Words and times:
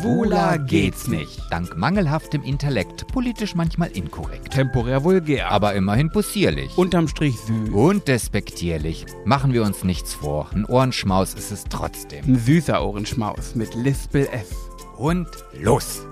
Schwuler 0.00 0.58
geht's 0.58 1.08
nicht. 1.08 1.40
Dank 1.50 1.76
mangelhaftem 1.76 2.42
Intellekt, 2.42 3.06
politisch 3.08 3.54
manchmal 3.54 3.90
inkorrekt. 3.90 4.52
Temporär 4.52 5.04
vulgär. 5.04 5.50
Aber 5.50 5.74
immerhin 5.74 6.10
possierlich. 6.10 6.76
unterm 6.76 7.08
Strich 7.08 7.38
süß. 7.40 7.70
Und 7.70 8.08
despektierlich. 8.08 9.06
Machen 9.24 9.52
wir 9.52 9.62
uns 9.62 9.84
nichts 9.84 10.12
vor. 10.12 10.50
Ein 10.52 10.66
Ohrenschmaus 10.66 11.34
ist 11.34 11.50
es 11.50 11.64
trotzdem. 11.64 12.24
Ein 12.26 12.38
süßer 12.38 12.84
Ohrenschmaus 12.84 13.54
mit 13.54 13.74
Lispel 13.74 14.26
F. 14.26 14.54
Und 14.96 15.28
los! 15.60 16.06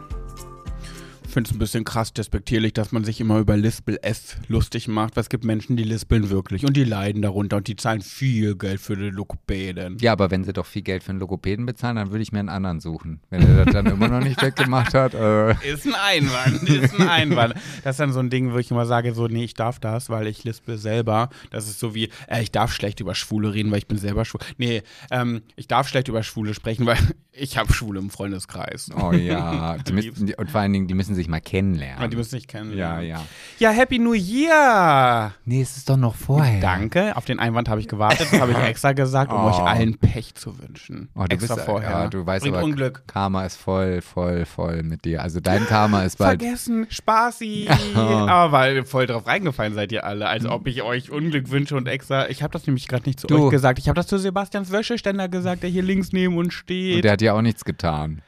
Ich 1.35 1.37
finde 1.37 1.51
es 1.51 1.57
ein 1.57 1.59
bisschen 1.59 1.83
krass 1.83 2.13
despektierlich, 2.13 2.75
dass 2.75 2.93
man 2.93 3.03
sich 3.03 3.21
immer 3.21 3.41
über 3.41 3.57
Lispel 3.57 3.99
F 4.03 4.37
lustig 4.47 4.87
macht, 4.87 5.17
weil 5.17 5.23
es 5.23 5.29
gibt 5.29 5.43
Menschen, 5.43 5.77
die 5.77 5.83
lispeln 5.83 6.31
wirklich 6.31 6.65
und 6.65 6.77
die 6.77 6.85
leiden 6.85 7.23
darunter 7.23 7.57
und 7.57 7.67
die 7.67 7.75
zahlen 7.75 8.03
viel 8.03 8.55
Geld 8.55 8.81
für 8.81 8.95
die 8.95 9.11
Lokopäden. 9.11 9.99
Ja, 9.99 10.13
aber 10.13 10.31
wenn 10.31 10.45
sie 10.45 10.53
doch 10.53 10.65
viel 10.65 10.83
Geld 10.83 11.03
für 11.03 11.11
einen 11.11 11.19
Logopäden 11.19 11.67
bezahlen, 11.67 11.97
dann 11.97 12.13
würde 12.13 12.23
ich 12.23 12.31
mir 12.31 12.39
einen 12.39 12.51
anderen 12.51 12.79
suchen. 12.79 13.21
Wenn 13.31 13.43
er 13.43 13.65
das 13.65 13.75
dann 13.75 13.87
immer 13.87 14.07
noch 14.07 14.21
nicht 14.21 14.41
weggemacht 14.41 14.95
hat. 14.95 15.15
Äh. 15.15 15.55
Ist 15.69 15.89
ein 15.89 15.97
Einwand, 15.97 16.69
ist 16.69 17.01
ein 17.01 17.09
Einwand. 17.09 17.55
Das 17.83 17.95
ist 17.95 17.99
dann 17.99 18.13
so 18.13 18.21
ein 18.21 18.31
Ding, 18.31 18.53
wo 18.53 18.59
ich 18.59 18.71
immer 18.71 18.87
sage, 18.87 19.13
so, 19.13 19.27
nee, 19.27 19.43
ich 19.43 19.55
darf 19.55 19.81
das, 19.81 20.11
weil 20.11 20.29
ich 20.29 20.45
lispel 20.45 20.79
selber. 20.79 21.31
Das 21.51 21.69
ist 21.69 21.81
so 21.81 21.97
wie, 21.97 22.11
äh, 22.29 22.43
ich 22.43 22.53
darf 22.53 22.73
schlecht 22.73 23.01
über 23.01 23.17
Schwule 23.17 23.53
reden, 23.53 23.73
weil 23.73 23.79
ich 23.79 23.89
bin 23.89 23.99
selber 23.99 24.25
schwul. 24.25 24.41
Nee, 24.57 24.85
ähm, 25.11 25.43
ich 25.57 25.67
darf 25.67 25.89
schlecht 25.89 26.07
über 26.07 26.23
Schwule 26.23 26.55
sprechen, 26.55 26.87
weil 26.87 26.99
ich 27.33 27.59
habe 27.59 27.73
Schwule 27.73 27.99
im 27.99 28.11
Freundeskreis. 28.11 28.89
Oh 28.97 29.11
ja. 29.11 29.77
Und 30.37 30.51
vor 30.51 30.61
allen 30.61 30.73
Dingen, 30.73 30.87
die 30.87 30.95
müssen 30.95 31.17
sich 31.17 31.24
mal 31.29 31.41
kennenlernen. 31.41 31.99
Aber 31.99 32.09
die 32.09 32.17
müssen 32.17 32.35
nicht 32.37 32.49
kennenlernen. 32.49 33.07
ja, 33.07 33.17
ja. 33.19 33.25
Ja, 33.59 33.71
Happy 33.71 33.99
New 33.99 34.15
Year! 34.15 35.33
Nee, 35.45 35.63
es 35.63 35.77
ist 35.77 35.89
doch 35.89 35.97
noch 35.97 36.15
vorher. 36.15 36.61
Danke, 36.61 37.17
auf 37.17 37.25
den 37.25 37.39
Einwand 37.39 37.69
habe 37.69 37.81
ich 37.81 37.89
gewartet. 37.89 38.29
Das 38.31 38.41
habe 38.41 38.53
ich 38.53 38.59
extra 38.65 38.93
gesagt, 38.93 39.33
um 39.33 39.39
Oh. 39.39 39.49
euch 39.49 39.59
allen 39.59 39.97
Pech 39.99 40.35
zu 40.35 40.59
wünschen. 40.61 41.09
Oh, 41.15 41.25
du 41.29 41.35
extra 41.37 41.55
bist, 41.57 41.67
vorher. 41.67 41.91
Ja, 41.91 42.07
du 42.09 42.25
weißt 42.25 42.43
Bringt 42.45 42.57
aber, 42.57 42.65
Unglück. 42.65 43.03
Karma 43.07 43.45
ist 43.45 43.57
voll, 43.57 44.01
voll, 44.01 44.45
voll 44.45 44.83
mit 44.83 45.05
dir. 45.05 45.23
Also 45.23 45.41
dein 45.41 45.67
Karma 45.67 46.03
ist 46.03 46.19
bald. 46.19 46.41
Vergessen, 46.43 46.87
Spaßi. 46.91 47.69
Aber 47.95 48.53
weil 48.53 48.85
voll 48.85 49.07
drauf 49.07 49.27
reingefallen 49.27 49.75
seid 49.75 49.93
ihr 49.93 50.05
alle, 50.05 50.27
als 50.29 50.47
ob 50.47 50.67
ich 50.67 50.83
euch 50.83 51.11
Unglück 51.11 51.51
wünsche 51.51 51.77
und 51.77 51.87
extra. 51.89 52.29
Ich 52.29 52.43
habe 52.43 52.53
das 52.53 52.67
nämlich 52.67 52.89
gerade 52.89 53.05
nicht 53.07 53.21
zu 53.21 53.27
Du. 53.27 53.45
euch 53.47 53.51
gesagt. 53.51 53.79
Ich 53.79 53.89
habe 53.89 53.97
das 53.97 54.07
zu 54.07 54.19
Sebastians 54.19 54.71
Wäscheständer 54.73 55.29
gesagt, 55.29 55.63
der 55.63 55.71
hier 55.71 55.83
links 55.83 56.13
neben 56.13 56.37
uns 56.37 56.55
steht. 56.55 56.97
Und 56.97 57.05
der 57.05 57.13
hat 57.13 57.23
ja 57.23 57.33
auch 57.35 57.43
nichts 57.43 57.65
getan. 57.65 58.23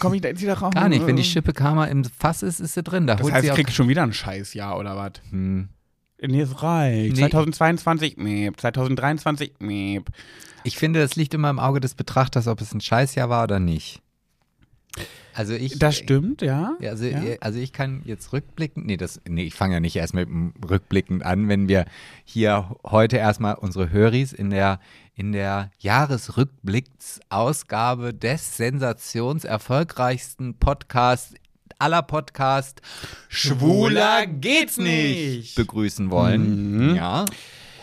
Komme 0.00 0.16
ich 0.16 0.22
da 0.22 0.28
jetzt 0.28 0.42
wieder 0.42 0.54
raus? 0.54 0.72
Gar 0.74 0.88
nicht. 0.88 1.06
Wenn 1.06 1.16
die 1.16 1.24
Schippe 1.24 1.52
Karma 1.52 1.86
im 1.86 2.04
Fass 2.04 2.42
ist, 2.42 2.60
ist 2.60 2.74
sie 2.74 2.82
drin. 2.82 3.06
Da 3.06 3.14
Das 3.16 3.22
holt 3.24 3.32
heißt, 3.34 3.42
sie 3.42 3.46
ich 3.48 3.52
auch. 3.52 3.56
krieg 3.56 3.70
schon 3.70 3.88
wieder 3.88 4.02
ein 4.02 4.12
Scheißjahr 4.12 4.78
oder 4.78 4.96
was? 4.96 5.12
Hm. 5.30 5.68
Nee, 6.22 6.40
es 6.42 6.62
reicht. 6.62 7.14
Nee. 7.16 7.20
2022, 7.20 8.16
meep. 8.18 8.60
2023, 8.60 9.52
meep. 9.60 10.10
Ich 10.64 10.76
finde, 10.76 11.00
das 11.00 11.16
liegt 11.16 11.32
immer 11.32 11.48
im 11.48 11.58
Auge 11.58 11.80
des 11.80 11.94
Betrachters, 11.94 12.46
ob 12.46 12.60
es 12.60 12.74
ein 12.74 12.80
Scheißjahr 12.82 13.30
war 13.30 13.44
oder 13.44 13.58
nicht. 13.58 14.02
Also 15.32 15.54
ich. 15.54 15.78
Das 15.78 15.96
stimmt, 15.96 16.42
ja. 16.42 16.72
Ja, 16.80 16.90
also, 16.90 17.04
Ja. 17.06 17.20
also 17.40 17.58
ich 17.60 17.72
kann 17.72 18.02
jetzt 18.04 18.32
rückblickend, 18.32 18.84
nee, 18.86 18.96
das, 18.96 19.20
nee, 19.28 19.44
ich 19.44 19.54
fange 19.54 19.74
ja 19.74 19.80
nicht 19.80 19.96
erst 19.96 20.12
mit 20.12 20.28
dem 20.28 20.52
Rückblickend 20.68 21.24
an, 21.24 21.48
wenn 21.48 21.68
wir 21.68 21.86
hier 22.24 22.74
heute 22.84 23.16
erstmal 23.16 23.54
unsere 23.54 23.90
Höris 23.90 24.32
in 24.32 24.50
der, 24.50 24.80
in 25.20 25.32
der 25.32 25.70
Jahresrückblicksausgabe 25.80 28.14
des 28.14 28.56
sensationserfolgreichsten 28.56 30.54
Podcasts 30.54 31.34
aller 31.78 32.00
Podcast 32.00 32.80
Schwuler 33.28 34.26
geht's 34.26 34.78
nicht 34.78 35.56
begrüßen 35.56 36.10
wollen. 36.10 36.92
Mhm. 36.92 36.94
Ja. 36.94 37.26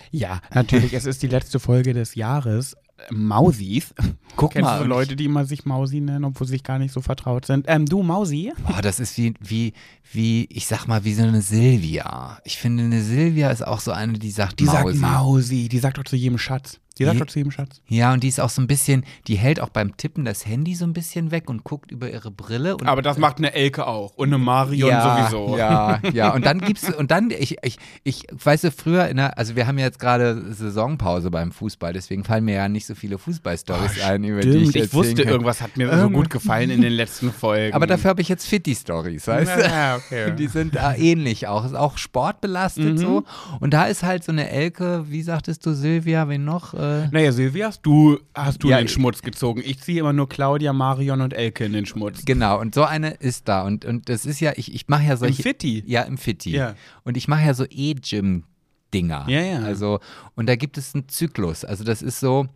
Ja, 0.09 0.41
natürlich. 0.52 0.93
es 0.93 1.05
ist 1.05 1.21
die 1.21 1.27
letzte 1.27 1.59
Folge 1.59 1.93
des 1.93 2.15
Jahres. 2.15 2.75
Mausis. 3.11 3.93
Guck 4.35 4.53
Kennst 4.53 4.65
mal. 4.65 4.80
du 4.80 4.85
so 4.85 4.89
Leute, 4.89 5.15
die 5.15 5.25
immer 5.25 5.45
sich 5.45 5.63
Mausi 5.63 6.02
nennen, 6.02 6.25
obwohl 6.25 6.47
sie 6.47 6.53
sich 6.53 6.63
gar 6.63 6.80
nicht 6.80 6.91
so 6.91 7.02
vertraut 7.02 7.45
sind? 7.45 7.67
Ähm, 7.69 7.85
du, 7.85 8.02
Mausi? 8.02 8.52
Boah, 8.65 8.81
das 8.81 8.99
ist 8.99 9.15
wie, 9.19 9.35
wie, 9.39 9.73
wie, 10.11 10.47
ich 10.49 10.65
sag 10.65 10.88
mal, 10.88 11.03
wie 11.03 11.13
so 11.13 11.21
eine 11.21 11.43
Silvia. 11.43 12.39
Ich 12.45 12.58
finde, 12.58 12.85
eine 12.85 13.03
Silvia 13.03 13.52
ist 13.52 13.61
auch 13.61 13.80
so 13.80 13.92
eine, 13.92 14.14
die 14.14 14.31
sagt 14.31 14.59
Die 14.59 14.65
sagt 14.65 14.86
Mausi. 14.86 14.98
Mausi. 14.98 15.69
Die 15.69 15.77
sagt 15.77 15.99
doch 15.99 16.04
zu 16.04 16.15
jedem 16.15 16.39
Schatz. 16.39 16.80
Die 16.97 17.05
sagt 17.05 17.30
zu 17.30 17.39
jedem 17.39 17.52
Schatz. 17.52 17.81
Ja, 17.87 18.13
und 18.13 18.23
die 18.23 18.27
ist 18.27 18.39
auch 18.39 18.49
so 18.49 18.61
ein 18.61 18.67
bisschen, 18.67 19.03
die 19.27 19.35
hält 19.35 19.59
auch 19.59 19.69
beim 19.69 19.95
Tippen 19.97 20.25
das 20.25 20.45
Handy 20.45 20.75
so 20.75 20.85
ein 20.85 20.93
bisschen 20.93 21.31
weg 21.31 21.49
und 21.49 21.63
guckt 21.63 21.91
über 21.91 22.09
ihre 22.11 22.31
Brille. 22.31 22.77
Aber 22.85 23.02
das 23.02 23.17
macht 23.17 23.37
eine 23.37 23.53
Elke 23.53 23.85
auch. 23.85 24.13
Und 24.15 24.30
eine 24.30 24.37
Marion 24.37 24.89
ja, 24.89 25.30
sowieso. 25.30 25.57
Ja, 25.57 25.99
ja. 26.13 26.33
Und 26.33 26.45
dann 26.45 26.59
gibt's, 26.59 26.91
und 26.93 27.11
dann, 27.11 27.30
ich, 27.31 27.57
ich, 27.61 27.77
ich, 28.03 28.23
weißt 28.31 28.63
du, 28.65 28.71
früher 28.71 29.07
der, 29.13 29.37
also 29.37 29.55
wir 29.55 29.67
haben 29.67 29.77
ja 29.77 29.86
jetzt 29.86 29.99
gerade 29.99 30.53
Saisonpause 30.53 31.30
beim 31.31 31.52
Fußball, 31.52 31.93
deswegen 31.93 32.23
fallen 32.23 32.45
mir 32.45 32.55
ja 32.55 32.69
nicht 32.69 32.86
so 32.86 32.95
viele 32.95 33.17
Fußballstories 33.17 34.02
ein, 34.02 34.23
über 34.23 34.41
die 34.41 34.57
ich 34.57 34.75
ich 34.75 34.93
wusste, 34.93 35.23
kann. 35.23 35.33
irgendwas 35.33 35.61
hat 35.61 35.77
mir 35.77 35.95
so 35.97 36.09
gut 36.09 36.30
gefallen 36.30 36.69
in 36.69 36.81
den 36.81 36.93
letzten 36.93 37.31
Folgen. 37.31 37.73
Aber 37.75 37.87
dafür 37.87 38.09
habe 38.09 38.21
ich 38.21 38.30
jetzt 38.30 38.47
Fitti-Stories, 38.47 39.27
weißt 39.27 39.57
du? 39.57 39.61
Ja, 39.61 39.95
okay. 39.97 40.33
Die 40.37 40.47
sind 40.47 40.75
äh, 40.75 40.93
ähnlich 40.97 41.47
auch. 41.47 41.65
Ist 41.65 41.75
auch 41.75 41.97
sportbelastet 41.97 42.77
Mhm. 42.93 42.97
so. 42.97 43.23
Und 43.59 43.73
da 43.73 43.86
ist 43.86 44.03
halt 44.03 44.23
so 44.23 44.31
eine 44.31 44.49
Elke, 44.49 45.05
wie 45.09 45.21
sagtest 45.21 45.65
du, 45.65 45.73
Silvia, 45.73 46.30
wen 46.30 46.45
noch? 46.45 46.73
Äh, 46.87 47.09
Naja, 47.11 47.31
Silvia, 47.31 47.67
hast 47.67 47.81
du, 47.86 48.20
hast 48.33 48.64
du 48.64 48.70
Ja, 48.70 48.77
in 48.80 48.83
den 48.86 48.89
Schmutz 48.89 49.21
gezogen. 49.21 49.61
Ich 49.65 49.80
ziehe 49.81 49.99
immer 49.99 50.14
nur 50.14 50.27
Claudia, 50.30 50.73
Marion 50.73 51.21
und 51.21 51.33
Elke 51.33 51.65
in 51.65 51.73
den 51.73 51.86
Schmutz. 51.86 52.23
genau, 52.25 52.59
und 52.59 52.73
so 52.75 52.83
eine 52.83 53.11
ist 53.11 53.48
da. 53.48 53.61
Und, 53.64 53.86
und 53.86 54.09
das 54.09 54.25
ist 54.25 54.39
ja, 54.39 54.53
ich, 54.55 54.73
ich 54.73 54.87
mache 54.87 55.03
ja 55.03 55.11
Im 55.14 55.17
solche. 55.17 55.43
Fitti. 55.43 55.83
Ja, 55.86 56.03
im 56.03 56.17
Fitti. 56.17 56.52
Ja. 56.52 56.75
Und 57.03 57.17
ich 57.17 57.27
mache 57.27 57.45
ja 57.45 57.53
so 57.53 57.65
E-Gym-Dinger. 57.70 59.25
Ja, 59.27 59.42
ja. 59.42 59.59
Also, 59.59 59.99
und 60.36 60.48
da 60.48 60.55
gibt 60.55 60.77
es 60.77 60.93
einen 60.95 61.08
Zyklus. 61.09 61.65
Also, 61.65 61.83
das 61.83 62.02
ist 62.02 62.20
so. 62.20 62.48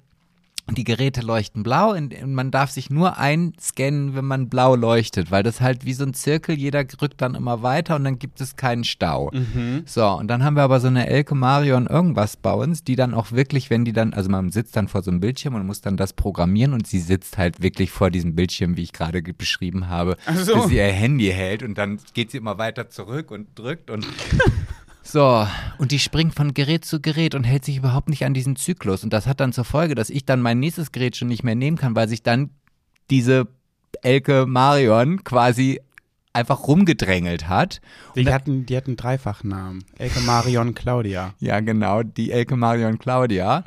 Die 0.71 0.83
Geräte 0.83 1.21
leuchten 1.21 1.63
blau 1.63 1.93
und 1.93 2.15
man 2.27 2.49
darf 2.51 2.71
sich 2.71 2.89
nur 2.89 3.17
einscannen, 3.17 4.15
wenn 4.15 4.25
man 4.25 4.47
blau 4.49 4.75
leuchtet, 4.75 5.29
weil 5.31 5.43
das 5.43 5.59
halt 5.61 5.85
wie 5.85 5.93
so 5.93 6.03
ein 6.05 6.13
Zirkel, 6.13 6.55
jeder 6.57 6.83
rückt 7.01 7.21
dann 7.21 7.35
immer 7.35 7.61
weiter 7.61 7.95
und 7.97 8.03
dann 8.05 8.19
gibt 8.19 8.39
es 8.41 8.55
keinen 8.55 8.83
Stau. 8.83 9.31
Mhm. 9.33 9.83
So, 9.85 10.07
und 10.07 10.27
dann 10.27 10.43
haben 10.43 10.55
wir 10.55 10.63
aber 10.63 10.79
so 10.79 10.87
eine 10.87 11.07
Elke 11.07 11.35
Marion 11.35 11.87
irgendwas 11.87 12.37
bei 12.37 12.53
uns, 12.53 12.83
die 12.83 12.95
dann 12.95 13.13
auch 13.13 13.31
wirklich, 13.31 13.69
wenn 13.69 13.83
die 13.85 13.93
dann, 13.93 14.13
also 14.13 14.29
man 14.29 14.49
sitzt 14.51 14.75
dann 14.75 14.87
vor 14.87 15.01
so 15.03 15.11
einem 15.11 15.19
Bildschirm 15.19 15.55
und 15.55 15.65
muss 15.65 15.81
dann 15.81 15.97
das 15.97 16.13
programmieren 16.13 16.73
und 16.73 16.87
sie 16.87 16.99
sitzt 16.99 17.37
halt 17.37 17.61
wirklich 17.61 17.91
vor 17.91 18.09
diesem 18.09 18.35
Bildschirm, 18.35 18.77
wie 18.77 18.83
ich 18.83 18.93
gerade 18.93 19.21
ge- 19.21 19.33
beschrieben 19.37 19.89
habe, 19.89 20.15
so. 20.35 20.55
bis 20.55 20.67
sie 20.67 20.77
ihr 20.77 20.83
Handy 20.85 21.27
hält 21.31 21.63
und 21.63 21.77
dann 21.77 21.99
geht 22.13 22.31
sie 22.31 22.37
immer 22.37 22.57
weiter 22.57 22.89
zurück 22.89 23.31
und 23.31 23.47
drückt 23.55 23.89
und 23.89 24.05
so, 25.03 25.47
und 25.77 25.91
die 25.91 25.99
springt 25.99 26.35
von 26.35 26.53
Gerät 26.53 26.85
zu 26.85 27.01
Gerät 27.01 27.35
und 27.35 27.43
hält 27.43 27.65
sich 27.65 27.77
überhaupt 27.77 28.09
nicht 28.09 28.25
an 28.25 28.33
diesen 28.33 28.55
Zyklus. 28.55 29.03
Und 29.03 29.11
das 29.11 29.27
hat 29.27 29.39
dann 29.39 29.53
zur 29.53 29.65
Folge, 29.65 29.95
dass 29.95 30.09
ich 30.09 30.25
dann 30.25 30.41
mein 30.41 30.59
nächstes 30.59 30.91
Gerät 30.91 31.15
schon 31.15 31.27
nicht 31.27 31.43
mehr 31.43 31.55
nehmen 31.55 31.77
kann, 31.77 31.95
weil 31.95 32.07
sich 32.07 32.23
dann 32.23 32.51
diese 33.09 33.47
Elke 34.01 34.45
Marion 34.45 35.23
quasi 35.23 35.81
einfach 36.33 36.67
rumgedrängelt 36.67 37.49
hat. 37.49 37.81
Die 38.15 38.31
hatten, 38.31 38.65
die 38.65 38.77
hatten 38.77 38.95
Dreifachnamen. 38.95 39.83
Elke, 39.97 40.21
Marion, 40.21 40.73
Claudia. 40.73 41.33
Ja, 41.39 41.59
genau, 41.59 42.03
die 42.03 42.31
Elke 42.31 42.55
Marion 42.55 42.99
Claudia. 42.99 43.63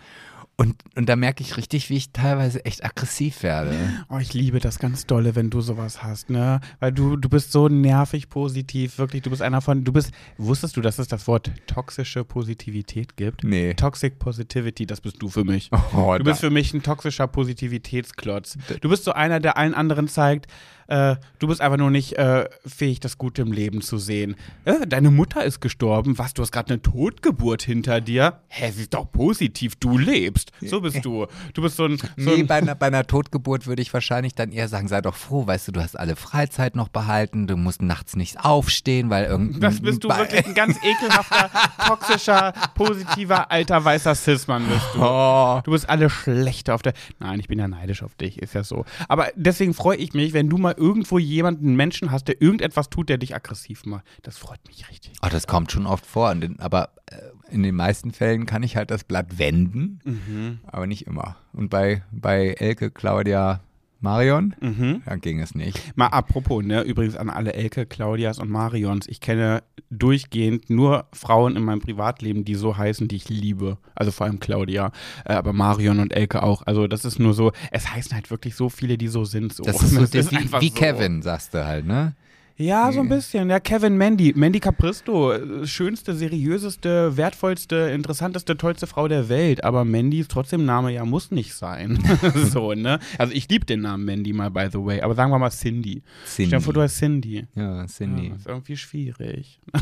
Und, 0.56 0.76
und 0.94 1.08
da 1.08 1.16
merke 1.16 1.42
ich 1.42 1.56
richtig, 1.56 1.90
wie 1.90 1.96
ich 1.96 2.12
teilweise 2.12 2.64
echt 2.64 2.84
aggressiv 2.84 3.42
werde. 3.42 3.74
Oh, 4.08 4.18
ich 4.18 4.34
liebe 4.34 4.60
das 4.60 4.78
ganz 4.78 5.04
dolle, 5.04 5.34
wenn 5.34 5.50
du 5.50 5.60
sowas 5.60 6.04
hast, 6.04 6.30
ne? 6.30 6.60
Weil 6.78 6.92
du, 6.92 7.16
du 7.16 7.28
bist 7.28 7.50
so 7.50 7.68
nervig 7.68 8.28
positiv, 8.28 8.98
wirklich. 8.98 9.22
Du 9.22 9.30
bist 9.30 9.42
einer 9.42 9.60
von, 9.60 9.82
du 9.82 9.92
bist, 9.92 10.12
wusstest 10.38 10.76
du, 10.76 10.80
dass 10.80 11.00
es 11.00 11.08
das 11.08 11.26
Wort 11.26 11.50
toxische 11.66 12.22
Positivität 12.24 13.16
gibt? 13.16 13.42
Nee. 13.42 13.74
Toxic 13.74 14.20
Positivity, 14.20 14.86
das 14.86 15.00
bist 15.00 15.20
du 15.20 15.28
für 15.28 15.42
mich. 15.42 15.70
Oh, 15.92 16.14
Du 16.16 16.24
bist 16.24 16.38
für 16.40 16.50
mich 16.50 16.72
ein 16.72 16.84
toxischer 16.84 17.26
Positivitätsklotz. 17.26 18.56
Du 18.80 18.88
bist 18.88 19.02
so 19.02 19.12
einer, 19.12 19.40
der 19.40 19.56
allen 19.56 19.74
anderen 19.74 20.06
zeigt, 20.06 20.46
äh, 20.88 21.16
du 21.38 21.48
bist 21.48 21.60
einfach 21.60 21.78
nur 21.78 21.90
nicht 21.90 22.14
äh, 22.14 22.48
fähig, 22.66 23.00
das 23.00 23.18
Gute 23.18 23.42
im 23.42 23.52
Leben 23.52 23.80
zu 23.80 23.98
sehen. 23.98 24.36
Äh, 24.64 24.86
deine 24.86 25.10
Mutter 25.10 25.44
ist 25.44 25.60
gestorben. 25.60 26.18
Was, 26.18 26.34
du 26.34 26.42
hast 26.42 26.52
gerade 26.52 26.74
eine 26.74 26.82
Totgeburt 26.82 27.62
hinter 27.62 28.00
dir? 28.00 28.40
Hä, 28.48 28.70
sie 28.70 28.82
ist 28.82 28.94
doch 28.94 29.10
positiv, 29.10 29.76
du 29.76 29.98
lebst. 29.98 30.52
So 30.60 30.80
bist 30.80 31.04
du. 31.04 31.26
Du 31.52 31.62
bist 31.62 31.76
so 31.76 31.86
ein. 31.86 31.98
So 31.98 32.06
Nee, 32.16 32.40
ein 32.40 32.46
bei 32.46 32.56
einer, 32.56 32.74
bei 32.74 32.86
einer 32.86 33.06
Totgeburt 33.06 33.66
würde 33.66 33.82
ich 33.82 33.92
wahrscheinlich 33.92 34.34
dann 34.34 34.52
eher 34.52 34.68
sagen, 34.68 34.88
sei 34.88 35.00
doch 35.00 35.14
froh, 35.14 35.46
weißt 35.46 35.68
du, 35.68 35.72
du 35.72 35.80
hast 35.82 35.98
alle 35.98 36.16
Freizeit 36.16 36.76
noch 36.76 36.88
behalten, 36.88 37.46
du 37.46 37.56
musst 37.56 37.82
nachts 37.82 38.16
nicht 38.16 38.44
aufstehen, 38.44 39.10
weil 39.10 39.26
irgendein... 39.26 39.60
das 39.60 39.80
bist 39.80 40.04
du 40.04 40.08
wirklich 40.08 40.46
ein 40.46 40.54
ganz 40.54 40.76
ekelhafter, 40.82 41.50
toxischer, 41.86 42.52
positiver, 42.74 43.50
alter, 43.50 43.84
weißer 43.84 44.14
Cis-Mann 44.14 44.66
bist 44.66 44.86
du. 44.94 45.02
Oh. 45.02 45.60
Du 45.64 45.70
bist 45.70 45.88
alle 45.88 46.10
schlechter 46.10 46.74
auf 46.74 46.82
der. 46.82 46.94
Nein, 47.18 47.40
ich 47.40 47.48
bin 47.48 47.58
ja 47.58 47.68
neidisch 47.68 48.02
auf 48.02 48.14
dich, 48.14 48.40
ist 48.40 48.54
ja 48.54 48.64
so. 48.64 48.84
Aber 49.08 49.28
deswegen 49.34 49.74
freue 49.74 49.96
ich 49.96 50.14
mich, 50.14 50.32
wenn 50.32 50.48
du 50.48 50.58
mal 50.58 50.73
irgendwo 50.78 51.18
jemanden, 51.18 51.74
Menschen 51.76 52.10
hast, 52.10 52.28
der 52.28 52.40
irgendetwas 52.40 52.90
tut, 52.90 53.08
der 53.08 53.18
dich 53.18 53.34
aggressiv 53.34 53.84
macht. 53.86 54.04
Das 54.22 54.38
freut 54.38 54.60
mich 54.66 54.88
richtig. 54.90 55.12
Oh, 55.22 55.28
das 55.30 55.46
kommt 55.46 55.72
schon 55.72 55.86
oft 55.86 56.04
vor, 56.06 56.34
den, 56.34 56.58
aber 56.60 56.90
äh, 57.06 57.16
in 57.50 57.62
den 57.62 57.74
meisten 57.74 58.12
Fällen 58.12 58.46
kann 58.46 58.62
ich 58.62 58.76
halt 58.76 58.90
das 58.90 59.04
Blatt 59.04 59.38
wenden, 59.38 60.00
Mhm. 60.04 60.60
aber 60.66 60.86
nicht 60.86 61.06
immer. 61.06 61.36
Und 61.52 61.68
bei, 61.70 62.02
bei 62.10 62.54
Elke, 62.58 62.90
Claudia, 62.90 63.60
Marion? 64.04 64.54
Mhm. 64.60 65.02
Dann 65.04 65.20
ging 65.20 65.40
es 65.40 65.56
nicht. 65.56 65.96
Mal 65.96 66.06
apropos, 66.06 66.62
ne, 66.62 66.82
übrigens 66.82 67.16
an 67.16 67.28
alle 67.30 67.54
Elke, 67.54 67.86
Claudias 67.86 68.38
und 68.38 68.48
Marions. 68.50 69.08
Ich 69.08 69.20
kenne 69.20 69.64
durchgehend 69.90 70.70
nur 70.70 71.06
Frauen 71.12 71.56
in 71.56 71.64
meinem 71.64 71.80
Privatleben, 71.80 72.44
die 72.44 72.54
so 72.54 72.76
heißen, 72.76 73.08
die 73.08 73.16
ich 73.16 73.28
liebe. 73.28 73.78
Also 73.94 74.12
vor 74.12 74.26
allem 74.26 74.38
Claudia, 74.40 74.92
äh, 75.24 75.32
aber 75.32 75.52
Marion 75.52 75.98
und 76.00 76.12
Elke 76.12 76.42
auch. 76.42 76.62
Also 76.66 76.86
das 76.86 77.04
ist 77.04 77.18
nur 77.18 77.34
so, 77.34 77.52
es 77.72 77.92
heißen 77.92 78.14
halt 78.14 78.30
wirklich 78.30 78.54
so 78.54 78.68
viele, 78.68 78.98
die 78.98 79.08
so 79.08 79.24
sind. 79.24 79.52
So. 79.52 79.64
Das 79.64 79.82
ist 79.82 79.90
so 79.92 80.00
Das 80.00 80.10
der- 80.10 80.30
wie, 80.30 80.52
wie 80.60 80.68
so. 80.68 80.74
Kevin, 80.74 81.22
sagst 81.22 81.54
du 81.54 81.64
halt, 81.64 81.86
ne? 81.86 82.14
Ja, 82.56 82.92
so 82.92 83.00
ein 83.00 83.08
bisschen. 83.08 83.50
Ja, 83.50 83.58
Kevin 83.58 83.96
Mandy. 83.96 84.32
Mandy 84.36 84.60
Capristo. 84.60 85.32
äh, 85.32 85.66
Schönste, 85.66 86.14
seriöseste, 86.14 87.16
wertvollste, 87.16 87.90
interessanteste, 87.92 88.56
tollste 88.56 88.86
Frau 88.86 89.08
der 89.08 89.28
Welt. 89.28 89.64
Aber 89.64 89.84
Mandy 89.84 90.20
ist 90.20 90.30
trotzdem 90.30 90.64
Name, 90.64 90.92
ja, 90.92 91.04
muss 91.04 91.32
nicht 91.32 91.52
sein. 91.54 91.98
so, 92.52 92.72
ne? 92.74 93.00
Also 93.18 93.32
ich 93.32 93.48
liebe 93.48 93.66
den 93.66 93.80
Namen 93.80 94.04
Mandy 94.04 94.32
mal, 94.32 94.50
by 94.50 94.68
the 94.70 94.78
way. 94.78 95.00
Aber 95.00 95.14
sagen 95.16 95.32
wir 95.32 95.38
mal 95.40 95.50
Cindy. 95.50 96.02
Stell 96.26 96.46
dir 96.48 96.60
vor, 96.60 96.72
du 96.74 96.86
Cindy. 96.86 96.88
heißt 96.88 96.98
Cindy. 96.98 97.46
Ja, 97.56 97.86
Cindy. 97.86 98.28
Ja, 98.28 98.34
ist 98.36 98.46
irgendwie 98.46 98.76
schwierig. 98.76 99.60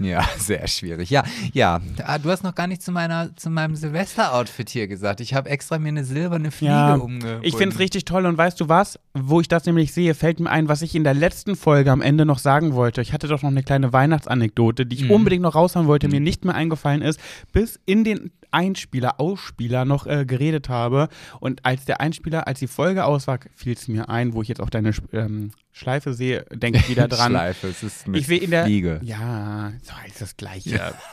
Ja, 0.00 0.24
sehr 0.38 0.66
schwierig. 0.66 1.08
Ja, 1.10 1.22
ja. 1.52 1.80
Ah, 2.02 2.18
Du 2.18 2.28
hast 2.28 2.42
noch 2.42 2.56
gar 2.56 2.66
nicht 2.66 2.82
zu 2.82 2.90
meiner, 2.90 3.30
zu 3.36 3.48
meinem 3.48 3.76
Silvester-Outfit 3.76 4.68
hier 4.68 4.88
gesagt. 4.88 5.20
Ich 5.20 5.34
habe 5.34 5.48
extra 5.48 5.78
mir 5.78 5.90
eine 5.90 6.04
silberne 6.04 6.50
Fliege 6.50 6.72
Ja, 6.72 6.94
umgebunden. 6.94 7.38
Ich 7.44 7.54
finde 7.56 7.74
es 7.74 7.78
richtig 7.78 8.04
toll 8.04 8.26
und 8.26 8.36
weißt 8.36 8.60
du 8.60 8.68
was? 8.68 8.98
Wo 9.16 9.40
ich 9.40 9.46
das 9.46 9.66
nämlich 9.66 9.92
sehe, 9.92 10.14
fällt 10.14 10.40
mir 10.40 10.50
ein, 10.50 10.66
was 10.68 10.82
ich 10.82 10.96
in 10.96 11.04
der 11.04 11.14
letzten 11.14 11.54
Folge 11.54 11.92
am 11.92 12.02
Ende 12.02 12.13
noch 12.24 12.38
sagen 12.38 12.74
wollte. 12.74 13.00
Ich 13.02 13.12
hatte 13.12 13.26
doch 13.28 13.42
noch 13.42 13.50
eine 13.50 13.62
kleine 13.62 13.92
Weihnachtsanekdote, 13.92 14.86
die 14.86 14.96
ich 14.96 15.04
Mhm. 15.04 15.10
unbedingt 15.10 15.42
noch 15.42 15.54
raushauen 15.54 15.86
wollte, 15.86 16.08
mir 16.08 16.20
nicht 16.20 16.44
mehr 16.44 16.54
eingefallen 16.54 17.02
ist, 17.02 17.18
bis 17.52 17.80
in 17.86 18.04
den 18.04 18.30
Einspieler, 18.54 19.20
Ausspieler 19.20 19.84
noch 19.84 20.06
äh, 20.06 20.24
geredet 20.24 20.68
habe. 20.68 21.08
Und 21.40 21.64
als 21.64 21.84
der 21.84 22.00
Einspieler, 22.00 22.46
als 22.46 22.60
die 22.60 22.66
Folge 22.66 23.04
aus 23.04 23.26
war, 23.26 23.40
fiel 23.54 23.74
es 23.74 23.88
mir 23.88 24.08
ein, 24.08 24.32
wo 24.32 24.42
ich 24.42 24.48
jetzt 24.48 24.60
auch 24.60 24.70
deine 24.70 24.92
ähm, 25.12 25.50
Schleife 25.72 26.14
sehe, 26.14 26.44
denke 26.52 26.78
ich 26.78 26.88
wieder 26.88 27.08
dran. 27.08 27.32
Schleife, 27.32 27.68
es 27.68 27.82
ist 27.82 28.08
mit 28.08 28.20
Ich 28.20 28.26
sehe 28.26 28.38
in 28.38 28.50
der. 28.50 28.64
Fliege. 28.64 29.00
Ja, 29.02 29.72
so 29.82 29.92
ist 30.06 30.20
das 30.20 30.36
Gleiche. 30.36 30.94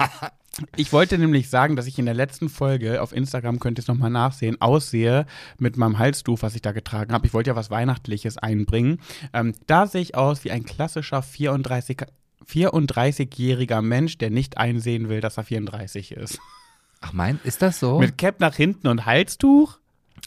Ich 0.75 0.91
wollte 0.91 1.17
nämlich 1.17 1.49
sagen, 1.49 1.77
dass 1.77 1.87
ich 1.87 1.97
in 1.97 2.05
der 2.05 2.13
letzten 2.13 2.49
Folge 2.49 3.01
auf 3.01 3.13
Instagram, 3.13 3.59
könnt 3.59 3.79
ihr 3.79 3.83
es 3.83 3.87
nochmal 3.87 4.09
nachsehen, 4.09 4.59
aussehe 4.59 5.25
mit 5.57 5.77
meinem 5.77 5.97
Halstuch, 5.97 6.41
was 6.41 6.55
ich 6.55 6.61
da 6.61 6.73
getragen 6.73 7.13
habe. 7.13 7.25
Ich 7.25 7.33
wollte 7.33 7.51
ja 7.51 7.55
was 7.55 7.71
Weihnachtliches 7.71 8.37
einbringen. 8.37 8.99
Ähm, 9.31 9.53
da 9.67 9.87
sehe 9.87 10.01
ich 10.01 10.15
aus 10.15 10.43
wie 10.43 10.51
ein 10.51 10.65
klassischer 10.65 11.21
34 11.21 11.99
34-jähriger 12.45 13.81
Mensch, 13.81 14.17
der 14.17 14.29
nicht 14.29 14.57
einsehen 14.57 15.09
will, 15.09 15.21
dass 15.21 15.37
er 15.37 15.43
34 15.43 16.11
ist. 16.13 16.39
Ach, 17.01 17.13
mein, 17.13 17.39
ist 17.43 17.61
das 17.61 17.79
so? 17.79 17.99
Mit 17.99 18.17
Cap 18.17 18.39
nach 18.39 18.55
hinten 18.55 18.87
und 18.87 19.05
Halstuch? 19.05 19.77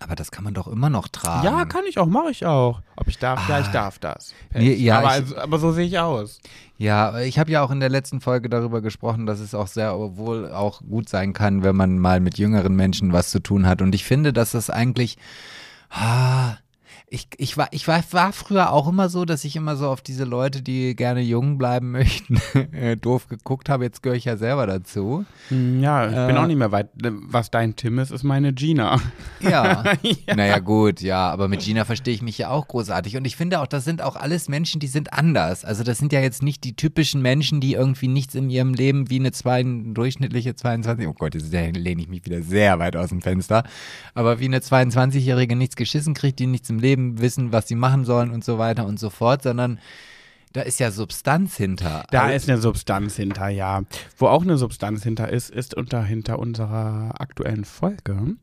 Aber 0.00 0.16
das 0.16 0.32
kann 0.32 0.42
man 0.42 0.54
doch 0.54 0.66
immer 0.66 0.90
noch 0.90 1.06
tragen. 1.06 1.44
Ja, 1.46 1.64
kann 1.66 1.84
ich 1.88 1.98
auch, 1.98 2.06
mache 2.06 2.30
ich 2.32 2.44
auch. 2.44 2.80
Ob 2.96 3.06
ich 3.06 3.16
darf? 3.18 3.48
Ja, 3.48 3.60
ich 3.60 3.68
darf 3.68 4.00
das. 4.00 4.34
Nee, 4.52 4.74
ja, 4.74 4.98
aber, 4.98 5.06
ich- 5.06 5.12
also, 5.12 5.38
aber 5.38 5.58
so 5.60 5.70
sehe 5.70 5.86
ich 5.86 5.98
aus. 6.00 6.40
Ja, 6.76 7.20
ich 7.20 7.38
habe 7.38 7.52
ja 7.52 7.62
auch 7.62 7.70
in 7.70 7.78
der 7.78 7.90
letzten 7.90 8.20
Folge 8.20 8.48
darüber 8.48 8.80
gesprochen, 8.80 9.24
dass 9.24 9.38
es 9.38 9.54
auch 9.54 9.68
sehr 9.68 9.96
wohl 9.96 10.50
auch 10.50 10.80
gut 10.82 11.08
sein 11.08 11.32
kann, 11.32 11.62
wenn 11.62 11.76
man 11.76 11.98
mal 12.00 12.18
mit 12.18 12.38
jüngeren 12.38 12.74
Menschen 12.74 13.12
was 13.12 13.30
zu 13.30 13.38
tun 13.38 13.66
hat. 13.68 13.80
Und 13.82 13.94
ich 13.94 14.04
finde, 14.04 14.32
dass 14.32 14.50
das 14.50 14.68
eigentlich. 14.68 15.16
Ah, 15.90 16.56
ich, 17.14 17.28
ich, 17.38 17.56
war, 17.56 17.68
ich 17.70 17.86
war, 17.86 18.02
war 18.10 18.32
früher 18.32 18.72
auch 18.72 18.88
immer 18.88 19.08
so, 19.08 19.24
dass 19.24 19.44
ich 19.44 19.54
immer 19.56 19.76
so 19.76 19.88
auf 19.88 20.00
diese 20.02 20.24
Leute, 20.24 20.62
die 20.62 20.96
gerne 20.96 21.20
jung 21.20 21.58
bleiben 21.58 21.90
möchten, 21.92 22.38
äh, 22.72 22.96
doof 22.96 23.28
geguckt 23.28 23.68
habe. 23.68 23.84
Jetzt 23.84 24.02
gehöre 24.02 24.16
ich 24.16 24.24
ja 24.24 24.36
selber 24.36 24.66
dazu. 24.66 25.24
Hm, 25.48 25.80
Ja, 25.80 26.06
ich 26.06 26.10
bin 26.26 26.36
Äh. 26.36 26.38
auch 26.38 26.46
nicht 26.46 26.56
mehr 26.58 26.72
weit. 26.72 26.88
Was 27.28 27.50
dein 27.50 27.76
Tim 27.76 27.98
ist, 28.00 28.10
ist 28.10 28.24
meine 28.24 28.52
Gina. 28.52 29.00
Ja. 29.40 29.84
Naja, 30.34 30.58
gut, 30.58 31.02
ja, 31.02 31.28
aber 31.30 31.48
mit 31.48 31.60
Gina 31.60 31.84
verstehe 31.84 32.14
ich 32.14 32.22
mich 32.22 32.38
ja 32.38 32.48
auch 32.48 32.66
großartig. 32.66 33.16
Und 33.18 33.26
ich 33.26 33.36
finde 33.36 33.60
auch, 33.60 33.66
das 33.66 33.84
sind 33.84 34.00
auch 34.00 34.16
alles 34.16 34.48
Menschen, 34.48 34.80
die 34.80 34.86
sind 34.86 35.12
anders. 35.12 35.64
Also 35.66 35.84
das 35.84 35.98
sind 35.98 36.12
ja 36.14 36.20
jetzt 36.20 36.42
nicht 36.42 36.64
die 36.64 36.74
typischen 36.74 37.20
Menschen, 37.20 37.60
die 37.60 37.74
irgendwie 37.74 38.08
nichts 38.08 38.34
in 38.34 38.48
ihrem 38.48 38.72
Leben 38.72 39.10
wie 39.10 39.18
eine 39.18 39.32
zwei, 39.32 39.62
durchschnittliche 39.62 40.54
22, 40.54 41.06
oh 41.06 41.12
Gott, 41.12 41.34
jetzt 41.34 41.52
lehne 41.52 42.00
ich 42.00 42.08
mich 42.08 42.24
wieder 42.24 42.40
sehr 42.42 42.78
weit 42.78 42.96
aus 42.96 43.10
dem 43.10 43.20
Fenster, 43.20 43.64
aber 44.14 44.40
wie 44.40 44.46
eine 44.46 44.60
22-Jährige 44.60 45.56
nichts 45.56 45.76
geschissen 45.76 46.14
kriegt, 46.14 46.38
die 46.38 46.46
nichts 46.46 46.70
im 46.70 46.78
Leben 46.78 47.03
wissen, 47.20 47.52
was 47.52 47.68
sie 47.68 47.74
machen 47.74 48.04
sollen 48.04 48.30
und 48.30 48.44
so 48.44 48.58
weiter 48.58 48.86
und 48.86 48.98
so 48.98 49.10
fort, 49.10 49.42
sondern 49.42 49.78
da 50.54 50.62
ist 50.62 50.80
ja 50.80 50.90
Substanz 50.90 51.56
hinter. 51.56 52.04
Da 52.10 52.22
Also- 52.22 52.34
ist 52.36 52.48
eine 52.48 52.58
Substanz 52.60 53.16
hinter, 53.16 53.48
ja. 53.48 53.82
Wo 54.16 54.28
auch 54.28 54.42
eine 54.42 54.56
Substanz 54.56 55.02
hinter 55.02 55.28
ist, 55.28 55.50
ist 55.50 55.74
unter 55.74 56.02
hinter 56.02 56.38
unserer 56.38 57.12
aktuellen 57.20 57.64
Folge. 57.64 58.36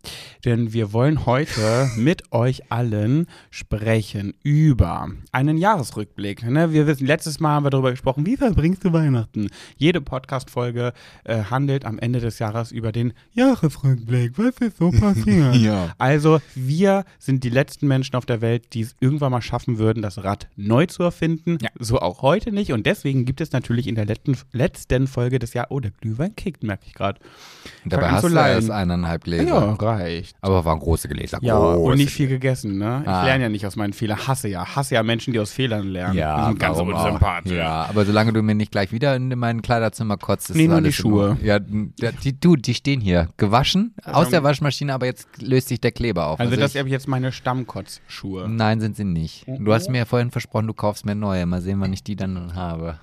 Denn 0.46 0.74
wir 0.74 0.94
wollen 0.94 1.26
heute 1.26 1.90
mit 1.98 2.32
euch 2.32 2.72
allen 2.72 3.28
sprechen 3.50 4.34
über 4.44 5.10
einen 5.32 5.58
Jahresrückblick. 5.58 6.44
Ne? 6.50 6.74
Wir 6.74 6.86
wissen, 6.86 7.08
letztes 7.08 7.40
Mal 7.40 7.52
haben 7.56 7.66
wir 7.66 7.70
darüber 7.70 7.92
gesprochen, 7.92 8.26
wie 8.26 8.36
verbringst 8.38 8.84
du 8.84 8.92
Weihnachten? 8.94 9.48
Jede 9.78 10.02
Podcast-Folge 10.02 10.94
äh, 11.24 11.44
handelt 11.50 11.86
am 11.86 11.98
Ende 11.98 12.20
des 12.20 12.40
Jahres 12.40 12.72
über 12.72 12.92
den 12.92 13.14
Jahresrückblick. 13.34 14.38
Was 14.38 14.56
ist 14.60 14.78
so 14.78 14.92
passiert? 14.92 15.56
Ja. 15.62 15.94
Also, 15.98 16.40
wir 16.56 17.06
sind 17.20 17.44
die 17.44 17.50
letzten 17.50 17.88
Menschen 17.88 18.16
auf 18.16 18.26
der 18.26 18.42
Welt, 18.42 18.74
die 18.74 18.82
es 18.82 18.96
irgendwann 19.00 19.32
mal 19.32 19.42
schaffen 19.42 19.78
würden, 19.78 20.02
das 20.02 20.24
Rad 20.24 20.48
neu 20.56 20.86
zu 20.88 21.04
erfinden. 21.04 21.58
Ja. 21.62 21.70
So 21.80 22.01
auch 22.02 22.22
heute 22.22 22.52
nicht. 22.52 22.72
Und 22.74 22.86
deswegen 22.86 23.26
gibt 23.26 23.42
es 23.42 23.52
natürlich 23.52 23.88
in 23.88 23.96
der 23.96 24.06
letzten, 24.06 24.38
letzten 24.52 25.08
Folge 25.08 25.40
des 25.40 25.54
Jahres. 25.54 25.72
Oh, 25.72 25.80
der 25.80 25.92
Glühwein 25.92 26.36
kickt, 26.36 26.64
merke 26.64 26.84
ich 26.88 26.94
gerade. 26.94 27.20
Dabei 27.86 28.10
hast 28.10 28.24
du 28.24 28.30
erst 28.36 28.72
eineinhalb 28.72 29.24
Gläser. 29.24 29.44
Ja, 29.48 29.74
reicht. 29.74 30.36
Aber 30.42 30.66
waren 30.66 30.80
große 30.80 31.08
Gläser. 31.08 31.40
Ja, 31.42 31.56
große 31.58 31.80
und 31.80 31.98
nicht 31.98 32.12
viel 32.12 32.28
gegessen, 32.28 32.78
ne? 32.78 33.00
Ich 33.04 33.08
Ah. 33.10 33.26
lerne 33.26 33.44
ja 33.44 33.50
nicht 33.50 33.66
aus 33.66 33.76
meinen 33.76 33.94
Fehlern. 33.94 34.28
Hasse 34.28 34.48
ja. 34.48 34.66
Hasse 34.76 34.96
ja 34.96 35.04
Menschen, 35.04 35.34
die 35.34 35.40
aus 35.40 35.52
Fehlern 35.52 35.88
lernen. 35.88 36.18
Ja, 36.18 36.52
Die 36.52 36.58
ganz 36.58 36.78
unsympathisch. 36.80 37.52
Ja, 37.54 37.86
aber 37.90 38.06
solange 38.06 38.34
du 38.34 38.42
mir 38.42 38.56
nicht 38.56 38.72
gleich 38.72 38.92
wieder 38.92 39.16
in 39.16 39.30
mein 39.38 39.62
Kleiderzimmer 39.62 40.18
kotzt, 40.18 40.50
ist 40.50 40.56
Nee, 40.56 40.68
nur 40.68 40.78
alles 40.78 40.96
die. 40.96 41.02
Schuhe. 41.02 41.38
Ja, 41.44 41.60
die, 41.60 42.40
du, 42.40 42.56
die 42.56 42.74
stehen 42.74 43.02
hier. 43.02 43.30
Gewaschen 43.38 43.94
aus 44.04 44.30
der 44.30 44.44
Waschmaschine, 44.44 44.94
aber 44.94 45.06
jetzt 45.06 45.28
löst 45.42 45.68
sich 45.70 45.80
der 45.82 45.92
Kleber 45.92 46.28
auf. 46.28 46.40
Also, 46.40 46.56
das 46.56 46.72
ich, 46.74 46.78
habe 46.80 46.88
ich 46.90 46.94
jetzt 46.94 47.08
meine 47.08 47.32
Stammkotzschuhe. 47.32 48.48
Nein, 48.50 48.80
sind 48.80 48.96
sie 48.96 49.04
nicht. 49.04 49.46
Du 49.48 49.74
hast 49.74 49.90
mir 49.90 50.00
ja 50.00 50.06
vorhin 50.06 50.32
versprochen, 50.32 50.68
du 50.68 50.74
kaufst 50.74 51.06
mir 51.06 51.16
neue. 51.16 51.46
Mal 51.46 51.62
sehen, 51.62 51.80
wann 51.82 51.91
ich 51.94 52.04
die 52.04 52.16
dann 52.16 52.56
habe. 52.56 53.00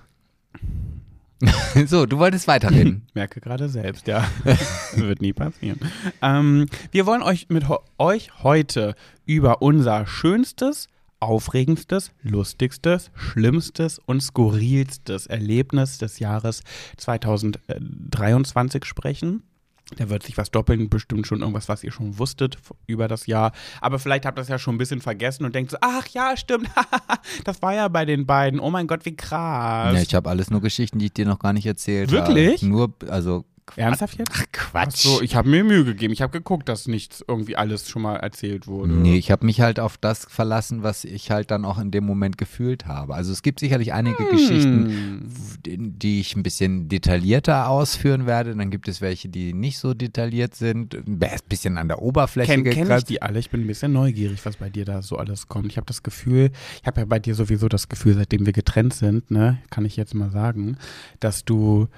so, 1.86 2.06
du 2.06 2.18
wolltest 2.18 2.48
weiterreden. 2.48 3.06
Merke 3.14 3.40
gerade 3.40 3.68
selbst, 3.68 4.06
ja. 4.08 4.28
Wird 4.94 5.20
nie 5.20 5.32
passieren. 5.32 5.78
Ähm, 6.20 6.66
wir 6.90 7.06
wollen 7.06 7.22
euch 7.22 7.48
mit 7.48 7.64
euch 7.98 8.42
heute 8.42 8.96
über 9.24 9.62
unser 9.62 10.06
schönstes, 10.06 10.88
aufregendstes, 11.20 12.10
lustigstes, 12.22 13.10
schlimmstes 13.14 14.00
und 14.00 14.20
skurrilstes 14.20 15.26
Erlebnis 15.26 15.98
des 15.98 16.18
Jahres 16.18 16.62
2023 16.96 18.84
sprechen. 18.84 19.44
Da 19.96 20.10
wird 20.10 20.22
sich 20.22 20.36
was 20.36 20.50
doppeln, 20.50 20.90
bestimmt 20.90 21.26
schon 21.26 21.40
irgendwas, 21.40 21.68
was 21.68 21.82
ihr 21.82 21.92
schon 21.92 22.18
wusstet 22.18 22.58
über 22.86 23.08
das 23.08 23.26
Jahr. 23.26 23.52
Aber 23.80 23.98
vielleicht 23.98 24.26
habt 24.26 24.38
ihr 24.38 24.42
das 24.42 24.48
ja 24.48 24.58
schon 24.58 24.74
ein 24.74 24.78
bisschen 24.78 25.00
vergessen 25.00 25.44
und 25.44 25.54
denkt 25.54 25.70
so, 25.70 25.78
ach 25.80 26.06
ja, 26.08 26.36
stimmt, 26.36 26.68
das 27.44 27.62
war 27.62 27.74
ja 27.74 27.88
bei 27.88 28.04
den 28.04 28.26
beiden. 28.26 28.60
Oh 28.60 28.70
mein 28.70 28.86
Gott, 28.86 29.04
wie 29.06 29.16
krass. 29.16 29.94
Ja, 29.94 30.02
ich 30.02 30.14
habe 30.14 30.28
alles 30.28 30.50
nur 30.50 30.60
Geschichten, 30.60 30.98
die 30.98 31.06
ich 31.06 31.14
dir 31.14 31.26
noch 31.26 31.38
gar 31.38 31.52
nicht 31.52 31.66
erzählt 31.66 32.10
Wirklich? 32.10 32.62
habe. 32.62 32.70
Nur, 32.70 32.92
also. 33.08 33.44
Ernsthaft 33.76 34.18
jetzt? 34.18 34.30
Ach, 34.34 34.44
Quatsch. 34.52 34.96
So, 35.02 35.20
ich 35.22 35.34
habe 35.36 35.48
mir 35.48 35.64
Mühe 35.64 35.84
gegeben. 35.84 36.12
Ich 36.12 36.22
habe 36.22 36.32
geguckt, 36.32 36.68
dass 36.68 36.86
nichts 36.88 37.24
irgendwie 37.26 37.56
alles 37.56 37.88
schon 37.88 38.02
mal 38.02 38.16
erzählt 38.16 38.66
wurde. 38.66 38.92
Nee, 38.92 39.16
ich 39.16 39.30
habe 39.30 39.46
mich 39.46 39.60
halt 39.60 39.78
auf 39.80 39.96
das 39.98 40.26
verlassen, 40.28 40.82
was 40.82 41.04
ich 41.04 41.30
halt 41.30 41.50
dann 41.50 41.64
auch 41.64 41.78
in 41.78 41.90
dem 41.90 42.04
Moment 42.04 42.38
gefühlt 42.38 42.86
habe. 42.86 43.14
Also 43.14 43.32
es 43.32 43.42
gibt 43.42 43.60
sicherlich 43.60 43.92
einige 43.92 44.18
Hm. 44.18 44.30
Geschichten, 44.30 45.28
die 45.64 45.78
die 46.08 46.20
ich 46.20 46.34
ein 46.36 46.42
bisschen 46.42 46.88
detaillierter 46.88 47.68
ausführen 47.68 48.26
werde. 48.26 48.54
Dann 48.56 48.70
gibt 48.70 48.88
es 48.88 49.00
welche, 49.00 49.28
die 49.28 49.52
nicht 49.52 49.78
so 49.78 49.94
detailliert 49.94 50.54
sind, 50.54 50.94
ein 50.94 51.20
bisschen 51.48 51.76
an 51.78 51.88
der 51.88 52.00
Oberfläche 52.02 52.52
Kenn, 52.52 52.64
kenn 52.64 52.72
ich 52.72 52.78
gekratzt. 52.80 53.08
die 53.10 53.20
alle? 53.22 53.38
Ich 53.38 53.50
bin 53.50 53.60
ein 53.62 53.66
bisschen 53.66 53.92
neugierig, 53.92 54.44
was 54.44 54.56
bei 54.56 54.70
dir 54.70 54.84
da 54.84 55.02
so 55.02 55.16
alles 55.16 55.48
kommt. 55.48 55.66
Ich 55.70 55.76
habe 55.76 55.86
das 55.86 56.02
Gefühl, 56.02 56.50
ich 56.80 56.86
habe 56.86 57.00
ja 57.00 57.04
bei 57.06 57.18
dir 57.18 57.34
sowieso 57.34 57.68
das 57.68 57.88
Gefühl, 57.88 58.14
seitdem 58.14 58.46
wir 58.46 58.52
getrennt 58.52 58.94
sind, 58.94 59.30
ne, 59.30 59.58
kann 59.70 59.84
ich 59.84 59.96
jetzt 59.96 60.14
mal 60.14 60.30
sagen, 60.30 60.76
dass 61.20 61.44
du, 61.44 61.88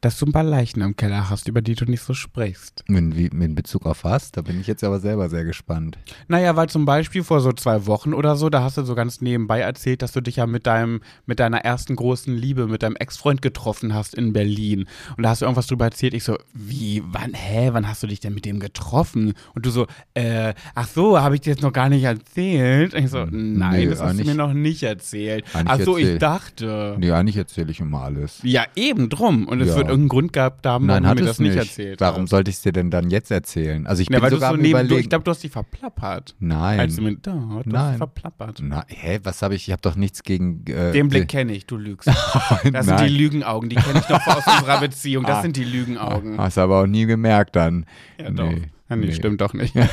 dass 0.00 0.18
du 0.18 0.26
ein 0.26 0.32
paar 0.32 0.44
Leichen 0.44 0.80
im 0.82 0.94
Keller 0.96 1.30
hast, 1.30 1.48
über 1.48 1.62
die 1.62 1.74
du 1.74 1.84
nicht 1.86 2.02
so 2.02 2.12
sprichst. 2.14 2.84
In, 2.88 3.16
wie, 3.16 3.26
in 3.26 3.54
Bezug 3.54 3.86
auf 3.86 4.04
was? 4.04 4.30
Da 4.32 4.42
bin 4.42 4.60
ich 4.60 4.66
jetzt 4.66 4.84
aber 4.84 5.00
selber 5.00 5.28
sehr 5.28 5.44
gespannt. 5.44 5.98
Naja, 6.28 6.54
weil 6.56 6.68
zum 6.68 6.84
Beispiel 6.84 7.24
vor 7.24 7.40
so 7.40 7.52
zwei 7.52 7.86
Wochen 7.86 8.12
oder 8.14 8.36
so, 8.36 8.50
da 8.50 8.62
hast 8.62 8.76
du 8.76 8.82
so 8.84 8.94
ganz 8.94 9.20
nebenbei 9.20 9.60
erzählt, 9.60 10.02
dass 10.02 10.12
du 10.12 10.20
dich 10.20 10.36
ja 10.36 10.46
mit 10.46 10.66
deinem, 10.66 11.00
mit 11.24 11.40
deiner 11.40 11.58
ersten 11.58 11.96
großen 11.96 12.34
Liebe, 12.34 12.66
mit 12.66 12.82
deinem 12.82 12.96
Ex-Freund 12.96 13.40
getroffen 13.42 13.94
hast 13.94 14.14
in 14.14 14.32
Berlin. 14.32 14.86
Und 15.16 15.22
da 15.22 15.30
hast 15.30 15.40
du 15.40 15.46
irgendwas 15.46 15.66
drüber 15.66 15.86
erzählt. 15.86 16.14
Ich 16.14 16.24
so, 16.24 16.36
wie, 16.52 17.02
wann, 17.06 17.32
hä, 17.34 17.70
wann 17.72 17.88
hast 17.88 18.02
du 18.02 18.06
dich 18.06 18.20
denn 18.20 18.34
mit 18.34 18.44
dem 18.44 18.60
getroffen? 18.60 19.32
Und 19.54 19.66
du 19.66 19.70
so, 19.70 19.86
äh, 20.14 20.52
ach 20.74 20.88
so, 20.88 21.20
habe 21.20 21.34
ich 21.36 21.40
dir 21.40 21.50
jetzt 21.50 21.62
noch 21.62 21.72
gar 21.72 21.88
nicht 21.88 22.04
erzählt? 22.04 22.94
Und 22.94 23.04
ich 23.04 23.10
so, 23.10 23.24
nein, 23.30 23.84
Nö, 23.84 23.90
das 23.90 24.02
hast 24.02 24.18
du 24.20 24.24
mir 24.24 24.34
noch 24.34 24.52
nicht 24.52 24.82
erzählt. 24.82 25.44
Ach 25.54 25.80
so, 25.80 25.96
ich 25.96 26.04
erzählt. 26.04 26.22
dachte. 26.22 26.96
Nee, 26.98 27.10
eigentlich 27.12 27.36
erzähle 27.36 27.70
ich 27.70 27.80
immer 27.80 28.02
alles. 28.02 28.40
Ja, 28.42 28.64
eben 28.76 29.08
drum. 29.08 29.48
Und 29.48 29.60
es 29.60 29.68
Ja. 29.70 29.76
wird 29.76 29.85
wird 29.86 29.90
irgendeinen 29.90 30.08
Grund 30.08 30.32
gehabt 30.32 30.66
haben, 30.66 30.86
Nein, 30.86 31.02
warum 31.04 31.10
hat 31.10 31.18
du 31.18 31.22
mir 31.22 31.28
das 31.28 31.38
nicht, 31.38 31.56
erzählt 31.56 32.00
Warum 32.00 32.22
hast. 32.22 32.30
sollte 32.30 32.50
ich 32.50 32.56
es 32.56 32.62
dir 32.62 32.72
denn 32.72 32.90
dann 32.90 33.10
jetzt 33.10 33.30
erzählen? 33.30 33.86
Also 33.86 34.02
ich 34.02 34.08
Ja, 34.08 34.16
bin 34.16 34.22
weil 34.22 34.30
du 34.30 34.36
sogar 34.36 34.50
so 34.52 34.56
neben, 34.56 34.88
du, 34.88 34.96
ich 34.98 35.08
glaube, 35.08 35.24
du 35.24 35.30
hast 35.30 35.42
dich 35.42 35.50
verplappert. 35.50 36.34
Nein. 36.38 36.80
Als 36.80 36.96
du 36.96 37.02
mit, 37.02 37.26
da, 37.26 37.32
du 37.32 37.56
hast 37.56 37.66
Nein. 37.66 37.88
dich 37.92 37.96
verplappert. 37.98 38.58
Na, 38.62 38.84
hä, 38.88 39.20
was 39.22 39.42
habe 39.42 39.54
ich? 39.54 39.68
Ich 39.68 39.72
habe 39.72 39.82
doch 39.82 39.96
nichts 39.96 40.22
gegen. 40.22 40.64
Äh, 40.66 40.92
Den 40.92 41.08
Blick 41.08 41.28
ge- 41.28 41.38
kenne 41.40 41.52
ich, 41.52 41.66
du 41.66 41.76
lügst. 41.76 42.08
Das 42.72 42.86
sind 42.86 43.00
die 43.00 43.08
Lügenaugen, 43.08 43.68
die 43.70 43.76
kenne 43.76 44.00
ich 44.00 44.08
noch 44.08 44.26
aus 44.26 44.46
unserer 44.46 44.80
Beziehung. 44.80 45.24
Das 45.24 45.38
Ah. 45.38 45.42
sind 45.42 45.56
die 45.56 45.64
Lügenaugen. 45.64 46.38
Hast 46.38 46.56
du 46.56 46.60
aber 46.62 46.82
auch 46.82 46.86
nie 46.86 47.06
gemerkt 47.06 47.56
dann. 47.56 47.86
Ja, 48.20 48.30
doch. 48.30 48.48
Nee, 48.50 48.62
Ja, 48.88 48.96
nee, 48.96 49.06
nee. 49.06 49.12
stimmt 49.12 49.40
doch 49.40 49.52
nicht. 49.54 49.74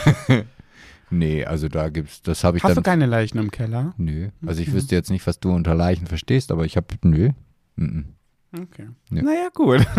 Nee, 1.09 1.45
also 1.45 1.67
da 1.67 1.89
gibt's, 1.89 2.23
das 2.23 2.43
habe 2.43 2.57
ich 2.57 2.63
Hast 2.63 2.71
du 2.71 2.75
dann. 2.75 2.83
keine 2.83 3.05
Leichen 3.05 3.38
im 3.38 3.51
Keller? 3.51 3.93
Nö. 3.97 4.29
Also 4.47 4.62
ich 4.62 4.69
Mhm. 4.69 4.73
wüsste 4.73 4.95
jetzt 4.95 5.12
nicht, 5.12 5.27
was 5.27 5.39
du 5.39 5.51
unter 5.53 5.75
Leichen 5.75 6.07
verstehst, 6.07 6.51
aber 6.51 6.65
ich 6.65 6.75
habe. 6.75 6.88
Nö. 7.03 7.29
Mhm. 7.75 8.05
Okay. 8.53 8.88
Ja. 9.12 9.22
Naja, 9.24 9.50
gut. 9.53 9.86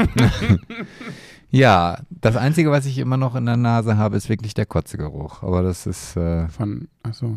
Ja, 1.55 1.99
das 2.11 2.35
Einzige, 2.35 2.73
was 2.73 2.85
ich 2.85 2.99
immer 2.99 3.17
noch 3.17 3.37
in 3.37 3.47
der 3.47 3.57
Nase 3.57 3.97
habe, 3.97 4.17
ist 4.17 4.29
wirklich 4.29 4.55
der 4.55 4.67
Kotzegeruch. 4.67 5.45
Aber 5.45 5.63
das 5.63 5.87
ist, 5.87 6.17
äh, 6.17 6.49
Von, 6.49 6.89
achso. 7.05 7.37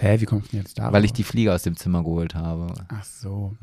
Hä, 0.00 0.20
wie 0.20 0.24
kommst 0.26 0.48
du 0.48 0.52
denn 0.56 0.60
jetzt 0.64 0.78
da? 0.78 0.92
weil 0.92 1.04
ich 1.04 1.12
die 1.12 1.24
Fliege 1.24 1.52
aus 1.52 1.62
dem 1.62 1.76
Zimmer 1.76 2.02
geholt 2.04 2.34
habe. 2.34 2.72
Ach 2.88 3.04
so. 3.04 3.54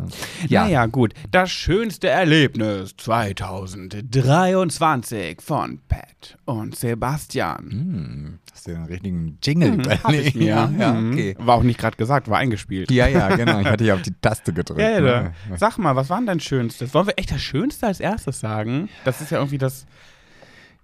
Ja. 0.47 0.65
Naja, 0.65 0.85
gut. 0.85 1.13
Das 1.31 1.49
schönste 1.49 2.09
Erlebnis 2.09 2.95
2023 2.97 5.41
von 5.41 5.79
Pat 5.87 6.37
und 6.45 6.75
Sebastian. 6.75 7.69
Hm, 7.71 8.39
hast 8.51 8.67
du 8.67 8.71
den 8.71 8.83
richtigen 8.85 9.37
Jingle 9.41 9.71
Hm, 9.73 9.79
überlegt? 9.79 10.27
ich 10.27 10.35
mir. 10.35 10.45
Ja, 10.45 10.71
ja, 10.77 10.93
Hm. 10.93 11.11
okay. 11.13 11.35
War 11.39 11.55
auch 11.55 11.63
nicht 11.63 11.79
gerade 11.79 11.97
gesagt, 11.97 12.29
war 12.29 12.37
eingespielt. 12.37 12.91
Ja, 12.91 13.07
ja, 13.07 13.35
genau. 13.35 13.59
Ich 13.61 13.67
hatte 13.67 13.83
ja 13.85 13.95
auf 13.95 14.01
die 14.01 14.13
Taste 14.21 14.53
gedrückt. 14.53 14.79
Ja, 14.81 14.89
ja, 14.89 15.01
ne? 15.01 15.33
Sag 15.57 15.77
mal, 15.77 15.95
was 15.95 16.09
war 16.09 16.17
denn 16.17 16.27
dein 16.27 16.39
Schönstes? 16.39 16.93
Wollen 16.93 17.07
wir 17.07 17.17
echt 17.17 17.31
das 17.31 17.41
Schönste 17.41 17.87
als 17.87 17.99
erstes 17.99 18.39
sagen? 18.39 18.89
Das 19.05 19.21
ist 19.21 19.31
ja 19.31 19.37
irgendwie 19.39 19.57
das. 19.57 19.85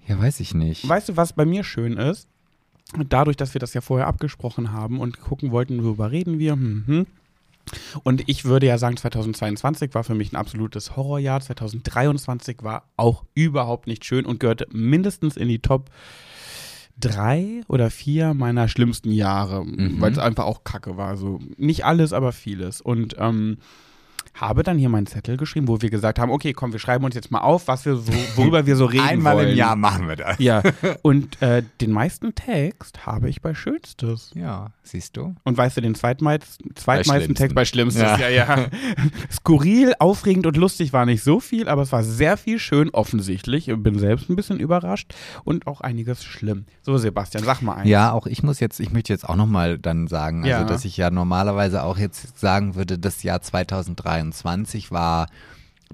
ja, 0.07 0.19
weiß 0.19 0.39
ich 0.39 0.53
nicht. 0.53 0.87
Weißt 0.87 1.09
du, 1.09 1.17
was 1.17 1.33
bei 1.33 1.45
mir 1.45 1.63
schön 1.63 1.97
ist? 1.97 2.27
Dadurch, 3.07 3.37
dass 3.37 3.53
wir 3.53 3.59
das 3.59 3.73
ja 3.73 3.81
vorher 3.81 4.07
abgesprochen 4.07 4.71
haben 4.71 4.99
und 4.99 5.21
gucken 5.21 5.51
wollten, 5.51 5.83
worüber 5.83 6.11
reden 6.11 6.39
wir. 6.39 6.55
Mhm. 6.55 7.07
Und 8.03 8.23
ich 8.27 8.43
würde 8.45 8.65
ja 8.65 8.77
sagen, 8.77 8.97
2022 8.97 9.93
war 9.93 10.03
für 10.03 10.15
mich 10.15 10.33
ein 10.33 10.35
absolutes 10.35 10.95
Horrorjahr. 10.95 11.39
2023 11.39 12.63
war 12.63 12.83
auch 12.97 13.23
überhaupt 13.33 13.87
nicht 13.87 14.03
schön 14.03 14.25
und 14.25 14.39
gehörte 14.39 14.67
mindestens 14.71 15.37
in 15.37 15.47
die 15.47 15.59
Top 15.59 15.89
drei 16.99 17.61
oder 17.67 17.89
vier 17.89 18.33
meiner 18.33 18.67
schlimmsten 18.67 19.11
Jahre, 19.11 19.63
Mhm. 19.65 20.01
weil 20.01 20.11
es 20.11 20.17
einfach 20.17 20.45
auch 20.45 20.63
Kacke 20.63 20.97
war. 20.97 21.17
So 21.17 21.39
nicht 21.57 21.85
alles, 21.85 22.13
aber 22.13 22.31
vieles. 22.31 22.81
Und 22.81 23.15
ähm, 23.19 23.57
habe 24.33 24.63
dann 24.63 24.77
hier 24.77 24.89
meinen 24.89 25.07
Zettel 25.07 25.37
geschrieben, 25.37 25.67
wo 25.67 25.81
wir 25.81 25.89
gesagt 25.89 26.17
haben, 26.19 26.31
okay, 26.31 26.53
komm, 26.53 26.71
wir 26.71 26.79
schreiben 26.79 27.03
uns 27.05 27.15
jetzt 27.15 27.31
mal 27.31 27.41
auf, 27.41 27.67
was 27.67 27.85
wir 27.85 27.95
so, 27.97 28.11
worüber 28.35 28.65
wir 28.65 28.75
so 28.75 28.85
reden 28.85 29.03
Einmal 29.05 29.35
wollen. 29.35 29.49
im 29.49 29.55
Jahr 29.57 29.75
machen 29.75 30.07
wir 30.07 30.15
das. 30.15 30.39
Ja, 30.39 30.63
und 31.01 31.41
äh, 31.41 31.63
den 31.81 31.91
meisten 31.91 32.33
Text 32.33 33.05
habe 33.05 33.29
ich 33.29 33.41
bei 33.41 33.53
Schönstes. 33.53 34.31
Ja, 34.33 34.71
siehst 34.83 35.17
du? 35.17 35.35
Und 35.43 35.57
weißt 35.57 35.77
du, 35.77 35.81
den 35.81 35.95
zweitmeisten, 35.95 36.75
zweitmeisten 36.75 37.35
Text 37.35 37.55
bei 37.55 37.65
Schlimmstes. 37.65 38.01
Ja. 38.03 38.17
Ja. 38.17 38.29
ja, 38.29 38.65
Skurril, 39.31 39.93
aufregend 39.99 40.45
und 40.47 40.57
lustig 40.57 40.93
war 40.93 41.05
nicht 41.05 41.23
so 41.23 41.39
viel, 41.39 41.67
aber 41.67 41.81
es 41.81 41.91
war 41.91 42.03
sehr 42.03 42.37
viel 42.37 42.59
schön, 42.59 42.89
offensichtlich. 42.91 43.67
Ich 43.67 43.77
bin 43.77 43.99
selbst 43.99 44.29
ein 44.29 44.35
bisschen 44.35 44.59
überrascht 44.59 45.13
und 45.43 45.67
auch 45.67 45.81
einiges 45.81 46.23
schlimm. 46.23 46.65
So, 46.81 46.97
Sebastian, 46.97 47.43
sag 47.43 47.61
mal 47.61 47.75
eins. 47.75 47.89
Ja, 47.89 48.11
auch 48.11 48.27
ich 48.27 48.43
muss 48.43 48.59
jetzt, 48.59 48.79
ich 48.79 48.91
möchte 48.91 49.13
jetzt 49.13 49.27
auch 49.27 49.35
nochmal 49.35 49.77
dann 49.77 50.07
sagen, 50.07 50.39
also 50.43 50.49
Ja. 50.49 50.63
dass 50.63 50.85
ich 50.85 50.97
ja 50.97 51.11
normalerweise 51.11 51.83
auch 51.83 51.97
jetzt 51.97 52.39
sagen 52.39 52.75
würde, 52.75 52.97
das 52.97 53.23
Jahr 53.23 53.41
2023 54.29 54.91
war 54.91 55.27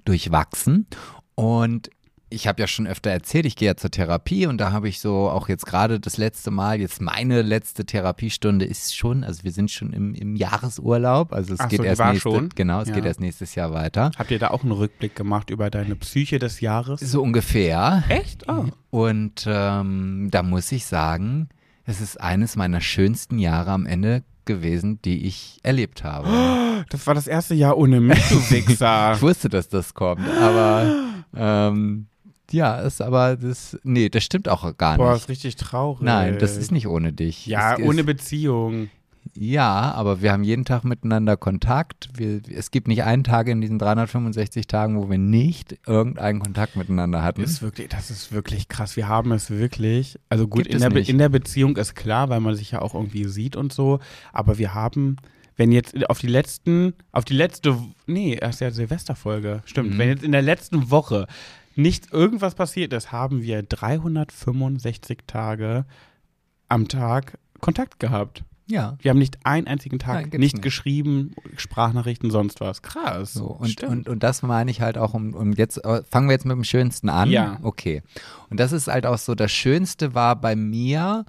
durchwachsen 0.06 0.88
und 1.36 1.90
ich 2.30 2.46
habe 2.46 2.60
ja 2.60 2.68
schon 2.68 2.88
öfter 2.88 3.10
erzählt, 3.10 3.46
ich 3.46 3.56
gehe 3.56 3.68
ja 3.70 3.78
zur 3.78 3.90
Therapie 3.90 4.48
und 4.48 4.58
da 4.58 4.74
habe 4.74 4.90
ich 4.90 5.00
so 5.00 5.30
auch 5.30 5.48
jetzt 5.48 5.66
gerade 5.66 5.98
das 5.98 6.18
letzte 6.18 6.52
Mal, 6.52 6.82
jetzt 6.82 7.00
meine 7.00 7.42
letzte 7.42 7.86
Therapiestunde 7.86 8.66
ist 8.66 8.98
schon, 8.98 9.24
also 9.24 9.46
wir 9.46 9.54
sind 9.54 9.72
schon 9.72 9.94
im, 9.94 10.14
im 10.14 10.36
Jahresurlaub, 10.36 11.32
also 11.32 11.54
es 11.54 11.62
Ach 11.62 11.70
geht 11.70 11.78
so, 11.78 11.84
erst 11.86 12.00
war 12.00 12.12
nächste, 12.12 12.30
schon? 12.30 12.50
genau, 12.50 12.82
es 12.82 12.90
Ja. 12.90 12.96
geht 12.96 13.06
erst 13.06 13.22
nächstes 13.22 13.56
Jahr 13.56 13.72
weiter. 13.74 14.12
Habt 14.18 14.30
ihr 14.32 14.40
da 14.40 14.50
auch 14.50 14.64
einen 14.64 14.74
Rückblick 14.74 15.16
gemacht 15.16 15.50
über 15.50 15.70
deine 15.70 15.96
Psyche 15.96 16.38
des 16.38 16.60
Jahres? 16.60 17.00
So 17.00 17.22
ungefähr. 17.24 18.04
Echt? 18.10 18.44
Oh. 18.50 18.66
Und 18.90 19.46
ähm, 19.48 20.28
da 20.30 20.44
muss 20.44 20.70
ich 20.74 20.86
sagen, 20.86 21.48
es 21.86 22.02
ist 22.02 22.20
eines 22.20 22.58
meiner 22.58 22.82
schönsten 22.82 23.40
Jahre 23.40 23.72
am 23.72 23.86
Ende 23.86 24.24
gewesen, 24.48 25.00
die 25.04 25.28
ich 25.28 25.60
erlebt 25.64 26.04
habe. 26.04 26.28
Das 26.90 27.06
war 27.08 27.16
das 27.16 27.28
erste 27.28 27.56
Jahr 27.56 27.76
ohne 27.76 28.00
mich, 28.00 28.30
du 28.30 28.36
Wichser. 28.52 29.14
Ich 29.16 29.22
wusste, 29.22 29.50
dass 29.50 29.68
das 29.68 29.94
kommt, 29.96 30.28
aber 30.40 30.96
ähm, 31.36 32.06
ja, 32.52 32.80
ist 32.80 33.02
aber 33.02 33.36
das, 33.36 33.78
nee, 33.84 34.10
das 34.10 34.24
stimmt 34.24 34.48
auch 34.48 34.78
gar 34.78 34.98
Boah, 34.98 35.14
nicht. 35.14 35.24
ist 35.24 35.30
richtig 35.30 35.56
traurig. 35.56 36.02
Nein, 36.02 36.38
das 36.40 36.56
ist 36.56 36.72
nicht 36.72 36.88
ohne 36.88 37.14
dich. 37.14 37.46
Ja, 37.48 37.76
es, 37.76 37.82
ohne 37.82 38.04
Beziehung. 38.04 38.90
Ja, 39.40 39.92
aber 39.92 40.24
wir 40.24 40.32
haben 40.32 40.44
jeden 40.44 40.66
Tag 40.66 40.84
miteinander 40.84 41.38
Kontakt. 41.38 42.10
Wir, 42.16 42.42
es 42.50 42.72
gibt 42.72 42.88
nicht 42.88 43.04
einen 43.04 43.24
Tag 43.24 43.48
in 43.48 43.62
diesen 43.62 43.78
365 43.78 44.66
Tagen, 44.66 44.98
wo 44.98 45.12
wir 45.12 45.20
nicht 45.20 45.78
irgendeinen 45.86 46.40
Kontakt 46.40 46.76
miteinander 46.76 47.22
hatten. 47.22 47.42
Das 47.42 47.52
ist 47.52 47.62
wirklich, 47.62 47.90
das 47.90 48.10
ist 48.10 48.32
wirklich 48.32 48.68
krass. 48.68 48.96
Wir 48.96 49.08
haben 49.08 49.32
es 49.32 49.52
wirklich. 49.52 50.18
Also 50.30 50.48
gut, 50.48 50.66
in 50.66 50.80
der, 50.80 50.96
in 51.08 51.20
der 51.20 51.30
Beziehung 51.30 51.78
ist 51.78 51.94
klar, 51.94 52.30
weil 52.30 52.40
man 52.40 52.56
sich 52.56 52.72
ja 52.72 52.82
auch 52.82 52.96
irgendwie 52.96 53.26
sieht 53.26 53.56
und 53.56 53.72
so. 53.72 54.00
Aber 54.34 54.58
wir 54.58 54.74
haben, 54.74 55.18
wenn 55.56 55.72
jetzt 55.72 56.10
auf 56.10 56.18
die 56.18 56.28
letzten, 56.28 56.94
auf 57.12 57.24
die 57.24 57.36
letzte, 57.36 57.78
nee, 58.08 58.34
erst 58.42 58.62
ja 58.62 58.72
Silvesterfolge, 58.72 59.62
stimmt. 59.66 59.94
Mhm. 59.94 59.98
Wenn 60.00 60.10
jetzt 60.10 60.24
in 60.24 60.32
der 60.32 60.42
letzten 60.42 60.90
Woche 60.90 61.28
nicht 61.76 62.12
irgendwas 62.12 62.56
passiert 62.56 62.92
ist, 62.92 63.12
haben 63.12 63.44
wir 63.44 63.62
365 63.62 65.20
Tage 65.28 65.86
am 66.70 66.88
Tag 66.88 67.38
Kontakt 67.62 68.00
gehabt. 68.00 68.44
Ja. 68.68 68.98
Wir 69.00 69.10
haben 69.12 69.18
nicht 69.18 69.38
einen 69.46 69.68
einzigen 69.68 70.00
Tag 70.00 70.14
Nein, 70.14 70.40
nicht, 70.40 70.56
nicht. 70.56 70.62
geschrieben, 70.62 71.34
Sprachnachrichten, 71.56 72.30
sonst 72.32 72.60
was. 72.60 72.82
Krass. 72.82 73.34
So, 73.34 73.46
und, 73.46 73.84
und, 73.84 74.10
und 74.10 74.24
das 74.24 74.42
meine 74.42 74.70
ich 74.70 74.82
halt 74.82 74.98
auch 74.98 75.14
um, 75.14 75.34
um 75.34 75.54
jetzt, 75.54 75.84
äh, 75.84 76.04
fangen 76.10 76.28
wir 76.28 76.34
jetzt 76.34 76.46
mit 76.46 76.56
dem 76.56 76.64
Schönsten 76.64 77.10
an. 77.10 77.30
Ja. 77.30 77.60
Okay. 77.64 78.04
Und 78.50 78.60
das 78.60 78.72
ist 78.72 78.88
halt 78.88 79.06
auch 79.06 79.18
so, 79.18 79.36
das 79.36 79.52
Schönste 79.52 80.14
war 80.14 80.36
bei 80.36 80.56
mir, 80.56 81.26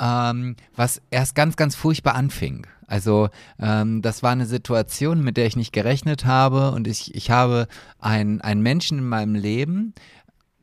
ähm, 0.00 0.56
was 0.74 1.02
erst 1.10 1.34
ganz, 1.34 1.56
ganz 1.56 1.74
furchtbar 1.74 2.14
anfing. 2.14 2.66
Also 2.86 3.28
ähm, 3.58 4.00
das 4.00 4.22
war 4.22 4.30
eine 4.30 4.46
Situation, 4.46 5.22
mit 5.22 5.36
der 5.36 5.46
ich 5.46 5.56
nicht 5.56 5.72
gerechnet 5.72 6.24
habe 6.24 6.70
und 6.70 6.86
ich, 6.86 7.14
ich 7.14 7.30
habe 7.30 7.66
einen, 7.98 8.40
einen 8.40 8.62
Menschen 8.62 8.98
in 8.98 9.08
meinem 9.08 9.34
Leben 9.34 9.92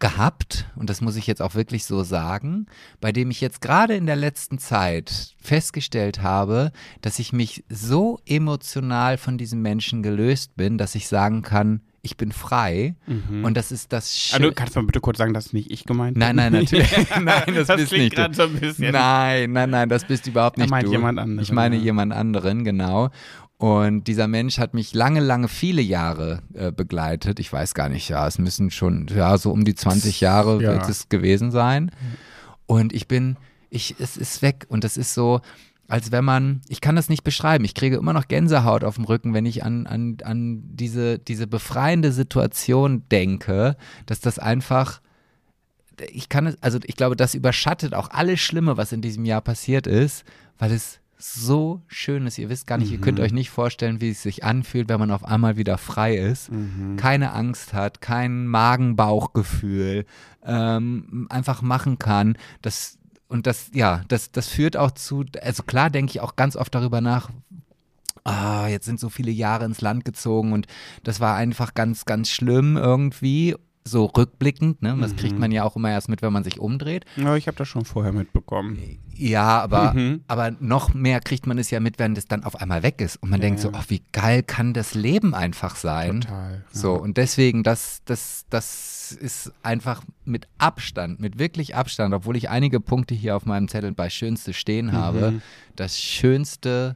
gehabt, 0.03 0.65
und 0.75 0.89
das 0.89 0.99
muss 0.99 1.15
ich 1.15 1.27
jetzt 1.27 1.41
auch 1.41 1.55
wirklich 1.55 1.85
so 1.85 2.03
sagen, 2.03 2.65
bei 2.99 3.13
dem 3.13 3.31
ich 3.31 3.39
jetzt 3.39 3.61
gerade 3.61 3.95
in 3.95 4.05
der 4.05 4.17
letzten 4.17 4.57
Zeit 4.59 5.33
festgestellt 5.41 6.21
habe, 6.21 6.73
dass 6.99 7.19
ich 7.19 7.31
mich 7.31 7.63
so 7.69 8.19
emotional 8.25 9.17
von 9.17 9.37
diesem 9.37 9.61
Menschen 9.61 10.03
gelöst 10.03 10.57
bin, 10.57 10.77
dass 10.77 10.95
ich 10.95 11.07
sagen 11.07 11.41
kann, 11.41 11.79
ich 12.05 12.17
bin 12.17 12.33
frei. 12.33 12.95
Und 13.43 13.55
das 13.55 13.71
ist 13.71 13.93
das 13.93 14.13
Schö 14.13 14.35
Also, 14.35 14.51
kannst 14.53 14.75
du 14.75 14.81
mal 14.81 14.87
bitte 14.87 14.99
kurz 14.99 15.17
sagen, 15.19 15.33
das 15.33 15.45
ist 15.45 15.53
nicht 15.53 15.71
ich 15.71 15.85
gemeint 15.85 16.17
Nein, 16.17 16.35
bin? 16.35 16.43
nein, 16.51 16.51
natürlich. 16.51 16.91
nein, 17.21 17.43
das, 17.55 17.67
Das 17.67 17.77
bist 17.77 17.93
nicht 17.93 18.11
du. 18.11 18.15
gerade 18.17 18.33
so 18.35 18.43
ein 18.43 18.53
bisschen. 18.59 18.91
Nein, 18.91 19.53
nein, 19.53 19.69
nein, 19.69 19.87
das 19.87 20.03
bist 20.03 20.27
überhaupt 20.27 20.57
Er 20.59 20.65
nicht 20.65 20.85
du. 20.85 20.91
jemand 20.91 21.17
anderen, 21.17 21.39
Ich 21.41 21.53
meine 21.53 21.77
ja. 21.77 21.81
jemand 21.83 22.11
anderen, 22.11 22.65
genau. 22.65 23.09
Und 23.63 24.09
dieser 24.09 24.27
Mensch 24.27 24.57
hat 24.57 24.73
mich 24.73 24.93
lange, 24.93 25.21
lange, 25.21 25.47
viele 25.47 25.81
Jahre 25.81 26.41
äh, 26.53 26.73
begleitet. 26.73 27.39
Ich 27.39 27.53
weiß 27.53 27.73
gar 27.73 27.87
nicht, 27.87 28.09
ja, 28.09 28.27
es 28.27 28.37
müssen 28.37 28.71
schon, 28.71 29.07
ja, 29.07 29.37
so 29.37 29.51
um 29.53 29.63
die 29.63 29.73
20 29.73 30.19
Jahre 30.19 30.61
Ja. 30.61 30.73
wird 30.73 30.89
es 30.89 31.07
gewesen 31.07 31.49
sein. 31.49 31.89
Und 32.65 32.91
ich 32.91 33.07
bin, 33.07 33.37
ich, 33.69 33.95
es 33.99 34.17
ist 34.17 34.41
weg. 34.41 34.65
Und 34.67 34.83
das 34.83 34.97
ist 34.97 35.13
so, 35.13 35.39
als 35.87 36.11
wenn 36.11 36.25
man, 36.25 36.59
ich 36.67 36.81
kann 36.81 36.97
das 36.97 37.07
nicht 37.07 37.23
beschreiben, 37.23 37.63
ich 37.63 37.73
kriege 37.73 37.95
immer 37.95 38.11
noch 38.11 38.27
Gänsehaut 38.27 38.83
auf 38.83 38.95
dem 38.95 39.05
Rücken, 39.05 39.33
wenn 39.33 39.45
ich 39.45 39.63
an, 39.63 39.87
an, 39.87 40.17
an 40.25 40.61
diese, 40.65 41.17
diese 41.17 41.47
befreiende 41.47 42.11
Situation 42.11 43.07
denke, 43.13 43.77
dass 44.07 44.19
das 44.19 44.39
einfach, 44.39 44.99
ich 46.11 46.27
kann 46.27 46.47
es, 46.47 46.57
also 46.61 46.79
ich 46.83 46.97
glaube, 46.97 47.15
das 47.15 47.33
überschattet 47.33 47.93
auch 47.93 48.09
alles 48.09 48.41
Schlimme, 48.41 48.75
was 48.75 48.91
in 48.91 49.01
diesem 49.01 49.23
Jahr 49.23 49.39
passiert 49.39 49.87
ist, 49.87 50.25
weil 50.57 50.73
es 50.73 50.99
so 51.23 51.81
schön 51.87 52.27
ist. 52.27 52.37
Ihr 52.37 52.49
wisst 52.49 52.67
gar 52.67 52.77
nicht, 52.77 52.91
ihr 52.91 52.99
könnt 52.99 53.19
euch 53.19 53.31
nicht 53.31 53.49
vorstellen, 53.49 54.01
wie 54.01 54.09
es 54.09 54.21
sich 54.21 54.43
anfühlt, 54.43 54.89
wenn 54.89 54.99
man 54.99 55.11
auf 55.11 55.23
einmal 55.23 55.55
wieder 55.55 55.77
frei 55.77 56.15
ist, 56.17 56.51
keine 56.97 57.31
Angst 57.33 57.73
hat, 57.73 58.01
kein 58.01 58.45
Magen-Bauch-Gefühl, 58.47 60.05
ähm, 60.45 61.27
einfach 61.29 61.61
machen 61.61 61.97
kann. 61.97 62.37
Das, 62.61 62.97
und 63.29 63.47
das, 63.47 63.71
ja, 63.73 64.01
das, 64.09 64.31
das 64.31 64.49
führt 64.49 64.75
auch 64.75 64.91
zu, 64.91 65.23
also 65.41 65.63
klar 65.63 65.89
denke 65.89 66.11
ich 66.11 66.19
auch 66.19 66.35
ganz 66.35 66.55
oft 66.57 66.75
darüber 66.75 66.99
nach, 66.99 67.29
ah, 68.25 68.67
jetzt 68.67 68.85
sind 68.85 68.99
so 68.99 69.09
viele 69.09 69.31
Jahre 69.31 69.65
ins 69.65 69.81
Land 69.81 70.05
gezogen 70.05 70.53
und 70.53 70.67
das 71.03 71.19
war 71.19 71.35
einfach 71.35 71.73
ganz, 71.73 72.05
ganz 72.05 72.29
schlimm 72.29 72.77
irgendwie. 72.77 73.55
So 73.85 74.05
rückblickend, 74.05 74.81
ne? 74.81 74.95
Das 75.01 75.11
Mhm. 75.11 75.15
kriegt 75.17 75.39
man 75.39 75.51
ja 75.51 75.63
auch 75.63 75.75
immer 75.75 75.89
erst 75.91 76.07
mit, 76.09 76.21
wenn 76.21 76.31
man 76.31 76.43
sich 76.43 76.59
umdreht. 76.59 77.05
Ja, 77.17 77.35
ich 77.35 77.47
habe 77.47 77.57
das 77.57 77.67
schon 77.67 77.83
vorher 77.85 78.13
mitbekommen. 78.13 78.79
Ja, 79.15 79.61
aber, 79.61 79.93
Mhm. 79.93 80.21
aber 80.27 80.51
noch 80.59 80.93
mehr 80.93 81.19
kriegt 81.19 81.45
man 81.47 81.57
es 81.57 81.69
ja 81.69 81.79
mit, 81.79 81.99
wenn 81.99 82.15
das 82.15 82.25
dann 82.25 82.43
auf 82.43 82.55
einmal 82.61 82.81
weg 82.81 83.01
ist. 83.01 83.17
Und 83.17 83.29
man 83.29 83.39
Ja, 83.41 83.47
denkt 83.47 83.59
so, 83.59 83.69
ja. 83.69 83.73
ach, 83.77 83.85
wie 83.89 84.01
geil 84.11 84.41
kann 84.41 84.73
das 84.73 84.93
Leben 84.95 85.33
einfach 85.35 85.75
sein. 85.75 86.21
Total. 86.21 86.63
So, 86.71 86.93
und 86.93 87.17
deswegen, 87.17 87.63
das, 87.63 88.01
das, 88.05 88.45
das 88.49 89.11
ist 89.11 89.51
einfach 89.63 90.01
mit 90.25 90.47
Abstand, 90.57 91.19
mit 91.19 91.37
wirklich 91.37 91.75
Abstand, 91.75 92.13
obwohl 92.13 92.37
ich 92.37 92.49
einige 92.49 92.79
Punkte 92.79 93.13
hier 93.13 93.35
auf 93.35 93.45
meinem 93.45 93.67
Zettel 93.67 93.91
bei 93.91 94.09
Schönste 94.09 94.53
stehen 94.53 94.93
habe, 94.93 95.31
Mhm. 95.31 95.41
das 95.75 95.99
schönste, 95.99 96.95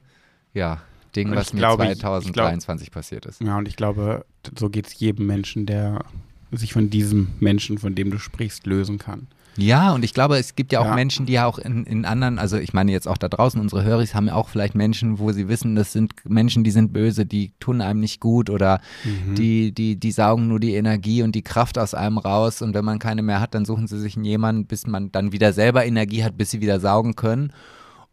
ja, 0.53 0.82
Ding, 1.15 1.34
was 1.36 1.51
mir 1.53 1.60
glaube, 1.60 1.86
ich- 1.86 1.91
ich 1.91 2.00
2023 2.00 2.91
passiert 2.91 3.25
ist. 3.25 3.41
Ja, 3.41 3.58
und 3.58 3.67
ich 3.67 3.75
glaube, 3.75 4.25
so 4.58 4.70
geht 4.70 4.88
es 4.88 5.00
jedem 5.00 5.25
Menschen, 5.27 5.65
der 5.65 6.03
sich 6.51 6.74
von 6.74 6.89
diesem 6.89 7.30
Menschen, 7.39 7.77
von 7.77 7.96
dem 7.96 8.12
du 8.12 8.20
sprichst, 8.20 8.66
lösen 8.66 8.98
kann. 8.98 9.27
Ja, 9.60 9.92
und 9.92 10.06
ich 10.06 10.13
glaube, 10.13 10.38
es 10.38 10.56
gibt 10.56 10.72
ja 10.72 10.82
auch 10.82 10.86
Ja. 10.86 10.94
Menschen, 10.96 11.25
die 11.25 11.34
ja 11.34 11.48
auch 11.48 11.58
in, 11.58 11.84
in 11.86 12.06
anderen, 12.06 12.38
also 12.38 12.58
ich 12.58 12.74
meine 12.74 12.92
jetzt 12.92 13.08
auch 13.08 13.18
da 13.18 13.27
draußen, 13.27 13.60
unsere 13.60 13.84
Höris 13.84 14.13
haben 14.13 14.27
ja 14.27 14.36
auch 14.36 14.50
vielleicht 14.50 14.75
Menschen, 14.75 15.18
wo 15.18 15.32
sie 15.32 15.48
wissen, 15.50 15.75
das 15.75 15.92
sind 15.94 16.13
Menschen, 16.30 16.63
die 16.63 16.70
sind 16.70 16.94
böse, 16.94 17.25
die 17.25 17.54
tun 17.60 17.82
einem 17.82 18.00
nicht 18.00 18.20
gut 18.20 18.51
oder 18.51 18.80
Mhm. 19.04 19.34
die, 19.34 19.72
die, 19.72 19.96
die 19.96 20.12
saugen 20.12 20.48
nur 20.48 20.60
die 20.60 20.75
Energie 20.75 21.24
und 21.24 21.34
die 21.34 21.42
Kraft 21.42 21.80
aus 21.80 21.96
einem 21.96 22.20
raus 22.20 22.62
und 22.62 22.75
wenn 22.75 22.86
man 22.86 23.00
keine 23.00 23.24
mehr 23.24 23.39
hat, 23.39 23.56
dann 23.56 23.66
suchen 23.66 23.88
sie 23.88 24.00
sich 24.00 24.16
jemanden, 24.16 24.68
bis 24.68 24.86
man 24.86 25.12
dann 25.12 25.32
wieder 25.32 25.51
selber 25.54 25.84
Energie 25.88 26.24
hat, 26.24 26.38
bis 26.38 26.51
sie 26.51 26.62
wieder 26.62 26.80
saugen 26.80 27.16
können. 27.16 27.51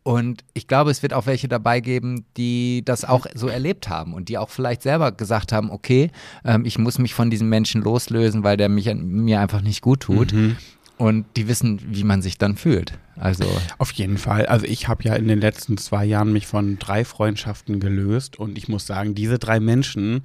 Und 0.04 0.44
ich 0.52 0.68
glaube, 0.68 0.90
es 0.90 1.02
wird 1.02 1.14
auch 1.14 1.24
welche 1.24 1.48
dabei 1.48 1.80
geben, 1.80 2.26
die 2.36 2.82
das 2.84 3.06
auch 3.06 3.26
so 3.34 3.48
erlebt 3.48 3.88
haben 3.88 4.12
und 4.12 4.28
die 4.28 4.36
auch 4.36 4.50
vielleicht 4.50 4.82
selber 4.82 5.12
gesagt 5.12 5.50
haben, 5.50 5.70
okay, 5.70 6.10
ähm, 6.44 6.66
ich 6.66 6.78
muss 6.78 6.98
mich 6.98 7.14
von 7.14 7.30
diesem 7.30 7.48
Menschen 7.48 7.82
loslösen, 7.82 8.44
weil 8.44 8.58
der 8.58 8.68
mich, 8.68 8.92
mir 8.94 9.40
einfach 9.40 9.62
nicht 9.62 9.80
gut 9.80 10.00
tut. 10.00 10.34
Mhm. 10.34 10.56
Und 10.98 11.24
die 11.36 11.48
wissen, 11.48 11.80
wie 11.86 12.04
man 12.04 12.20
sich 12.20 12.36
dann 12.36 12.56
fühlt. 12.56 12.98
Also, 13.16 13.44
Auf 13.78 13.92
jeden 13.92 14.18
Fall. 14.18 14.46
Also 14.46 14.66
ich 14.66 14.88
habe 14.88 15.02
ja 15.04 15.14
in 15.14 15.26
den 15.26 15.40
letzten 15.40 15.78
zwei 15.78 16.04
Jahren 16.04 16.32
mich 16.32 16.46
von 16.46 16.78
drei 16.78 17.04
Freundschaften 17.04 17.80
gelöst 17.80 18.38
und 18.38 18.58
ich 18.58 18.68
muss 18.68 18.86
sagen, 18.86 19.14
diese 19.14 19.38
drei 19.38 19.58
Menschen 19.58 20.24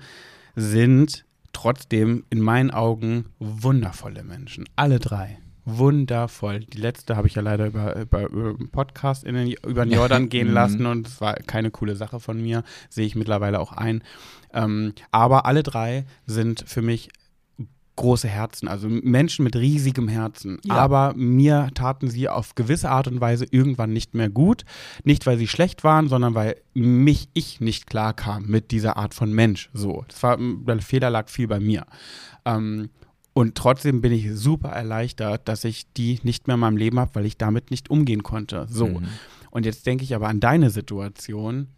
sind 0.55 1.25
trotzdem 1.53 2.25
in 2.29 2.41
meinen 2.41 2.69
Augen 2.69 3.25
wundervolle 3.39 4.23
Menschen. 4.23 4.65
Alle 4.75 4.99
drei. 4.99 5.37
Wundervoll. 5.65 6.61
Die 6.61 6.79
letzte 6.79 7.15
habe 7.15 7.27
ich 7.27 7.35
ja 7.35 7.41
leider 7.41 7.67
über, 7.67 7.95
über, 7.99 8.29
über 8.29 8.49
einen 8.49 8.69
Podcast 8.71 9.23
in 9.23 9.35
den, 9.35 9.51
über 9.67 9.85
den 9.85 9.93
Jordan 9.93 10.29
gehen 10.29 10.47
Mhm. 10.49 10.53
lassen 10.53 10.85
und 10.85 11.07
es 11.07 11.21
war 11.21 11.35
keine 11.35 11.71
coole 11.71 11.95
Sache 11.95 12.19
von 12.19 12.41
mir. 12.41 12.63
Sehe 12.89 13.05
ich 13.05 13.15
mittlerweile 13.15 13.59
auch 13.59 13.71
ein. 13.73 14.03
Ähm, 14.53 14.93
aber 15.11 15.45
alle 15.45 15.63
drei 15.63 16.05
sind 16.25 16.63
für 16.67 16.81
mich 16.81 17.09
große 17.95 18.29
Herzen, 18.29 18.69
also 18.69 18.87
Menschen 18.87 19.43
mit 19.43 19.57
riesigem 19.57 20.07
Herzen. 20.07 20.59
Ja. 20.63 20.75
Aber 20.75 21.13
mir 21.17 21.69
taten 21.73 22.09
sie 22.09 22.29
auf 22.29 22.55
gewisse 22.55 22.89
Art 22.89 23.09
und 23.09 23.19
Weise 23.19 23.45
irgendwann 23.51 23.91
nicht 23.91 24.15
mehr 24.15 24.29
gut. 24.29 24.63
Nicht, 25.03 25.25
weil 25.25 25.37
sie 25.37 25.47
schlecht 25.47 25.83
waren, 25.83 26.07
sondern 26.07 26.33
weil 26.33 26.55
mich 26.73 27.27
ich 27.33 27.59
nicht 27.59 27.87
klar 27.87 28.13
kam 28.13 28.45
mit 28.45 28.71
dieser 28.71 28.95
Art 28.95 29.13
von 29.13 29.33
Mensch. 29.33 29.69
So, 29.73 30.05
das 30.07 30.23
war, 30.23 30.37
der 30.39 30.79
Fehler 30.79 31.09
lag 31.09 31.27
viel 31.27 31.49
bei 31.49 31.59
mir. 31.59 31.85
Ähm, 32.45 32.89
und 33.39 33.55
trotzdem 33.55 34.01
bin 34.01 34.11
ich 34.11 34.29
super 34.33 34.67
erleichtert, 34.67 35.47
dass 35.47 35.63
ich 35.63 35.93
die 35.93 36.19
nicht 36.23 36.47
mehr 36.47 36.55
in 36.55 36.59
meinem 36.59 36.75
Leben 36.75 36.99
habe, 36.99 37.15
weil 37.15 37.25
ich 37.25 37.37
damit 37.37 37.71
nicht 37.71 37.89
umgehen 37.89 38.21
konnte. 38.21 38.67
So. 38.69 38.87
Mhm. 38.87 39.07
Und 39.49 39.65
jetzt 39.65 39.85
denke 39.85 40.03
ich 40.03 40.13
aber 40.13 40.27
an 40.27 40.41
deine 40.41 40.69
Situation 40.69 41.69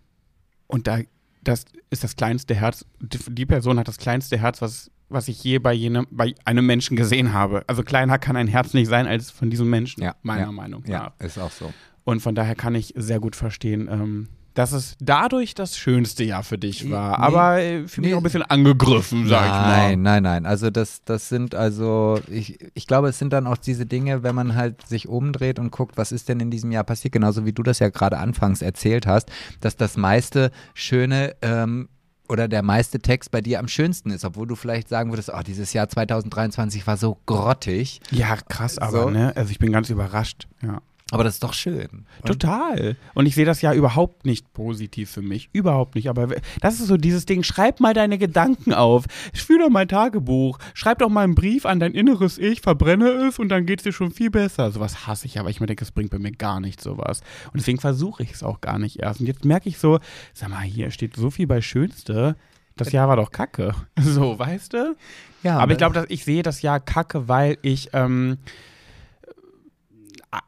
und 0.65 0.87
da 0.87 1.01
das 1.43 1.65
ist 1.91 2.03
das 2.03 2.15
kleinste 2.15 2.55
Herz. 2.55 2.83
Die 2.99 3.45
Person 3.45 3.77
hat 3.77 3.87
das 3.87 3.99
kleinste 3.99 4.39
Herz, 4.39 4.59
was, 4.63 4.89
was 5.07 5.27
ich 5.27 5.43
je 5.43 5.59
bei, 5.59 5.73
jenem, 5.73 6.07
bei 6.09 6.33
einem 6.45 6.65
Menschen 6.65 6.97
gesehen 6.97 7.31
habe. 7.31 7.63
Also 7.67 7.83
kleiner 7.83 8.17
kann 8.17 8.35
ein 8.35 8.47
Herz 8.47 8.73
nicht 8.73 8.87
sein 8.87 9.05
als 9.05 9.29
von 9.29 9.51
diesem 9.51 9.69
Menschen, 9.69 10.01
Ja, 10.01 10.15
meiner 10.23 10.45
ja, 10.45 10.51
Meinung 10.51 10.83
ja, 10.87 11.13
nach. 11.19 11.19
ist 11.19 11.37
auch 11.37 11.51
so. 11.51 11.71
Und 12.03 12.21
von 12.21 12.33
daher 12.33 12.55
kann 12.55 12.73
ich 12.73 12.95
sehr 12.97 13.19
gut 13.19 13.35
verstehen, 13.35 13.87
ähm, 13.87 14.29
dass 14.53 14.71
es 14.71 14.95
dadurch 14.99 15.55
das 15.55 15.77
schönste 15.77 16.23
Jahr 16.23 16.43
für 16.43 16.57
dich 16.57 16.89
war. 16.89 17.17
Nee, 17.17 17.23
aber 17.23 17.59
äh, 17.59 17.87
für 17.87 18.01
mich 18.01 18.09
nee. 18.09 18.13
auch 18.13 18.19
ein 18.19 18.23
bisschen 18.23 18.43
angegriffen, 18.43 19.27
sag 19.27 19.45
ich 19.45 19.51
mal. 19.51 19.67
Nein, 19.67 20.01
nein, 20.01 20.23
nein. 20.23 20.45
Also 20.45 20.69
das, 20.69 21.01
das 21.05 21.29
sind 21.29 21.55
also, 21.55 22.19
ich, 22.29 22.59
ich 22.73 22.87
glaube, 22.87 23.09
es 23.09 23.19
sind 23.19 23.31
dann 23.33 23.47
auch 23.47 23.57
diese 23.57 23.85
Dinge, 23.85 24.23
wenn 24.23 24.35
man 24.35 24.55
halt 24.55 24.85
sich 24.87 25.07
umdreht 25.07 25.59
und 25.59 25.71
guckt, 25.71 25.97
was 25.97 26.11
ist 26.11 26.29
denn 26.29 26.39
in 26.39 26.51
diesem 26.51 26.71
Jahr 26.71 26.83
passiert, 26.83 27.13
genauso 27.13 27.45
wie 27.45 27.53
du 27.53 27.63
das 27.63 27.79
ja 27.79 27.89
gerade 27.89 28.17
anfangs 28.17 28.61
erzählt 28.61 29.07
hast, 29.07 29.31
dass 29.61 29.77
das 29.77 29.97
meiste 29.97 30.51
Schöne 30.73 31.35
ähm, 31.41 31.87
oder 32.27 32.47
der 32.47 32.63
meiste 32.63 32.99
Text 32.99 33.31
bei 33.31 33.41
dir 33.41 33.59
am 33.59 33.67
schönsten 33.67 34.09
ist, 34.09 34.23
obwohl 34.23 34.47
du 34.47 34.55
vielleicht 34.55 34.87
sagen 34.87 35.11
würdest, 35.11 35.31
oh, 35.33 35.41
dieses 35.45 35.73
Jahr 35.73 35.89
2023 35.89 36.87
war 36.87 36.95
so 36.95 37.17
grottig, 37.25 37.99
Ja, 38.09 38.37
krass, 38.37 38.77
aber 38.77 39.03
So. 39.03 39.09
ne? 39.09 39.35
Also 39.35 39.51
ich 39.51 39.59
bin 39.59 39.71
ganz 39.71 39.89
überrascht, 39.89 40.47
ja. 40.63 40.81
Aber 41.11 41.25
das 41.25 41.35
ist 41.35 41.43
doch 41.43 41.53
schön. 41.53 42.05
Total. 42.25 42.95
Und 43.13 43.25
ich 43.25 43.35
sehe 43.35 43.45
das 43.45 43.61
ja 43.61 43.73
überhaupt 43.73 44.25
nicht 44.25 44.51
positiv 44.53 45.11
für 45.11 45.21
mich. 45.21 45.49
Überhaupt 45.51 45.95
nicht. 45.95 46.09
Aber 46.09 46.27
das 46.61 46.79
ist 46.79 46.87
so 46.87 46.95
dieses 46.97 47.25
Ding, 47.25 47.43
schreib 47.43 47.81
mal 47.81 47.93
deine 47.93 48.17
Gedanken 48.17 48.73
auf. 48.73 49.05
Führ 49.33 49.59
doch 49.59 49.69
mal 49.69 49.81
ein 49.81 49.87
Tagebuch. 49.89 50.57
Schreib 50.73 50.99
doch 50.99 51.09
mal 51.09 51.23
einen 51.23 51.35
Brief 51.35 51.65
an 51.65 51.79
dein 51.81 51.93
inneres 51.93 52.37
Ich, 52.37 52.61
verbrenne 52.61 53.09
es 53.27 53.39
und 53.39 53.49
dann 53.49 53.65
geht's 53.65 53.83
dir 53.83 53.91
schon 53.91 54.11
viel 54.11 54.31
besser. 54.31 54.71
Sowas 54.71 55.05
hasse 55.05 55.25
ich, 55.25 55.37
aber 55.37 55.49
ich 55.49 55.59
mir 55.59 55.67
denke, 55.67 55.83
es 55.83 55.91
bringt 55.91 56.11
bei 56.11 56.19
mir 56.19 56.31
gar 56.31 56.61
nicht 56.61 56.81
sowas. 56.81 57.21
Und 57.47 57.59
deswegen 57.59 57.79
versuche 57.79 58.23
ich 58.23 58.31
es 58.31 58.41
auch 58.41 58.61
gar 58.61 58.79
nicht 58.79 58.99
erst. 58.99 59.19
Und 59.19 59.27
jetzt 59.27 59.43
merke 59.43 59.67
ich 59.67 59.77
so, 59.77 59.99
sag 60.33 60.49
mal, 60.49 60.61
hier 60.61 60.91
steht 60.91 61.17
so 61.17 61.29
viel 61.29 61.45
bei 61.47 61.61
Schönste. 61.61 62.37
Das 62.77 62.93
Jahr 62.93 63.09
war 63.09 63.17
doch 63.17 63.31
kacke. 63.31 63.75
So, 63.99 64.39
weißt 64.39 64.73
du? 64.73 64.95
ja, 65.43 65.57
Aber 65.59 65.73
ich 65.73 65.77
glaube, 65.77 65.93
dass 65.93 66.05
ich 66.09 66.23
sehe 66.23 66.41
das 66.41 66.61
Jahr 66.61 66.79
kacke, 66.79 67.27
weil 67.27 67.57
ich 67.61 67.89
ähm, 67.93 68.37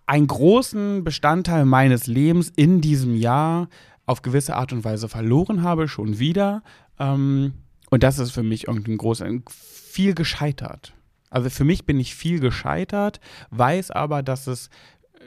einen 0.06 0.28
großen 0.28 1.04
Bestandteil 1.04 1.66
meines 1.66 2.08
Lebens 2.08 2.52
in 2.56 2.82
diesem 2.82 3.16
Jahr 3.16 3.68
auf 4.06 4.22
gewisse 4.22 4.56
Art 4.56 4.74
und 4.74 4.84
Weise 4.84 5.10
verloren 5.10 5.64
habe, 5.64 5.88
schon 5.88 6.20
wieder. 6.20 6.64
Ähm, 7.00 7.54
und 7.90 8.04
das 8.04 8.20
ist 8.20 8.32
für 8.32 8.44
mich 8.44 8.68
irgendwie 8.68 8.94
ein 8.94 8.98
großer, 8.98 9.28
viel 9.50 10.14
gescheitert. 10.14 10.94
Also 11.30 11.50
für 11.50 11.64
mich 11.64 11.86
bin 11.86 12.00
ich 12.00 12.16
viel 12.16 12.40
gescheitert, 12.40 13.20
weiß 13.50 13.92
aber, 13.92 14.24
dass 14.24 14.48
es 14.48 14.70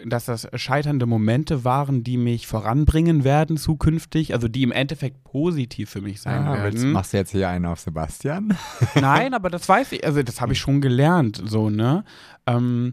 dass 0.04 0.26
das 0.26 0.46
scheiternde 0.54 1.06
Momente 1.06 1.64
waren, 1.64 2.04
die 2.04 2.18
mich 2.18 2.46
voranbringen 2.46 3.24
werden 3.24 3.56
zukünftig, 3.56 4.34
also 4.34 4.46
die 4.46 4.62
im 4.62 4.72
Endeffekt 4.72 5.24
positiv 5.24 5.88
für 5.88 6.02
mich 6.02 6.20
sein 6.20 6.46
ah, 6.46 6.52
werden. 6.52 6.92
machst 6.92 7.14
du 7.14 7.16
jetzt 7.16 7.30
hier 7.30 7.48
einen 7.48 7.64
auf 7.64 7.80
Sebastian? 7.80 8.56
Nein, 8.94 9.32
aber 9.32 9.48
das 9.48 9.66
weiß 9.66 9.92
ich, 9.92 10.04
also 10.04 10.22
das 10.22 10.40
habe 10.42 10.52
ich 10.52 10.58
schon 10.58 10.82
gelernt, 10.82 11.42
so, 11.46 11.70
ne? 11.70 12.04
Ähm, 12.46 12.92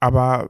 aber 0.00 0.48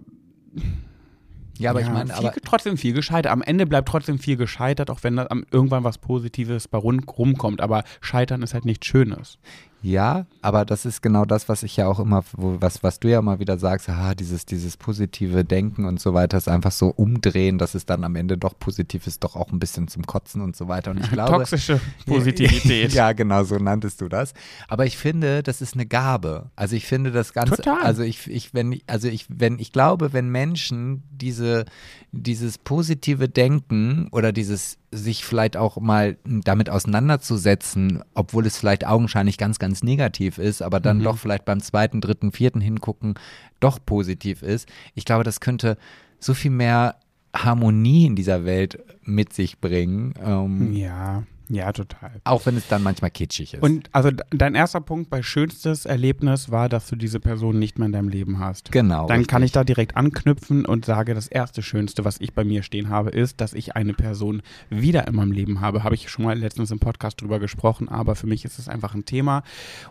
Ja, 1.59 1.71
aber 1.71 1.81
ich 1.81 1.87
ja, 1.87 1.93
meine, 1.93 2.13
viel, 2.13 2.27
aber 2.27 2.37
trotzdem 2.45 2.77
viel 2.77 2.93
gescheitert. 2.93 3.33
Am 3.33 3.43
Ende 3.43 3.67
bleibt 3.67 3.89
trotzdem 3.89 4.19
viel 4.19 4.37
gescheitert, 4.37 4.91
auch 4.91 5.03
wenn 5.03 5.17
da 5.17 5.27
irgendwann 5.51 5.85
was 5.85 5.99
Positives 5.99 6.69
bei 6.69 6.79
rund 6.79 7.07
rumkommt. 7.17 7.61
Aber 7.61 7.85
Scheitern 8.01 8.43
ist 8.43 8.55
halt 8.55 8.65
nichts 8.65 8.87
Schönes. 8.87 9.39
Ja, 9.87 10.27
aber 10.43 10.65
das 10.65 10.85
ist 10.85 11.01
genau 11.01 11.25
das, 11.25 11.49
was 11.49 11.63
ich 11.63 11.77
ja 11.77 11.87
auch 11.87 12.01
immer, 12.01 12.25
wo, 12.33 12.57
was, 12.61 12.83
was 12.83 12.99
du 12.99 13.09
ja 13.09 13.21
immer 13.21 13.39
wieder 13.39 13.57
sagst, 13.57 13.89
ah, 13.89 14.17
dieses, 14.17 14.45
dieses 14.45 14.77
positive 14.77 15.45
Denken 15.45 15.85
und 15.85 16.01
so 16.01 16.13
weiter, 16.13 16.37
ist 16.39 16.49
einfach 16.49 16.73
so 16.73 16.89
umdrehen, 16.89 17.57
dass 17.57 17.77
es 17.77 17.87
dann 17.87 18.03
am 18.03 18.17
Ende 18.17 18.37
doch 18.37 18.59
positiv 18.59 19.07
ist, 19.07 19.23
doch 19.23 19.37
auch 19.37 19.53
ein 19.53 19.61
bisschen 19.61 19.87
zum 19.87 20.05
Kotzen 20.05 20.43
und 20.43 20.57
so 20.57 20.67
weiter. 20.67 20.91
Und 20.91 20.99
ich 20.99 21.11
glaube. 21.13 21.31
Toxische 21.31 21.81
Positivität. 22.05 22.95
ja, 22.95 23.13
genau, 23.13 23.45
so 23.45 23.59
nanntest 23.59 24.01
du 24.01 24.09
das. 24.09 24.35
Aber 24.67 24.87
ich 24.87 24.99
finde, 24.99 25.45
das 25.45 25.63
ist 25.63 25.75
eine 25.75 25.87
Gabe. 25.87 26.51
Also 26.57 26.75
ich 26.75 26.85
finde 26.85 27.13
das 27.13 27.33
Ganze, 27.33 27.55
Total. 27.55 27.83
also 27.83 28.03
ich, 28.03 28.29
ich, 28.29 28.55
wenn, 28.55 28.81
also 28.89 29.07
ich, 29.07 29.27
wenn, 29.29 29.61
ich 29.61 29.71
glaube, 29.71 30.13
wenn 30.13 30.31
Menschen 30.31 31.05
diese, 31.13 31.65
dieses 32.11 32.59
positive 32.59 33.29
Denken 33.29 34.09
oder 34.11 34.33
dieses 34.33 34.79
sich 34.93 35.25
vielleicht 35.25 35.57
auch 35.57 35.79
mal 35.81 36.17
damit 36.25 36.71
auseinanderzusetzen, 36.71 38.03
obwohl 38.15 38.47
es 38.47 38.57
vielleicht 38.57 38.87
augenscheinlich 38.87 39.37
ganz, 39.39 39.59
ganz 39.59 39.83
negativ 39.83 40.39
ist, 40.39 40.63
aber 40.63 40.81
dann 40.81 40.99
Mhm. 40.99 41.03
doch 41.05 41.19
vielleicht 41.19 41.45
beim 41.45 41.61
zweiten, 41.61 42.01
dritten, 42.01 42.33
vierten 42.33 42.61
hingucken, 42.61 43.15
doch 43.61 43.79
positiv 43.85 44.43
ist. 44.43 44.69
Ich 44.95 45.05
glaube, 45.05 45.25
das 45.25 45.41
könnte 45.41 45.77
so 46.21 46.35
viel 46.35 46.51
mehr 46.51 46.97
Harmonie 47.35 48.07
in 48.07 48.17
dieser 48.17 48.45
Welt 48.45 48.79
mit 49.03 49.33
sich 49.33 49.61
bringen. 49.61 50.15
Ähm, 50.25 50.73
Ja, 50.73 51.25
ja, 51.49 51.73
total. 51.73 52.13
auch 52.25 52.45
wenn 52.47 52.57
es 52.57 52.67
dann 52.69 52.83
manchmal 52.83 53.11
kitschig 53.11 53.55
ist. 53.55 53.63
Und 53.63 53.89
also 53.93 54.11
de- 54.11 54.25
dein 54.31 54.55
erster 54.55 54.81
Punkt 54.81 55.11
bei 55.11 55.23
schönstes 55.23 55.87
Erlebnis 55.87 56.51
war, 56.51 56.69
dass 56.69 56.89
du 56.89 56.97
diese 56.97 57.21
Person 57.21 57.59
nicht 57.59 57.79
mehr 57.79 57.87
in 57.87 57.93
deinem 57.93 58.09
Leben 58.09 58.39
hast. 58.39 58.73
genau. 58.73 59.07
Dann 59.07 59.27
kann 59.27 59.43
richtig. 59.43 59.45
ich 59.51 59.53
da 59.53 59.65
direkt 59.65 59.97
anknüpfen 59.97 60.65
und 60.67 60.85
sage, 60.85 61.15
das 61.15 61.29
erste 61.29 61.63
Schönste, 61.63 62.05
was 62.05 62.21
ich 62.21 62.33
bei 62.35 62.45
mir 62.45 62.63
stehen 62.63 62.89
habe, 62.89 63.11
ist, 63.11 63.41
dass 63.41 63.55
ich 63.55 63.77
eine 63.77 63.95
Person 63.95 64.43
wieder 64.71 65.07
in 65.07 65.15
meinem 65.15 65.33
Leben 65.33 65.61
habe. 65.61 65.85
Habe 65.85 65.95
ich 65.95 66.09
schon 66.11 66.25
mal 66.25 66.39
letztens 66.39 66.71
im 66.71 66.79
Podcast 66.79 67.21
drüber 67.21 67.39
gesprochen, 67.39 67.89
aber 67.89 68.15
für 68.17 68.27
mich 68.27 68.45
ist 68.45 68.59
es 68.59 68.69
einfach 68.69 68.95
ein 68.95 69.05
Thema. 69.05 69.43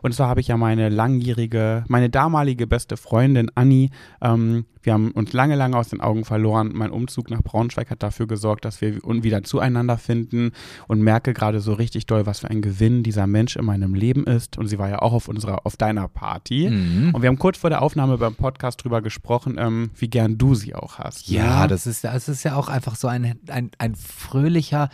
Und 0.02 0.14
zwar 0.14 0.28
habe 0.28 0.42
ich 0.42 0.48
ja 0.48 0.58
meine 0.58 0.90
langjährige, 0.90 1.84
meine 1.88 2.10
damalige 2.10 2.68
beste 2.68 2.98
Freundin 2.98 3.50
Anni, 3.56 3.92
ähm, 4.22 4.66
Wir 4.86 4.94
haben 4.94 5.12
uns 5.12 5.34
lange, 5.34 5.56
lange 5.56 5.78
aus 5.78 5.90
den 5.90 6.00
Augen 6.00 6.26
verloren. 6.26 6.72
Mein 6.74 6.92
Umzug 6.92 7.30
nach 7.30 7.42
Braunschweig 7.42 7.90
hat 7.90 8.04
dafür 8.04 8.28
gesorgt, 8.28 8.66
dass 8.66 8.82
wir 8.82 9.02
wieder 9.04 9.44
zueinander 9.44 9.98
finden 9.98 10.52
und 10.88 11.02
merke 11.02 11.34
gerade 11.34 11.60
so 11.60 11.74
richtig 11.74 12.06
doll, 12.06 12.26
was 12.26 12.40
für 12.40 12.50
ein 12.50 12.62
Gewinn 12.62 13.02
dieser 13.02 13.26
Mensch 13.26 13.56
in 13.56 13.66
meinem 13.66 13.96
Leben 13.96 14.26
ist. 14.26 14.58
Und 14.58 14.68
sie 14.68 14.78
war 14.78 14.90
ja 14.90 15.00
auch 15.00 15.14
auf 15.14 15.28
unserer, 15.28 15.66
auf 15.66 15.76
deiner 15.76 16.08
Party. 16.08 16.70
Mhm. 16.70 17.16
Und 17.16 17.22
wir 17.22 17.30
haben 17.30 17.40
kurz 17.40 17.58
vor 17.58 17.70
der 17.70 17.82
Aufnahme 17.82 18.18
beim 18.18 18.36
Podcast 18.36 18.84
drüber 18.84 19.02
gesprochen, 19.02 19.56
ähm, 19.58 19.90
wie 19.96 20.10
gern 20.10 20.38
du 20.38 20.54
sie 20.54 20.76
auch 20.76 21.00
hast. 21.00 21.28
Ja, 21.30 21.64
ne? 21.64 21.68
das 21.68 21.88
ist, 21.88 22.04
das 22.04 22.30
ist 22.30 22.44
ja 22.44 22.56
auch 22.56 22.68
einfach 22.68 22.96
so 22.96 23.08
ein, 23.08 23.40
ein, 23.48 23.72
ein 23.80 23.96
fröhlicher, 23.96 24.90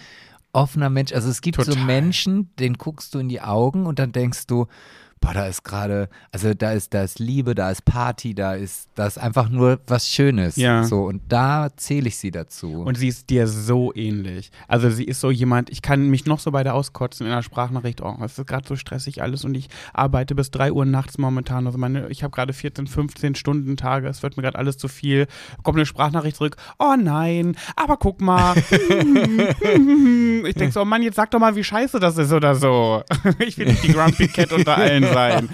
offener 0.53 0.89
Mensch. 0.89 1.11
Also 1.13 1.29
es 1.29 1.41
gibt 1.41 1.57
so 1.57 1.63
Total. 1.63 1.85
Menschen, 1.85 2.49
den 2.59 2.75
guckst 2.75 3.13
du 3.13 3.19
in 3.19 3.29
die 3.29 3.41
Augen 3.41 3.85
und 3.85 3.99
dann 3.99 4.11
denkst 4.11 4.47
du, 4.47 4.67
boah, 5.21 5.33
da 5.33 5.45
ist 5.45 5.63
gerade, 5.63 6.09
also 6.31 6.53
da 6.53 6.71
ist, 6.73 6.93
da 6.93 7.03
ist 7.03 7.19
Liebe, 7.19 7.53
da 7.53 7.69
ist 7.69 7.85
Party, 7.85 8.33
da 8.33 8.55
ist, 8.55 8.89
da 8.95 9.05
ist 9.05 9.19
einfach 9.19 9.49
nur 9.49 9.79
was 9.87 10.09
Schönes. 10.09 10.55
Ja. 10.55 10.83
So, 10.83 11.03
und 11.03 11.21
da 11.29 11.69
zähle 11.75 12.07
ich 12.07 12.17
sie 12.17 12.31
dazu. 12.31 12.81
Und 12.81 12.97
sie 12.97 13.07
ist 13.07 13.29
dir 13.29 13.47
so 13.47 13.93
ähnlich. 13.93 14.51
Also 14.67 14.89
sie 14.89 15.03
ist 15.03 15.21
so 15.21 15.29
jemand, 15.29 15.69
ich 15.69 15.83
kann 15.83 16.09
mich 16.09 16.25
noch 16.25 16.39
so 16.39 16.51
bei 16.51 16.63
der 16.63 16.73
auskotzen 16.73 17.27
in 17.27 17.31
der 17.31 17.43
Sprachnachricht, 17.43 18.01
oh, 18.01 18.17
es 18.25 18.37
ist 18.37 18.47
gerade 18.47 18.67
so 18.67 18.75
stressig 18.75 19.21
alles 19.21 19.45
und 19.45 19.55
ich 19.55 19.69
arbeite 19.93 20.33
bis 20.33 20.49
3 20.49 20.71
Uhr 20.71 20.85
nachts 20.85 21.19
momentan. 21.19 21.67
Also 21.67 21.77
meine, 21.77 22.09
ich 22.09 22.23
habe 22.23 22.31
gerade 22.31 22.51
14, 22.51 22.87
15 22.87 23.35
Stunden 23.35 23.77
Tage, 23.77 24.07
es 24.07 24.23
wird 24.23 24.37
mir 24.37 24.43
gerade 24.43 24.57
alles 24.57 24.77
zu 24.77 24.87
viel. 24.87 25.27
Kommt 25.61 25.77
eine 25.77 25.85
Sprachnachricht 25.85 26.37
zurück, 26.37 26.57
oh 26.79 26.95
nein, 26.97 27.55
aber 27.75 27.97
guck 27.97 28.21
mal. 28.21 28.55
ich 28.71 30.55
denke 30.55 30.71
so, 30.71 30.81
oh 30.81 30.85
Mann, 30.85 31.03
jetzt 31.03 31.15
sag 31.15 31.29
doch 31.29 31.39
mal, 31.39 31.55
wie 31.55 31.63
scheiße 31.63 31.99
das 31.99 32.17
ist 32.17 32.33
oder 32.33 32.55
so. 32.55 33.03
ich 33.39 33.57
will 33.59 33.67
nicht 33.67 33.83
die 33.83 33.93
Grumpy 33.93 34.27
Cat 34.27 34.51
unter 34.51 34.77
allen 34.77 35.10
sein. 35.13 35.49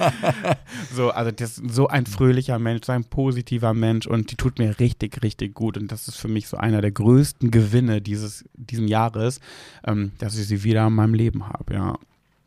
So, 0.94 1.10
also 1.10 1.32
das 1.32 1.56
so 1.56 1.88
ein 1.88 2.06
fröhlicher 2.06 2.60
Mensch, 2.60 2.86
so 2.86 2.92
ein 2.92 3.04
positiver 3.04 3.74
Mensch 3.74 4.08
und 4.08 4.32
die 4.32 4.36
tut 4.36 4.60
mir 4.60 4.80
richtig, 4.80 5.22
richtig 5.24 5.54
gut. 5.54 5.78
Und 5.78 5.92
das 5.92 6.08
ist 6.08 6.18
für 6.18 6.28
mich 6.28 6.48
so 6.48 6.58
einer 6.58 6.82
der 6.82 6.92
größten 6.92 7.52
Gewinne 7.52 8.02
dieses 8.02 8.46
diesen 8.54 8.88
Jahres, 8.88 9.40
ähm, 9.86 10.12
dass 10.20 10.38
ich 10.38 10.48
sie 10.48 10.64
wieder 10.64 10.88
in 10.88 10.94
meinem 10.94 11.14
Leben 11.14 11.48
habe, 11.48 11.74
ja. 11.74 11.98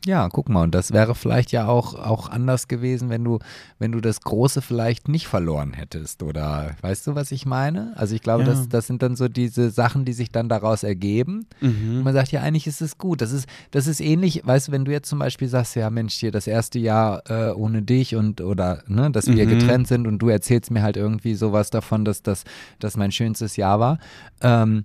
Ja, 0.06 0.28
guck 0.30 0.48
mal, 0.48 0.62
und 0.62 0.74
das 0.74 0.92
wäre 0.92 1.14
vielleicht 1.14 1.52
ja 1.52 1.68
auch, 1.68 1.94
auch 1.94 2.30
anders 2.30 2.68
gewesen, 2.68 3.10
wenn 3.10 3.22
du, 3.22 3.38
wenn 3.78 3.92
du 3.92 4.00
das 4.00 4.22
Große 4.22 4.62
vielleicht 4.62 5.08
nicht 5.08 5.26
verloren 5.26 5.74
hättest. 5.74 6.22
Oder 6.22 6.74
weißt 6.80 7.06
du, 7.06 7.14
was 7.14 7.32
ich 7.32 7.44
meine? 7.44 7.92
Also 7.96 8.14
ich 8.14 8.22
glaube, 8.22 8.44
Ja. 8.44 8.48
das, 8.50 8.68
das 8.70 8.86
sind 8.86 9.02
dann 9.02 9.14
so 9.14 9.28
diese 9.28 9.70
Sachen, 9.70 10.06
die 10.06 10.14
sich 10.14 10.32
dann 10.32 10.48
daraus 10.48 10.84
ergeben. 10.84 11.46
Und 11.60 12.02
man 12.02 12.14
sagt, 12.14 12.32
ja, 12.32 12.40
eigentlich 12.40 12.66
ist 12.66 12.80
es 12.80 12.96
gut. 12.96 13.20
Das 13.20 13.30
ist, 13.30 13.46
das 13.72 13.86
ist 13.86 14.00
ähnlich, 14.00 14.40
weißt 14.44 14.68
du, 14.68 14.72
wenn 14.72 14.86
du 14.86 14.90
jetzt 14.92 15.08
zum 15.08 15.18
Beispiel 15.18 15.48
sagst, 15.48 15.76
ja, 15.76 15.90
Mensch, 15.90 16.14
hier 16.14 16.30
das 16.32 16.46
erste 16.46 16.78
Jahr 16.78 17.22
äh, 17.30 17.52
ohne 17.52 17.82
dich 17.82 18.16
und 18.16 18.40
oder 18.40 18.82
ne, 18.86 19.10
dass 19.10 19.26
wir 19.26 19.44
Mhm. 19.44 19.48
getrennt 19.50 19.86
sind 19.88 20.06
und 20.06 20.18
du 20.18 20.28
erzählst 20.30 20.70
mir 20.70 20.82
halt 20.82 20.96
irgendwie 20.96 21.34
sowas 21.34 21.68
davon, 21.68 22.06
dass 22.06 22.22
das 22.22 22.44
dass 22.78 22.96
mein 22.96 23.12
schönstes 23.12 23.56
Jahr 23.56 23.80
war. 23.80 23.98
Ähm, 24.40 24.84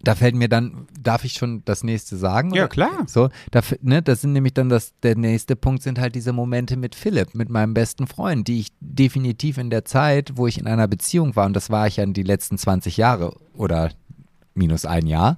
da 0.00 0.14
fällt 0.14 0.34
mir 0.34 0.48
dann, 0.48 0.86
darf 1.00 1.24
ich 1.24 1.34
schon 1.34 1.62
das 1.64 1.84
nächste 1.84 2.16
sagen? 2.16 2.52
Ja, 2.54 2.62
oder? 2.62 2.68
klar. 2.68 3.04
So, 3.06 3.28
da, 3.50 3.60
ne, 3.80 4.02
das 4.02 4.22
sind 4.22 4.32
nämlich 4.32 4.54
dann 4.54 4.68
das, 4.68 4.92
der 5.02 5.16
nächste 5.16 5.56
Punkt 5.56 5.82
sind 5.82 5.98
halt 5.98 6.14
diese 6.14 6.32
Momente 6.32 6.76
mit 6.76 6.94
Philipp, 6.94 7.34
mit 7.34 7.48
meinem 7.48 7.74
besten 7.74 8.06
Freund, 8.06 8.48
die 8.48 8.60
ich 8.60 8.68
definitiv 8.80 9.58
in 9.58 9.70
der 9.70 9.84
Zeit, 9.84 10.36
wo 10.36 10.46
ich 10.46 10.58
in 10.58 10.66
einer 10.66 10.88
Beziehung 10.88 11.36
war, 11.36 11.46
und 11.46 11.54
das 11.54 11.70
war 11.70 11.86
ich 11.86 11.96
ja 11.96 12.04
in 12.04 12.14
die 12.14 12.22
letzten 12.22 12.58
20 12.58 12.96
Jahre 12.96 13.34
oder 13.54 13.90
minus 14.54 14.84
ein 14.84 15.06
Jahr, 15.06 15.36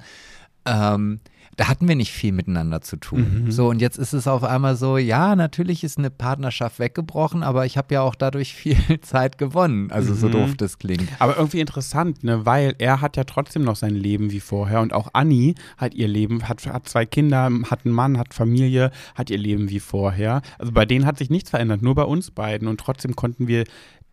ähm, 0.65 1.21
da 1.57 1.69
hatten 1.69 1.89
wir 1.89 1.95
nicht 1.95 2.13
viel 2.13 2.33
miteinander 2.33 2.81
zu 2.81 2.97
tun. 2.97 3.47
So, 3.49 3.69
und 3.69 3.81
jetzt 3.81 3.99
ist 3.99 4.13
es 4.13 4.27
auf 4.27 4.43
einmal 4.43 4.77
so, 4.77 4.99
ja, 4.99 5.37
natürlich 5.37 5.85
ist 5.85 5.99
eine 5.99 6.11
Partnerschaft 6.11 6.79
weggebrochen, 6.79 7.43
aber 7.43 7.67
ich 7.67 7.77
habe 7.77 7.95
ja 7.95 8.03
auch 8.03 8.15
dadurch 8.15 8.55
viel 8.55 9.01
Zeit 9.01 9.39
gewonnen. 9.39 9.91
Also 9.91 10.15
so 10.15 10.29
doof 10.29 10.55
das 10.57 10.79
klingt. 10.79 11.09
Aber 11.19 11.37
irgendwie 11.37 11.61
interessant, 11.61 12.25
ne, 12.25 12.45
weil 12.47 12.75
er 12.79 13.01
hat 13.01 13.17
ja 13.17 13.25
trotzdem 13.25 13.63
noch 13.63 13.77
sein 13.77 13.95
Leben 13.95 14.31
wie 14.31 14.41
vorher 14.41 14.81
und 14.81 14.93
auch 14.93 15.09
Anni 15.13 15.55
hat 15.77 15.95
ihr 15.95 16.09
Leben, 16.09 16.49
hat, 16.49 16.67
hat 16.67 16.89
zwei 16.89 17.07
Kinder, 17.07 17.51
hat 17.71 17.85
einen 17.85 17.95
Mann, 17.95 18.19
hat 18.19 18.35
Familie, 18.35 18.91
hat 19.15 19.31
ihr 19.31 19.39
Leben 19.39 19.71
wie 19.71 19.81
vorher. 19.81 20.43
Also 20.59 20.73
bei 20.73 20.87
denen 20.87 21.07
hat 21.07 21.19
sich 21.19 21.31
nichts 21.31 21.51
verändert, 21.51 21.83
nur 21.83 21.95
bei 21.95 22.05
uns 22.05 22.31
beiden 22.31 22.69
und 22.69 22.81
trotzdem 22.81 23.17
konnten 23.17 23.49
wir 23.49 23.65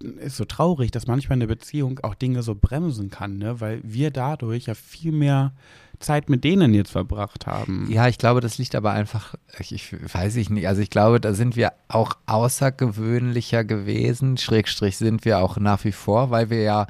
ist 0.01 0.37
so 0.37 0.45
traurig, 0.45 0.91
dass 0.91 1.07
manchmal 1.07 1.37
eine 1.37 1.47
Beziehung 1.47 1.99
auch 2.03 2.15
Dinge 2.15 2.43
so 2.43 2.55
bremsen 2.55 3.09
kann, 3.09 3.37
ne? 3.37 3.59
weil 3.61 3.81
wir 3.83 4.11
dadurch 4.11 4.65
ja 4.65 4.73
viel 4.73 5.11
mehr 5.11 5.53
Zeit 5.99 6.29
mit 6.29 6.43
denen 6.43 6.73
jetzt 6.73 6.91
verbracht 6.91 7.47
haben. 7.47 7.87
Ja, 7.89 8.07
ich 8.07 8.17
glaube, 8.17 8.41
das 8.41 8.57
liegt 8.57 8.75
aber 8.75 8.91
einfach, 8.91 9.35
ich, 9.59 9.71
ich 9.71 9.93
weiß 10.13 10.35
ich 10.35 10.49
nicht, 10.49 10.67
also 10.67 10.81
ich 10.81 10.89
glaube, 10.89 11.19
da 11.19 11.33
sind 11.33 11.55
wir 11.55 11.73
auch 11.87 12.17
außergewöhnlicher 12.25 13.63
gewesen, 13.63 14.37
Schrägstrich 14.37 14.97
sind 14.97 15.25
wir 15.25 15.39
auch 15.39 15.57
nach 15.57 15.83
wie 15.83 15.91
vor, 15.91 16.31
weil 16.31 16.49
wir 16.49 16.61
ja, 16.61 16.87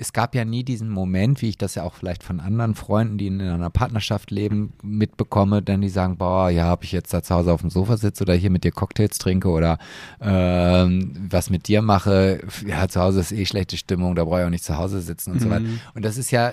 es 0.00 0.14
gab 0.14 0.34
ja 0.34 0.46
nie 0.46 0.64
diesen 0.64 0.88
Moment, 0.88 1.42
wie 1.42 1.50
ich 1.50 1.58
das 1.58 1.74
ja 1.74 1.82
auch 1.82 1.92
vielleicht 1.92 2.22
von 2.22 2.40
anderen 2.40 2.74
Freunden, 2.74 3.18
die 3.18 3.26
in 3.26 3.38
einer 3.38 3.68
Partnerschaft 3.68 4.30
leben, 4.30 4.72
mitbekomme, 4.82 5.60
dann 5.60 5.82
die 5.82 5.90
sagen, 5.90 6.16
boah, 6.16 6.48
ja, 6.48 6.72
ob 6.72 6.84
ich 6.84 6.92
jetzt 6.92 7.12
da 7.12 7.22
zu 7.22 7.34
Hause 7.34 7.52
auf 7.52 7.60
dem 7.60 7.68
Sofa 7.68 7.98
sitze 7.98 8.24
oder 8.24 8.32
hier 8.32 8.48
mit 8.48 8.64
dir 8.64 8.72
Cocktails 8.72 9.18
trinke 9.18 9.50
oder 9.50 9.78
ähm, 10.22 11.12
was 11.28 11.50
mit 11.50 11.68
dir 11.68 11.82
mache, 11.82 12.40
ja, 12.66 12.88
zu 12.88 12.98
Hause 12.98 13.20
ist 13.20 13.32
eh 13.32 13.44
schlechte 13.44 13.76
Stimmung, 13.76 14.14
da 14.14 14.24
brauche 14.24 14.40
ich 14.40 14.46
auch 14.46 14.50
nicht 14.50 14.64
zu 14.64 14.78
Hause 14.78 15.02
sitzen 15.02 15.32
und 15.32 15.40
so 15.40 15.50
weiter. 15.50 15.66
Und 15.94 16.02
das 16.02 16.16
ist 16.16 16.30
ja 16.30 16.52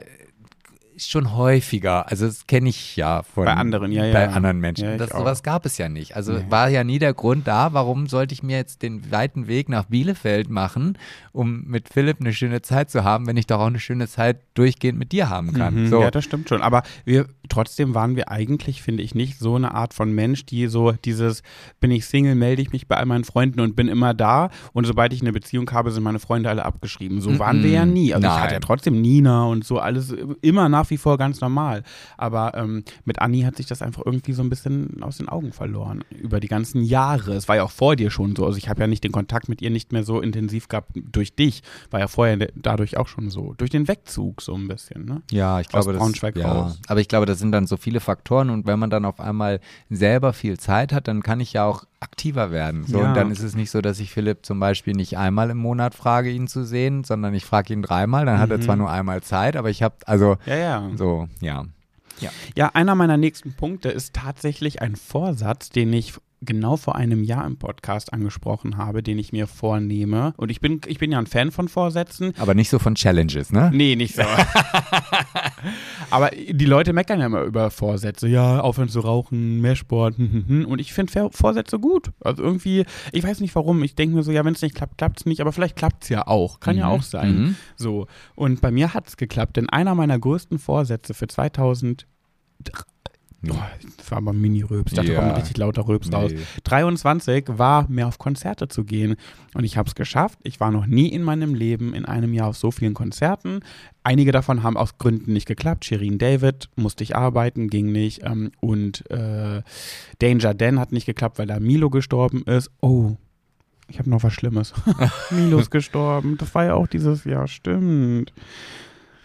schon 0.99 1.35
häufiger. 1.35 2.09
Also 2.09 2.25
das 2.25 2.47
kenne 2.47 2.69
ich 2.69 2.95
ja 2.95 3.23
von 3.23 3.45
Bei 3.45 3.53
anderen, 3.53 3.91
ja, 3.91 4.05
ja. 4.05 4.13
bei 4.13 4.29
anderen 4.29 4.59
Menschen. 4.59 4.85
Ja, 4.85 4.97
das, 4.97 5.09
sowas 5.11 5.43
gab 5.43 5.65
es 5.65 5.77
ja 5.77 5.89
nicht. 5.89 6.15
Also 6.15 6.33
Nee. 6.33 6.45
war 6.49 6.69
ja 6.69 6.83
nie 6.83 6.99
der 6.99 7.13
Grund 7.13 7.47
da, 7.47 7.73
warum 7.73 8.07
sollte 8.07 8.33
ich 8.33 8.43
mir 8.43 8.57
jetzt 8.57 8.81
den 8.81 9.11
weiten 9.11 9.47
Weg 9.47 9.69
nach 9.69 9.85
Bielefeld 9.85 10.49
machen, 10.49 10.97
um 11.31 11.63
mit 11.65 11.89
Philipp 11.89 12.17
eine 12.19 12.33
schöne 12.33 12.61
Zeit 12.61 12.89
zu 12.89 13.03
haben, 13.03 13.27
wenn 13.27 13.37
ich 13.37 13.47
doch 13.47 13.59
auch 13.59 13.67
eine 13.67 13.79
schöne 13.79 14.07
Zeit 14.07 14.39
durchgehend 14.55 14.97
mit 14.97 15.11
dir 15.11 15.29
haben 15.29 15.53
kann. 15.53 15.83
Mhm, 15.83 15.87
so. 15.87 16.01
Ja, 16.01 16.11
das 16.11 16.23
stimmt 16.23 16.49
schon. 16.49 16.61
Aber 16.61 16.83
wir 17.05 17.27
trotzdem 17.49 17.95
waren 17.95 18.15
wir 18.15 18.29
eigentlich, 18.29 18.81
finde 18.81 19.03
ich, 19.03 19.15
nicht 19.15 19.39
so 19.39 19.55
eine 19.55 19.73
Art 19.73 19.93
von 19.93 20.11
Mensch, 20.11 20.45
die 20.45 20.67
so 20.67 20.91
dieses, 20.91 21.43
bin 21.79 21.91
ich 21.91 22.05
Single, 22.05 22.35
melde 22.35 22.61
ich 22.61 22.71
mich 22.71 22.87
bei 22.87 22.97
all 22.97 23.05
meinen 23.05 23.23
Freunden 23.23 23.59
und 23.59 23.75
bin 23.75 23.87
immer 23.87 24.13
da. 24.13 24.49
Und 24.73 24.85
sobald 24.85 25.13
ich 25.13 25.21
eine 25.21 25.33
Beziehung 25.33 25.69
habe, 25.71 25.91
sind 25.91 26.03
meine 26.03 26.19
Freunde 26.19 26.49
alle 26.49 26.65
abgeschrieben. 26.65 27.21
So 27.21 27.37
waren 27.39 27.63
wir 27.63 27.71
ja 27.71 27.85
nie. 27.85 28.13
Also 28.13 28.27
ich 28.27 28.33
Nein. 28.33 28.43
hatte 28.43 28.53
ja 28.53 28.59
trotzdem 28.59 29.01
Nina 29.01 29.45
und 29.45 29.65
so 29.65 29.79
alles 29.79 30.13
immer 30.41 30.69
nach 30.69 30.89
wie 30.89 30.97
vor 30.97 31.17
ganz 31.17 31.41
normal. 31.41 31.83
Aber 32.17 32.53
ähm, 32.55 32.83
mit 33.05 33.19
Anni 33.19 33.41
hat 33.41 33.57
sich 33.57 33.65
das 33.65 33.81
einfach 33.81 34.03
irgendwie 34.05 34.33
so 34.33 34.41
ein 34.41 34.49
bisschen 34.49 35.01
aus 35.01 35.17
den 35.17 35.29
Augen 35.29 35.51
verloren. 35.51 36.03
Über 36.09 36.39
die 36.39 36.47
ganzen 36.47 36.83
Jahre. 36.83 37.33
Es 37.33 37.47
war 37.47 37.57
ja 37.57 37.63
auch 37.63 37.71
vor 37.71 37.95
dir 37.95 38.11
schon 38.11 38.35
so. 38.35 38.45
Also 38.45 38.57
ich 38.57 38.69
habe 38.69 38.81
ja 38.81 38.87
nicht 38.87 39.03
den 39.03 39.11
Kontakt 39.11 39.49
mit 39.49 39.61
ihr 39.61 39.69
nicht 39.69 39.91
mehr 39.91 40.03
so 40.03 40.21
intensiv 40.21 40.67
gehabt 40.67 40.91
durch 40.95 41.35
dich. 41.35 41.63
War 41.91 41.99
ja 41.99 42.07
vorher 42.07 42.47
dadurch 42.55 42.97
auch 42.97 43.07
schon 43.07 43.29
so. 43.29 43.53
Durch 43.57 43.69
den 43.69 43.87
Wegzug 43.87 44.41
so 44.41 44.55
ein 44.55 44.67
bisschen, 44.67 45.05
ne? 45.05 45.21
Ja, 45.31 45.59
ich 45.59 45.67
Aus 45.73 45.85
glaube, 45.85 45.97
Braunschweig 45.97 46.35
das, 46.35 46.43
ja, 46.43 46.51
raus. 46.51 46.79
aber 46.87 46.99
ich 46.99 47.07
glaube, 47.07 47.25
das 47.25 47.36
sind 47.37 47.51
dann 47.53 47.65
so 47.67 47.77
viele 47.77 47.99
Faktoren 47.99 48.49
und 48.49 48.65
wenn 48.67 48.77
man 48.79 48.89
dann 48.89 49.05
auf 49.05 49.19
einmal 49.19 49.59
selber 49.89 50.33
viel 50.33 50.59
Zeit 50.59 50.91
hat, 50.91 51.07
dann 51.07 51.23
kann 51.23 51.39
ich 51.39 51.53
ja 51.53 51.63
auch 51.65 51.85
aktiver 51.99 52.51
werden. 52.51 52.85
So, 52.85 52.99
Ja. 52.99 53.07
und 53.09 53.13
dann 53.15 53.31
ist 53.31 53.41
es 53.41 53.55
nicht 53.55 53.71
so, 53.71 53.81
dass 53.81 53.99
ich 53.99 54.11
Philipp 54.11 54.45
zum 54.45 54.59
Beispiel 54.59 54.93
nicht 54.93 55.17
einmal 55.17 55.49
im 55.49 55.57
Monat 55.57 55.95
frage, 55.95 56.29
ihn 56.29 56.47
zu 56.47 56.65
sehen, 56.65 57.03
sondern 57.03 57.33
ich 57.33 57.45
frage 57.45 57.71
ihn 57.73 57.81
dreimal, 57.81 58.25
dann 58.25 58.39
hat 58.39 58.51
er 58.51 58.59
zwar 58.61 58.75
nur 58.75 58.91
einmal 58.91 59.23
Zeit, 59.23 59.55
aber 59.55 59.69
ich 59.69 59.81
habe, 59.83 59.95
also, 60.05 60.37
Ja, 60.45 60.55
ja. 60.55 60.89
so, 60.95 61.27
ja. 61.39 61.63
Ja, 62.55 62.71
einer 62.73 62.95
meiner 62.95 63.15
nächsten 63.17 63.53
Punkte 63.53 63.89
ist 63.89 64.13
tatsächlich 64.15 64.81
ein 64.81 64.95
Vorsatz, 64.95 65.69
den 65.69 65.93
ich 65.93 66.15
genau 66.41 66.77
vor 66.77 66.95
einem 66.95 67.23
Jahr 67.23 67.45
im 67.47 67.57
Podcast 67.57 68.13
angesprochen 68.13 68.77
habe, 68.77 69.01
den 69.01 69.17
ich 69.17 69.31
mir 69.31 69.47
vornehme. 69.47 70.33
Und 70.37 70.49
ich 70.51 70.61
bin, 70.61 70.81
ich 70.85 70.99
bin 70.99 71.11
ja 71.11 71.17
ein 71.17 71.25
Fan 71.27 71.51
von 71.51 71.67
Vorsätzen. 71.67 72.33
Aber 72.37 72.53
nicht 72.53 72.69
so 72.69 72.77
von 72.79 72.93
Challenges, 72.95 73.51
ne? 73.51 73.71
Nee, 73.73 73.95
nicht 73.95 74.15
so. 74.15 74.21
Aber 76.09 76.29
die 76.31 76.65
Leute 76.65 76.93
meckern 76.93 77.19
ja 77.19 77.25
immer 77.25 77.41
über 77.41 77.69
Vorsätze. 77.71 78.27
Ja, 78.27 78.61
aufhören 78.61 78.89
zu 78.89 78.99
rauchen, 78.99 79.61
mehr 79.61 79.75
Sport. 79.75 80.17
hm, 80.17 80.31
hm, 80.31 80.45
hm. 80.47 80.65
Und 80.65 80.79
ich 80.79 80.93
finde 80.93 81.29
Vorsätze 81.31 81.79
gut. 81.79 82.11
Also 82.21 82.43
irgendwie, 82.43 82.85
ich 83.11 83.23
weiß 83.23 83.39
nicht 83.39 83.55
warum. 83.55 83.83
Ich 83.83 83.95
denke 83.95 84.15
mir 84.15 84.23
so, 84.23 84.31
ja, 84.31 84.45
wenn 84.45 84.53
es 84.53 84.61
nicht 84.61 84.75
klappt, 84.75 84.97
klappt 84.97 85.19
es 85.21 85.25
nicht. 85.25 85.41
Aber 85.41 85.51
vielleicht 85.51 85.75
klappt 85.75 86.03
es 86.03 86.09
ja 86.09 86.27
auch. 86.27 86.59
Kann 86.59 86.77
ja 86.77 86.85
Mhm. 86.87 86.91
auch 86.91 87.01
sein. 87.01 87.35
Mhm. 87.39 87.55
So. 87.75 88.07
Und 88.35 88.61
bei 88.61 88.71
mir 88.71 88.93
hat 88.93 89.07
es 89.07 89.17
geklappt. 89.17 89.57
Denn 89.57 89.69
einer 89.69 89.95
meiner 89.95 90.17
größten 90.19 90.59
Vorsätze 90.59 91.13
für 91.13 91.27
2000 91.27 92.05
Oh, 93.49 93.53
das 93.97 94.09
war 94.11 94.17
aber 94.17 94.31
ein 94.33 94.41
Mini-Röps. 94.41 94.91
Ich 94.91 94.95
dachte, 94.97 95.11
Ja. 95.13 95.19
da 95.21 95.27
kommt 95.27 95.37
richtig 95.39 95.57
lauter 95.57 95.87
Röps 95.87 96.11
raus. 96.11 96.31
Nee. 96.33 96.39
23 96.63 97.45
war 97.49 97.87
mehr 97.87 98.07
auf 98.07 98.17
Konzerte 98.17 98.67
zu 98.67 98.83
gehen. 98.83 99.15
Und 99.53 99.63
ich 99.63 99.77
habe 99.77 99.87
es 99.87 99.93
geschafft. 99.95 100.39
Ich 100.43 100.59
war 100.59 100.71
noch 100.71 100.87
nie 100.87 101.07
in 101.09 101.21
meinem 101.23 101.53
Leben 101.53 101.93
in 101.93 102.05
einem 102.05 102.33
Jahr 102.33 102.47
auf 102.47 102.57
so 102.57 102.71
vielen 102.71 102.95
Konzerten. 102.95 103.59
Einige 104.03 104.31
davon 104.31 104.63
haben 104.63 104.75
aus 104.75 104.97
Gründen 104.97 105.33
nicht 105.33 105.45
geklappt. 105.45 105.85
Shirin 105.85 106.17
David 106.17 106.69
musste 106.75 107.03
ich 107.03 107.15
arbeiten, 107.15 107.69
ging 107.69 107.91
nicht. 107.91 108.23
Ähm, 108.23 108.51
und 108.59 109.09
äh, 109.11 109.61
Danger 110.19 110.53
Dan 110.55 110.79
hat 110.79 110.91
nicht 110.91 111.05
geklappt, 111.05 111.37
weil 111.37 111.47
da 111.47 111.59
Milo 111.59 111.89
gestorben 111.91 112.41
ist. 112.43 112.71
Oh, 112.81 113.17
ich 113.87 113.99
habe 113.99 114.09
noch 114.09 114.23
was 114.23 114.33
Schlimmes. 114.33 114.73
Milo 115.29 115.59
ist 115.59 115.69
gestorben. 115.71 116.37
Das 116.39 116.55
war 116.55 116.65
ja 116.65 116.73
auch 116.73 116.87
dieses 116.87 117.23
Jahr, 117.23 117.47
stimmt. 117.47 118.33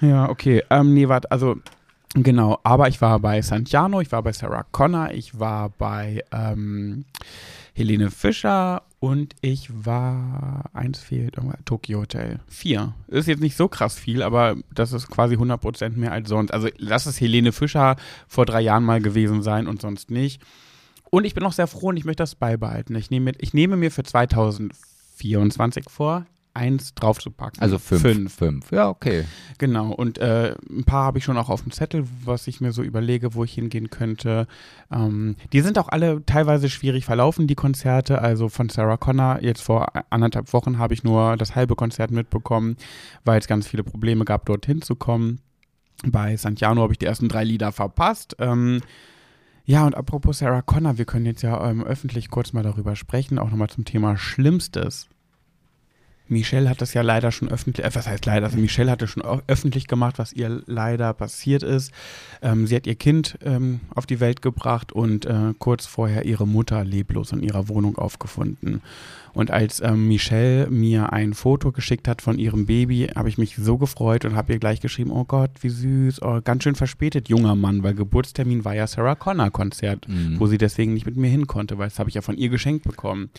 Ja, 0.03 0.29
okay. 0.29 0.63
Ähm, 0.69 0.93
nee, 0.93 1.09
warte, 1.09 1.31
also 1.31 1.57
Genau, 2.15 2.59
aber 2.63 2.89
ich 2.89 3.01
war 3.01 3.19
bei 3.21 3.41
Santiano, 3.41 4.01
ich 4.01 4.13
war 4.13 4.23
bei 4.23 4.33
Sarah 4.33 4.65
Connor, 4.71 5.13
ich 5.13 5.39
war 5.39 5.71
bei 5.71 6.23
ähm, 6.31 7.07
Helene 7.75 8.11
Fischer 8.11 8.83
Und 9.01 9.35
ich 9.41 9.69
war, 9.85 10.71
eins 10.75 11.01
fehlt, 11.01 11.37
Tokyo 11.65 12.03
Hotel. 12.03 12.39
Vier. 12.47 12.95
Ist 13.09 13.27
jetzt 13.27 13.41
nicht 13.41 13.57
so 13.57 13.67
krass 13.67 13.99
viel, 13.99 14.23
aber 14.23 14.57
das 14.73 14.93
ist 14.93 15.09
quasi 15.09 15.37
100% 15.37 15.97
mehr 15.97 16.13
als 16.13 16.29
sonst. 16.29 16.53
Also 16.53 16.69
lass 16.77 17.07
es 17.07 17.21
Helene 17.21 17.51
Fischer 17.53 17.97
vor 18.29 18.47
drei 18.47 18.61
Jahren 18.61 18.85
mal 18.85 19.01
gewesen 19.01 19.43
sein 19.43 19.67
und 19.67 19.81
sonst 19.81 20.11
nicht. 20.11 20.41
Und 21.11 21.25
ich 21.25 21.35
bin 21.35 21.45
auch 21.45 21.53
sehr 21.53 21.67
froh 21.67 21.89
und 21.89 21.97
ich 21.97 22.05
möchte 22.05 22.23
das 22.23 22.35
beibehalten. 22.35 22.95
Ich 22.95 23.11
nehme, 23.11 23.33
ich 23.39 23.55
nehme 23.55 23.77
mir 23.77 23.91
für 23.91 24.05
2024 24.05 25.87
vor, 25.89 26.27
eins 26.55 26.95
draufzupacken. 26.95 27.61
Also 27.61 27.79
fünf. 27.79 28.03
Fünf. 28.03 28.35
fünf. 28.35 28.73
Ja, 28.73 28.89
okay. 28.89 29.25
Genau. 29.59 29.93
Und 29.93 30.19
äh, 30.19 30.55
ein 30.71 30.85
paar 30.85 31.05
habe 31.05 31.19
ich 31.19 31.25
schon 31.25 31.37
auch 31.37 31.49
auf 31.49 31.63
dem 31.63 31.73
Zettel, 31.73 32.05
was 32.25 32.47
ich 32.47 32.61
mir 32.61 32.73
so 32.73 32.83
überlege, 32.83 33.35
wo 33.35 33.45
ich 33.45 33.55
hingehen 33.55 33.91
könnte. 33.91 34.47
Ähm, 34.91 35.37
die 35.53 35.61
sind 35.61 35.79
auch 35.79 35.89
alle 35.89 36.25
teilweise 36.27 36.69
schwierig 36.69 37.05
verlaufen, 37.05 37.47
die 37.47 37.55
Konzerte. 37.55 38.21
Also 38.21 38.49
von 38.49 38.69
Sarah 38.69 38.97
Connor, 38.97 39.43
jetzt 39.43 39.63
vor 39.63 39.89
anderthalb 40.11 40.53
Wochen 40.53 40.79
habe 40.79 40.95
ich 40.95 41.05
nur 41.05 41.37
das 41.37 41.55
halbe 41.55 41.75
Konzert 41.75 42.11
mitbekommen, 42.11 42.77
weil 43.25 43.39
es 43.39 43.47
ganz 43.47 43.67
viele 43.67 43.85
Probleme 43.85 44.25
gab, 44.25 44.47
dorthin 44.47 44.83
zu 44.83 44.95
kommen. 44.95 45.41
Bei 46.05 46.37
Santiano 46.37 46.83
habe 46.83 46.93
ich 46.93 46.99
die 46.99 47.07
ersten 47.07 47.29
drei 47.29 47.45
Lieder 47.45 47.73
verpasst. 47.73 48.37
Ähm, 48.39 48.81
ja, 49.65 49.87
und 49.87 49.95
apropos 49.95 50.39
Sarah 50.39 50.63
Connor, 50.63 50.99
wir 50.99 51.05
können 51.05 51.27
jetzt 51.27 51.43
ja 51.43 51.71
ähm, 51.71 51.85
öffentlich 51.85 52.31
kurz 52.31 52.53
mal 52.53 52.65
darüber 52.65 52.97
sprechen, 52.97 53.39
auch 53.39 53.51
nochmal 53.51 53.71
zum 53.71 53.85
Thema 53.85 54.17
Schlimmstes. 54.17 55.09
Michelle 56.33 56.69
hat 56.69 56.81
das 56.81 56.95
ja 56.95 57.03
leider 57.03 57.31
schon 57.31 57.49
öffentlich, 57.49 57.87
äh, 57.87 57.95
was 57.95 58.07
heißt 58.07 58.27
leider, 58.27 58.47
also 58.47 58.59
Michelle 58.59 58.91
hatte 58.91 59.07
schon 59.07 59.23
öffentlich 59.47 59.87
gemacht, 59.87 60.19
was 60.19 60.33
ihr 60.33 60.63
leider 60.67 61.13
passiert 61.13 61.63
ist. 61.63 61.93
Ähm, 62.43 62.67
sie 62.67 62.75
hat 62.77 62.87
ihr 62.87 62.95
Kind 62.95 63.39
ähm, 63.45 63.81
auf 63.95 64.07
die 64.07 64.21
Welt 64.21 64.43
gebracht 64.43 64.93
und 64.93 65.27
äh, 65.27 65.55
kurz 65.59 65.87
vorher 65.87 66.25
ihre 66.25 66.47
Mutter 66.47 66.85
leblos 66.85 67.33
in 67.33 67.43
ihrer 67.43 67.69
Wohnung 67.69 67.99
aufgefunden. 67.99 68.83
Und 69.35 69.51
als 69.51 69.81
ähm, 69.81 70.09
Michelle 70.09 70.69
mir 70.69 71.13
ein 71.13 71.33
Foto 71.33 71.73
geschickt 71.73 72.07
hat 72.07 72.21
von 72.21 72.39
ihrem 72.39 72.67
Baby, 72.67 73.09
habe 73.15 73.29
ich 73.29 73.39
mich 73.39 73.57
so 73.57 73.79
gefreut 73.79 74.25
und 74.25 74.37
habe 74.37 74.53
ihr 74.53 74.59
gleich 74.59 74.81
geschrieben, 74.81 75.11
oh 75.11 75.25
Gott, 75.25 75.51
wie 75.63 75.71
süß, 75.71 76.21
oh, 76.23 76.41
ganz 76.45 76.65
schön 76.65 76.75
verspätet, 76.75 77.29
junger 77.29 77.55
Mann, 77.55 77.83
weil 77.83 77.95
Geburtstermin 77.95 78.65
war 78.65 78.75
ja 78.75 78.87
Sarah 78.87 79.15
Connor 79.15 79.51
Konzert, 79.51 80.07
mhm. 80.07 80.39
wo 80.39 80.47
sie 80.47 80.59
deswegen 80.59 80.93
nicht 80.93 81.07
mit 81.07 81.17
mir 81.17 81.31
hin 81.31 81.47
konnte, 81.47 81.79
weil 81.79 81.89
das 81.89 81.99
habe 81.99 82.11
ich 82.11 82.15
ja 82.15 82.23
von 82.23 82.37
ihr 82.37 82.51
geschenkt 82.51 82.85
bekommen. 82.85 83.31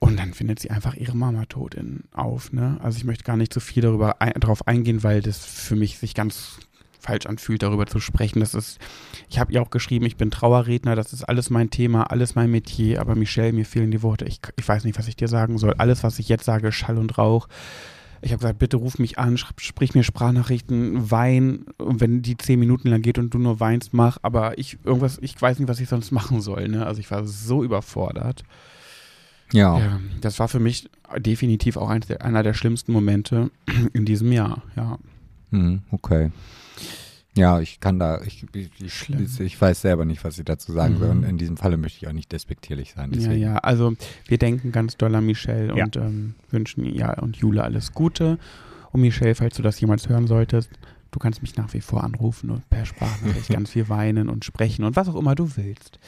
Und 0.00 0.18
dann 0.18 0.32
findet 0.32 0.58
sie 0.58 0.70
einfach 0.70 0.94
ihre 0.96 1.16
Mama 1.16 1.44
tot 1.44 1.74
in, 1.74 2.04
auf. 2.12 2.52
Ne? 2.52 2.78
Also 2.82 2.96
ich 2.96 3.04
möchte 3.04 3.22
gar 3.22 3.36
nicht 3.36 3.52
so 3.52 3.60
viel 3.60 3.82
darüber 3.82 4.20
ein, 4.20 4.32
darauf 4.40 4.66
eingehen, 4.66 5.02
weil 5.02 5.20
das 5.20 5.44
für 5.44 5.76
mich 5.76 5.98
sich 5.98 6.14
ganz 6.14 6.58
falsch 6.98 7.26
anfühlt, 7.26 7.62
darüber 7.62 7.86
zu 7.86 8.00
sprechen. 8.00 8.40
Das 8.40 8.54
ist, 8.54 8.78
ich 9.28 9.38
habe 9.38 9.52
ihr 9.52 9.60
auch 9.60 9.70
geschrieben, 9.70 10.06
ich 10.06 10.16
bin 10.16 10.30
Trauerredner, 10.30 10.96
das 10.96 11.12
ist 11.12 11.24
alles 11.24 11.50
mein 11.50 11.68
Thema, 11.68 12.04
alles 12.04 12.34
mein 12.34 12.50
Metier, 12.50 13.00
aber 13.00 13.14
Michelle, 13.14 13.52
mir 13.52 13.66
fehlen 13.66 13.90
die 13.90 14.02
Worte. 14.02 14.24
Ich, 14.24 14.40
ich 14.56 14.66
weiß 14.66 14.84
nicht, 14.84 14.98
was 14.98 15.06
ich 15.06 15.16
dir 15.16 15.28
sagen 15.28 15.58
soll. 15.58 15.74
Alles, 15.74 16.02
was 16.02 16.18
ich 16.18 16.30
jetzt 16.30 16.44
sage, 16.44 16.72
Schall 16.72 16.96
und 16.96 17.18
Rauch. 17.18 17.46
Ich 18.22 18.32
habe 18.32 18.40
gesagt, 18.40 18.58
bitte 18.58 18.78
ruf 18.78 18.98
mich 18.98 19.18
an, 19.18 19.38
sprich 19.38 19.94
mir 19.94 20.02
Sprachnachrichten, 20.02 21.10
wein, 21.10 21.64
wenn 21.78 22.20
die 22.20 22.36
zehn 22.36 22.58
Minuten 22.58 22.88
lang 22.88 23.00
geht 23.00 23.18
und 23.18 23.32
du 23.32 23.38
nur 23.38 23.60
weinst, 23.60 23.94
mach. 23.94 24.18
Aber 24.22 24.58
ich 24.58 24.78
irgendwas, 24.84 25.18
ich 25.20 25.40
weiß 25.40 25.58
nicht, 25.58 25.68
was 25.68 25.80
ich 25.80 25.88
sonst 25.88 26.10
machen 26.10 26.40
soll. 26.40 26.68
Ne? 26.68 26.86
Also 26.86 27.00
ich 27.00 27.10
war 27.10 27.26
so 27.26 27.64
überfordert. 27.64 28.44
Ja. 29.52 29.78
ja. 29.78 30.00
Das 30.20 30.38
war 30.38 30.48
für 30.48 30.60
mich 30.60 30.88
definitiv 31.18 31.76
auch 31.76 31.88
ein, 31.88 32.02
einer 32.20 32.42
der 32.42 32.54
schlimmsten 32.54 32.92
Momente 32.92 33.50
in 33.92 34.04
diesem 34.04 34.32
Jahr, 34.32 34.62
ja. 34.76 34.98
Hm, 35.50 35.82
okay. 35.90 36.30
Ja, 37.36 37.60
ich 37.60 37.78
kann 37.78 37.98
da, 37.98 38.20
ich, 38.22 38.44
ich, 38.52 39.40
ich, 39.40 39.60
weiß 39.60 39.80
selber 39.80 40.04
nicht, 40.04 40.24
was 40.24 40.38
ich 40.38 40.44
dazu 40.44 40.72
sagen 40.72 40.98
mhm. 40.98 41.10
Und 41.10 41.22
in 41.24 41.38
diesem 41.38 41.56
Falle 41.56 41.76
möchte 41.76 41.98
ich 41.98 42.08
auch 42.08 42.12
nicht 42.12 42.32
despektierlich 42.32 42.92
sein. 42.94 43.12
Deswegen. 43.12 43.40
Ja, 43.40 43.52
ja, 43.52 43.58
also 43.58 43.94
wir 44.26 44.38
denken 44.38 44.72
ganz 44.72 44.96
doll 44.96 45.14
an 45.14 45.26
Michelle 45.26 45.76
ja. 45.76 45.84
und 45.84 45.96
ähm, 45.96 46.34
wünschen 46.50 46.84
ja 46.84 47.14
und 47.20 47.36
Jule 47.36 47.62
alles 47.62 47.92
Gute. 47.92 48.38
Und 48.90 49.02
Michelle, 49.02 49.36
falls 49.36 49.56
du 49.56 49.62
das 49.62 49.80
jemals 49.80 50.08
hören 50.08 50.26
solltest, 50.26 50.70
du 51.12 51.18
kannst 51.20 51.40
mich 51.40 51.56
nach 51.56 51.72
wie 51.72 51.80
vor 51.80 52.02
anrufen 52.02 52.50
und 52.50 52.68
per 52.68 52.84
Sprachnachricht 52.84 53.48
ganz 53.50 53.70
viel 53.70 53.88
weinen 53.88 54.28
und 54.28 54.44
sprechen 54.44 54.84
und 54.84 54.96
was 54.96 55.08
auch 55.08 55.16
immer 55.16 55.36
du 55.36 55.56
willst. 55.56 56.00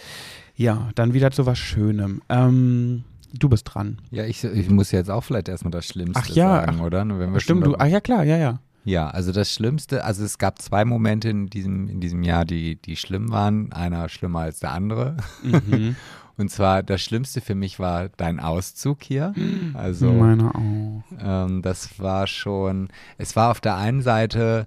Ja, 0.56 0.90
dann 0.96 1.14
wieder 1.14 1.30
zu 1.30 1.46
was 1.46 1.58
Schönem. 1.58 2.20
Ähm, 2.28 3.04
Du 3.32 3.48
bist 3.48 3.64
dran. 3.72 3.98
Ja, 4.10 4.24
ich, 4.24 4.44
ich 4.44 4.70
muss 4.70 4.90
jetzt 4.90 5.10
auch 5.10 5.22
vielleicht 5.22 5.48
erstmal 5.48 5.70
das 5.70 5.86
Schlimmste 5.86 6.22
ach, 6.22 6.28
ja, 6.28 6.66
sagen, 6.66 6.80
oder? 6.80 7.06
Wenn 7.06 7.32
wir 7.32 7.40
stimmt, 7.40 7.66
du, 7.66 7.76
ach 7.78 7.86
ja 7.86 8.00
klar, 8.00 8.24
ja, 8.24 8.36
ja. 8.36 8.60
Ja, 8.84 9.08
also 9.08 9.32
das 9.32 9.52
Schlimmste, 9.52 10.04
also 10.04 10.24
es 10.24 10.38
gab 10.38 10.60
zwei 10.60 10.84
Momente 10.84 11.28
in 11.28 11.46
diesem, 11.46 11.88
in 11.88 12.00
diesem 12.00 12.22
Jahr, 12.24 12.44
die, 12.44 12.76
die 12.76 12.96
schlimm 12.96 13.30
waren. 13.30 13.72
Einer 13.72 14.08
schlimmer 14.08 14.40
als 14.40 14.60
der 14.60 14.72
andere. 14.72 15.16
Mhm. 15.42 15.96
Und 16.36 16.50
zwar 16.50 16.82
das 16.82 17.02
Schlimmste 17.02 17.40
für 17.40 17.54
mich 17.54 17.78
war 17.78 18.08
dein 18.16 18.40
Auszug 18.40 19.02
hier. 19.02 19.34
Also 19.74 20.10
Meiner 20.12 20.54
auch. 20.56 21.02
Ähm, 21.20 21.62
das 21.62 22.00
war 22.00 22.26
schon, 22.26 22.88
es 23.18 23.36
war 23.36 23.50
auf 23.50 23.60
der 23.60 23.76
einen 23.76 24.00
Seite 24.00 24.66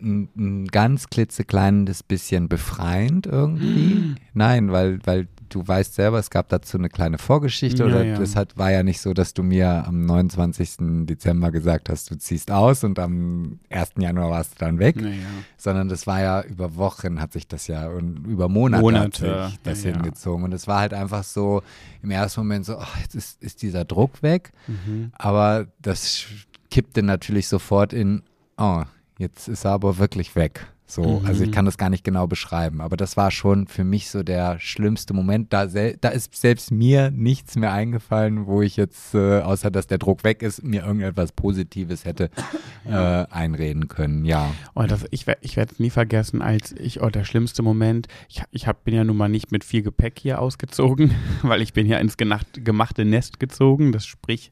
ein, 0.00 0.28
ein 0.36 0.66
ganz 0.66 1.08
klitzekleines 1.08 2.02
bisschen 2.02 2.48
befreiend 2.48 3.26
irgendwie. 3.26 4.14
Nein, 4.32 4.72
weil, 4.72 4.98
weil 5.04 5.28
du 5.54 5.66
weißt 5.66 5.94
selber, 5.94 6.18
es 6.18 6.30
gab 6.30 6.48
dazu 6.48 6.78
eine 6.78 6.88
kleine 6.88 7.18
Vorgeschichte 7.18 7.82
ja, 7.82 7.88
oder 7.88 8.04
ja. 8.04 8.18
das 8.18 8.36
hat, 8.36 8.56
war 8.56 8.70
ja 8.70 8.82
nicht 8.82 9.00
so, 9.00 9.12
dass 9.12 9.34
du 9.34 9.42
mir 9.42 9.86
am 9.86 10.04
29. 10.06 11.06
Dezember 11.06 11.50
gesagt 11.50 11.88
hast, 11.88 12.10
du 12.10 12.16
ziehst 12.16 12.50
aus 12.50 12.84
und 12.84 12.98
am 12.98 13.60
1. 13.70 13.92
Januar 13.98 14.30
warst 14.30 14.54
du 14.54 14.64
dann 14.64 14.78
weg, 14.78 15.00
ja, 15.00 15.10
sondern 15.56 15.88
das 15.88 16.06
war 16.06 16.20
ja 16.20 16.42
über 16.42 16.76
Wochen 16.76 17.20
hat 17.20 17.32
sich 17.32 17.46
das 17.46 17.66
ja 17.66 17.88
und 17.88 18.26
über 18.26 18.48
Monate, 18.48 18.82
Monate. 18.82 19.42
hat 19.42 19.50
sich 19.50 19.60
das 19.62 19.82
hingezogen 19.82 20.44
und 20.44 20.52
es 20.52 20.66
war 20.66 20.80
halt 20.80 20.94
einfach 20.94 21.24
so 21.24 21.62
im 22.02 22.10
ersten 22.10 22.40
Moment 22.40 22.64
so, 22.64 22.78
ach, 22.78 22.98
jetzt 23.00 23.14
ist, 23.14 23.42
ist 23.42 23.62
dieser 23.62 23.84
Druck 23.84 24.22
weg, 24.22 24.52
mhm. 24.66 25.12
aber 25.14 25.66
das 25.80 26.24
kippte 26.70 27.02
natürlich 27.02 27.48
sofort 27.48 27.92
in, 27.92 28.22
oh, 28.56 28.82
jetzt 29.18 29.48
ist 29.48 29.64
er 29.64 29.72
aber 29.72 29.98
wirklich 29.98 30.34
weg. 30.34 30.66
So, 30.92 31.20
mhm. 31.20 31.26
also 31.26 31.42
ich 31.42 31.50
kann 31.50 31.64
das 31.64 31.78
gar 31.78 31.88
nicht 31.88 32.04
genau 32.04 32.26
beschreiben, 32.26 32.82
aber 32.82 32.98
das 32.98 33.16
war 33.16 33.30
schon 33.30 33.66
für 33.66 33.82
mich 33.82 34.10
so 34.10 34.22
der 34.22 34.58
schlimmste 34.60 35.14
Moment. 35.14 35.50
Da, 35.50 35.64
da 35.64 36.08
ist 36.10 36.34
selbst 36.36 36.70
mir 36.70 37.10
nichts 37.10 37.56
mehr 37.56 37.72
eingefallen, 37.72 38.46
wo 38.46 38.60
ich 38.60 38.76
jetzt, 38.76 39.14
äh, 39.14 39.40
außer 39.40 39.70
dass 39.70 39.86
der 39.86 39.96
Druck 39.96 40.22
weg 40.22 40.42
ist, 40.42 40.62
mir 40.62 40.84
irgendetwas 40.84 41.32
Positives 41.32 42.04
hätte 42.04 42.28
äh, 42.84 42.92
einreden 42.92 43.88
können. 43.88 44.26
Ja. 44.26 44.52
Oh, 44.74 44.82
das, 44.82 45.06
ich 45.10 45.24
ich 45.40 45.56
werde 45.56 45.72
es 45.72 45.78
nie 45.80 45.88
vergessen, 45.88 46.42
als 46.42 46.72
ich, 46.72 47.00
oh, 47.00 47.08
der 47.08 47.24
schlimmste 47.24 47.62
Moment, 47.62 48.08
ich, 48.28 48.42
ich 48.50 48.66
hab, 48.66 48.84
bin 48.84 48.94
ja 48.94 49.02
nun 49.02 49.16
mal 49.16 49.30
nicht 49.30 49.50
mit 49.50 49.64
viel 49.64 49.80
Gepäck 49.80 50.18
hier 50.18 50.40
ausgezogen, 50.40 51.14
weil 51.42 51.62
ich 51.62 51.72
bin 51.72 51.86
ja 51.86 51.96
ins 51.98 52.18
genacht, 52.18 52.66
gemachte 52.66 53.06
Nest 53.06 53.40
gezogen. 53.40 53.92
Das 53.92 54.04
sprich, 54.04 54.50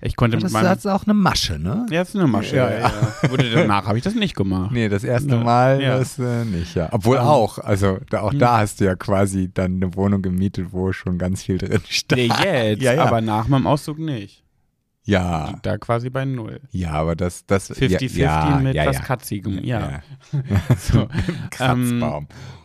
ich 0.00 0.16
konnte 0.16 0.38
das 0.38 0.44
mit 0.44 0.52
meinem. 0.52 0.64
Das 0.64 0.78
ist 0.78 0.86
auch 0.86 1.04
eine 1.04 1.12
Masche, 1.12 1.58
ne? 1.58 1.84
Ja, 1.90 2.00
das 2.00 2.10
ist 2.10 2.16
eine 2.16 2.28
Masche. 2.28 2.56
Ja, 2.56 2.70
ja. 2.70 2.92
ja. 3.22 3.30
Wurde 3.30 3.50
danach 3.50 3.86
habe 3.86 3.98
ich 3.98 4.04
das 4.04 4.14
nicht 4.14 4.34
gemacht. 4.34 4.72
Nee, 4.72 4.88
das 4.88 5.04
erste 5.04 5.36
Mal 5.36 5.81
ja. 5.82 5.98
das 5.98 6.18
äh, 6.18 6.44
nicht, 6.44 6.74
ja. 6.74 6.88
Obwohl 6.92 7.18
um, 7.18 7.24
auch, 7.24 7.58
also 7.58 7.98
da, 8.10 8.22
auch 8.22 8.32
hm. 8.32 8.38
da 8.38 8.58
hast 8.58 8.80
du 8.80 8.84
ja 8.84 8.94
quasi 8.94 9.50
dann 9.52 9.76
eine 9.76 9.94
Wohnung 9.94 10.22
gemietet, 10.22 10.68
wo 10.70 10.92
schon 10.92 11.18
ganz 11.18 11.42
viel 11.42 11.58
drin 11.58 11.80
stand. 11.88 12.20
Nee, 12.20 12.70
jetzt, 12.70 12.82
ja, 12.82 12.94
ja. 12.94 13.04
aber 13.04 13.20
nach 13.20 13.48
meinem 13.48 13.66
Auszug 13.66 13.98
nicht. 13.98 14.42
Ja. 15.04 15.58
Da 15.62 15.78
quasi 15.78 16.10
bei 16.10 16.24
Null. 16.24 16.60
Ja, 16.70 16.92
aber 16.92 17.16
das. 17.16 17.44
das 17.46 17.70
50-50 17.70 18.18
ja, 18.18 18.60
mit 18.62 18.74
ja, 18.74 18.86
was 18.86 19.02
Katzigem, 19.02 19.64
ja. 19.64 20.02
so. 20.78 21.08
Kratzbaum. 21.50 22.28
Ähm, 22.30 22.61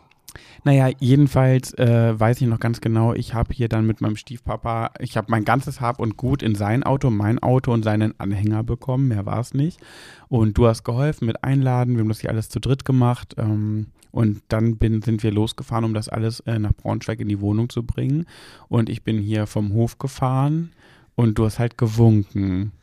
naja, 0.68 0.90
jedenfalls 1.00 1.74
äh, 1.76 2.20
weiß 2.20 2.42
ich 2.42 2.48
noch 2.48 2.60
ganz 2.60 2.82
genau, 2.82 3.14
ich 3.14 3.34
habe 3.34 3.54
hier 3.54 3.70
dann 3.70 3.88
mit 3.88 4.02
meinem 4.02 4.18
Stiefpapa, 4.18 4.92
ich 5.00 5.16
habe 5.16 5.28
mein 5.30 5.46
ganzes 5.46 5.80
Hab 5.80 6.02
und 6.02 6.18
Gut 6.18 6.44
in 6.44 6.56
sein 6.56 6.84
Auto, 6.84 7.10
mein 7.10 7.40
Auto 7.40 7.72
und 7.72 7.84
seinen 7.84 8.20
Anhänger 8.20 8.64
bekommen, 8.64 9.08
mehr 9.08 9.26
war 9.26 9.40
es 9.40 9.54
nicht. 9.54 9.80
Und 10.28 10.58
du 10.58 10.68
hast 10.68 10.84
geholfen 10.84 11.26
mit 11.26 11.42
Einladen, 11.42 11.96
wir 11.96 12.02
haben 12.02 12.10
das 12.10 12.20
hier 12.20 12.32
alles 12.32 12.50
zu 12.50 12.60
dritt 12.60 12.84
gemacht. 12.84 13.36
Ähm, 13.38 13.88
und 14.12 14.42
dann 14.50 14.76
bin, 14.76 15.02
sind 15.02 15.24
wir 15.24 15.32
losgefahren, 15.32 15.86
um 15.86 15.94
das 15.94 16.10
alles 16.10 16.42
äh, 16.42 16.60
nach 16.60 16.74
Braunschweig 16.74 17.22
in 17.22 17.30
die 17.30 17.40
Wohnung 17.40 17.70
zu 17.70 17.84
bringen. 17.84 18.26
Und 18.68 18.90
ich 18.90 19.04
bin 19.04 19.20
hier 19.20 19.48
vom 19.48 19.72
Hof 19.72 20.00
gefahren 20.00 20.72
und 21.16 21.40
du 21.40 21.46
hast 21.46 21.60
halt 21.60 21.78
gewunken 21.78 22.74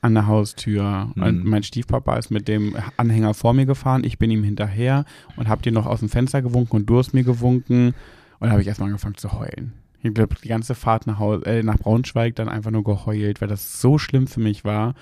an 0.00 0.14
der 0.14 0.26
Haustür. 0.26 1.10
Mhm. 1.14 1.22
Und 1.22 1.44
mein 1.44 1.62
Stiefpapa 1.62 2.16
ist 2.16 2.30
mit 2.30 2.48
dem 2.48 2.76
Anhänger 2.96 3.34
vor 3.34 3.54
mir 3.54 3.66
gefahren. 3.66 4.04
Ich 4.04 4.18
bin 4.18 4.30
ihm 4.30 4.44
hinterher 4.44 5.04
und 5.36 5.48
habe 5.48 5.62
dir 5.62 5.72
noch 5.72 5.86
aus 5.86 6.00
dem 6.00 6.08
Fenster 6.08 6.42
gewunken 6.42 6.76
und 6.76 6.86
du 6.86 6.98
hast 6.98 7.14
mir 7.14 7.24
gewunken. 7.24 7.88
Und 7.88 7.94
dann 8.40 8.50
habe 8.50 8.62
ich 8.62 8.68
erstmal 8.68 8.88
angefangen 8.88 9.16
zu 9.16 9.32
heulen. 9.32 9.72
Ich 10.02 10.14
glaube, 10.14 10.36
die 10.42 10.48
ganze 10.48 10.74
Fahrt 10.74 11.06
nach, 11.06 11.18
Haus, 11.18 11.42
äh, 11.42 11.62
nach 11.62 11.78
Braunschweig 11.78 12.36
dann 12.36 12.48
einfach 12.48 12.70
nur 12.70 12.84
geheult, 12.84 13.40
weil 13.40 13.48
das 13.48 13.80
so 13.80 13.98
schlimm 13.98 14.28
für 14.28 14.40
mich 14.40 14.64
war, 14.64 14.94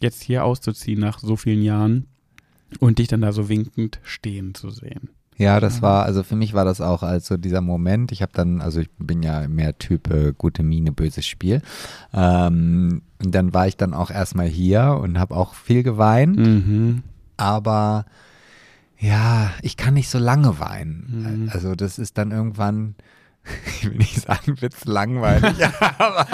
jetzt 0.00 0.22
hier 0.22 0.44
auszuziehen 0.44 1.00
nach 1.00 1.18
so 1.18 1.34
vielen 1.36 1.62
Jahren 1.62 2.06
und 2.78 2.98
dich 2.98 3.08
dann 3.08 3.20
da 3.20 3.32
so 3.32 3.48
winkend 3.48 4.00
stehen 4.04 4.54
zu 4.54 4.70
sehen. 4.70 5.10
Ja, 5.36 5.58
das 5.58 5.82
war, 5.82 6.04
also 6.04 6.22
für 6.22 6.36
mich 6.36 6.54
war 6.54 6.64
das 6.64 6.80
auch 6.80 7.02
also 7.02 7.36
dieser 7.36 7.60
Moment. 7.60 8.12
Ich 8.12 8.22
habe 8.22 8.32
dann, 8.34 8.60
also 8.60 8.80
ich 8.80 8.90
bin 8.98 9.22
ja 9.22 9.48
mehr 9.48 9.76
Typ 9.78 10.10
äh, 10.12 10.32
gute 10.36 10.62
Miene, 10.62 10.92
böses 10.92 11.26
Spiel. 11.26 11.60
Ähm, 12.12 13.02
und 13.22 13.34
dann 13.34 13.52
war 13.52 13.66
ich 13.66 13.76
dann 13.76 13.94
auch 13.94 14.10
erstmal 14.10 14.46
hier 14.46 14.98
und 15.02 15.18
habe 15.18 15.34
auch 15.34 15.54
viel 15.54 15.82
geweint. 15.82 16.36
Mhm. 16.36 17.02
Aber 17.36 18.06
ja, 18.98 19.50
ich 19.62 19.76
kann 19.76 19.94
nicht 19.94 20.08
so 20.08 20.18
lange 20.18 20.60
weinen. 20.60 21.42
Mhm. 21.44 21.50
Also 21.52 21.74
das 21.74 21.98
ist 21.98 22.16
dann 22.16 22.30
irgendwann 22.30 22.94
ich 23.66 23.84
will 23.90 23.96
nicht 23.98 24.20
sagen, 24.20 24.60
wird's 24.60 24.84
langweilig, 24.86 25.54
aber 25.98 26.26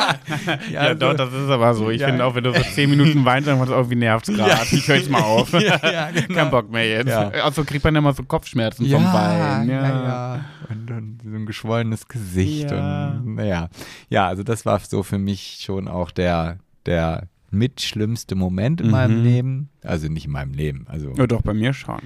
Ja, 0.70 0.88
so- 0.90 0.94
doch, 0.94 1.14
das 1.14 1.33
ist 1.33 1.49
aber 1.51 1.75
so. 1.75 1.90
Ich 1.90 2.01
Ja. 2.01 2.07
finde 2.09 2.25
auch, 2.25 2.35
wenn 2.35 2.44
du 2.44 2.53
so 2.55 2.61
zehn 2.75 2.88
Minuten 2.90 3.25
weinst, 3.25 3.49
dann 3.49 3.59
was 3.59 3.68
irgendwie 3.68 3.96
nervt's 3.96 4.29
gerade. 4.29 4.51
Ja. 4.51 4.62
Ich 4.70 4.87
höre 4.87 4.96
jetzt 4.96 5.11
mal 5.11 5.23
auf. 5.23 5.53
Ja, 5.61 5.79
ja, 5.83 6.11
genau. 6.11 6.35
Kein 6.35 6.51
Bock 6.51 6.70
mehr 6.70 6.88
jetzt. 6.88 7.09
Ja. 7.09 7.29
Also 7.31 7.64
kriegt 7.64 7.83
man 7.85 7.96
immer 7.96 8.12
so 8.12 8.23
Kopfschmerzen 8.23 8.88
vom 8.88 9.05
Weinen. 9.05 9.68
ja, 9.68 9.88
ja. 9.88 10.44
Und, 10.68 10.90
und 10.90 11.20
so 11.25 11.29
ein 11.37 11.46
geschwollenes 11.46 12.07
Gesicht 12.07 12.70
Ja. 12.70 13.09
und 13.25 13.35
naja. 13.35 13.68
Ja, 14.09 14.29
also 14.29 14.42
das 14.44 14.64
war 14.64 14.79
so 14.81 15.03
für 15.03 15.18
mich 15.18 15.61
schon 15.64 15.88
auch 15.88 16.11
der, 16.12 16.59
der 16.87 17.27
mitschlimmste 17.51 18.37
Moment 18.37 18.81
in 18.81 18.87
Mhm. 18.87 18.92
meinem 18.92 19.23
Leben. 19.25 19.68
Also 19.83 20.07
nicht 20.09 20.27
in 20.27 20.33
meinem 20.33 20.53
Leben, 20.53 20.87
also 20.88 21.12
Ja, 21.16 21.27
doch, 21.27 21.42
bei 21.42 21.53
mir 21.55 21.73
schon. 21.75 22.01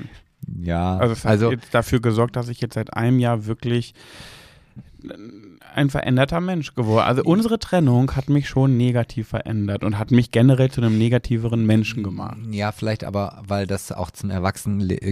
ja. 0.60 0.96
Also 0.96 1.12
es 1.12 1.24
hat 1.24 1.30
also 1.32 1.50
jetzt 1.50 1.74
dafür 1.74 2.00
gesorgt, 2.00 2.36
dass 2.36 2.48
ich 2.48 2.60
jetzt 2.62 2.74
seit 2.74 2.94
einem 2.96 3.18
Jahr 3.18 3.44
wirklich 3.46 3.92
ein 5.74 5.90
veränderter 5.90 6.40
Mensch 6.40 6.74
geworden. 6.74 7.04
Also 7.06 7.22
unsere 7.24 7.58
Trennung 7.58 8.12
hat 8.12 8.28
mich 8.28 8.48
schon 8.48 8.76
negativ 8.76 9.28
verändert 9.28 9.84
und 9.84 9.98
hat 9.98 10.10
mich 10.10 10.30
generell 10.30 10.70
zu 10.70 10.80
einem 10.80 10.98
negativeren 10.98 11.66
Menschen 11.66 12.02
gemacht. 12.02 12.38
Ja, 12.50 12.72
vielleicht 12.72 13.04
aber, 13.04 13.42
weil 13.46 13.66
das 13.66 13.92
auch 13.92 14.10
zum 14.10 14.30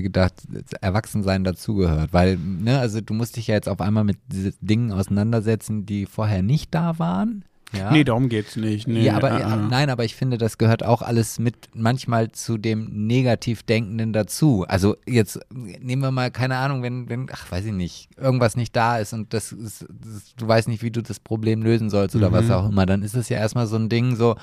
gedacht, 0.02 0.34
Erwachsensein 0.80 1.44
dazugehört. 1.44 2.12
Weil, 2.12 2.36
ne, 2.36 2.78
also 2.78 3.00
du 3.00 3.14
musst 3.14 3.36
dich 3.36 3.48
ja 3.48 3.54
jetzt 3.54 3.68
auf 3.68 3.80
einmal 3.80 4.04
mit 4.04 4.18
Dingen 4.60 4.92
auseinandersetzen, 4.92 5.86
die 5.86 6.06
vorher 6.06 6.42
nicht 6.42 6.74
da 6.74 6.98
waren. 6.98 7.44
Ja? 7.72 7.90
Nee, 7.90 8.04
darum 8.04 8.28
geht's 8.28 8.56
nicht. 8.56 8.86
Nee, 8.86 9.02
ja, 9.04 9.16
aber 9.16 9.30
äh, 9.30 9.40
ja, 9.40 9.54
äh. 9.54 9.68
nein, 9.68 9.90
aber 9.90 10.04
ich 10.04 10.14
finde, 10.14 10.38
das 10.38 10.58
gehört 10.58 10.84
auch 10.84 11.02
alles 11.02 11.38
mit 11.38 11.70
manchmal 11.74 12.30
zu 12.32 12.58
dem 12.58 13.06
Negativdenkenden 13.06 14.12
dazu. 14.12 14.64
Also 14.68 14.96
jetzt 15.06 15.40
nehmen 15.50 16.02
wir 16.02 16.10
mal 16.10 16.30
keine 16.30 16.56
Ahnung, 16.56 16.82
wenn 16.82 17.08
wenn 17.08 17.28
ach 17.32 17.50
weiß 17.50 17.64
ich 17.64 17.72
nicht, 17.72 18.08
irgendwas 18.18 18.56
nicht 18.56 18.76
da 18.76 18.98
ist 18.98 19.12
und 19.12 19.32
das, 19.32 19.52
ist, 19.52 19.86
das 19.88 20.34
du 20.36 20.46
weißt 20.46 20.68
nicht, 20.68 20.82
wie 20.82 20.90
du 20.90 21.02
das 21.02 21.18
Problem 21.20 21.62
lösen 21.62 21.90
sollst 21.90 22.14
oder 22.14 22.30
was 22.32 22.46
Mhm. 22.46 22.52
auch 22.52 22.68
immer, 22.68 22.86
dann 22.86 23.02
ist 23.02 23.14
es 23.14 23.28
ja 23.28 23.38
erstmal 23.38 23.66
so 23.66 23.76
ein 23.76 23.88
Ding 23.88 24.16
so 24.16 24.36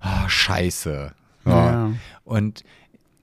ah, 0.00 0.28
Scheiße. 0.28 1.12
So. 1.44 1.50
Ja. 1.50 1.90
Und 2.24 2.62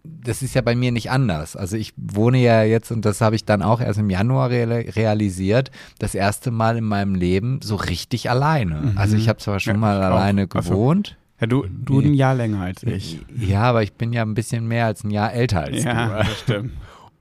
das 0.03 0.41
ist 0.41 0.55
ja 0.55 0.61
bei 0.61 0.75
mir 0.75 0.91
nicht 0.91 1.11
anders. 1.11 1.55
Also 1.55 1.75
ich 1.75 1.93
wohne 1.97 2.39
ja 2.39 2.63
jetzt, 2.63 2.91
und 2.91 3.03
das 3.05 3.19
habe 3.21 3.35
ich 3.35 3.45
dann 3.45 3.61
auch 3.61 3.81
erst 3.81 3.99
im 3.99 4.09
Januar 4.09 4.49
real 4.49 4.71
realisiert, 4.71 5.71
das 5.99 6.15
erste 6.15 6.51
Mal 6.51 6.77
in 6.77 6.85
meinem 6.85 7.15
Leben 7.15 7.59
so 7.61 7.75
richtig 7.75 8.29
alleine. 8.29 8.93
Also 8.95 9.17
ich 9.17 9.27
habe 9.27 9.39
zwar 9.39 9.59
schon 9.59 9.73
Ja, 9.75 9.79
mal 9.79 9.97
ich 9.99 10.05
auch. 10.05 10.11
alleine 10.11 10.41
so. 10.43 10.47
gewohnt. 10.47 11.17
Ja, 11.41 11.47
du, 11.47 11.65
du 11.69 11.99
ein 12.01 12.13
Jahr 12.13 12.35
länger 12.35 12.61
als 12.61 12.83
ich. 12.83 13.19
Ja, 13.37 13.61
aber 13.63 13.83
ich 13.83 13.93
bin 13.93 14.11
ja 14.13 14.21
ein 14.23 14.33
bisschen 14.33 14.67
mehr 14.67 14.85
als 14.85 15.03
ein 15.03 15.11
Jahr 15.11 15.31
älter 15.33 15.61
als 15.63 15.83
Ja, 15.83 16.07
du. 16.07 16.13
das 16.29 16.39
stimmt. 16.39 16.71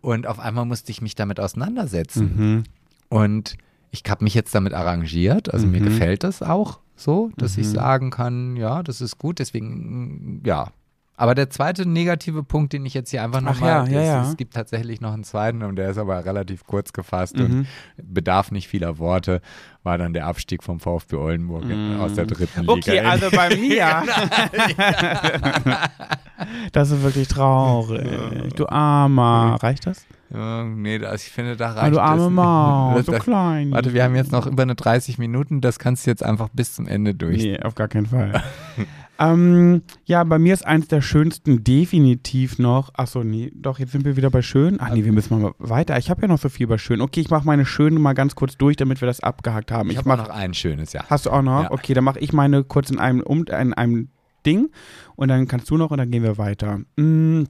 Und 0.01 0.27
auf 0.27 0.39
einmal 0.39 0.65
musste 0.65 0.91
ich 0.93 1.03
mich 1.03 1.15
damit 1.15 1.39
auseinandersetzen. 1.41 2.33
Mhm. 2.37 2.63
Und 3.09 3.57
ich 3.91 4.03
habe 4.09 4.23
mich 4.25 4.35
jetzt 4.35 4.55
damit 4.55 4.73
arrangiert. 4.75 5.53
Also 5.53 5.67
mir 5.67 5.81
Mhm. 5.81 5.85
gefällt 5.87 6.23
das 6.25 6.43
auch 6.43 6.79
so, 6.97 7.31
dass 7.37 7.57
ich 7.59 7.67
Mhm. 7.69 7.73
sagen 7.73 8.11
kann, 8.11 8.57
ja, 8.57 8.83
das 8.83 9.01
ist 9.01 9.19
gut. 9.19 9.39
Deswegen, 9.41 10.43
ja. 10.45 10.69
Aber 11.21 11.35
der 11.35 11.51
zweite 11.51 11.85
negative 11.87 12.45
Punkt, 12.45 12.73
den 12.73 12.87
ich 12.87 12.95
jetzt 12.95 13.11
hier 13.11 13.25
einfach 13.25 13.41
Ach 13.45 13.55
nochmal, 13.55 13.91
ja, 13.91 14.01
ja, 14.01 14.07
ja. 14.07 14.23
es 14.31 14.37
gibt 14.37 14.55
tatsächlich 14.55 15.01
noch 15.01 15.13
einen 15.13 15.25
zweiten 15.25 15.65
und 15.65 15.75
der 15.75 15.91
ist 15.91 15.99
aber 15.99 16.25
relativ 16.25 16.65
kurz 16.65 16.93
gefasst 16.93 17.37
Mhm. 17.37 17.45
und 17.45 17.67
bedarf 18.15 18.53
nicht 18.53 18.69
vieler 18.69 18.99
Worte, 18.99 19.41
war 19.83 19.99
dann 19.99 20.13
der 20.13 20.27
Abstieg 20.27 20.63
vom 20.63 20.79
VfB 20.79 21.17
Oldenburg 21.17 21.65
Mhm. 21.65 21.99
aus 22.01 22.15
der 22.15 22.27
dritten 22.27 22.61
Liga. 22.61 22.73
Okay, 22.73 23.01
also 23.01 23.31
bei 23.33 23.49
mir. 23.57 24.05
das 26.73 26.91
ist 26.91 27.03
wirklich 27.03 27.29
traurig. 27.29 28.55
Du 28.55 28.69
Armer. 28.69 29.59
Reicht 29.61 29.87
das? 29.87 30.07
Ja, 30.31 30.63
nee, 30.63 30.99
das, 30.99 31.25
ich 31.27 31.33
finde, 31.33 31.57
da 31.57 31.71
reicht 31.73 31.85
Ah, 31.85 31.91
du 31.91 32.01
arme 32.01 32.25
es. 32.27 32.31
Maus, 32.31 33.07
so 33.07 33.13
klein. 33.13 33.71
Warte, 33.73 33.95
wir 33.95 34.05
haben 34.05 34.15
jetzt 34.15 34.31
noch 34.31 34.47
über 34.47 34.63
eine 34.63 34.75
30 34.75 35.19
Minuten, 35.19 35.61
das 35.63 35.79
kannst 35.79 36.07
du 36.07 36.11
jetzt 36.11 36.23
einfach 36.23 36.49
bis 36.53 36.75
zum 36.75 36.87
Ende 36.87 37.15
durch. 37.15 37.43
Nee, 37.43 37.61
auf 37.61 37.75
gar 37.75 37.89
keinen 37.89 38.07
Fall. 38.07 38.43
ähm, 39.19 39.83
ja, 40.05 40.23
bei 40.23 40.39
mir 40.39 40.55
ist 40.55 40.65
eins 40.65 40.87
der 40.89 41.01
schönsten 41.01 41.65
definitiv 41.65 42.59
noch. 42.59 42.91
Achso, 42.95 43.25
nee, 43.25 43.51
doch, 43.55 43.79
jetzt 43.79 43.93
sind 43.93 44.05
wir 44.05 44.17
wieder 44.17 44.31
bei 44.31 44.43
schön. 44.43 44.79
Ach 44.81 44.91
nee, 44.93 45.05
wir 45.05 45.13
müssen 45.13 45.41
mal 45.41 45.53
weiter. 45.59 45.99
Ich 45.99 46.09
habe 46.09 46.23
ja 46.23 46.29
noch 46.29 46.39
so 46.39 46.49
viel 46.49 46.69
bei 46.69 46.79
schön. 46.79 47.01
Okay, 47.01 47.21
ich 47.21 47.31
mache 47.31 47.45
meine 47.45 47.67
schönen 47.67 48.01
mal 48.01 48.13
ganz 48.13 48.37
kurz 48.37 48.57
durch, 48.57 48.77
damit 48.77 49.01
wir 49.01 49.07
das 49.07 49.21
abgehakt 49.21 49.73
haben. 49.73 49.89
Ich, 49.89 49.95
Ich, 49.95 49.99
habe 49.99 50.09
mache 50.09 50.23
noch 50.23 50.29
ein 50.31 50.55
schönes, 50.55 50.93
ja. 50.93 51.05
Hast 51.09 51.27
du 51.27 51.31
auch 51.31 51.43
noch? 51.43 51.65
Ja. 51.65 51.73
Okay, 51.73 51.95
dann 51.95 52.05
mache 52.05 52.21
ich 52.21 52.33
meine 52.33 52.63
kurz 52.63 52.91
in 52.91 52.99
einem, 53.01 53.21
um, 53.21 53.45
in 53.45 53.75
einem 53.75 54.09
Ding 54.47 54.71
und 55.17 55.29
dann 55.29 55.49
kannst 55.49 55.69
du 55.71 55.77
noch 55.77 55.91
und 55.91 55.99
dann 55.99 56.11
gehen 56.11 56.23
wir 56.23 56.39
weiter. 56.39 56.81
Mm, 56.97 57.45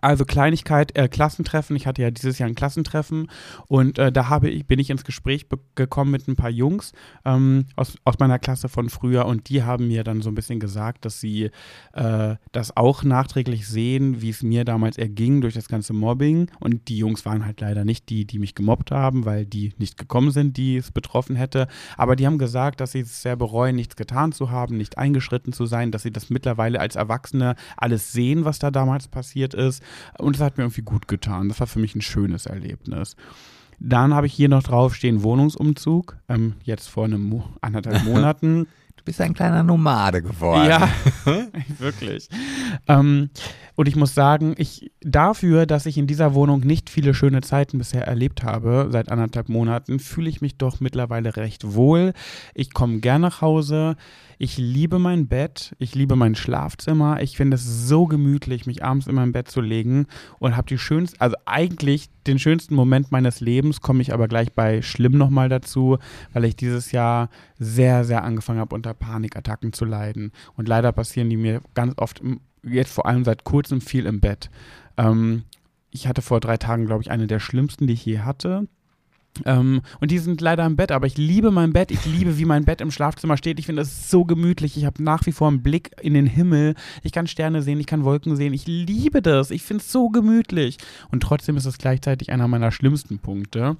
Also 0.00 0.24
Kleinigkeit, 0.24 0.96
äh, 0.96 1.08
Klassentreffen. 1.08 1.76
Ich 1.76 1.86
hatte 1.86 2.02
ja 2.02 2.10
dieses 2.10 2.38
Jahr 2.38 2.48
ein 2.48 2.54
Klassentreffen 2.54 3.28
und 3.68 3.98
äh, 3.98 4.12
da 4.12 4.28
habe 4.28 4.50
ich, 4.50 4.66
bin 4.66 4.78
ich 4.78 4.90
ins 4.90 5.04
Gespräch 5.04 5.46
gekommen 5.74 6.10
mit 6.10 6.28
ein 6.28 6.36
paar 6.36 6.50
Jungs 6.50 6.92
ähm, 7.24 7.66
aus, 7.76 7.96
aus 8.04 8.18
meiner 8.18 8.38
Klasse 8.38 8.68
von 8.68 8.88
früher 8.88 9.26
und 9.26 9.48
die 9.48 9.62
haben 9.62 9.88
mir 9.88 10.04
dann 10.04 10.22
so 10.22 10.30
ein 10.30 10.34
bisschen 10.34 10.60
gesagt, 10.60 11.04
dass 11.04 11.20
sie 11.20 11.50
äh, 11.92 12.36
das 12.52 12.76
auch 12.76 13.02
nachträglich 13.02 13.66
sehen, 13.66 14.22
wie 14.22 14.30
es 14.30 14.42
mir 14.42 14.64
damals 14.64 14.98
erging 14.98 15.40
durch 15.40 15.54
das 15.54 15.68
ganze 15.68 15.92
Mobbing. 15.92 16.50
Und 16.60 16.88
die 16.88 16.98
Jungs 16.98 17.24
waren 17.24 17.44
halt 17.44 17.60
leider 17.60 17.84
nicht 17.84 18.08
die, 18.08 18.24
die 18.24 18.38
mich 18.38 18.54
gemobbt 18.54 18.90
haben, 18.90 19.24
weil 19.24 19.46
die 19.46 19.72
nicht 19.78 19.96
gekommen 19.96 20.30
sind, 20.30 20.56
die 20.56 20.76
es 20.76 20.90
betroffen 20.90 21.36
hätte. 21.36 21.68
Aber 21.96 22.16
die 22.16 22.26
haben 22.26 22.38
gesagt, 22.38 22.80
dass 22.80 22.92
sie 22.92 23.00
es 23.00 23.22
sehr 23.22 23.36
bereuen, 23.36 23.76
nichts 23.76 23.96
getan 23.96 24.32
zu 24.32 24.50
haben, 24.50 24.76
nicht 24.76 24.98
eingeschritten 24.98 25.52
zu 25.52 25.66
sein, 25.66 25.90
dass 25.90 26.02
sie 26.02 26.12
das 26.12 26.30
mittlerweile 26.30 26.80
als 26.80 26.96
Erwachsene 26.96 27.56
alles 27.76 28.12
sehen, 28.12 28.44
was 28.44 28.58
da 28.58 28.70
damals 28.70 29.08
passiert 29.08 29.54
ist. 29.54 29.81
Und 30.18 30.36
es 30.36 30.42
hat 30.42 30.56
mir 30.56 30.64
irgendwie 30.64 30.82
gut 30.82 31.08
getan. 31.08 31.48
Das 31.48 31.60
war 31.60 31.66
für 31.66 31.78
mich 31.78 31.94
ein 31.94 32.02
schönes 32.02 32.46
Erlebnis. 32.46 33.16
Dann 33.78 34.14
habe 34.14 34.26
ich 34.26 34.32
hier 34.32 34.48
noch 34.48 34.62
draufstehen 34.62 35.22
Wohnungsumzug, 35.22 36.16
ähm, 36.28 36.54
jetzt 36.62 36.88
vor 36.88 37.04
einem 37.04 37.22
Mo 37.22 37.44
anderthalb 37.60 38.04
Monaten. 38.04 38.68
Du 39.02 39.06
bist 39.06 39.20
ein 39.20 39.34
kleiner 39.34 39.64
Nomade 39.64 40.22
geworden. 40.22 40.68
Ja, 40.68 40.88
wirklich. 41.80 42.28
Ähm, 42.86 43.30
und 43.74 43.88
ich 43.88 43.96
muss 43.96 44.14
sagen, 44.14 44.54
ich 44.58 44.92
dafür, 45.00 45.66
dass 45.66 45.86
ich 45.86 45.98
in 45.98 46.06
dieser 46.06 46.34
Wohnung 46.34 46.60
nicht 46.60 46.88
viele 46.88 47.12
schöne 47.12 47.40
Zeiten 47.40 47.78
bisher 47.78 48.06
erlebt 48.06 48.44
habe, 48.44 48.90
seit 48.92 49.10
anderthalb 49.10 49.48
Monaten, 49.48 49.98
fühle 49.98 50.30
ich 50.30 50.40
mich 50.40 50.56
doch 50.56 50.78
mittlerweile 50.78 51.36
recht 51.36 51.74
wohl. 51.74 52.12
Ich 52.54 52.74
komme 52.74 53.00
gern 53.00 53.22
nach 53.22 53.40
Hause. 53.40 53.96
Ich 54.38 54.58
liebe 54.58 55.00
mein 55.00 55.26
Bett. 55.26 55.74
Ich 55.78 55.94
liebe 55.94 56.14
mein 56.14 56.34
Schlafzimmer. 56.34 57.22
Ich 57.22 57.36
finde 57.36 57.56
es 57.56 57.88
so 57.88 58.06
gemütlich, 58.06 58.66
mich 58.66 58.84
abends 58.84 59.06
in 59.06 59.14
mein 59.14 59.32
Bett 59.32 59.48
zu 59.48 59.60
legen 59.60 60.06
und 60.38 60.56
habe 60.56 60.68
die 60.68 60.78
schönsten, 60.78 61.20
also 61.20 61.36
eigentlich 61.44 62.08
den 62.26 62.38
schönsten 62.38 62.74
Moment 62.74 63.10
meines 63.10 63.40
Lebens, 63.40 63.80
komme 63.80 64.02
ich 64.02 64.12
aber 64.12 64.28
gleich 64.28 64.52
bei 64.52 64.82
Schlimm 64.82 65.16
nochmal 65.18 65.48
dazu, 65.48 65.98
weil 66.32 66.44
ich 66.44 66.56
dieses 66.56 66.92
Jahr 66.92 67.30
sehr, 67.58 68.04
sehr 68.04 68.24
angefangen 68.24 68.60
habe, 68.60 68.74
unter 68.74 68.91
Panikattacken 68.94 69.72
zu 69.72 69.84
leiden. 69.84 70.32
Und 70.56 70.68
leider 70.68 70.92
passieren 70.92 71.30
die 71.30 71.36
mir 71.36 71.60
ganz 71.74 71.94
oft, 71.96 72.22
jetzt 72.62 72.92
vor 72.92 73.06
allem 73.06 73.24
seit 73.24 73.44
kurzem, 73.44 73.80
viel 73.80 74.06
im 74.06 74.20
Bett. 74.20 74.50
Ähm, 74.96 75.44
ich 75.90 76.08
hatte 76.08 76.22
vor 76.22 76.40
drei 76.40 76.56
Tagen, 76.56 76.86
glaube 76.86 77.02
ich, 77.02 77.10
eine 77.10 77.26
der 77.26 77.40
schlimmsten, 77.40 77.86
die 77.86 77.94
ich 77.94 78.04
je 78.04 78.20
hatte. 78.20 78.66
Ähm, 79.46 79.80
und 80.00 80.10
die 80.10 80.18
sind 80.18 80.40
leider 80.40 80.66
im 80.66 80.76
Bett, 80.76 80.92
aber 80.92 81.06
ich 81.06 81.16
liebe 81.16 81.50
mein 81.50 81.72
Bett. 81.72 81.90
Ich 81.90 82.04
liebe, 82.04 82.38
wie 82.38 82.44
mein 82.44 82.64
Bett 82.64 82.80
im 82.80 82.90
Schlafzimmer 82.90 83.36
steht. 83.36 83.58
Ich 83.58 83.66
finde 83.66 83.82
es 83.82 84.10
so 84.10 84.24
gemütlich. 84.24 84.76
Ich 84.76 84.84
habe 84.84 85.02
nach 85.02 85.24
wie 85.26 85.32
vor 85.32 85.48
einen 85.48 85.62
Blick 85.62 85.90
in 86.02 86.14
den 86.14 86.26
Himmel. 86.26 86.74
Ich 87.02 87.12
kann 87.12 87.26
Sterne 87.26 87.62
sehen, 87.62 87.80
ich 87.80 87.86
kann 87.86 88.04
Wolken 88.04 88.36
sehen. 88.36 88.52
Ich 88.52 88.66
liebe 88.66 89.22
das. 89.22 89.50
Ich 89.50 89.62
finde 89.62 89.82
es 89.82 89.90
so 89.90 90.10
gemütlich. 90.10 90.76
Und 91.10 91.22
trotzdem 91.22 91.56
ist 91.56 91.66
es 91.66 91.78
gleichzeitig 91.78 92.30
einer 92.30 92.48
meiner 92.48 92.72
schlimmsten 92.72 93.18
Punkte. 93.18 93.76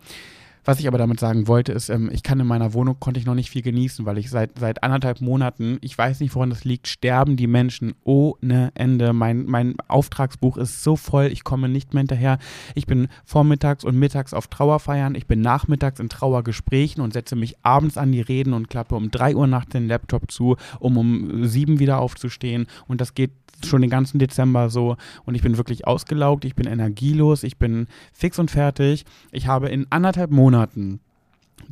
Was 0.64 0.78
ich 0.78 0.86
aber 0.86 0.98
damit 0.98 1.18
sagen 1.18 1.48
wollte, 1.48 1.72
ist, 1.72 1.88
ähm, 1.88 2.08
ich 2.12 2.22
kann 2.22 2.38
in 2.38 2.46
meiner 2.46 2.72
Wohnung, 2.72 3.00
konnte 3.00 3.18
ich 3.18 3.26
noch 3.26 3.34
nicht 3.34 3.50
viel 3.50 3.62
genießen, 3.62 4.06
weil 4.06 4.18
ich 4.18 4.30
seit, 4.30 4.58
seit 4.60 4.84
anderthalb 4.84 5.20
Monaten, 5.20 5.78
ich 5.80 5.98
weiß 5.98 6.20
nicht, 6.20 6.36
woran 6.36 6.50
das 6.50 6.64
liegt, 6.64 6.86
sterben 6.86 7.36
die 7.36 7.48
Menschen 7.48 7.94
ohne 8.04 8.70
Ende. 8.74 9.12
Mein, 9.12 9.44
mein 9.46 9.74
Auftragsbuch 9.88 10.56
ist 10.56 10.84
so 10.84 10.94
voll, 10.94 11.26
ich 11.26 11.42
komme 11.42 11.68
nicht 11.68 11.94
mehr 11.94 12.02
hinterher. 12.02 12.38
Ich 12.76 12.86
bin 12.86 13.08
vormittags 13.24 13.82
und 13.82 13.98
mittags 13.98 14.34
auf 14.34 14.46
Trauerfeiern, 14.46 15.16
ich 15.16 15.26
bin 15.26 15.40
nachmittags 15.40 15.98
in 15.98 16.08
Trauergesprächen 16.08 17.02
und 17.02 17.12
setze 17.12 17.34
mich 17.34 17.56
abends 17.64 17.98
an 17.98 18.12
die 18.12 18.20
Reden 18.20 18.52
und 18.52 18.70
klappe 18.70 18.94
um 18.94 19.10
drei 19.10 19.34
Uhr 19.34 19.48
nachts 19.48 19.72
den 19.72 19.88
Laptop 19.88 20.30
zu, 20.30 20.56
um 20.78 20.96
um 20.96 21.44
sieben 21.44 21.80
wieder 21.80 21.98
aufzustehen. 21.98 22.66
Und 22.86 23.00
das 23.00 23.14
geht 23.14 23.32
schon 23.64 23.80
den 23.80 23.90
ganzen 23.90 24.18
Dezember 24.18 24.70
so 24.70 24.96
und 25.24 25.36
ich 25.36 25.42
bin 25.42 25.56
wirklich 25.56 25.86
ausgelaugt, 25.86 26.44
ich 26.44 26.56
bin 26.56 26.66
energielos, 26.66 27.44
ich 27.44 27.58
bin 27.58 27.86
fix 28.12 28.40
und 28.40 28.50
fertig. 28.50 29.04
Ich 29.30 29.46
habe 29.46 29.68
in 29.68 29.86
anderthalb 29.90 30.30
Monaten 30.32 30.51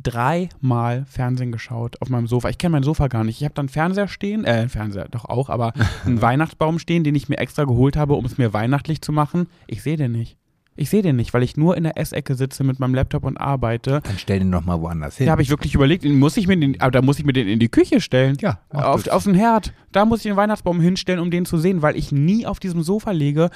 dreimal 0.01 1.05
Fernsehen 1.09 1.51
geschaut 1.51 2.01
auf 2.01 2.09
meinem 2.09 2.27
Sofa. 2.27 2.49
Ich 2.49 2.57
kenne 2.57 2.71
mein 2.71 2.83
Sofa 2.83 3.07
gar 3.07 3.23
nicht. 3.23 3.39
Ich 3.39 3.45
habe 3.45 3.53
dann 3.55 3.69
Fernseher 3.69 4.07
stehen, 4.07 4.45
äh, 4.45 4.67
Fernseher 4.69 5.07
doch 5.09 5.25
auch, 5.25 5.49
aber 5.49 5.73
einen 6.05 6.21
Weihnachtsbaum 6.21 6.79
stehen, 6.79 7.03
den 7.03 7.15
ich 7.15 7.29
mir 7.29 7.37
extra 7.37 7.65
geholt 7.65 7.97
habe, 7.97 8.13
um 8.13 8.25
es 8.25 8.37
mir 8.37 8.53
weihnachtlich 8.53 9.01
zu 9.01 9.11
machen. 9.11 9.47
Ich 9.67 9.83
sehe 9.83 9.97
den 9.97 10.11
nicht. 10.13 10.37
Ich 10.77 10.89
sehe 10.89 11.01
den 11.01 11.17
nicht, 11.17 11.33
weil 11.33 11.43
ich 11.43 11.57
nur 11.57 11.75
in 11.75 11.83
der 11.83 11.97
Essecke 11.99 12.33
sitze 12.35 12.63
mit 12.63 12.79
meinem 12.79 12.95
Laptop 12.95 13.25
und 13.25 13.35
arbeite. 13.37 13.99
Dann 14.03 14.17
stell 14.17 14.39
den 14.39 14.51
doch 14.51 14.63
mal 14.63 14.79
woanders 14.81 15.17
hin. 15.17 15.25
Da 15.25 15.33
habe 15.33 15.41
ich 15.41 15.49
wirklich 15.49 15.75
überlegt, 15.75 16.05
muss 16.05 16.37
ich 16.37 16.47
mir 16.47 16.57
den, 16.57 16.79
aber 16.79 16.91
da 16.91 17.01
muss 17.01 17.19
ich 17.19 17.25
mir 17.25 17.33
den 17.33 17.49
in 17.49 17.59
die 17.59 17.67
Küche 17.67 17.99
stellen. 17.99 18.37
Ja, 18.39 18.59
Auf, 18.69 19.03
das. 19.03 19.13
auf 19.13 19.25
den 19.25 19.35
Herd. 19.35 19.73
Da 19.91 20.05
muss 20.05 20.19
ich 20.19 20.23
den 20.31 20.37
Weihnachtsbaum 20.37 20.79
hinstellen, 20.79 21.19
um 21.19 21.29
den 21.29 21.45
zu 21.45 21.57
sehen, 21.57 21.81
weil 21.81 21.97
ich 21.97 22.13
nie 22.13 22.45
auf 22.45 22.59
diesem 22.61 22.83
Sofa 22.83 23.11
lege. 23.11 23.49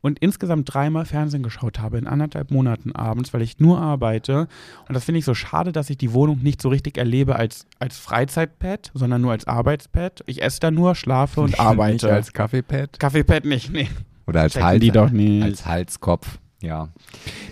Und 0.00 0.18
insgesamt 0.18 0.72
dreimal 0.72 1.04
Fernsehen 1.04 1.42
geschaut 1.42 1.78
habe 1.78 1.98
in 1.98 2.06
anderthalb 2.06 2.50
Monaten 2.50 2.92
abends, 2.92 3.32
weil 3.32 3.42
ich 3.42 3.58
nur 3.58 3.78
arbeite. 3.80 4.48
Und 4.88 4.94
das 4.94 5.04
finde 5.04 5.18
ich 5.18 5.24
so 5.24 5.34
schade, 5.34 5.72
dass 5.72 5.90
ich 5.90 5.98
die 5.98 6.12
Wohnung 6.12 6.40
nicht 6.42 6.62
so 6.62 6.68
richtig 6.68 6.98
erlebe 6.98 7.36
als, 7.36 7.66
als 7.78 7.98
Freizeitpad, 7.98 8.90
sondern 8.94 9.20
nur 9.20 9.32
als 9.32 9.46
Arbeitspad. 9.46 10.22
Ich 10.26 10.42
esse 10.42 10.60
da 10.60 10.70
nur, 10.70 10.94
schlafe 10.94 11.40
und 11.40 11.58
arbeite. 11.58 12.06
Nicht 12.06 12.14
als 12.14 12.32
Kaffeepad? 12.32 12.98
Kaffeepad 12.98 13.44
nicht, 13.44 13.70
nee. 13.70 13.88
Oder 14.26 14.42
als, 14.42 14.60
Hals, 14.60 14.80
die 14.80 14.90
doch 14.90 15.10
nicht. 15.10 15.42
als 15.42 15.66
Halskopf. 15.66 16.38
Ja. 16.60 16.88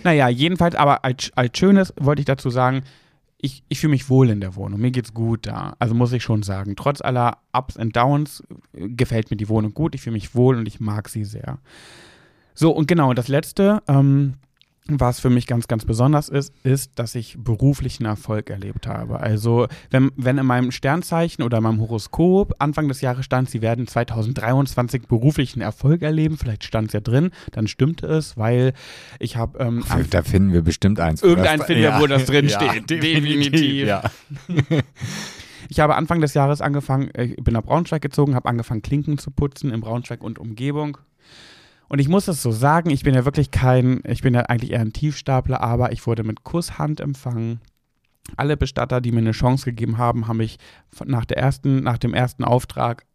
Naja, 0.03 0.27
jedenfalls, 0.29 0.75
aber 0.75 1.03
als, 1.03 1.31
als 1.35 1.57
Schönes 1.57 1.93
wollte 1.99 2.19
ich 2.19 2.25
dazu 2.25 2.49
sagen, 2.49 2.83
ich, 3.39 3.63
ich 3.69 3.79
fühle 3.79 3.91
mich 3.91 4.09
wohl 4.09 4.29
in 4.29 4.41
der 4.41 4.55
Wohnung. 4.55 4.79
Mir 4.79 4.91
geht's 4.91 5.13
gut 5.13 5.45
da. 5.45 5.75
Also 5.79 5.93
muss 5.93 6.11
ich 6.11 6.23
schon 6.23 6.43
sagen. 6.43 6.75
Trotz 6.75 7.01
aller 7.01 7.37
Ups 7.53 7.77
und 7.77 7.95
Downs 7.95 8.43
äh, 8.73 8.89
gefällt 8.89 9.29
mir 9.29 9.37
die 9.37 9.49
Wohnung 9.49 9.73
gut. 9.73 9.95
Ich 9.95 10.01
fühle 10.01 10.15
mich 10.15 10.33
wohl 10.35 10.57
und 10.57 10.67
ich 10.67 10.79
mag 10.79 11.09
sie 11.09 11.23
sehr. 11.23 11.59
So, 12.59 12.71
und 12.71 12.87
genau, 12.87 13.13
das 13.13 13.27
letzte, 13.27 13.83
ähm, 13.87 14.33
was 14.89 15.19
für 15.19 15.29
mich 15.29 15.45
ganz, 15.45 15.67
ganz 15.67 15.85
besonders 15.85 16.27
ist, 16.27 16.53
ist, 16.63 16.91
dass 16.97 17.13
ich 17.13 17.35
beruflichen 17.37 18.05
Erfolg 18.05 18.49
erlebt 18.49 18.87
habe. 18.87 19.19
Also, 19.19 19.67
wenn, 19.91 20.11
wenn 20.15 20.39
in 20.39 20.45
meinem 20.45 20.71
Sternzeichen 20.71 21.43
oder 21.43 21.61
meinem 21.61 21.79
Horoskop 21.81 22.55
Anfang 22.59 22.87
des 22.87 23.01
Jahres 23.01 23.25
stand, 23.25 23.49
sie 23.49 23.61
werden 23.61 23.85
2023 23.85 25.03
beruflichen 25.03 25.61
Erfolg 25.61 26.01
erleben, 26.01 26.37
vielleicht 26.37 26.63
stand 26.63 26.87
es 26.87 26.93
ja 26.93 26.99
drin, 27.01 27.29
dann 27.51 27.67
stimmte 27.67 28.07
es, 28.07 28.37
weil 28.37 28.73
ich 29.19 29.35
habe. 29.35 29.59
Ähm, 29.59 29.83
Da 30.09 30.23
finden 30.23 30.51
wir 30.51 30.61
bestimmt 30.63 30.99
eins. 30.99 31.21
Irgendein 31.21 31.59
finden 31.59 31.81
wir, 31.83 31.89
Ja. 31.89 32.01
wo 32.01 32.07
das 32.07 32.25
drin 32.25 32.47
Ja, 32.47 32.59
steht. 32.73 32.89
Definitiv. 32.89 33.87
Ja. 33.87 34.03
Ich 35.69 35.81
habe 35.81 35.95
Anfang 35.95 36.21
des 36.21 36.33
Jahres 36.33 36.61
angefangen, 36.61 37.09
äh, 37.13 37.25
ich 37.25 37.43
bin 37.43 37.53
nach 37.53 37.63
Braunschweig 37.63 38.01
gezogen, 38.01 38.35
habe 38.35 38.47
angefangen, 38.47 38.81
Klinken 38.81 39.17
zu 39.17 39.31
putzen 39.31 39.69
in 39.73 39.81
Braunschweig 39.81 40.23
und 40.23 40.39
Umgebung. 40.39 40.97
Und 41.89 41.99
ich 41.99 42.09
muss 42.09 42.27
es 42.27 42.41
so 42.41 42.51
sagen, 42.51 42.89
ich 42.89 43.03
bin 43.03 43.15
ja 43.15 43.25
wirklich 43.25 43.51
kein, 43.51 44.01
ich 44.05 44.21
bin 44.21 44.33
ja 44.33 44.41
eigentlich 44.41 44.71
eher 44.71 44.81
ein 44.81 44.93
Tiefstapler, 44.93 45.61
aber 45.61 45.91
ich 45.91 46.05
wurde 46.05 46.23
mit 46.23 46.43
Kusshand 46.43 46.99
empfangen. 46.99 47.61
Alle 48.35 48.57
Bestatter, 48.57 48.99
die 48.99 49.11
mir 49.11 49.19
eine 49.19 49.31
Chance 49.31 49.65
gegeben 49.65 49.97
haben, 49.97 50.27
haben 50.27 50.37
mich 50.37 50.57
nach, 51.05 51.23
der 51.23 51.37
ersten, 51.37 51.81
nach 51.81 51.97
dem 51.97 52.13
ersten 52.13 52.43
Auftrag 52.43 53.05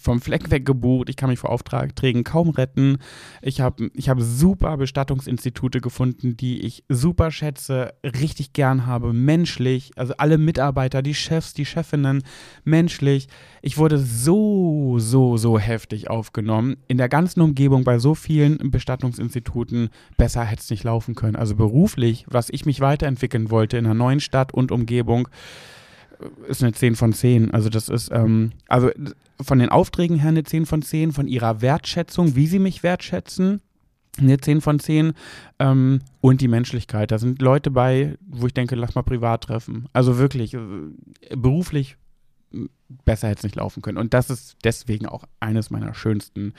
vom 0.00 0.20
Fleck 0.20 0.50
weg 0.50 0.66
gebucht. 0.66 1.08
Ich 1.08 1.16
kann 1.16 1.30
mich 1.30 1.38
vor 1.38 1.50
Aufträgen 1.50 2.24
kaum 2.24 2.50
retten. 2.50 2.98
Ich 3.40 3.60
habe 3.60 3.90
ich 3.94 4.08
hab 4.08 4.20
super 4.20 4.76
Bestattungsinstitute 4.76 5.80
gefunden, 5.80 6.36
die 6.36 6.60
ich 6.60 6.84
super 6.88 7.30
schätze, 7.30 7.94
richtig 8.04 8.52
gern 8.52 8.86
habe, 8.86 9.12
menschlich. 9.12 9.92
Also 9.96 10.14
alle 10.18 10.38
Mitarbeiter, 10.38 11.02
die 11.02 11.14
Chefs, 11.14 11.54
die 11.54 11.66
Chefinnen, 11.66 12.22
menschlich. 12.64 13.28
Ich 13.62 13.78
wurde 13.78 13.98
so, 13.98 14.98
so, 14.98 15.36
so 15.36 15.58
heftig 15.58 16.10
aufgenommen. 16.10 16.76
In 16.88 16.98
der 16.98 17.08
ganzen 17.08 17.40
Umgebung 17.40 17.84
bei 17.84 17.98
so 17.98 18.14
vielen 18.14 18.70
Bestattungsinstituten. 18.70 19.90
Besser 20.16 20.44
hätte 20.44 20.62
es 20.62 20.70
nicht 20.70 20.84
laufen 20.84 21.14
können. 21.14 21.36
Also 21.36 21.54
beruflich, 21.54 22.26
was 22.28 22.50
ich 22.50 22.66
mich 22.66 22.80
weiterentwickeln 22.80 23.50
wollte 23.50 23.78
in 23.78 23.86
einer 23.86 23.94
neuen 23.94 24.20
Stadt 24.20 24.52
und 24.52 24.72
Umgebung, 24.72 25.28
ist 26.48 26.62
eine 26.62 26.72
10 26.72 26.96
von 26.96 27.12
10. 27.12 27.52
Also 27.52 27.68
das 27.68 27.88
ist, 27.88 28.10
ähm, 28.12 28.52
also 28.68 28.90
von 29.40 29.58
den 29.58 29.68
Aufträgen 29.68 30.18
her 30.18 30.28
eine 30.28 30.44
10 30.44 30.66
von 30.66 30.82
10, 30.82 31.12
von 31.12 31.28
ihrer 31.28 31.60
Wertschätzung, 31.62 32.36
wie 32.36 32.46
sie 32.46 32.58
mich 32.58 32.82
wertschätzen, 32.82 33.60
eine 34.18 34.38
10 34.38 34.60
von 34.60 34.78
10 34.78 35.12
ähm, 35.58 36.00
und 36.20 36.40
die 36.40 36.48
Menschlichkeit. 36.48 37.10
Da 37.10 37.18
sind 37.18 37.40
Leute 37.40 37.70
bei, 37.70 38.16
wo 38.26 38.46
ich 38.46 38.54
denke, 38.54 38.74
lass 38.74 38.94
mal 38.94 39.02
privat 39.02 39.44
treffen. 39.44 39.88
Also 39.92 40.18
wirklich, 40.18 40.54
äh, 40.54 40.60
beruflich 41.34 41.96
besser 43.04 43.28
hätte 43.28 43.40
es 43.40 43.44
nicht 43.44 43.56
laufen 43.56 43.82
können. 43.82 43.98
Und 43.98 44.14
das 44.14 44.30
ist 44.30 44.56
deswegen 44.64 45.06
auch 45.06 45.24
eines 45.38 45.70
meiner 45.70 45.94
schönsten 45.94 46.54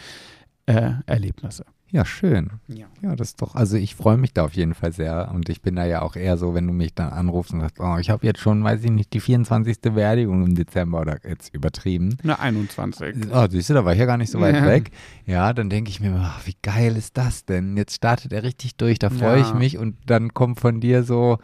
äh, 0.65 0.91
Erlebnisse. 1.05 1.65
Ja, 1.91 2.05
schön. 2.05 2.51
Ja. 2.67 2.85
Ja, 3.01 3.15
das 3.17 3.29
ist 3.29 3.41
doch, 3.41 3.53
also 3.55 3.75
ich 3.75 3.95
freue 3.95 4.15
mich 4.17 4.33
da 4.33 4.45
auf 4.45 4.53
jeden 4.53 4.73
Fall 4.73 4.93
sehr 4.93 5.29
und 5.33 5.49
ich 5.49 5.61
bin 5.61 5.75
da 5.75 5.85
ja 5.85 6.01
auch 6.01 6.15
eher 6.15 6.37
so, 6.37 6.53
wenn 6.53 6.65
du 6.65 6.71
mich 6.73 6.93
dann 6.95 7.09
anrufst 7.11 7.53
und 7.53 7.59
sagst, 7.59 7.79
oh, 7.81 7.97
ich 7.97 8.09
habe 8.09 8.25
jetzt 8.25 8.39
schon, 8.39 8.63
weiß 8.63 8.83
ich 8.85 8.91
nicht, 8.91 9.11
die 9.13 9.19
24. 9.19 9.81
Beerdigung 9.81 10.45
im 10.45 10.55
Dezember 10.55 11.01
oder 11.01 11.17
jetzt 11.27 11.53
übertrieben. 11.53 12.17
Eine 12.23 12.39
21. 12.39 13.15
Oh, 13.33 13.45
siehst 13.49 13.69
du, 13.69 13.73
da 13.73 13.83
war 13.83 13.91
ich 13.93 13.99
ja 13.99 14.05
gar 14.05 14.17
nicht 14.17 14.31
so 14.31 14.39
weit 14.39 14.55
Ja. 14.55 14.65
weg. 14.65 14.91
Ja, 15.25 15.51
dann 15.51 15.69
denke 15.69 15.89
ich 15.89 15.99
mir, 15.99 16.15
ach, 16.17 16.45
wie 16.47 16.55
geil 16.61 16.95
ist 16.95 17.17
das 17.17 17.43
denn? 17.45 17.75
Jetzt 17.75 17.95
startet 17.95 18.31
er 18.31 18.43
richtig 18.43 18.75
durch, 18.77 18.97
da 18.97 19.09
freue 19.09 19.39
Ja. 19.41 19.45
ich 19.47 19.53
mich 19.53 19.77
und 19.77 19.97
dann 20.05 20.33
kommt 20.33 20.59
von 20.61 20.79
dir 20.79 21.03
so, 21.03 21.39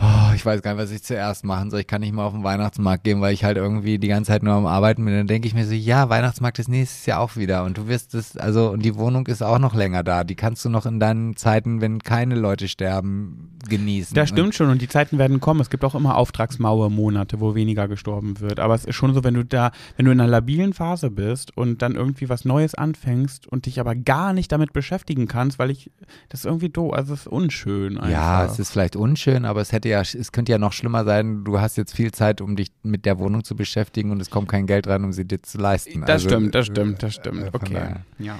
oh, 0.00 0.34
ich 0.34 0.44
weiß 0.44 0.62
gar 0.62 0.74
nicht, 0.74 0.82
was 0.82 0.90
ich 0.90 1.02
zuerst 1.02 1.44
machen 1.44 1.70
soll. 1.70 1.80
Ich 1.80 1.86
kann 1.86 2.00
nicht 2.00 2.12
mal 2.12 2.24
auf 2.24 2.32
den 2.32 2.44
Weihnachtsmarkt 2.44 3.04
gehen, 3.04 3.20
weil 3.20 3.34
ich 3.34 3.44
halt 3.44 3.56
irgendwie 3.56 3.98
die 3.98 4.08
ganze 4.08 4.28
Zeit 4.28 4.42
nur 4.42 4.54
am 4.54 4.66
Arbeiten 4.66 5.04
bin. 5.04 5.14
Dann 5.14 5.26
denke 5.26 5.48
ich 5.48 5.54
mir 5.54 5.66
so, 5.66 5.74
ja, 5.74 6.08
Weihnachtsmarkt 6.08 6.58
ist 6.58 6.68
nächstes 6.68 7.06
Jahr 7.06 7.20
auch 7.20 7.36
wieder 7.36 7.64
und 7.64 7.78
du 7.78 7.88
wirst 7.88 8.14
es, 8.14 8.36
also, 8.36 8.70
und 8.70 8.84
die 8.84 8.96
Wohnung 8.96 9.26
ist 9.26 9.42
auch 9.42 9.58
noch 9.58 9.74
länger 9.74 10.02
da. 10.02 10.24
Die 10.24 10.36
kannst 10.36 10.64
du 10.64 10.68
noch 10.68 10.86
in 10.86 11.00
deinen 11.00 11.36
Zeiten, 11.36 11.80
wenn 11.80 12.00
keine 12.00 12.34
Leute 12.34 12.68
sterben, 12.68 13.50
genießen. 13.68 14.14
Das 14.14 14.28
stimmt 14.28 14.54
schon 14.54 14.70
und 14.70 14.80
die 14.80 14.88
Zeiten 14.88 15.18
werden 15.18 15.40
kommen. 15.40 15.60
Es 15.60 15.70
gibt 15.70 15.84
auch 15.84 15.94
immer 15.94 16.16
Auftragsmauer-Monate, 16.16 17.40
wo 17.40 17.54
weniger 17.54 17.88
gestorben 17.88 18.40
wird. 18.40 18.60
Aber 18.60 18.74
es 18.74 18.84
ist 18.84 18.94
schon 18.94 19.14
so, 19.14 19.24
wenn 19.24 19.34
du 19.34 19.44
da, 19.44 19.72
wenn 19.96 20.06
du 20.06 20.12
in 20.12 20.20
einer 20.20 20.30
labilen 20.30 20.72
Phase 20.72 21.10
bist 21.10 21.56
und 21.56 21.82
dann 21.82 21.94
irgendwie 21.94 22.28
was 22.28 22.44
Neues 22.44 22.74
anfängst 22.74 23.46
und 23.46 23.66
dich 23.66 23.80
aber 23.80 23.94
gar 23.94 24.32
nicht 24.32 24.50
damit 24.52 24.72
beschäftigen 24.72 25.28
kannst, 25.28 25.58
weil 25.58 25.70
ich, 25.70 25.90
das 26.28 26.40
ist 26.40 26.46
irgendwie 26.46 26.70
doof, 26.70 26.92
also 26.92 27.14
es 27.14 27.20
ist 27.20 27.26
unschön 27.26 27.98
einfach. 27.98 28.10
Ja, 28.10 28.44
es 28.44 28.58
ist 28.58 28.70
vielleicht 28.70 28.96
unschön, 28.96 29.44
aber 29.44 29.60
es 29.60 29.72
hätte 29.72 29.79
ja, 29.88 30.00
es 30.00 30.32
könnte 30.32 30.52
ja 30.52 30.58
noch 30.58 30.72
schlimmer 30.72 31.04
sein. 31.04 31.44
Du 31.44 31.60
hast 31.60 31.76
jetzt 31.76 31.94
viel 31.94 32.12
Zeit, 32.12 32.40
um 32.40 32.56
dich 32.56 32.68
mit 32.82 33.06
der 33.06 33.18
Wohnung 33.18 33.42
zu 33.44 33.56
beschäftigen 33.56 34.10
und 34.10 34.20
es 34.20 34.30
kommt 34.30 34.48
kein 34.48 34.66
Geld 34.66 34.86
rein, 34.86 35.04
um 35.04 35.12
sie 35.12 35.24
dir 35.24 35.42
zu 35.42 35.58
leisten. 35.58 36.00
Das 36.02 36.10
Also, 36.10 36.28
stimmt, 36.28 36.54
das 36.54 36.66
stimmt, 36.66 37.02
das 37.02 37.14
stimmt. 37.14 37.42
äh, 37.44 37.50
Okay. 37.52 37.74
daher. 37.74 38.00
Ja. 38.18 38.36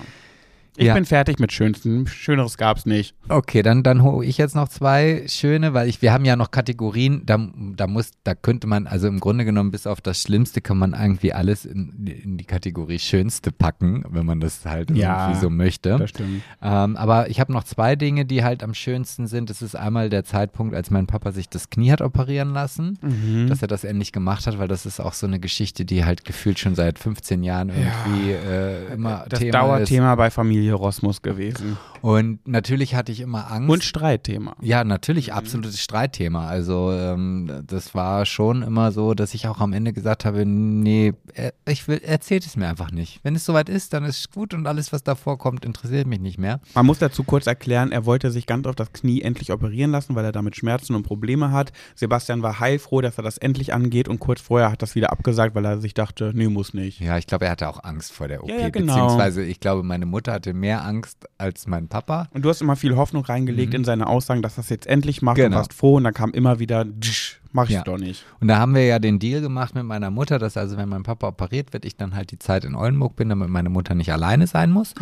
Ich 0.77 0.87
Ja. 0.87 0.95
bin 0.95 1.05
fertig 1.05 1.39
mit 1.39 1.53
Schönsten. 1.53 2.07
Schöneres 2.07 2.57
gab's 2.57 2.87
nicht. 2.87 3.15
Okay, 3.29 3.63
dann, 3.63 3.83
dann 3.83 4.03
hole 4.03 4.25
ich 4.27 4.39
jetzt 4.39 4.55
noch 4.55 4.69
zwei 4.69 5.25
schöne, 5.27 5.75
weil 5.75 5.89
ich, 5.89 6.01
wir 6.03 6.13
haben 6.13 6.25
ja 6.25 6.37
noch 6.37 6.51
Kategorien, 6.51 7.23
da, 7.27 7.39
da 7.77 7.87
muss, 7.87 8.13
da 8.25 8.35
könnte 8.35 8.67
man, 8.67 8.87
also 8.87 9.09
im 9.09 9.21
Grunde 9.21 9.45
genommen 9.45 9.71
bis 9.73 9.87
auf 9.87 10.01
das 10.01 10.23
Schlimmste 10.23 10.61
kann 10.61 10.79
man 10.79 10.95
irgendwie 10.95 11.33
alles 11.33 11.65
in, 11.65 12.07
in 12.07 12.37
die 12.39 12.45
Kategorie 12.45 12.99
Schönste 12.99 13.53
packen, 13.53 14.05
wenn 14.09 14.25
man 14.25 14.41
das 14.41 14.65
halt 14.65 14.91
Ja, 14.91 15.27
irgendwie 15.27 15.41
so 15.41 15.51
möchte. 15.51 15.97
Das 15.99 16.11
stimmt. 16.11 16.43
Ähm, 16.63 16.97
aber 16.97 17.29
ich 17.31 17.41
habe 17.41 17.53
noch 17.53 17.65
zwei 17.65 17.97
Dinge, 17.97 18.25
die 18.25 18.45
halt 18.45 18.63
am 18.63 18.73
schönsten 18.75 19.27
sind. 19.27 19.51
Das 19.51 19.63
ist 19.63 19.75
einmal 19.75 20.09
der 20.09 20.25
Zeitpunkt, 20.25 20.75
als 20.75 20.91
mein 20.91 21.07
Papa 21.07 21.33
sich 21.33 21.49
das 21.49 21.71
Knie 21.71 21.91
hat 21.91 22.01
operieren 22.01 22.53
lassen, 22.53 22.99
Mhm. 23.03 23.49
dass 23.49 23.61
er 23.63 23.69
das 23.69 23.85
endlich 23.85 24.13
gemacht 24.13 24.47
hat, 24.47 24.59
weil 24.59 24.69
das 24.69 24.87
ist 24.87 25.01
auch 25.01 25.15
so 25.15 25.27
eine 25.27 25.41
Geschichte, 25.41 25.85
die 25.85 26.05
halt 26.05 26.25
gefühlt 26.25 26.59
schon 26.59 26.75
seit 26.75 26.99
15 26.99 27.43
Jahren 27.43 27.71
irgendwie 27.71 28.31
äh, 28.33 28.93
immer 28.95 29.25
Das 29.29 29.41
Thema 29.41 29.53
Dauerthema 29.53 30.15
bei 30.15 30.31
Familie 30.31 30.60
Rosmus 30.69 31.23
gewesen. 31.23 31.79
Und 32.03 32.47
natürlich 32.47 32.95
hatte 32.95 33.13
ich 33.13 33.21
immer 33.21 33.51
Angst. 33.51 33.71
Und 33.71 33.85
Streitthema. 33.85 34.57
Ja, 34.61 34.85
natürlich, 34.85 35.33
absolutes 35.33 35.81
Streitthema. 35.81 36.47
Also 36.47 36.93
ähm, 36.93 37.63
das 37.67 37.95
war 37.95 38.27
schon 38.27 38.63
immer 38.63 38.93
so, 38.93 39.15
dass 39.15 39.35
ich 39.35 39.49
auch 39.49 39.61
am 39.61 39.73
Ende 39.73 39.93
gesagt 39.93 40.25
habe, 40.25 40.45
nee, 40.45 41.15
äh, 41.35 41.53
ich 41.67 41.89
will, 41.89 41.99
erzählt 41.99 42.47
es 42.47 42.57
mir 42.57 42.69
einfach 42.69 42.91
nicht. 42.91 43.21
Wenn 43.23 43.35
es 43.35 43.45
soweit 43.45 43.69
ist, 43.69 43.93
dann 43.93 44.05
ist 44.05 44.19
es 44.19 44.31
gut 44.31 44.55
und 44.55 44.67
alles, 44.67 44.93
was 44.93 45.03
davor 45.03 45.39
kommt, 45.39 45.65
interessiert 45.65 46.07
mich 46.07 46.21
nicht 46.21 46.39
mehr. 46.39 46.61
Man 46.75 46.87
muss 46.87 46.99
dazu 46.99 47.25
kurz 47.25 47.47
erklären, 47.47 47.93
er 47.93 48.07
wollte 48.07 48.31
sich 48.31 48.47
ganz 48.47 48.67
auf 48.67 48.77
das 48.77 48.93
Knie 48.93 49.23
endlich 49.23 49.53
operieren 49.53 49.91
lassen, 49.91 50.15
weil 50.15 50.25
er 50.25 50.33
damit 50.33 50.57
Schmerzen 50.57 50.95
und 50.95 51.03
Probleme 51.03 51.53
hat. 51.53 51.73
Sebastian 51.95 52.43
war 52.43 52.61
heilfroh, 52.61 53.01
dass 53.01 53.19
er 53.19 53.25
das 53.25 53.39
endlich 53.39 53.73
angeht 53.73 54.09
und 54.09 54.19
kurz 54.19 54.41
vorher 54.41 54.71
hat 54.71 54.83
das 54.83 54.95
wieder 54.95 55.13
abgesagt, 55.13 55.55
weil 55.55 55.65
er 55.65 55.79
sich 55.79 55.95
dachte, 55.95 56.33
nee, 56.35 56.49
muss 56.49 56.75
nicht. 56.75 57.01
Ja, 57.01 57.19
ich 57.19 57.27
glaube, 57.27 57.45
er 57.45 57.53
hatte 57.53 57.69
auch 57.69 57.85
Angst 57.85 58.13
vor 58.13 58.29
der 58.29 58.43
OP. 58.43 58.51
Ja, 58.51 58.57
ja, 58.57 58.69
genau. 58.71 58.95
Beziehungsweise, 58.95 59.45
ich 59.45 59.61
glaube, 59.61 59.83
meine 59.83 60.07
Mutter 60.07 60.33
hatte 60.33 60.50
mehr 60.53 60.85
Angst 60.85 61.27
als 61.39 61.67
mein 61.67 61.89
Papa. 61.89 62.29
Und 62.33 62.45
du 62.45 62.49
hast 62.49 62.61
immer 62.63 62.77
viel 62.77 62.97
Hoffnung 62.97 63.25
reingelegt 63.25 63.75
in 63.75 63.85
seine 63.85 64.07
Aussagen, 64.07 64.43
dass 64.43 64.59
es 64.59 64.69
jetzt 64.69 64.87
endlich 64.87 65.23
macht 65.23 65.39
und 65.39 65.43
Mhm. 65.45 65.47
Genau. 65.49 65.57
warst 65.59 65.73
froh 65.75 65.97
und 65.97 66.05
dann 66.05 66.15
kam 66.15 66.31
immer 66.33 66.59
wieder, 66.59 66.85
"Tsch, 67.01 67.41
mach 67.53 67.65
ich 67.69 67.77
Ja. 67.77 67.83
doch 67.83 67.99
nicht. 67.99 68.25
Und 68.41 68.49
da 68.49 68.59
haben 68.59 68.75
wir 68.75 68.85
ja 68.85 68.99
den 68.99 69.19
Deal 69.19 69.41
gemacht 69.41 69.75
mit 69.75 69.85
meiner 69.85 70.11
Mutter, 70.11 70.39
dass 70.39 70.57
also, 70.57 70.77
wenn 70.77 70.89
mein 70.89 71.03
Papa 71.03 71.29
operiert 71.29 71.73
wird, 71.73 71.85
ich 71.85 71.97
dann 71.97 72.15
halt 72.15 72.31
die 72.31 72.39
Zeit 72.39 72.65
in 72.65 72.75
Oldenburg 72.75 73.17
bin, 73.17 73.29
damit 73.29 73.49
meine 73.49 73.69
Mutter 73.71 73.95
nicht 73.95 74.13
alleine 74.13 74.47
sein 74.47 74.71
muss. 74.71 74.95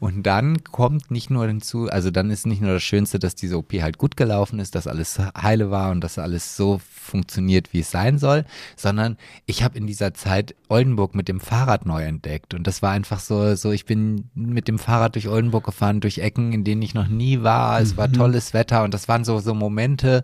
Und 0.00 0.22
dann 0.26 0.64
kommt 0.64 1.10
nicht 1.10 1.30
nur 1.30 1.46
hinzu, 1.46 1.88
also 1.90 2.10
dann 2.10 2.30
ist 2.30 2.46
nicht 2.46 2.60
nur 2.62 2.72
das 2.72 2.82
Schönste, 2.82 3.18
dass 3.18 3.34
diese 3.34 3.58
OP 3.58 3.72
halt 3.74 3.98
gut 3.98 4.16
gelaufen 4.16 4.58
ist, 4.58 4.74
dass 4.74 4.86
alles 4.86 5.18
heile 5.40 5.70
war 5.70 5.90
und 5.90 6.02
dass 6.02 6.18
alles 6.18 6.56
so 6.56 6.80
funktioniert, 6.82 7.72
wie 7.72 7.80
es 7.80 7.90
sein 7.90 8.18
soll, 8.18 8.44
sondern 8.76 9.16
ich 9.46 9.62
habe 9.62 9.76
in 9.76 9.86
dieser 9.86 10.14
Zeit 10.14 10.54
Oldenburg 10.68 11.14
mit 11.14 11.28
dem 11.28 11.40
Fahrrad 11.40 11.84
neu 11.86 12.02
entdeckt. 12.04 12.54
Und 12.54 12.66
das 12.66 12.80
war 12.82 12.92
einfach 12.92 13.20
so, 13.20 13.54
so 13.54 13.70
ich 13.72 13.84
bin 13.84 14.30
mit 14.34 14.68
dem 14.68 14.78
Fahrrad 14.78 15.14
durch 15.14 15.28
Oldenburg 15.28 15.64
gefahren, 15.64 16.00
durch 16.00 16.18
Ecken, 16.18 16.52
in 16.52 16.64
denen 16.64 16.82
ich 16.82 16.94
noch 16.94 17.08
nie 17.08 17.42
war. 17.42 17.80
Es 17.80 17.96
war 17.96 18.10
tolles 18.10 18.54
Wetter 18.54 18.82
und 18.84 18.94
das 18.94 19.08
waren 19.08 19.24
so, 19.24 19.38
so 19.40 19.54
Momente, 19.54 20.22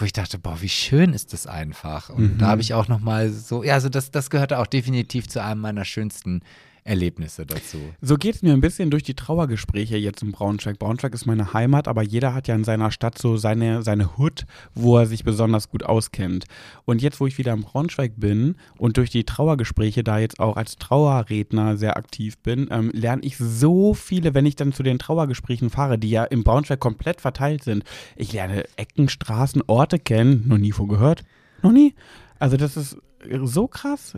wo 0.00 0.04
ich 0.04 0.12
dachte, 0.12 0.38
boah, 0.38 0.60
wie 0.60 0.68
schön 0.68 1.12
ist 1.12 1.32
das 1.32 1.46
einfach. 1.46 2.10
Und 2.10 2.38
da 2.38 2.48
habe 2.48 2.60
ich 2.60 2.74
auch 2.74 2.88
nochmal 2.88 3.30
so, 3.30 3.62
ja, 3.62 3.74
also 3.74 3.88
das, 3.88 4.10
das 4.10 4.30
gehörte 4.30 4.58
auch 4.58 4.66
definitiv 4.66 5.28
zu 5.28 5.42
einem 5.42 5.60
meiner 5.60 5.84
schönsten 5.84 6.42
Erlebnisse 6.86 7.46
dazu. 7.46 7.78
So 8.00 8.16
geht 8.16 8.36
es 8.36 8.42
mir 8.42 8.52
ein 8.52 8.60
bisschen 8.60 8.90
durch 8.90 9.02
die 9.02 9.14
Trauergespräche 9.14 9.96
jetzt 9.96 10.22
in 10.22 10.32
Braunschweig. 10.32 10.78
Braunschweig 10.78 11.14
ist 11.14 11.26
meine 11.26 11.52
Heimat, 11.52 11.88
aber 11.88 12.02
jeder 12.02 12.34
hat 12.34 12.48
ja 12.48 12.54
in 12.54 12.64
seiner 12.64 12.90
Stadt 12.90 13.18
so 13.18 13.36
seine, 13.36 13.82
seine 13.82 14.16
Hut, 14.16 14.46
wo 14.74 14.96
er 14.96 15.06
sich 15.06 15.24
besonders 15.24 15.68
gut 15.68 15.82
auskennt. 15.82 16.44
Und 16.84 17.02
jetzt, 17.02 17.20
wo 17.20 17.26
ich 17.26 17.38
wieder 17.38 17.52
in 17.52 17.62
Braunschweig 17.62 18.12
bin 18.16 18.56
und 18.78 18.96
durch 18.96 19.10
die 19.10 19.24
Trauergespräche 19.24 20.04
da 20.04 20.18
jetzt 20.18 20.40
auch 20.40 20.56
als 20.56 20.76
Trauerredner 20.76 21.76
sehr 21.76 21.96
aktiv 21.96 22.38
bin, 22.38 22.68
ähm, 22.70 22.90
lerne 22.94 23.22
ich 23.22 23.36
so 23.36 23.94
viele, 23.94 24.34
wenn 24.34 24.46
ich 24.46 24.56
dann 24.56 24.72
zu 24.72 24.82
den 24.82 24.98
Trauergesprächen 24.98 25.70
fahre, 25.70 25.98
die 25.98 26.10
ja 26.10 26.24
in 26.24 26.44
Braunschweig 26.44 26.80
komplett 26.80 27.20
verteilt 27.20 27.64
sind. 27.64 27.84
Ich 28.14 28.32
lerne 28.32 28.64
Ecken, 28.76 29.08
Straßen, 29.08 29.62
Orte 29.66 29.98
kennen, 29.98 30.44
noch 30.46 30.58
nie 30.58 30.72
vorgehört. 30.72 31.24
Noch 31.62 31.72
nie. 31.72 31.94
Also 32.38 32.56
das 32.56 32.76
ist 32.76 32.98
so 33.44 33.66
krass 33.66 34.16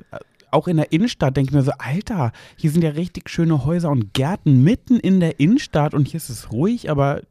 auch 0.50 0.68
in 0.68 0.76
der 0.76 0.92
Innenstadt 0.92 1.36
denke 1.36 1.50
ich 1.50 1.54
mir 1.54 1.62
so, 1.62 1.72
Alter, 1.78 2.32
hier 2.56 2.70
sind 2.70 2.82
ja 2.82 2.90
richtig 2.90 3.28
schöne 3.30 3.64
Häuser 3.64 3.90
und 3.90 4.14
Gärten 4.14 4.62
mitten 4.62 4.98
in 5.00 5.20
der 5.20 5.40
Innenstadt 5.40 5.94
und 5.94 6.08
hier 6.08 6.18
ist 6.18 6.28
es 6.30 6.52
ruhig, 6.52 6.90
aber 6.90 7.22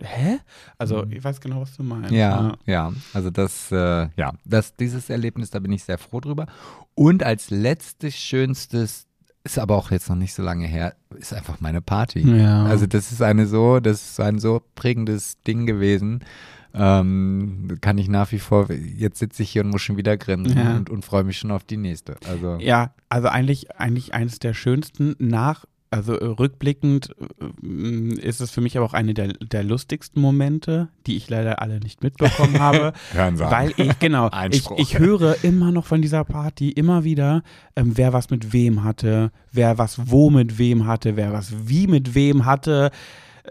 hä? 0.00 0.38
Also 0.78 1.04
Mhm. 1.04 1.12
ich 1.12 1.22
weiß 1.24 1.40
genau, 1.40 1.60
was 1.60 1.76
du 1.76 1.82
meinst. 1.82 2.10
Ja, 2.10 2.56
ja, 2.66 2.92
also 3.14 3.30
das, 3.30 3.70
äh, 3.72 4.08
ja, 4.16 4.32
das, 4.44 4.74
dieses 4.76 5.10
Erlebnis, 5.10 5.50
da 5.50 5.58
bin 5.60 5.72
ich 5.72 5.84
sehr 5.84 5.98
froh 5.98 6.20
drüber. 6.20 6.46
Und 6.94 7.22
als 7.22 7.50
letztes, 7.50 8.14
schönstes, 8.16 9.06
ist 9.44 9.58
aber 9.58 9.76
auch 9.76 9.90
jetzt 9.90 10.08
noch 10.08 10.16
nicht 10.16 10.34
so 10.34 10.42
lange 10.42 10.66
her, 10.66 10.94
ist 11.16 11.32
einfach 11.34 11.60
meine 11.60 11.80
Party. 11.82 12.20
Ja. 12.20 12.64
Also 12.64 12.86
das 12.86 13.10
ist 13.10 13.22
eine 13.22 13.46
so, 13.46 13.80
das 13.80 14.10
ist 14.10 14.20
ein 14.20 14.38
so 14.38 14.62
prägendes 14.76 15.40
Ding 15.42 15.66
gewesen. 15.66 16.20
Ähm, 16.74 17.78
kann 17.80 17.98
ich 17.98 18.08
nach 18.08 18.32
wie 18.32 18.38
vor, 18.38 18.70
jetzt 18.70 19.18
sitze 19.18 19.42
ich 19.42 19.50
hier 19.50 19.62
und 19.64 19.70
muss 19.70 19.82
schon 19.82 19.96
wieder 19.96 20.16
grinsen 20.16 20.56
Ja. 20.56 20.76
und, 20.76 20.90
und 20.90 21.04
freue 21.04 21.24
mich 21.24 21.38
schon 21.38 21.50
auf 21.50 21.64
die 21.64 21.76
nächste. 21.76 22.16
Also 22.28 22.56
Ja, 22.60 22.94
also 23.08 23.28
eigentlich, 23.28 23.70
eigentlich 23.76 24.14
eines 24.14 24.38
der 24.38 24.54
schönsten 24.54 25.14
nach, 25.18 25.64
also 25.90 26.14
rückblickend 26.14 27.14
äh, 27.62 28.14
ist 28.14 28.40
es 28.40 28.50
für 28.50 28.62
mich 28.62 28.78
aber 28.78 28.86
auch 28.86 28.94
eine 28.94 29.12
der, 29.12 29.28
der 29.34 29.62
lustigsten 29.62 30.22
Momente, 30.22 30.88
die 31.06 31.16
ich 31.18 31.28
leider 31.28 31.60
alle 31.60 31.80
nicht 31.80 32.02
mitbekommen 32.02 32.58
habe. 32.58 32.94
hören 33.12 33.36
Sie. 33.36 33.44
Weil 33.44 33.74
ich, 33.76 33.98
genau, 33.98 34.30
ich, 34.50 34.70
ich 34.78 34.98
höre 34.98 35.36
immer 35.44 35.70
noch 35.70 35.84
von 35.84 36.00
dieser 36.00 36.24
Party, 36.24 36.70
immer 36.70 37.04
wieder, 37.04 37.42
ähm, 37.76 37.92
wer 37.96 38.14
was 38.14 38.30
mit 38.30 38.54
wem 38.54 38.82
hatte, 38.84 39.30
wer 39.52 39.76
was 39.76 40.10
wo 40.10 40.30
mit 40.30 40.56
wem 40.56 40.86
hatte, 40.86 41.16
wer 41.16 41.32
was 41.34 41.52
wie 41.68 41.86
mit 41.86 42.14
wem 42.14 42.46
hatte. 42.46 42.90
Äh, 43.44 43.50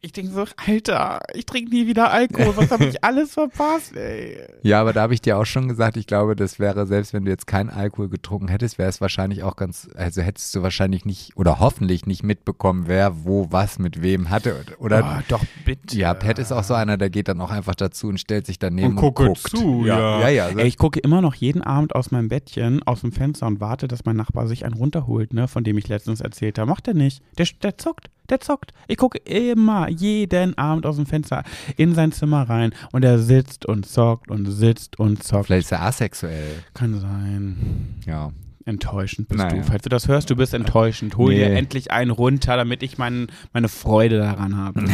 Ich 0.00 0.12
denke 0.12 0.30
so, 0.30 0.44
Alter, 0.64 1.18
ich 1.34 1.44
trinke 1.44 1.72
nie 1.72 1.88
wieder 1.88 2.12
Alkohol, 2.12 2.56
was 2.56 2.70
habe 2.70 2.84
ich 2.88 3.02
alles 3.02 3.32
verpasst, 3.34 3.96
ey. 3.96 4.38
Ja, 4.62 4.80
aber 4.80 4.92
da 4.92 5.02
habe 5.02 5.12
ich 5.12 5.20
dir 5.20 5.36
auch 5.36 5.44
schon 5.44 5.66
gesagt, 5.66 5.96
ich 5.96 6.06
glaube, 6.06 6.36
das 6.36 6.60
wäre, 6.60 6.86
selbst 6.86 7.12
wenn 7.12 7.24
du 7.24 7.32
jetzt 7.32 7.48
keinen 7.48 7.68
Alkohol 7.68 8.08
getrunken 8.08 8.46
hättest, 8.46 8.78
wäre 8.78 8.88
es 8.88 9.00
wahrscheinlich 9.00 9.42
auch 9.42 9.56
ganz, 9.56 9.88
also 9.96 10.22
hättest 10.22 10.54
du 10.54 10.62
wahrscheinlich 10.62 11.04
nicht 11.04 11.36
oder 11.36 11.58
hoffentlich 11.58 12.06
nicht 12.06 12.22
mitbekommen, 12.22 12.84
wer 12.86 13.24
wo 13.24 13.48
was 13.50 13.80
mit 13.80 14.00
wem 14.00 14.30
hatte. 14.30 14.64
Oder 14.78 15.18
oh, 15.18 15.22
doch, 15.26 15.44
bitte. 15.64 15.96
ja, 15.98 16.14
Pat 16.14 16.38
ist 16.38 16.52
auch 16.52 16.62
so 16.62 16.74
einer, 16.74 16.96
der 16.96 17.10
geht 17.10 17.26
dann 17.26 17.40
auch 17.40 17.50
einfach 17.50 17.74
dazu 17.74 18.06
und 18.06 18.20
stellt 18.20 18.46
sich 18.46 18.60
daneben 18.60 18.90
Und 18.90 18.98
und, 18.98 19.02
gucke 19.02 19.24
guckt. 19.26 19.48
zu, 19.48 19.84
ja. 19.84 19.98
ja. 19.98 20.20
Ja, 20.20 20.28
ja. 20.28 20.44
also- 20.46 20.58
Ey, 20.60 20.68
ich 20.68 20.78
gucke 20.78 21.00
immer 21.00 21.20
noch 21.22 21.34
jeden 21.34 21.62
Abend 21.62 21.96
aus 21.96 22.12
meinem 22.12 22.28
Bettchen, 22.28 22.84
aus 22.84 23.00
dem 23.00 23.10
Fenster 23.10 23.48
und 23.48 23.60
warte, 23.60 23.88
dass 23.88 24.04
mein 24.04 24.14
Nachbar 24.16 24.46
sich 24.46 24.64
einen 24.64 24.74
runterholt, 24.74 25.32
ne, 25.34 25.48
von 25.48 25.64
dem 25.64 25.76
ich 25.76 25.88
letztens 25.88 26.20
erzählt 26.20 26.56
habe. 26.60 26.70
Macht 26.70 26.86
er 26.86 26.94
nicht. 26.94 27.20
Der, 27.36 27.46
der 27.64 27.78
zockt, 27.78 28.10
der 28.30 28.40
zockt. 28.40 28.72
Ich 28.86 28.96
gucke 28.96 29.18
immer, 29.18 29.88
jeden 29.88 30.56
Abend 30.58 30.86
aus 30.86 30.96
dem 30.96 31.06
Fenster 31.06 31.42
in 31.76 31.94
sein 31.94 32.12
Zimmer 32.12 32.48
rein 32.48 32.72
und 32.92 33.04
er 33.04 33.18
sitzt 33.18 33.66
und 33.66 33.86
zockt 33.86 34.30
und 34.30 34.46
sitzt 34.46 34.98
und 34.98 35.22
zockt. 35.22 35.46
Vielleicht 35.46 35.66
ist 35.66 35.72
er 35.72 35.82
asexuell. 35.82 36.62
Kann 36.74 36.98
sein. 37.00 37.96
Ja. 38.06 38.32
Enttäuschend 38.68 39.28
bist 39.28 39.38
Naja. 39.38 39.56
du. 39.56 39.62
Falls 39.62 39.82
du 39.82 39.88
das 39.88 40.08
hörst, 40.08 40.28
du 40.28 40.36
bist 40.36 40.52
enttäuschend. 40.52 41.16
Hol 41.16 41.32
dir 41.32 41.48
Nee. 41.48 41.56
endlich 41.56 41.90
einen 41.90 42.10
runter, 42.10 42.58
damit 42.58 42.82
ich 42.82 42.98
mein, 42.98 43.28
meine 43.54 43.68
Freude 43.68 44.18
daran 44.18 44.58
habe. 44.58 44.84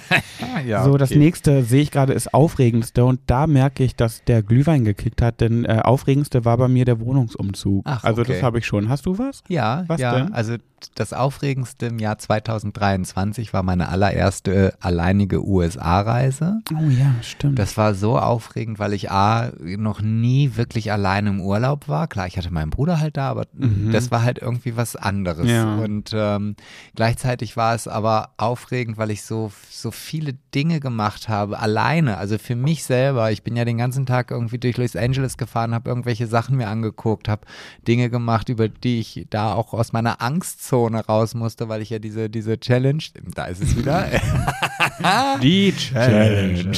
ja 0.66 0.84
so, 0.84 0.98
das 0.98 1.10
nächste 1.10 1.62
sehe 1.62 1.80
ich 1.80 1.90
gerade 1.90 2.12
ist 2.12 2.34
aufregendste 2.34 3.02
und 3.06 3.20
da 3.26 3.46
merke 3.46 3.82
ich, 3.82 3.96
dass 3.96 4.22
der 4.24 4.42
Glühwein 4.42 4.84
gekickt 4.84 5.22
hat, 5.22 5.40
denn 5.40 5.64
äh, 5.64 5.80
aufregendste 5.82 6.44
war 6.44 6.58
bei 6.58 6.68
mir 6.68 6.84
der 6.84 7.00
Wohnungsumzug. 7.00 7.82
Ach, 7.86 8.04
also 8.04 8.20
okay. 8.20 8.34
das 8.34 8.42
habe 8.42 8.58
ich 8.58 8.66
schon. 8.66 8.90
Hast 8.90 9.06
du 9.06 9.16
was? 9.16 9.42
Ja, 9.48 9.84
Was 9.86 10.02
ja. 10.02 10.18
denn? 10.18 10.34
Also 10.34 10.56
das 10.94 11.12
Aufregendste 11.12 11.86
im 11.86 11.98
Jahr 11.98 12.18
2023 12.18 13.52
war 13.52 13.62
meine 13.62 13.88
allererste 13.88 14.74
alleinige 14.80 15.44
USA-Reise. 15.46 16.60
Oh 16.72 16.88
ja, 16.88 17.14
stimmt. 17.22 17.58
Das 17.58 17.76
war 17.76 17.94
so 17.94 18.18
aufregend, 18.18 18.78
weil 18.78 18.92
ich 18.92 19.10
A, 19.10 19.52
noch 19.60 20.00
nie 20.00 20.56
wirklich 20.56 20.92
alleine 20.92 21.30
im 21.30 21.40
Urlaub 21.40 21.88
war. 21.88 22.08
Klar, 22.08 22.26
ich 22.26 22.36
hatte 22.36 22.52
meinen 22.52 22.70
Bruder 22.70 23.00
halt 23.00 23.16
da, 23.16 23.30
aber 23.30 23.44
Mhm. 23.52 23.92
das 23.92 24.10
war 24.10 24.22
halt 24.22 24.38
irgendwie 24.38 24.76
was 24.76 24.96
anderes. 24.96 25.48
Ja. 25.50 25.76
Und 25.76 26.10
ähm, 26.14 26.56
gleichzeitig 26.94 27.56
war 27.56 27.74
es 27.74 27.86
aber 27.88 28.30
aufregend, 28.36 28.98
weil 28.98 29.10
ich 29.10 29.22
so, 29.22 29.52
so 29.70 29.90
viele 29.90 30.34
Dinge 30.54 30.80
gemacht 30.80 31.28
habe, 31.28 31.58
alleine. 31.58 32.16
Also 32.18 32.38
für 32.38 32.56
mich 32.56 32.84
selber. 32.84 33.30
Ich 33.32 33.42
bin 33.42 33.56
ja 33.56 33.64
den 33.64 33.78
ganzen 33.78 34.06
Tag 34.06 34.30
irgendwie 34.30 34.58
durch 34.58 34.76
Los 34.76 34.96
Angeles 34.96 35.36
gefahren, 35.36 35.74
habe 35.74 35.88
irgendwelche 35.90 36.26
Sachen 36.26 36.56
mir 36.56 36.68
angeguckt, 36.68 37.28
habe 37.28 37.42
Dinge 37.86 38.10
gemacht, 38.10 38.48
über 38.48 38.68
die 38.68 39.00
ich 39.00 39.26
da 39.30 39.52
auch 39.54 39.72
aus 39.74 39.92
meiner 39.92 40.20
Angstzone 40.74 41.06
raus 41.06 41.34
musste, 41.34 41.68
weil 41.68 41.82
ich 41.82 41.90
ja 41.90 41.98
diese, 41.98 42.28
diese 42.28 42.58
Challenge, 42.58 43.02
da 43.34 43.46
ist 43.46 43.62
es 43.62 43.76
wieder. 43.76 44.06
Die 45.42 45.72
Challenge. 45.76 46.72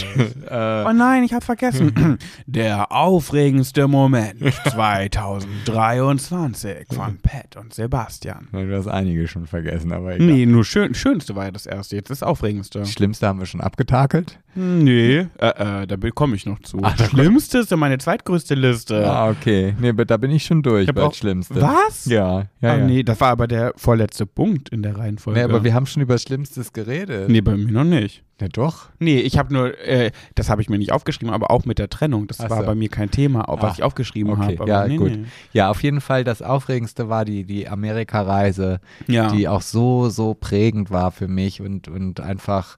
oh 0.51 0.93
nein, 0.93 1.23
ich 1.25 1.33
habe 1.33 1.45
vergessen. 1.45 2.19
Der 2.47 2.91
aufregendste 2.93 3.89
Moment 3.89 4.41
2023 4.71 6.87
von 6.93 7.19
Pat 7.19 7.57
und 7.57 7.75
Sebastian. 7.75 8.49
du 8.53 8.77
hast 8.77 8.87
einige 8.89 9.27
schon 9.29 9.47
vergessen, 9.47 9.93
aber 9.93 10.15
egal. 10.17 10.27
Nee, 10.27 10.47
nur 10.47 10.65
schön, 10.65 10.95
schönste 10.95 11.37
war 11.37 11.45
ja 11.47 11.51
das 11.51 11.67
erste, 11.67 11.97
jetzt 11.97 12.11
das 12.11 12.23
aufregendste. 12.23 12.79
Das 12.81 12.93
Schlimmste 12.93 13.27
haben 13.27 13.39
wir 13.39 13.47
schon 13.47 13.61
abgetakelt. 13.61 14.39
Nee, 14.59 15.27
äh, 15.39 15.83
äh, 15.83 15.87
da 15.87 15.97
komme 16.15 16.35
ich 16.35 16.47
noch 16.47 16.59
zu. 16.61 16.79
Ach, 16.81 16.97
da 16.97 17.05
Schlimmste 17.05 17.59
ist 17.59 17.71
ja 17.71 17.77
meine 17.77 17.99
zweitgrößte 17.99 18.55
Liste. 18.55 19.07
Ah, 19.07 19.29
okay. 19.29 19.75
Nee, 19.79 19.93
da 19.93 20.17
bin 20.17 20.31
ich 20.31 20.47
schon 20.47 20.63
durch 20.63 20.89
Ich 20.89 20.95
bei 20.95 21.03
auch- 21.03 21.11
das 21.11 21.19
Schlimmste. 21.19 21.61
Was? 21.61 22.07
Ja, 22.07 22.45
ja, 22.63 22.73
ah, 22.73 22.77
ja. 22.79 22.87
nee, 22.87 23.03
das 23.03 23.21
war 23.21 23.33
aber 23.33 23.49
der 23.49 23.75
vorletzte 23.77 24.25
Punkt 24.25 24.71
in 24.71 24.83
der 24.83 24.97
Reihenfolge. 24.97 25.39
Nee, 25.39 25.45
aber 25.45 25.63
wir 25.63 25.75
haben 25.75 25.85
schon 25.85 26.01
über 26.03 26.17
Schlimmstes 26.17 26.73
geredet. 26.73 27.29
nee, 27.29 27.43
bei 27.43 27.55
mir 27.55 27.71
noch 27.71 27.85
nicht. 27.85 28.06
Ja, 28.41 28.49
doch. 28.49 28.91
Nee, 28.99 29.19
ich 29.21 29.39
habe 29.39 29.53
nur, 29.53 29.79
äh, 29.81 30.11
das 30.35 30.51
habe 30.51 30.61
ich 30.61 30.69
mir 30.69 30.79
nicht 30.79 30.93
aufgeschrieben, 30.93 31.33
aber 31.33 31.51
auch 31.51 31.65
mit 31.65 31.79
der 31.79 31.89
Trennung. 31.89 32.27
Das 32.27 32.41
Ach 32.41 32.51
war 32.51 32.61
so. 32.61 32.67
bei 32.67 32.75
mir 32.75 32.89
kein 32.91 33.11
Thema, 33.11 33.49
auch 33.49 33.63
was 33.63 33.73
Ah, 33.73 33.75
ich 33.79 33.83
aufgeschrieben 33.83 34.33
okay. 34.33 34.59
habe. 34.59 34.69
Ja, 34.69 34.87
nee, 34.87 34.97
gut. 34.97 35.11
Nee. 35.13 35.25
Ja, 35.53 35.71
auf 35.71 35.83
jeden 35.83 36.01
Fall 36.03 36.23
das 36.25 36.43
Aufregendste 36.43 37.09
war 37.09 37.25
die, 37.25 37.45
die 37.45 37.67
Amerika-Reise, 37.69 38.81
Ja. 39.07 39.29
die 39.31 39.49
auch 39.49 39.63
so, 39.63 40.09
so 40.11 40.35
prägend 40.35 40.91
war 40.91 41.13
für 41.13 41.29
mich 41.29 41.61
und, 41.63 41.89
und 41.89 42.21
einfach, 42.21 42.77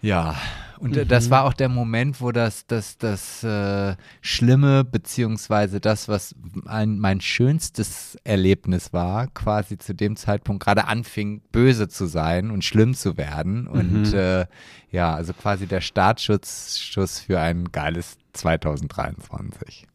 ja. 0.00 0.34
Und 0.78 0.96
äh, 0.96 1.04
Mhm. 1.04 1.08
das 1.08 1.30
war 1.30 1.44
auch 1.44 1.52
der 1.54 1.68
Moment, 1.68 2.20
wo 2.20 2.32
das, 2.32 2.66
das, 2.66 2.98
das 2.98 3.42
äh, 3.44 3.96
Schlimme, 4.20 4.84
beziehungsweise 4.84 5.80
das, 5.80 6.08
was 6.08 6.34
ein, 6.66 6.98
mein 6.98 7.20
schönstes 7.20 8.16
Erlebnis 8.24 8.92
war, 8.92 9.28
quasi 9.28 9.78
zu 9.78 9.94
dem 9.94 10.16
Zeitpunkt 10.16 10.62
gerade 10.64 10.86
anfing, 10.86 11.40
böse 11.52 11.88
zu 11.88 12.06
sein 12.06 12.50
und 12.50 12.64
schlimm 12.64 12.94
zu 12.94 13.16
werden. 13.16 13.66
Und 13.68 14.10
Mhm. 14.10 14.14
äh, 14.14 14.46
ja, 14.90 15.14
also 15.14 15.32
quasi 15.32 15.66
der 15.66 15.80
Startschuss 15.80 17.18
für 17.26 17.40
ein 17.40 17.70
geiles 17.72 18.16
2023. 18.32 19.86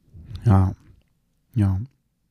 ja. 0.46 0.74
Ja. 1.56 1.80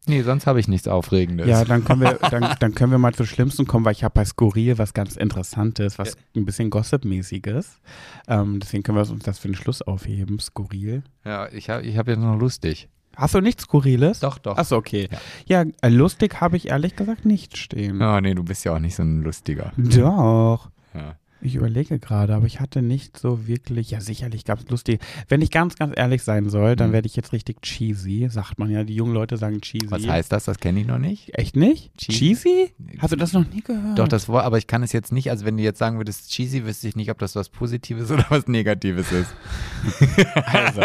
Nee, 0.08 0.22
sonst 0.22 0.46
habe 0.46 0.58
ich 0.60 0.68
nichts 0.68 0.88
Aufregendes. 0.88 1.46
Ja, 1.46 1.64
dann 1.64 1.84
können 1.84 2.00
wir, 2.00 2.14
dann, 2.30 2.54
dann 2.58 2.74
können 2.74 2.90
wir 2.90 2.98
mal 2.98 3.14
zum 3.14 3.26
Schlimmsten 3.26 3.66
kommen, 3.66 3.84
weil 3.84 3.92
ich 3.92 4.04
habe 4.04 4.14
bei 4.14 4.24
Skurril 4.24 4.78
was 4.78 4.94
ganz 4.94 5.16
Interessantes, 5.16 5.98
was 5.98 6.16
ein 6.34 6.44
bisschen 6.44 6.70
Gossip-mäßiges. 6.70 7.80
Ähm, 8.26 8.60
deswegen 8.60 8.82
können 8.82 8.98
wir 8.98 9.08
uns 9.08 9.22
das 9.22 9.38
für 9.38 9.48
den 9.48 9.54
Schluss 9.54 9.82
aufheben. 9.82 10.38
Skurril. 10.38 11.02
Ja, 11.24 11.48
ich 11.52 11.70
habe 11.70 11.82
ich 11.82 11.96
hab 11.96 12.08
jetzt 12.08 12.18
noch 12.18 12.38
lustig. 12.38 12.88
Hast 13.16 13.34
du 13.34 13.40
nichts 13.40 13.64
Skurriles? 13.64 14.20
Doch, 14.20 14.38
doch. 14.38 14.56
Achso, 14.56 14.76
okay. 14.76 15.08
Ja, 15.46 15.64
äh, 15.82 15.88
lustig 15.88 16.40
habe 16.40 16.56
ich 16.56 16.68
ehrlich 16.68 16.94
gesagt 16.94 17.24
nicht 17.24 17.56
stehen. 17.56 18.00
Oh, 18.00 18.20
nee, 18.20 18.32
du 18.34 18.44
bist 18.44 18.64
ja 18.64 18.74
auch 18.74 18.78
nicht 18.78 18.94
so 18.94 19.02
ein 19.02 19.22
Lustiger. 19.22 19.72
Doch. 19.76 20.70
Ja. 20.94 21.16
Ich 21.40 21.54
überlege 21.54 21.98
gerade, 22.00 22.34
aber 22.34 22.46
ich 22.46 22.58
hatte 22.58 22.82
nicht 22.82 23.16
so 23.16 23.46
wirklich, 23.46 23.90
ja 23.92 24.00
sicherlich 24.00 24.44
gab 24.44 24.58
es 24.58 24.68
lustig. 24.70 25.00
Wenn 25.28 25.40
ich 25.40 25.50
ganz, 25.52 25.76
ganz 25.76 25.94
ehrlich 25.96 26.22
sein 26.24 26.48
soll, 26.50 26.74
dann 26.74 26.88
Mhm. 26.88 26.92
werde 26.94 27.06
ich 27.06 27.14
jetzt 27.14 27.32
richtig 27.32 27.62
cheesy, 27.62 28.26
sagt 28.28 28.58
man 28.58 28.70
ja. 28.70 28.82
Die 28.82 28.94
jungen 28.94 29.14
Leute 29.14 29.36
sagen 29.36 29.60
cheesy. 29.60 29.90
Was 29.90 30.06
heißt 30.06 30.32
das? 30.32 30.44
Das 30.44 30.58
kenne 30.58 30.80
ich 30.80 30.86
noch 30.86 30.98
nicht. 30.98 31.38
Echt 31.38 31.54
nicht? 31.54 31.96
Cheesy? 31.96 32.18
Cheesy? 32.34 32.74
Hast 32.98 33.12
du 33.12 33.16
das 33.16 33.32
noch 33.32 33.48
nie 33.48 33.60
gehört? 33.60 33.98
Doch, 33.98 34.08
das 34.08 34.28
Wort, 34.28 34.44
aber 34.44 34.58
ich 34.58 34.66
kann 34.66 34.82
es 34.82 34.92
jetzt 34.92 35.12
nicht, 35.12 35.30
also 35.30 35.44
wenn 35.44 35.56
du 35.56 35.62
jetzt 35.62 35.78
sagen 35.78 35.98
würdest 35.98 36.30
cheesy, 36.32 36.64
wüsste 36.64 36.88
ich 36.88 36.96
nicht, 36.96 37.10
ob 37.10 37.18
das 37.18 37.36
was 37.36 37.48
Positives 37.48 38.10
oder 38.10 38.26
was 38.30 38.46
Negatives 38.48 39.12
ist. 39.12 39.30
Also, 40.44 40.82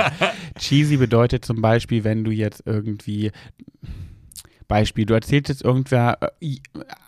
cheesy 0.60 0.98
bedeutet 0.98 1.46
zum 1.46 1.62
Beispiel, 1.62 2.04
wenn 2.04 2.24
du 2.24 2.32
jetzt 2.32 2.64
irgendwie 2.66 3.32
Beispiel, 4.74 5.06
du 5.06 5.14
erzählst 5.14 5.50
jetzt 5.50 5.64
irgendwer, 5.64 6.18
äh, 6.42 6.56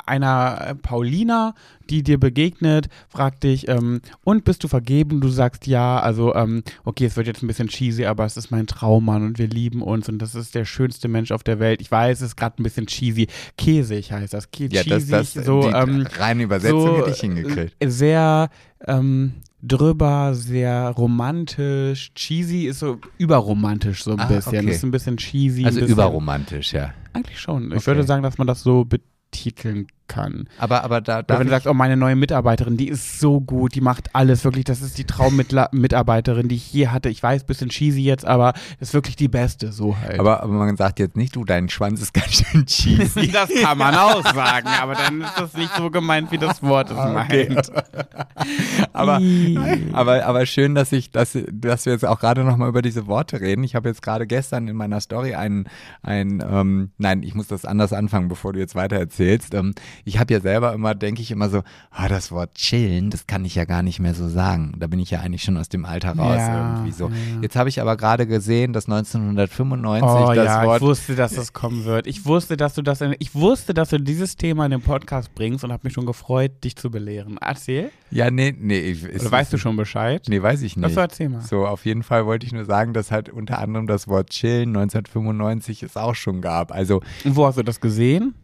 einer 0.06 0.58
äh, 0.62 0.76
Paulina, 0.76 1.56
die 1.90 2.04
dir 2.04 2.20
begegnet, 2.20 2.90
fragt 3.10 3.44
dich, 3.44 3.68
ähm, 3.68 4.02
und 4.24 4.44
bist 4.44 4.64
du 4.64 4.68
vergeben? 4.68 5.20
Du 5.20 5.30
sagst 5.30 5.66
ja, 5.66 6.00
also, 6.00 6.36
ähm, 6.36 6.62
okay, 6.84 7.06
es 7.06 7.16
wird 7.16 7.26
jetzt 7.26 7.42
ein 7.42 7.48
bisschen 7.48 7.68
cheesy, 7.68 8.06
aber 8.06 8.24
es 8.24 8.38
ist 8.38 8.52
mein 8.52 8.68
Traummann 8.68 9.24
und 9.24 9.40
wir 9.40 9.48
lieben 9.48 9.82
uns 9.82 10.08
und 10.08 10.20
das 10.20 10.36
ist 10.36 10.54
der 10.54 10.66
schönste 10.66 11.08
Mensch 11.08 11.32
auf 11.32 11.42
der 11.42 11.60
Welt. 11.60 11.82
Ich 11.82 11.90
weiß, 11.90 12.20
es 12.22 12.28
ist 12.28 12.36
gerade 12.36 12.62
ein 12.62 12.64
bisschen 12.64 12.86
cheesy. 12.86 13.26
Käsig 13.58 14.12
heißt 14.12 14.36
das. 14.36 14.52
Kä 14.52 14.70
Ja, 14.72 14.84
das, 14.84 15.08
cheesy, 15.08 15.12
das, 15.12 15.34
so, 15.34 15.62
die 15.62 15.70
ähm, 15.76 16.08
reine 16.20 16.44
Übersetzung 16.44 16.82
so, 16.82 16.98
hätte 16.98 17.10
ich 17.10 17.20
hingekriegt. 17.22 17.76
äh, 17.80 17.90
Sehr 17.90 18.50
ähm, 18.86 19.34
drüber, 19.68 20.34
sehr 20.34 20.90
romantisch. 20.92 22.12
Cheesy 22.16 22.66
ist 22.68 22.80
so 22.80 23.00
überromantisch 23.18 24.04
so 24.04 24.12
ein 24.12 24.20
Ah, 24.20 24.26
bisschen. 24.26 24.60
okay. 24.60 24.72
Ist 24.72 24.84
ein 24.84 24.92
bisschen 24.92 25.18
cheesy. 25.18 25.66
Also 25.66 25.80
bisschen, 25.80 25.94
überromantisch, 25.94 26.74
ja. 26.74 26.94
Eigentlich 27.14 27.40
schon. 27.40 27.72
Ich 27.72 27.78
Okay. 27.78 27.88
würde 27.88 28.04
sagen, 28.04 28.24
dass 28.24 28.38
man 28.38 28.48
das 28.48 28.62
so 28.64 28.86
betiteln 28.86 29.88
kann. 30.08 30.48
Aber, 30.60 30.84
aber 30.84 31.02
da, 31.02 31.20
Oder 31.20 31.40
wenn 31.40 31.48
du 31.48 31.52
sagst, 31.52 31.68
oh, 31.68 31.74
meine 31.74 31.98
neue 31.98 32.16
Mitarbeiterin, 32.16 32.78
die 32.78 32.88
ist 32.88 33.20
so 33.20 33.42
gut, 33.42 33.76
die 33.76 33.82
macht 33.82 34.10
alles 34.16 34.44
wirklich, 34.44 34.66
das 34.66 34.82
ist 34.82 34.98
die 34.98 35.06
Traummitarbeiterin, 35.06 36.48
die 36.48 36.56
ich 36.56 36.74
je 36.74 36.88
hatte. 36.88 37.10
Ich 37.10 37.22
weiß, 37.22 37.44
bisschen 37.46 37.70
cheesy 37.70 38.02
jetzt, 38.02 38.26
aber 38.26 38.54
ist 38.80 38.94
wirklich 38.94 39.16
die 39.16 39.28
beste, 39.28 39.72
so 39.72 39.98
halt. 39.98 40.20
aber, 40.20 40.44
aber 40.44 40.54
man 40.54 40.76
sagt 40.78 41.00
jetzt 41.00 41.18
nicht, 41.18 41.36
du, 41.36 41.44
dein 41.46 41.70
Schwanz 41.70 42.02
ist 42.02 42.14
ganz 42.14 42.34
schön 42.46 42.66
cheesy. 42.66 43.28
das 43.32 43.50
kann 43.62 43.78
man 43.78 43.96
auch 43.96 44.24
sagen, 44.34 44.68
aber 44.82 44.96
dann 44.96 45.22
ist 45.22 45.34
das 45.38 45.54
nicht 45.56 45.76
so 45.76 45.90
gemeint, 45.90 46.32
wie 46.32 46.38
das 46.38 46.62
Wort 46.64 46.92
es 46.92 46.98
Ah, 46.98 47.22
okay. 47.24 47.50
meint. 47.50 47.72
aber, 48.94 49.22
aber, 49.94 50.26
aber 50.26 50.46
schön, 50.46 50.76
dass 50.76 50.92
ich, 50.92 51.12
dass, 51.12 51.38
dass 51.52 51.86
wir 51.86 51.94
jetzt 51.94 52.06
auch 52.06 52.20
gerade 52.20 52.44
nochmal 52.44 52.70
über 52.70 52.82
diese 52.82 53.08
Worte 53.08 53.42
reden. 53.42 53.64
Ich 53.64 53.76
habe 53.76 53.90
jetzt 53.90 54.02
gerade 54.02 54.28
gestern 54.28 54.68
in 54.68 54.76
meiner 54.76 55.00
Story 55.02 55.36
einen, 55.36 55.68
ein, 56.02 56.44
ähm, 56.48 56.92
nein, 56.98 57.24
ich 57.24 57.36
muss 57.36 57.48
das 57.48 57.66
anders 57.66 57.94
anfangen, 57.94 58.28
bevor 58.28 58.54
du 58.54 58.60
jetzt 58.60 58.76
weiter 58.76 58.98
erzählst. 58.98 59.54
Ähm, 59.54 59.74
ich 60.04 60.20
habe 60.20 60.34
ja 60.34 60.40
selber 60.42 60.74
immer, 60.74 60.96
denke 60.96 61.22
ich 61.22 61.32
immer 61.32 61.50
so, 61.50 61.64
ah, 61.92 62.08
das 62.08 62.32
Wort 62.32 62.56
chillen, 62.56 63.10
das 63.10 63.28
kann 63.28 63.46
ich 63.46 63.56
ja 63.56 63.66
gar 63.66 63.82
nicht 63.84 64.00
mehr 64.00 64.14
so 64.14 64.28
sagen. 64.28 64.74
Da 64.80 64.88
bin 64.88 65.00
ich 65.00 65.12
ja 65.12 65.22
eigentlich 65.22 65.44
schon 65.44 65.58
aus 65.58 65.70
dem 65.70 65.86
Alter 65.86 66.14
raus 66.18 66.38
Ja, 66.38 66.74
irgendwie 66.74 66.92
so. 66.92 67.08
ja. 67.08 67.42
Jetzt 67.42 67.56
habe 67.56 67.70
ich 67.70 67.82
aber 67.82 67.96
gerade 67.98 68.28
gesehen, 68.28 68.74
dass 68.74 68.86
1995 68.86 70.04
Oh 70.10 70.34
das 70.34 70.46
ja, 70.46 70.66
Wort 70.66 70.82
ich 70.82 70.88
wusste, 70.88 71.16
dass 71.16 71.34
das 71.34 71.54
kommen 71.54 71.86
wird. 71.86 72.08
Ich 72.08 72.26
wusste, 72.26 72.58
dass 72.58 72.74
du 72.74 72.82
das, 72.82 73.02
in, 73.02 73.16
ich 73.20 73.34
wusste, 73.36 73.74
dass 73.74 73.90
du 73.90 74.00
dieses 74.00 74.36
Thema 74.36 74.66
in 74.66 74.72
den 74.72 74.82
Podcast 74.82 75.34
bringst 75.36 75.64
und 75.64 75.72
habe 75.72 75.82
mich 75.84 75.94
schon 75.94 76.06
gefreut, 76.06 76.64
dich 76.64 76.76
zu 76.76 76.90
belehren. 76.90 77.38
Erzähl. 77.40 77.92
Ja, 78.12 78.30
nee, 78.32 78.56
nee. 78.58 78.80
Ich, 78.80 79.04
Oder 79.04 79.32
weißt 79.32 79.54
du 79.54 79.58
schon 79.58 79.76
Bescheid? 79.76 80.24
Nee, 80.28 80.42
weiß 80.42 80.62
ich 80.62 80.78
nicht. 80.78 80.86
Achso, 80.86 81.00
erzähl 81.02 81.30
mal. 81.30 81.42
So, 81.42 81.66
auf 81.68 81.86
jeden 81.86 82.04
Fall 82.04 82.26
wollte 82.26 82.46
ich 82.46 82.54
nur 82.54 82.66
sagen, 82.66 82.94
dass 82.94 83.12
halt 83.12 83.30
unter 83.30 83.60
anderem 83.60 83.88
das 83.88 84.08
Wort 84.08 84.30
chillen 84.30 84.70
1995 84.70 85.84
es 85.84 85.98
auch 85.98 86.16
schon 86.16 86.42
gab. 86.42 86.72
Also 86.72 87.02
Und 87.24 87.36
wo 87.36 87.46
hast 87.46 87.58
du 87.58 87.64
das 87.64 87.80
gesehen? 87.82 88.36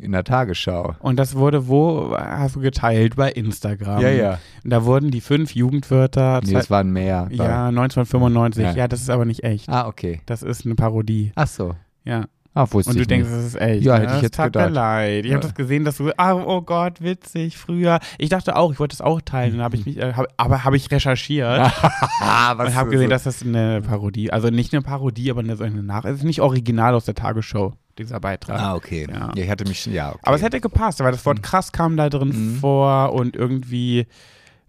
In 0.00 0.12
der 0.12 0.24
Tagesschau. 0.24 0.94
Und 1.00 1.16
das 1.18 1.34
wurde 1.36 1.68
wo 1.68 2.14
hast 2.16 2.56
du 2.56 2.60
geteilt 2.60 3.16
bei 3.16 3.30
Instagram? 3.30 4.00
Ja, 4.00 4.08
ja. 4.10 4.38
Und 4.64 4.70
da 4.70 4.84
wurden 4.84 5.10
die 5.10 5.20
fünf 5.20 5.54
Jugendwörter. 5.54 6.40
Nee, 6.44 6.54
es 6.54 6.70
waren 6.70 6.90
mehr. 6.92 7.28
ja, 7.30 7.68
1995. 7.68 8.62
Ja. 8.64 8.72
Ja. 8.72 8.88
das 8.88 9.00
ist 9.00 9.10
aber 9.10 9.24
nicht 9.24 9.44
echt. 9.44 9.68
Ah, 9.68 9.86
okay. 9.86 10.20
Das 10.26 10.42
ist 10.42 10.64
eine 10.64 10.74
Parodie. 10.74 11.32
Ach 11.34 11.46
so. 11.48 11.74
Ja. 12.04 12.24
Ah, 12.54 12.66
wusste 12.72 12.90
Und 12.90 12.96
du 12.96 13.02
ich 13.02 13.06
denkst, 13.06 13.28
nicht. 13.28 13.38
das 13.38 13.46
ist 13.46 13.60
echt. 13.60 13.84
Ja, 13.84 13.94
ne? 13.94 14.00
hätte 14.00 14.06
ich 14.06 14.12
Das 14.14 14.22
jetzt 14.22 14.34
tat 14.34 14.46
gedacht. 14.52 14.70
mir 14.70 14.74
leid. 14.74 15.24
Ich 15.24 15.30
Ja. 15.30 15.36
habe 15.36 15.46
das 15.46 15.54
gesehen, 15.54 15.84
dass 15.84 15.98
du, 15.98 16.10
ah, 16.16 16.32
oh 16.34 16.60
Gott, 16.62 17.00
witzig, 17.00 17.56
früher. 17.56 18.00
Ich 18.16 18.30
dachte 18.30 18.56
auch, 18.56 18.72
ich 18.72 18.80
wollte 18.80 18.94
es 18.94 19.00
auch 19.00 19.20
teilen. 19.20 19.52
Dann 19.52 19.62
habe 19.62 19.76
ich 19.76 19.86
mich, 19.86 19.96
äh, 19.98 20.14
hab, 20.14 20.26
aber 20.38 20.64
habe 20.64 20.76
ich 20.76 20.90
recherchiert. 20.90 21.46
Und 22.58 22.74
habe 22.74 22.90
gesehen, 22.90 23.10
dass 23.10 23.24
das 23.24 23.42
eine 23.42 23.82
Parodie, 23.82 24.32
also 24.32 24.48
nicht 24.50 24.72
eine 24.72 24.82
Parodie, 24.82 25.30
aber 25.30 25.40
eine, 25.40 25.56
so 25.56 25.62
eine 25.64 25.82
Nach. 25.84 26.04
Es 26.04 26.16
ist 26.16 26.24
nicht 26.24 26.40
original 26.40 26.94
aus 26.94 27.04
der 27.04 27.14
Tagesschau, 27.14 27.74
dieser 27.98 28.20
Beitrag. 28.20 28.60
Ah, 28.60 28.74
okay. 28.74 29.06
Ja. 29.10 29.32
Ja. 29.34 29.42
ich 29.42 29.50
hatte 29.50 29.64
mich 29.66 29.80
schon, 29.80 29.92
ja, 29.92 30.10
okay. 30.10 30.20
Aber 30.22 30.36
es 30.36 30.42
hätte 30.42 30.60
gepasst, 30.60 31.00
weil 31.00 31.12
das 31.12 31.24
Wort 31.26 31.42
krass 31.42 31.72
kam 31.72 31.96
da 31.96 32.08
drin 32.08 32.28
Mhm. 32.28 32.56
vor 32.58 33.12
und 33.12 33.36
irgendwie, 33.36 34.06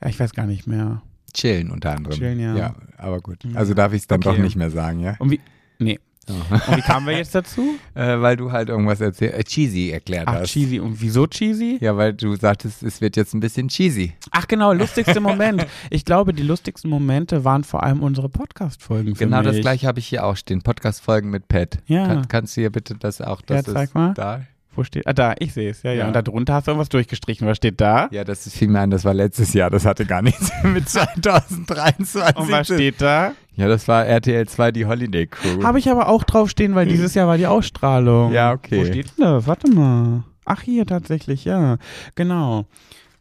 ja, 0.02 0.08
ich 0.10 0.20
weiß 0.20 0.34
gar 0.34 0.46
nicht 0.46 0.68
mehr. 0.68 1.02
Chillen 1.34 1.70
unter 1.72 1.92
anderem. 1.96 2.18
Chillen, 2.18 2.40
ja. 2.40 2.56
Ja, 2.56 2.76
aber 2.98 3.22
gut. 3.22 3.38
Also 3.54 3.74
darf 3.74 3.94
ich 3.94 4.02
es 4.02 4.08
dann 4.08 4.20
Okay. 4.20 4.36
doch 4.36 4.44
nicht 4.44 4.56
mehr 4.56 4.72
sagen, 4.72 5.00
ja? 5.00 5.16
Und 5.20 5.30
wie, 5.32 5.40
nee. 5.78 6.00
Und 6.30 6.78
wie 6.78 6.82
kamen 6.82 7.08
wir 7.08 7.18
jetzt 7.18 7.34
dazu? 7.36 7.76
äh, 7.96 8.20
weil 8.22 8.38
du 8.38 8.52
halt 8.52 8.70
irgendwas 8.70 9.02
erzählt, 9.02 9.34
äh, 9.34 9.44
cheesy 9.44 9.90
erklärt 9.92 10.28
Ach, 10.28 10.36
hast. 10.36 10.52
cheesy. 10.52 10.80
Und 10.80 11.02
wieso 11.02 11.28
cheesy? 11.28 11.78
Ja, 11.82 11.98
weil 11.98 12.14
du 12.14 12.36
sagtest, 12.36 12.84
es 12.84 13.02
wird 13.02 13.16
jetzt 13.18 13.34
ein 13.34 13.40
bisschen 13.40 13.68
cheesy. 13.68 14.14
Ach 14.32 14.48
genau, 14.48 14.74
lustigste 14.74 15.20
Moment. 15.20 15.66
Ich 15.90 16.06
glaube, 16.06 16.34
die 16.34 16.44
lustigsten 16.44 16.90
Momente 16.90 17.44
waren 17.44 17.64
vor 17.64 17.84
allem 17.84 18.02
unsere 18.04 18.30
Podcast-Folgen 18.30 19.16
für 19.16 19.26
Genau 19.26 19.38
mich. 19.40 19.48
das 19.48 19.60
gleiche 19.62 19.88
habe 19.88 20.00
ich 20.00 20.08
hier 20.08 20.26
auch 20.26 20.36
stehen. 20.38 20.62
Podcast-Folgen 20.62 21.30
mit 21.30 21.48
Pat. 21.48 21.80
Ja. 21.88 22.06
Kann, 22.08 22.28
kannst 22.28 22.56
du 22.58 22.62
hier 22.62 22.70
bitte 22.72 22.96
das 22.96 23.22
auch, 23.22 23.42
das 23.42 23.66
Ja, 23.68 23.74
zeig 23.74 23.94
mal. 23.96 24.14
da? 24.14 24.42
Wo 24.76 24.84
steht? 24.84 25.08
Ah, 25.08 25.14
da, 25.14 25.34
ich 25.40 25.52
sehe 25.54 25.72
es. 25.72 25.82
Ja, 25.84 25.92
ja, 25.92 26.00
Ja. 26.02 26.08
Und 26.08 26.14
darunter 26.14 26.54
hast 26.54 26.68
du 26.68 26.72
irgendwas 26.72 26.90
durchgestrichen. 26.90 27.48
Was 27.48 27.58
steht 27.58 27.82
da? 27.82 28.08
Ja, 28.12 28.24
das 28.24 28.46
ist 28.46 28.56
fiel 28.56 28.68
mir 28.68 28.80
ein, 28.82 28.92
das 28.92 29.04
war 29.04 29.14
letztes 29.16 29.52
Jahr, 29.54 29.70
das 29.72 29.84
hatte 29.84 30.06
gar 30.06 30.22
nichts 30.22 30.52
mit 30.64 30.88
2023. 30.90 32.36
Und 32.38 32.52
was 32.52 32.68
steht 32.68 33.02
da? 33.02 33.34
Ja, 33.60 33.68
das 33.68 33.90
war 33.90 34.06
RTL 34.06 34.48
2, 34.48 34.72
die 34.72 34.86
Holiday 34.86 35.28
Crew. 35.28 35.64
Habe 35.64 35.80
ich 35.80 35.92
aber 35.92 36.08
auch 36.08 36.24
draufstehen, 36.24 36.76
weil 36.76 36.88
dieses 36.88 37.14
Jahr 37.14 37.28
war 37.28 37.38
die 37.38 37.46
Ausstrahlung. 37.46 38.32
Ja, 38.32 38.54
okay. 38.54 38.80
Wo 38.80 38.86
steht 38.86 39.08
denn 39.18 39.26
das? 39.26 39.48
Warte 39.48 39.70
mal. 39.70 40.24
Ach, 40.46 40.62
hier 40.62 40.86
tatsächlich, 40.86 41.44
ja. 41.44 41.78
Genau. 42.16 42.68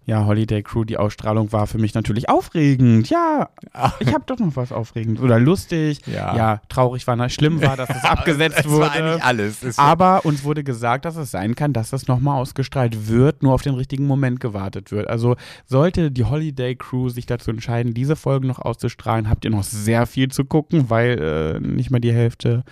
Ja, 0.08 0.24
Holiday 0.24 0.62
Crew, 0.62 0.84
die 0.84 0.96
Ausstrahlung 0.96 1.52
war 1.52 1.66
für 1.66 1.76
mich 1.76 1.92
natürlich 1.92 2.30
aufregend. 2.30 3.10
Ja, 3.10 3.50
ich 4.00 4.14
habe 4.14 4.24
doch 4.24 4.38
noch 4.38 4.56
was 4.56 4.72
aufregend. 4.72 5.20
Oder 5.20 5.38
lustig. 5.38 6.00
Ja. 6.06 6.34
Ja, 6.34 6.62
traurig 6.70 7.06
war, 7.06 7.28
schlimm 7.28 7.60
war, 7.60 7.76
dass 7.76 7.90
es 7.90 8.04
abgesetzt 8.04 8.60
es 8.60 8.70
wurde. 8.70 8.80
war 8.80 8.92
eigentlich 8.92 9.22
alles. 9.22 9.62
Es 9.62 9.78
Aber 9.78 10.24
uns 10.24 10.44
wurde 10.44 10.64
gesagt, 10.64 11.04
dass 11.04 11.16
es 11.16 11.30
sein 11.30 11.54
kann, 11.54 11.74
dass 11.74 11.90
das 11.90 12.08
nochmal 12.08 12.40
ausgestrahlt 12.40 13.08
wird, 13.08 13.42
nur 13.42 13.52
auf 13.52 13.60
den 13.60 13.74
richtigen 13.74 14.06
Moment 14.06 14.40
gewartet 14.40 14.92
wird. 14.92 15.08
Also 15.08 15.36
sollte 15.66 16.10
die 16.10 16.24
Holiday 16.24 16.74
Crew 16.74 17.10
sich 17.10 17.26
dazu 17.26 17.50
entscheiden, 17.50 17.92
diese 17.92 18.16
Folgen 18.16 18.48
noch 18.48 18.60
auszustrahlen, 18.60 19.28
habt 19.28 19.44
ihr 19.44 19.50
noch 19.50 19.62
sehr 19.62 20.06
viel 20.06 20.28
zu 20.28 20.46
gucken, 20.46 20.88
weil 20.88 21.18
äh, 21.18 21.60
nicht 21.60 21.90
mal 21.90 22.00
die 22.00 22.14
Hälfte 22.14 22.64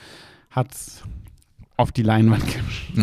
hat's 0.50 1.02
auf 1.76 1.92
die 1.92 2.02
Leinwand 2.02 2.42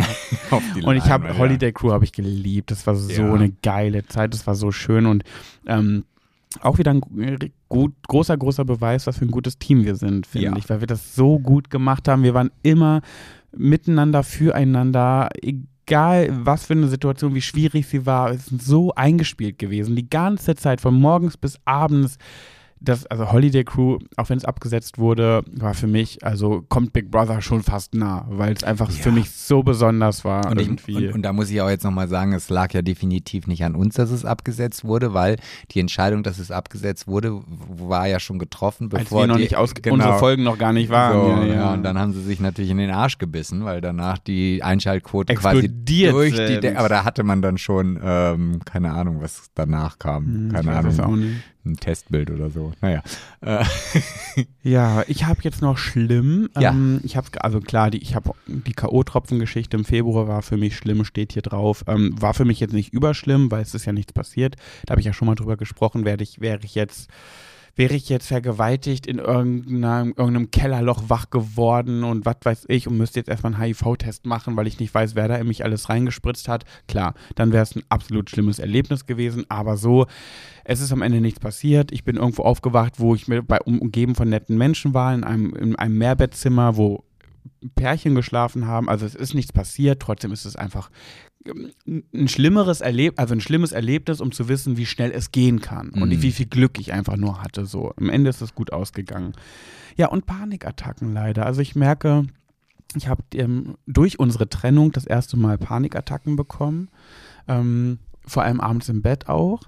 die 0.76 0.82
Und 0.82 0.96
ich 0.96 1.06
habe 1.06 1.38
Holiday 1.38 1.72
Crew 1.72 1.92
habe 1.92 2.06
ich 2.06 2.12
geliebt. 2.12 2.72
Das 2.72 2.86
war 2.88 2.96
so 2.96 3.12
Ja. 3.12 3.34
eine 3.34 3.52
geile 3.62 4.06
Zeit. 4.08 4.34
Das 4.34 4.48
war 4.48 4.56
so 4.56 4.72
schön 4.72 5.06
und 5.06 5.24
ähm, 5.68 6.06
auch 6.62 6.78
wieder 6.78 6.92
ein 6.92 7.02
gu- 7.02 7.48
gut, 7.70 7.94
großer, 8.08 8.38
großer 8.38 8.66
Beweis, 8.66 9.08
was 9.08 9.18
für 9.18 9.26
ein 9.26 9.32
gutes 9.32 9.58
Team 9.58 9.86
wir 9.86 9.96
sind, 9.96 10.26
finde 10.28 10.48
Ja. 10.48 10.56
ich, 10.58 10.70
weil 10.70 10.80
wir 10.80 10.88
das 10.88 11.16
so 11.16 11.40
gut 11.40 11.70
gemacht 11.70 12.08
haben. 12.08 12.24
Wir 12.24 12.34
waren 12.34 12.52
immer 12.64 13.02
miteinander, 13.56 14.24
füreinander, 14.24 15.30
egal 15.42 16.30
was 16.44 16.66
für 16.66 16.74
eine 16.74 16.88
Situation, 16.88 17.36
wie 17.36 17.42
schwierig 17.42 17.88
sie 17.88 18.06
war. 18.06 18.32
Wir 18.32 18.40
sind 18.40 18.62
so 18.62 18.94
eingespielt 18.96 19.60
gewesen, 19.60 19.96
die 19.96 20.10
ganze 20.10 20.56
Zeit, 20.56 20.82
von 20.82 20.94
morgens 20.96 21.38
bis 21.38 21.60
abends. 21.66 22.18
Das, 22.84 23.06
also 23.06 23.32
Holiday 23.32 23.64
Crew, 23.64 24.00
auch 24.18 24.30
wenn 24.30 24.38
es 24.38 24.44
abgesetzt 24.44 24.98
wurde, 24.98 25.44
war 25.52 25.74
für 25.74 25.88
mich, 25.88 26.26
also 26.26 26.66
kommt 26.68 26.92
Big 26.92 27.10
Brother 27.10 27.42
schon 27.42 27.64
fast 27.64 27.96
nah, 27.96 28.26
weil 28.30 28.54
es 28.54 28.64
einfach 28.64 28.90
Ja. 28.90 28.96
für 28.96 29.12
mich 29.12 29.32
so 29.32 29.64
besonders 29.64 30.26
war. 30.26 30.52
Und, 30.52 30.60
ich, 30.60 30.68
irgendwie. 30.68 31.08
und, 31.08 31.14
und 31.14 31.22
da 31.22 31.32
muss 31.32 31.50
ich 31.50 31.62
auch 31.62 31.70
jetzt 31.70 31.84
nochmal 31.84 32.10
sagen, 32.10 32.34
es 32.34 32.50
lag 32.50 32.74
ja 32.74 32.82
definitiv 32.82 33.48
nicht 33.48 33.64
an 33.64 33.76
uns, 33.76 33.96
dass 33.96 34.12
es 34.12 34.26
abgesetzt 34.26 34.84
wurde, 34.84 35.14
weil 35.14 35.38
die 35.72 35.80
Entscheidung, 35.80 36.24
dass 36.24 36.40
es 36.40 36.52
abgesetzt 36.52 37.08
wurde, 37.08 37.40
war 37.70 38.08
ja 38.08 38.20
schon 38.20 38.38
getroffen, 38.38 38.90
als 38.92 39.04
bevor 39.04 39.22
wir 39.22 39.28
noch 39.28 39.38
die, 39.38 39.44
nicht 39.44 39.56
aus 39.56 39.74
genau, 39.74 39.96
unsere 39.96 40.20
Folgen 40.20 40.44
noch 40.44 40.58
gar 40.58 40.74
nicht 40.74 40.90
waren. 40.90 41.14
So, 41.14 41.28
ja, 41.30 41.44
ja, 41.46 41.54
ja. 41.56 41.74
und 41.74 41.84
dann 41.84 41.98
haben 41.98 42.12
sie 42.12 42.22
sich 42.22 42.42
natürlich 42.42 42.72
in 42.72 42.78
den 42.78 42.92
Arsch 42.92 43.18
gebissen, 43.18 43.64
weil 43.64 43.80
danach 43.80 44.18
die 44.18 44.62
Einschaltquote 44.62 45.34
quasi 45.36 45.60
Explodiert 45.60 46.14
durch 46.14 46.32
die 46.32 46.48
sind. 46.48 46.64
De 46.64 46.76
Aber 46.76 46.90
da 46.90 47.06
hatte 47.06 47.24
man 47.24 47.42
dann 47.42 47.58
schon, 47.58 48.00
ähm, 48.04 48.60
keine 48.66 48.92
Ahnung, 48.92 49.22
was 49.22 49.52
danach 49.56 50.00
kam. 50.00 50.26
Hm, 50.26 50.48
ich 50.48 50.54
keine 50.54 50.72
Ahnung. 50.76 51.36
Ein 51.66 51.78
Testbild 51.78 52.30
oder 52.32 52.50
so. 52.50 52.74
Naja. 52.82 53.02
Äh, 53.42 53.64
Ja, 54.64 55.04
ich 55.08 55.26
habe 55.26 55.42
jetzt 55.44 55.62
noch 55.62 55.78
schlimm. 55.78 56.50
Ja. 56.58 56.72
Ähm, 56.72 57.02
ich 57.04 57.18
habe 57.18 57.28
also 57.44 57.60
klar, 57.60 57.92
die, 57.92 57.98
ich 57.98 58.16
habe 58.16 58.32
die 58.48 58.72
KO-Tropfen-Geschichte 58.72 59.76
im 59.76 59.84
Februar 59.84 60.30
war 60.30 60.42
für 60.42 60.56
mich 60.56 60.78
schlimm, 60.78 61.04
steht 61.04 61.34
hier 61.34 61.42
drauf. 61.42 61.84
Ähm, 61.88 62.16
war 62.22 62.34
für 62.34 62.46
mich 62.46 62.62
jetzt 62.62 62.74
nicht 62.74 62.94
überschlimm, 62.94 63.52
weil 63.52 63.62
es 63.62 63.76
ist 63.76 63.86
ja 63.86 63.92
nichts 63.92 64.14
passiert. 64.14 64.56
Da 64.86 64.92
habe 64.92 65.02
ich 65.02 65.06
ja 65.06 65.12
schon 65.12 65.26
mal 65.26 65.36
drüber 65.36 65.58
gesprochen. 65.58 66.06
Werde 66.06 66.24
ich, 66.24 66.40
wäre 66.40 66.60
ich 66.64 66.76
jetzt 66.76 67.10
wäre 67.76 67.96
ich 67.96 68.10
jetzt 68.10 68.28
vergewaltigt 68.28 69.08
in 69.08 69.18
irgendeinem, 69.18 70.10
irgendeinem 70.10 70.52
Kellerloch 70.52 71.04
wach 71.08 71.30
geworden 71.30 72.04
und 72.04 72.26
was 72.26 72.38
weiß 72.44 72.66
ich 72.68 72.88
und 72.88 72.98
müsste 72.98 73.20
jetzt 73.20 73.30
erstmal 73.30 73.54
einen 73.54 73.64
HIV-Test 73.64 74.26
machen, 74.26 74.56
weil 74.56 74.68
ich 74.68 74.80
nicht 74.80 74.94
weiß, 74.94 75.16
wer 75.16 75.28
da 75.28 75.36
in 75.38 75.48
mich 75.48 75.64
alles 75.64 75.90
reingespritzt 75.90 76.48
hat. 76.48 76.66
Klar, 76.88 77.16
dann 77.36 77.52
wäre 77.52 77.64
es 77.64 77.76
ein 77.76 77.84
absolut 77.90 78.30
schlimmes 78.30 78.60
Erlebnis 78.60 79.06
gewesen, 79.06 79.46
aber 79.50 79.78
so, 79.78 80.06
es 80.64 80.82
ist 80.82 80.92
am 80.92 81.02
Ende 81.02 81.20
nichts 81.20 81.40
passiert. 81.40 81.92
Ich 81.92 82.04
bin 82.04 82.18
irgendwo 82.18 82.44
aufgewacht, 82.44 83.00
wo 83.00 83.16
ich 83.16 83.28
mir 83.28 83.42
bei 83.42 83.60
um, 83.62 83.80
umgeben 83.80 84.14
von 84.16 84.30
netten 84.30 84.58
Menschen 84.58 84.94
war, 84.94 85.14
in 85.14 85.24
einem, 85.24 85.56
in 85.56 85.76
einem 85.76 85.98
Mehrbettzimmer, 85.98 86.78
wo 86.78 87.04
Pärchen 87.76 88.16
geschlafen 88.16 88.68
haben. 88.68 88.90
Also 88.90 89.06
es 89.06 89.16
ist 89.16 89.34
nichts 89.34 89.52
passiert, 89.52 90.02
trotzdem 90.02 90.32
ist 90.32 90.46
es 90.46 90.56
einfach 90.56 90.90
ein 91.46 92.28
schlimmeres 92.28 92.82
Erleb 92.82 93.20
also 93.20 93.34
ein 93.34 93.42
schlimmes 93.42 93.72
Erlebnis, 93.72 94.22
um 94.22 94.32
zu 94.32 94.48
wissen, 94.48 94.78
wie 94.78 94.86
schnell 94.86 95.12
es 95.12 95.32
gehen 95.32 95.60
kann 95.62 95.90
und 95.90 96.10
Mhm. 96.10 96.22
wie 96.22 96.32
viel 96.32 96.46
Glück 96.46 96.80
ich 96.80 96.94
einfach 96.94 97.18
nur 97.18 97.42
hatte. 97.44 97.66
So, 97.66 97.94
am 97.98 98.10
Ende 98.10 98.30
ist 98.30 98.42
es 98.42 98.56
gut 98.56 98.72
ausgegangen. 98.72 99.34
Ja, 99.98 100.08
und 100.08 100.26
Panikattacken 100.26 101.14
leider. 101.14 101.46
Also 101.46 101.62
ich 101.62 101.76
merke, 101.76 102.26
ich 102.96 103.08
habe 103.08 103.24
ähm, 103.36 103.76
durch 103.88 104.20
unsere 104.20 104.48
Trennung 104.50 104.92
das 104.92 105.06
erste 105.06 105.38
Mal 105.38 105.58
Panikattacken 105.58 106.36
bekommen. 106.36 106.90
Ähm, 107.48 108.00
vor 108.26 108.44
allem 108.44 108.62
abends 108.62 108.88
im 108.90 109.02
Bett 109.02 109.28
auch. 109.28 109.62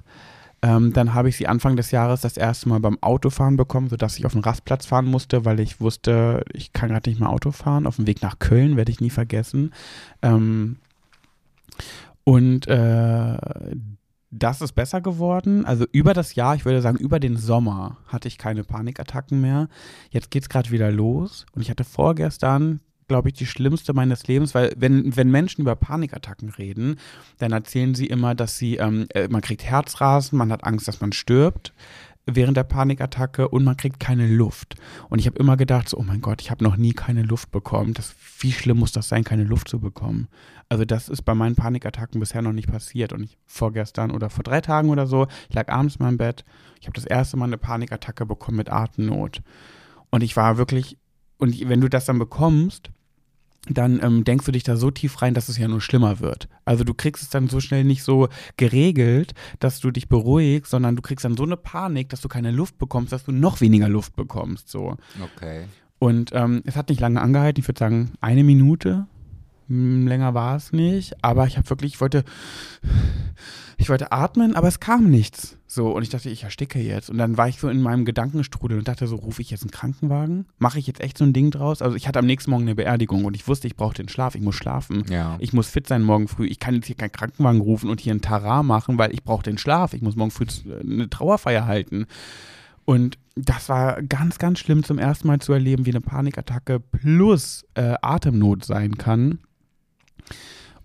Ähm, 0.61 0.93
dann 0.93 1.13
habe 1.13 1.29
ich 1.29 1.35
sie 1.35 1.47
Anfang 1.47 1.75
des 1.75 1.91
Jahres 1.91 2.21
das 2.21 2.37
erste 2.37 2.69
Mal 2.69 2.79
beim 2.79 2.97
Autofahren 3.01 3.57
bekommen, 3.57 3.89
sodass 3.89 4.17
ich 4.17 4.25
auf 4.25 4.31
den 4.31 4.41
Rastplatz 4.41 4.85
fahren 4.85 5.05
musste, 5.05 5.43
weil 5.45 5.59
ich 5.59 5.81
wusste, 5.81 6.43
ich 6.53 6.71
kann 6.73 6.89
gerade 6.89 7.09
nicht 7.09 7.19
mehr 7.19 7.29
Auto 7.29 7.51
fahren. 7.51 7.85
Auf 7.85 7.97
dem 7.97 8.07
Weg 8.07 8.21
nach 8.21 8.39
Köln 8.39 8.77
werde 8.77 8.91
ich 8.91 9.01
nie 9.01 9.09
vergessen. 9.09 9.73
Ähm, 10.21 10.77
und 12.25 12.67
äh, 12.67 13.37
das 14.31 14.61
ist 14.61 14.73
besser 14.73 14.99
geworden. 14.99 15.65
Also 15.65 15.85
über 15.91 16.13
das 16.13 16.35
Jahr, 16.35 16.55
ich 16.55 16.65
würde 16.65 16.81
sagen, 16.81 16.97
über 16.97 17.21
den 17.21 17.37
Sommer 17.37 17.97
hatte 18.07 18.27
ich 18.27 18.37
keine 18.37 18.65
Panikattacken 18.65 19.39
mehr. 19.39 19.69
Jetzt 20.09 20.31
geht 20.31 20.43
es 20.43 20.49
gerade 20.49 20.71
wieder 20.71 20.91
los. 20.91 21.45
Und 21.53 21.61
ich 21.61 21.69
hatte 21.69 21.85
vorgestern 21.85 22.81
glaube 23.07 23.29
ich, 23.29 23.35
die 23.35 23.45
schlimmste 23.45 23.93
meines 23.93 24.27
Lebens, 24.27 24.55
weil 24.55 24.73
wenn, 24.77 25.15
wenn 25.15 25.29
Menschen 25.29 25.61
über 25.61 25.75
Panikattacken 25.75 26.49
reden, 26.49 26.97
dann 27.37 27.51
erzählen 27.51 27.93
sie 27.93 28.07
immer, 28.07 28.35
dass 28.35 28.57
sie, 28.57 28.77
ähm, 28.77 29.05
äh, 29.13 29.27
man 29.27 29.41
kriegt 29.41 29.63
Herzrasen, 29.63 30.37
man 30.37 30.51
hat 30.51 30.63
Angst, 30.63 30.87
dass 30.87 31.01
man 31.01 31.11
stirbt 31.11 31.73
während 32.25 32.57
der 32.57 32.63
Panikattacke 32.63 33.47
und 33.47 33.63
man 33.63 33.77
kriegt 33.77 33.99
keine 33.99 34.27
Luft. 34.27 34.75
Und 35.09 35.19
ich 35.19 35.27
habe 35.27 35.37
immer 35.37 35.57
gedacht, 35.57 35.89
so, 35.89 35.97
oh 35.97 36.03
mein 36.03 36.21
Gott, 36.21 36.41
ich 36.41 36.49
habe 36.49 36.63
noch 36.63 36.75
nie 36.75 36.93
keine 36.93 37.21
Luft 37.21 37.51
bekommen. 37.51 37.93
Das, 37.93 38.15
wie 38.39 38.51
schlimm 38.51 38.79
muss 38.79 38.91
das 38.91 39.09
sein, 39.09 39.23
keine 39.23 39.43
Luft 39.43 39.67
zu 39.67 39.79
bekommen? 39.79 40.27
Also 40.67 40.85
das 40.85 41.07
ist 41.07 41.21
bei 41.21 41.35
meinen 41.35 41.55
Panikattacken 41.55 42.19
bisher 42.19 42.41
noch 42.41 42.51
nicht 42.51 42.71
passiert. 42.71 43.13
Und 43.13 43.23
ich 43.23 43.37
vorgestern 43.45 44.11
oder 44.11 44.29
vor 44.29 44.43
drei 44.43 44.61
Tagen 44.61 44.89
oder 44.89 45.05
so, 45.05 45.27
ich 45.49 45.55
lag 45.55 45.69
abends 45.69 45.97
in 45.97 46.05
meinem 46.05 46.17
Bett, 46.17 46.45
ich 46.79 46.87
habe 46.87 46.95
das 46.95 47.05
erste 47.05 47.37
Mal 47.37 47.45
eine 47.45 47.57
Panikattacke 47.57 48.25
bekommen 48.25 48.57
mit 48.57 48.71
Atemnot. 48.71 49.41
Und 50.09 50.23
ich 50.23 50.35
war 50.35 50.57
wirklich, 50.57 50.97
und 51.37 51.69
wenn 51.69 51.81
du 51.81 51.89
das 51.89 52.05
dann 52.05 52.17
bekommst, 52.17 52.89
dann 53.69 53.99
ähm, 54.03 54.23
denkst 54.23 54.45
du 54.45 54.51
dich 54.51 54.63
da 54.63 54.75
so 54.75 54.91
tief 54.91 55.21
rein, 55.21 55.33
dass 55.33 55.49
es 55.49 55.57
ja 55.57 55.67
nur 55.67 55.81
schlimmer 55.81 56.19
wird. 56.19 56.47
Also 56.65 56.83
du 56.83 56.93
kriegst 56.93 57.23
es 57.23 57.29
dann 57.29 57.47
so 57.47 57.59
schnell 57.59 57.83
nicht 57.83 58.03
so 58.03 58.29
geregelt, 58.57 59.33
dass 59.59 59.79
du 59.79 59.91
dich 59.91 60.07
beruhigst, 60.07 60.71
sondern 60.71 60.95
du 60.95 61.01
kriegst 61.01 61.25
dann 61.25 61.37
so 61.37 61.43
eine 61.43 61.57
Panik, 61.57 62.09
dass 62.09 62.21
du 62.21 62.27
keine 62.27 62.51
Luft 62.51 62.77
bekommst, 62.77 63.11
dass 63.11 63.25
du 63.25 63.31
noch 63.31 63.61
weniger 63.61 63.89
Luft 63.89 64.15
bekommst. 64.15 64.69
So. 64.69 64.97
Okay. 65.35 65.65
Und 65.99 66.31
ähm, 66.33 66.61
es 66.65 66.75
hat 66.75 66.89
nicht 66.89 67.01
lange 67.01 67.21
angehalten, 67.21 67.61
ich 67.61 67.67
würde 67.67 67.79
sagen 67.79 68.11
eine 68.21 68.43
Minute, 68.43 69.07
länger 69.67 70.33
war 70.33 70.55
es 70.55 70.71
nicht, 70.71 71.23
aber 71.23 71.47
ich 71.47 71.57
habe 71.57 71.69
wirklich, 71.69 71.95
ich 71.95 72.01
wollte, 72.01 72.23
ich 73.77 73.89
wollte 73.89 74.11
atmen, 74.11 74.55
aber 74.55 74.67
es 74.67 74.79
kam 74.79 75.09
nichts. 75.09 75.57
So, 75.67 75.89
und 75.89 76.03
ich 76.03 76.09
dachte, 76.09 76.29
ich 76.29 76.43
ersticke 76.43 76.79
jetzt. 76.79 77.09
Und 77.09 77.17
dann 77.17 77.35
war 77.35 77.49
ich 77.49 77.59
so 77.59 77.67
in 77.67 77.81
meinem 77.81 78.05
Gedankenstrudel 78.05 78.77
und 78.77 78.87
dachte 78.87 79.07
so, 79.07 79.17
rufe 79.17 79.41
ich 79.41 79.49
jetzt 79.49 79.63
einen 79.63 79.71
Krankenwagen? 79.71 80.45
Mache 80.57 80.79
ich 80.79 80.87
jetzt 80.87 81.01
echt 81.01 81.17
so 81.17 81.25
ein 81.25 81.33
Ding 81.33 81.51
draus? 81.51 81.81
Also 81.81 81.97
ich 81.97 82.07
hatte 82.07 82.19
am 82.19 82.25
nächsten 82.25 82.51
Morgen 82.51 82.63
eine 82.63 82.75
Beerdigung 82.75 83.25
und 83.25 83.35
ich 83.35 83.47
wusste, 83.47 83.67
ich 83.67 83.75
brauche 83.75 83.93
den 83.93 84.07
Schlaf, 84.07 84.35
ich 84.35 84.41
muss 84.41 84.55
schlafen. 84.55 85.03
Ja. 85.09 85.35
Ich 85.39 85.51
muss 85.51 85.67
fit 85.67 85.87
sein 85.87 86.01
morgen 86.03 86.29
früh. 86.29 86.47
Ich 86.47 86.59
kann 86.59 86.75
jetzt 86.75 86.85
hier 86.85 86.95
keinen 86.95 87.11
Krankenwagen 87.11 87.59
rufen 87.59 87.89
und 87.89 87.99
hier 87.99 88.13
einen 88.13 88.21
Tara 88.21 88.63
machen, 88.63 88.97
weil 88.97 89.13
ich 89.13 89.23
brauche 89.23 89.43
den 89.43 89.57
Schlaf. 89.57 89.93
Ich 89.93 90.01
muss 90.01 90.15
morgen 90.15 90.31
früh 90.31 90.45
eine 90.79 91.09
Trauerfeier 91.09 91.65
halten. 91.65 92.05
Und 92.85 93.17
das 93.35 93.67
war 93.67 94.01
ganz, 94.01 94.37
ganz 94.37 94.59
schlimm 94.59 94.83
zum 94.83 94.97
ersten 94.97 95.27
Mal 95.27 95.39
zu 95.39 95.51
erleben, 95.51 95.85
wie 95.85 95.91
eine 95.91 96.01
Panikattacke 96.01 96.79
plus 96.79 97.65
äh, 97.73 97.95
Atemnot 98.01 98.63
sein 98.63 98.97
kann. 98.97 99.39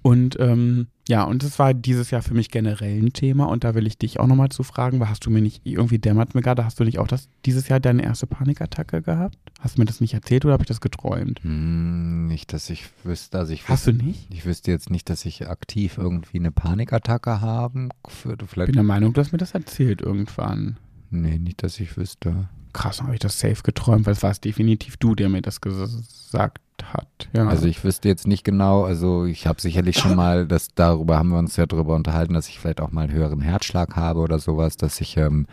Und 0.03 0.39
ähm, 0.41 0.87
ja, 1.09 1.25
und 1.25 1.43
das 1.43 1.59
war 1.59 1.75
dieses 1.75 2.11
Jahr 2.11 2.23
für 2.23 2.33
mich 2.33 2.51
generell 2.51 3.03
ein 3.03 3.13
Thema 3.13 3.47
und 3.47 3.65
da 3.65 3.75
will 3.75 3.87
ich 3.87 3.99
dich 3.99 4.19
auch 4.19 4.27
nochmal 4.27 4.49
zu 4.49 4.63
fragen, 4.63 4.99
weil 4.99 5.11
hast 5.11 5.27
du 5.27 5.31
mir 5.31 5.43
nicht, 5.43 5.61
irgendwie 5.65 5.99
dämmert 5.99 6.35
mir 6.35 6.41
gerade, 6.41 6.65
hast 6.65 6.81
du 6.81 6.85
nicht 6.85 6.99
auch 6.99 7.07
das, 7.07 7.29
dieses 7.45 7.69
Jahr 7.69 7.81
deine 7.81 8.03
erste 8.03 8.27
Panikattacke 8.27 9.03
gehabt? 9.03 9.37
Hast 9.61 9.77
du 9.77 9.83
mir 9.83 9.87
das 9.87 10.01
nicht 10.01 10.15
erzählt 10.15 10.45
oder 10.45 10.55
habe 10.55 10.63
ich 10.63 10.69
das 10.69 10.81
geträumt? 10.81 11.43
Hm, 11.43 12.29
nicht, 12.29 12.53
dass 12.55 12.71
ich 12.71 12.89
wüsste, 13.05 13.39
also 13.39 13.53
ich 13.53 13.69
Hast 13.69 13.87
wüsste, 13.87 13.95
du 14.01 14.07
nicht? 14.07 14.29
Ich 14.33 14.47
wüsste 14.47 14.71
jetzt 14.71 14.89
nicht, 14.89 15.11
dass 15.11 15.27
ich 15.27 15.49
aktiv 15.49 15.99
irgendwie 15.99 16.39
eine 16.39 16.53
Panikattacke 16.53 17.43
haben 17.43 17.91
würde. 18.23 18.47
Ich 18.49 18.55
bin 18.55 18.73
der 18.73 18.83
Meinung, 18.85 19.13
du 19.13 19.21
hast 19.21 19.33
mir 19.33 19.39
das 19.39 19.53
erzählt 19.53 20.01
irgendwann. 20.01 20.79
nee, 21.11 21.39
nicht, 21.39 21.63
dass 21.63 21.79
ich 21.79 21.97
wüsste. 21.99 22.49
Krass, 22.73 22.99
dann 22.99 23.07
habe 23.07 23.15
ich 23.15 23.21
das 23.21 23.39
safe 23.39 23.63
geträumt, 23.63 24.07
weil 24.07 24.13
es 24.13 24.23
war 24.23 24.31
es 24.31 24.41
definitiv 24.41 24.97
du, 24.97 25.15
der 25.15 25.29
mir 25.29 25.43
das 25.43 25.61
gesagt 25.61 26.59
hat. 26.83 27.29
Ja. 27.35 27.47
Also 27.47 27.67
ich 27.67 27.83
wüsste 27.85 28.09
jetzt 28.09 28.27
nicht 28.27 28.45
genau, 28.45 28.85
also 28.85 29.25
ich 29.25 29.47
habe 29.47 29.61
sicherlich 29.61 29.99
schon 29.99 30.17
mal, 30.17 30.47
das 30.49 30.69
darüber 30.75 31.19
haben 31.19 31.31
wir 31.31 31.39
uns 31.39 31.57
ja 31.57 31.67
drüber 31.67 31.95
unterhalten, 31.95 32.35
dass 32.35 32.49
ich 32.49 32.59
vielleicht 32.59 32.81
auch 32.81 32.91
mal 32.93 33.03
einen 33.03 33.13
höheren 33.13 33.41
Herzschlag 33.41 33.97
habe 33.97 34.21
oder 34.21 34.39
sowas, 34.39 34.77
dass 34.77 35.01
ich 35.01 35.17
ähm, 35.17 35.47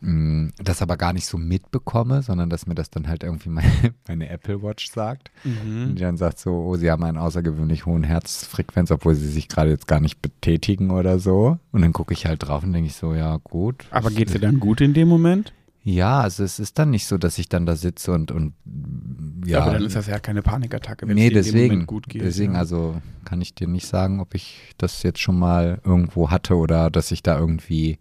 mh, 0.00 0.50
das 0.58 0.82
aber 0.82 0.96
gar 0.96 1.12
nicht 1.12 1.26
so 1.26 1.38
mitbekomme, 1.38 2.22
sondern 2.22 2.50
dass 2.50 2.66
mir 2.66 2.74
das 2.74 2.90
dann 2.90 3.08
halt 3.08 3.22
irgendwie 3.22 3.48
meine, 3.48 3.70
meine 4.08 4.28
Apple 4.28 4.62
Watch 4.62 4.90
sagt. 4.90 5.30
mhm. 5.44 5.88
Und 5.88 5.94
die 5.96 6.02
dann 6.02 6.16
sagt 6.16 6.38
so, 6.38 6.52
oh, 6.52 6.76
sie 6.76 6.90
haben 6.90 7.04
einen 7.04 7.18
außergewöhnlich 7.18 7.86
hohen 7.86 8.04
Herzfrequenz, 8.04 8.90
obwohl 8.90 9.14
sie 9.14 9.28
sich 9.28 9.48
gerade 9.48 9.70
jetzt 9.70 9.88
gar 9.88 10.00
nicht 10.00 10.22
betätigen 10.22 10.90
oder 10.90 11.18
so. 11.18 11.58
Und 11.72 11.82
dann 11.82 11.92
gucke 11.92 12.14
ich 12.14 12.26
halt 12.26 12.46
drauf 12.46 12.62
und 12.62 12.72
denke 12.72 12.88
ich 12.88 12.96
so, 12.96 13.14
ja 13.14 13.38
gut. 13.42 13.84
Aber 13.90 14.10
geht's 14.10 14.32
dir 14.32 14.40
dann 14.40 14.60
gut 14.60 14.80
in 14.80 14.94
dem 14.94 15.08
Moment? 15.08 15.52
Ja, 15.88 16.22
also 16.22 16.42
es 16.42 16.58
ist 16.58 16.80
dann 16.80 16.90
nicht 16.90 17.06
so, 17.06 17.16
dass 17.16 17.38
ich 17.38 17.48
dann 17.48 17.64
da 17.64 17.76
sitze 17.76 18.10
und, 18.10 18.32
und 18.32 18.54
ja. 19.44 19.60
aber 19.60 19.74
dann 19.74 19.84
ist 19.84 19.94
das 19.94 20.08
ja 20.08 20.18
keine 20.18 20.42
Panikattacke, 20.42 21.06
wenn 21.06 21.14
nee, 21.14 21.28
es 21.28 21.30
dir 21.30 21.38
in 21.38 21.44
dem 21.44 21.52
deswegen, 21.52 21.72
Moment 21.74 21.86
gut 21.86 22.08
geht. 22.08 22.22
deswegen, 22.22 22.54
ja. 22.54 22.58
also 22.58 23.00
kann 23.24 23.40
ich 23.40 23.54
dir 23.54 23.68
nicht 23.68 23.86
sagen, 23.86 24.18
ob 24.18 24.34
ich 24.34 24.74
das 24.78 25.04
jetzt 25.04 25.20
schon 25.20 25.38
mal 25.38 25.80
irgendwo 25.84 26.32
hatte 26.32 26.56
oder 26.56 26.90
dass 26.90 27.12
ich 27.12 27.22
da 27.22 27.38
irgendwie, 27.38 28.00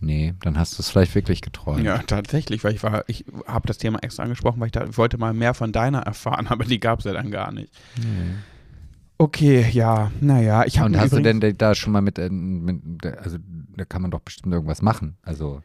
nee, 0.00 0.32
dann 0.40 0.58
hast 0.58 0.78
du 0.78 0.82
es 0.82 0.88
vielleicht 0.88 1.14
wirklich 1.14 1.42
geträumt. 1.42 1.84
Ja, 1.84 1.98
tatsächlich, 1.98 2.64
weil 2.64 2.74
ich 2.74 2.82
war, 2.82 3.04
ich 3.08 3.26
habe 3.46 3.66
das 3.66 3.76
Thema 3.76 3.98
extra 3.98 4.22
angesprochen, 4.22 4.58
weil 4.60 4.68
ich, 4.68 4.72
da, 4.72 4.86
ich 4.86 4.96
wollte 4.96 5.18
mal 5.18 5.34
mehr 5.34 5.52
von 5.52 5.70
deiner 5.70 5.98
erfahren, 6.00 6.46
aber 6.48 6.64
die 6.64 6.80
gab 6.80 7.00
es 7.00 7.04
ja 7.04 7.12
dann 7.12 7.30
gar 7.30 7.52
nicht. 7.52 7.74
Nee. 7.98 8.36
Okay, 9.22 9.68
ja, 9.70 10.10
naja, 10.20 10.64
ich 10.66 10.80
habe 10.80 10.90
Und 10.90 10.98
hast 10.98 11.12
du 11.12 11.20
denn 11.20 11.40
da 11.56 11.76
schon 11.76 11.92
mal 11.92 12.02
mit, 12.02 12.18
äh, 12.18 12.28
mit, 12.28 13.06
also 13.06 13.38
da 13.76 13.84
kann 13.84 14.02
man 14.02 14.10
doch 14.10 14.18
bestimmt 14.18 14.52
irgendwas 14.52 14.82
machen. 14.82 15.16
Also 15.22 15.60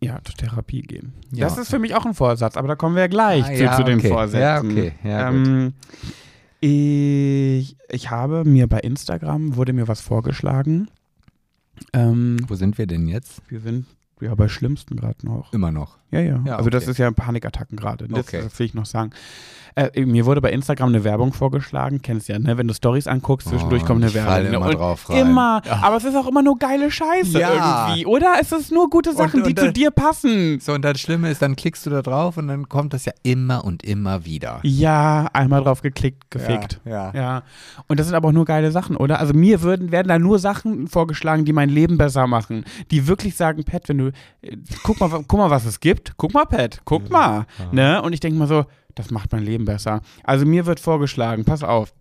ja 0.00 0.20
zur 0.22 0.36
Therapie 0.36 0.82
gehen. 0.82 1.12
Ja. 1.32 1.48
Das 1.48 1.58
ist 1.58 1.70
für 1.70 1.80
mich 1.80 1.96
auch 1.96 2.06
ein 2.06 2.14
Vorsatz, 2.14 2.56
aber 2.56 2.68
da 2.68 2.76
kommen 2.76 2.94
wir 2.94 3.02
ja 3.02 3.08
gleich 3.08 3.44
Ah, 3.44 3.54
zu, 3.54 3.64
ja, 3.64 3.76
zu 3.76 3.82
den 3.82 3.98
okay. 3.98 4.08
Vorsätzen. 4.08 4.40
Ja, 4.40 4.58
okay. 4.60 4.92
Ja, 5.02 5.28
ähm, 5.28 5.72
ich, 6.60 7.76
ich 7.88 8.10
habe 8.12 8.44
mir 8.44 8.68
bei 8.68 8.78
Instagram 8.78 9.56
wurde 9.56 9.72
mir 9.72 9.88
was 9.88 10.00
vorgeschlagen. 10.00 10.88
Ähm, 11.92 12.36
wo 12.46 12.54
sind 12.54 12.78
wir 12.78 12.86
denn 12.86 13.08
jetzt? 13.08 13.42
wir 13.48 13.58
sind 13.58 13.86
ja 14.20 14.34
bei 14.34 14.48
Schlimmsten 14.48 14.96
gerade 14.96 15.24
noch. 15.26 15.52
Immer 15.52 15.70
noch. 15.70 15.98
Ja, 16.10 16.20
ja. 16.20 16.40
Ja, 16.46 16.56
also 16.56 16.70
das 16.70 16.84
okay. 16.84 16.90
ist 16.92 16.98
ja 16.98 17.10
Panikattacken 17.10 17.76
gerade. 17.76 18.08
Das, 18.08 18.20
Okay. 18.20 18.40
das 18.42 18.58
will 18.58 18.66
ich 18.66 18.74
noch 18.74 18.86
sagen. 18.86 19.10
Äh, 19.74 20.06
mir 20.06 20.24
wurde 20.26 20.40
bei 20.40 20.50
Instagram 20.50 20.88
eine 20.88 21.04
Werbung 21.04 21.32
vorgeschlagen. 21.32 22.00
Kennst 22.02 22.28
du 22.28 22.32
ja, 22.32 22.38
ne? 22.38 22.56
Wenn 22.58 22.66
du 22.66 22.74
Stories 22.74 23.06
anguckst, 23.06 23.48
zwischendurch 23.48 23.82
Oh, 23.84 23.86
kommt 23.86 24.02
eine 24.02 24.12
Werbung. 24.14 24.50
ne? 24.50 24.56
immer 24.56 24.66
Und 24.66 24.74
drauf 24.74 25.08
rein. 25.10 25.18
Immer. 25.18 25.62
Ja. 25.66 25.80
Aber 25.82 25.96
es 25.98 26.04
ist 26.04 26.16
auch 26.16 26.26
immer 26.26 26.42
nur 26.42 26.58
geile 26.58 26.90
Scheiße 26.90 27.38
Ja. 27.38 27.86
irgendwie, 27.88 28.06
oder? 28.06 28.34
Es 28.40 28.50
ist 28.50 28.72
nur 28.72 28.88
gute 28.90 29.12
Sachen, 29.14 29.42
und 29.42 29.48
die 29.48 29.54
zu 29.54 29.66
dann- 29.66 29.74
dir 29.74 29.90
passen. 29.92 30.58
So, 30.60 30.72
und 30.72 30.82
das 30.82 30.98
Schlimme 30.98 31.30
ist, 31.30 31.42
dann 31.42 31.54
klickst 31.54 31.84
du 31.86 31.90
da 31.90 32.02
drauf 32.02 32.38
und 32.38 32.48
dann 32.48 32.68
kommt 32.68 32.92
das 32.94 33.04
ja 33.04 33.12
immer 33.22 33.64
und 33.64 33.84
immer 33.84 34.24
wieder. 34.24 34.60
Ja, 34.64 35.28
einmal 35.34 35.62
drauf 35.62 35.82
geklickt, 35.82 36.28
gefickt. 36.30 36.80
Ja. 36.84 37.12
Ja. 37.14 37.42
Und 37.86 38.00
das 38.00 38.06
sind 38.06 38.16
aber 38.16 38.28
auch 38.28 38.32
nur 38.32 38.46
geile 38.46 38.72
Sachen, 38.72 38.96
oder? 38.96 39.20
Also 39.20 39.34
mir 39.34 39.62
würden, 39.62 39.92
werden 39.92 40.08
da 40.08 40.18
nur 40.18 40.38
Sachen 40.40 40.88
vorgeschlagen, 40.88 41.44
die 41.44 41.52
mein 41.52 41.68
Leben 41.68 41.98
besser 41.98 42.26
machen. 42.26 42.64
Die 42.90 43.06
wirklich 43.06 43.36
sagen, 43.36 43.62
Pat, 43.64 43.88
wenn 43.88 43.98
du, 43.98 44.07
äh, 44.42 44.56
guck 44.82 45.00
mal, 45.00 45.08
guck 45.10 45.38
mal, 45.38 45.50
was 45.50 45.64
es 45.64 45.80
gibt. 45.80 46.12
Guck 46.16 46.34
mal, 46.34 46.44
Pat, 46.44 46.80
guck 46.84 47.10
mal. 47.10 47.46
Ne? 47.72 48.02
Und 48.02 48.12
ich 48.12 48.20
denke 48.20 48.38
mal 48.38 48.48
so, 48.48 48.64
das 48.94 49.10
macht 49.10 49.32
mein 49.32 49.44
Leben 49.44 49.64
besser. 49.64 50.00
Also 50.24 50.44
mir 50.44 50.66
wird 50.66 50.80
vorgeschlagen, 50.80 51.44
pass 51.44 51.62
auf, 51.62 51.92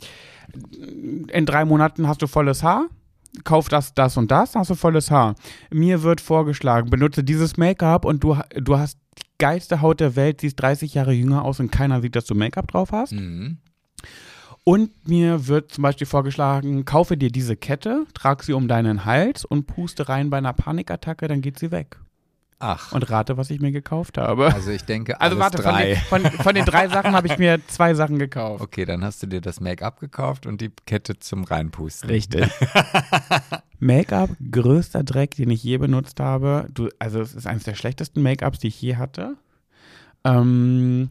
in 1.27 1.45
drei 1.45 1.65
Monaten 1.65 2.07
hast 2.07 2.21
du 2.21 2.27
volles 2.27 2.63
Haar. 2.63 2.87
Kauf 3.43 3.69
das, 3.69 3.93
das 3.93 4.17
und 4.17 4.31
das, 4.31 4.55
hast 4.55 4.69
du 4.69 4.75
volles 4.75 5.11
Haar. 5.11 5.35
Mir 5.69 6.01
wird 6.01 6.21
vorgeschlagen, 6.21 6.89
benutze 6.89 7.23
dieses 7.23 7.57
Make-up 7.57 8.05
und 8.05 8.23
du, 8.23 8.37
du 8.55 8.77
hast 8.77 8.97
die 9.19 9.27
geilste 9.37 9.81
Haut 9.81 9.99
der 9.99 10.15
Welt, 10.15 10.41
siehst 10.41 10.59
30 10.59 10.93
Jahre 10.95 11.11
jünger 11.11 11.43
aus 11.43 11.59
und 11.59 11.71
keiner 11.71 12.01
sieht, 12.01 12.15
dass 12.15 12.25
du 12.25 12.33
Make-up 12.33 12.67
drauf 12.67 12.91
hast. 12.91 13.11
Mhm. 13.11 13.57
Und 14.67 15.07
mir 15.07 15.47
wird 15.47 15.71
zum 15.71 15.83
Beispiel 15.83 16.05
vorgeschlagen, 16.05 16.83
kaufe 16.83 17.15
dir 17.15 17.31
diese 17.31 17.55
Kette, 17.55 18.05
trag 18.13 18.43
sie 18.43 18.51
um 18.51 18.67
deinen 18.67 19.05
Hals 19.05 19.45
und 19.45 19.65
puste 19.65 20.09
rein 20.09 20.29
bei 20.29 20.39
einer 20.39 20.51
Panikattacke, 20.51 21.29
dann 21.29 21.39
geht 21.39 21.57
sie 21.57 21.71
weg. 21.71 22.01
Ach, 22.59 22.91
Und 22.91 23.09
rate, 23.09 23.37
was 23.37 23.49
ich 23.49 23.61
mir 23.61 23.71
gekauft 23.71 24.17
habe. 24.17 24.53
also 24.53 24.71
ich 24.71 24.83
denke, 24.83 25.21
Also 25.21 25.37
alles 25.37 25.53
warte, 25.53 25.63
von 25.63 25.71
drei. 25.71 25.85
den, 25.93 25.97
von, 25.99 26.21
von 26.25 26.53
den 26.53 26.65
drei 26.65 26.89
Sachen 26.89 27.13
habe 27.13 27.27
ich 27.27 27.37
mir 27.37 27.65
zwei 27.67 27.93
Sachen 27.93 28.19
gekauft. 28.19 28.61
Okay, 28.61 28.83
dann 28.83 29.05
hast 29.05 29.23
du 29.23 29.27
dir 29.27 29.39
das 29.39 29.61
Make-up 29.61 30.01
gekauft 30.01 30.45
und 30.45 30.59
die 30.59 30.71
Kette 30.85 31.17
zum 31.17 31.45
Reinpusten. 31.45 32.09
Richtig. 32.09 32.45
Make-up, 33.79 34.31
größter 34.51 35.03
Dreck, 35.05 35.35
den 35.35 35.49
ich 35.49 35.63
je 35.63 35.77
benutzt 35.77 36.19
habe. 36.19 36.67
Du, 36.73 36.89
also 36.99 37.21
es 37.21 37.33
ist 37.35 37.47
eines 37.47 37.63
der 37.63 37.75
schlechtesten 37.75 38.21
Make-ups, 38.21 38.59
die 38.59 38.67
ich 38.67 38.81
je 38.81 38.97
hatte. 38.97 39.37
Ähm, 40.25 41.09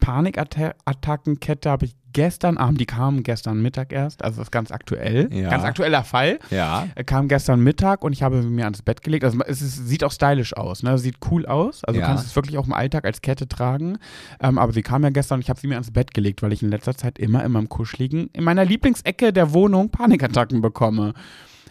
Panikattackenkette 0.00 1.70
habe 1.70 1.84
ich 1.84 1.94
gestern 2.12 2.56
Abend, 2.58 2.80
die 2.80 2.86
kamen 2.86 3.22
gestern 3.22 3.60
Mittag 3.62 3.92
erst, 3.92 4.22
also 4.24 4.38
das 4.38 4.48
ist 4.48 4.50
ganz 4.50 4.70
aktuell, 4.70 5.28
Ja. 5.32 5.50
ganz 5.50 5.64
aktueller 5.64 6.04
Fall. 6.04 6.38
Ja. 6.50 6.86
Er 6.94 7.04
kam 7.04 7.28
gestern 7.28 7.60
Mittag 7.60 8.02
und 8.04 8.12
ich 8.12 8.22
habe 8.22 8.42
sie 8.42 8.48
mir 8.48 8.64
ans 8.64 8.82
Bett 8.82 9.02
gelegt. 9.02 9.24
Also 9.24 9.38
es 9.46 9.62
ist, 9.62 9.86
sieht 9.88 10.04
auch 10.04 10.12
stylisch 10.12 10.56
aus, 10.56 10.82
ne? 10.82 10.98
Sieht 10.98 11.16
cool 11.30 11.46
aus. 11.46 11.84
Also 11.84 11.98
Ja. 12.00 12.06
du 12.06 12.12
kannst 12.12 12.26
es 12.26 12.36
wirklich 12.36 12.58
auch 12.58 12.66
im 12.66 12.72
Alltag 12.72 13.04
als 13.04 13.20
Kette 13.22 13.48
tragen. 13.48 13.98
Ähm, 14.40 14.58
aber 14.58 14.72
sie 14.72 14.82
kam 14.82 15.02
ja 15.02 15.10
gestern 15.10 15.36
und 15.36 15.42
ich 15.42 15.50
habe 15.50 15.60
sie 15.60 15.66
mir 15.66 15.74
ans 15.74 15.90
Bett 15.90 16.14
gelegt, 16.14 16.42
weil 16.42 16.52
ich 16.52 16.62
in 16.62 16.70
letzter 16.70 16.96
Zeit 16.96 17.18
immer 17.18 17.44
in 17.44 17.52
meinem 17.52 17.68
Kuscheligen 17.68 18.28
in 18.32 18.44
meiner 18.44 18.64
Lieblingsecke 18.64 19.32
der 19.32 19.52
Wohnung 19.52 19.90
Panikattacken 19.90 20.60
bekomme. 20.60 21.14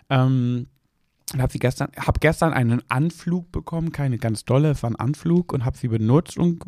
Ähm, 0.09 0.67
und 1.33 1.41
habe 1.41 1.51
sie 1.51 1.59
gestern, 1.59 1.89
habe 1.97 2.19
gestern 2.19 2.53
einen 2.53 2.81
Anflug 2.89 3.51
bekommen, 3.51 3.91
keine 3.91 4.17
ganz 4.17 4.45
dolle, 4.45 4.71
es 4.71 4.83
war 4.83 4.89
ein 4.89 4.95
Anflug 4.95 5.53
und 5.53 5.65
habe 5.65 5.77
sie 5.77 5.87
benutzt 5.87 6.37
und 6.37 6.63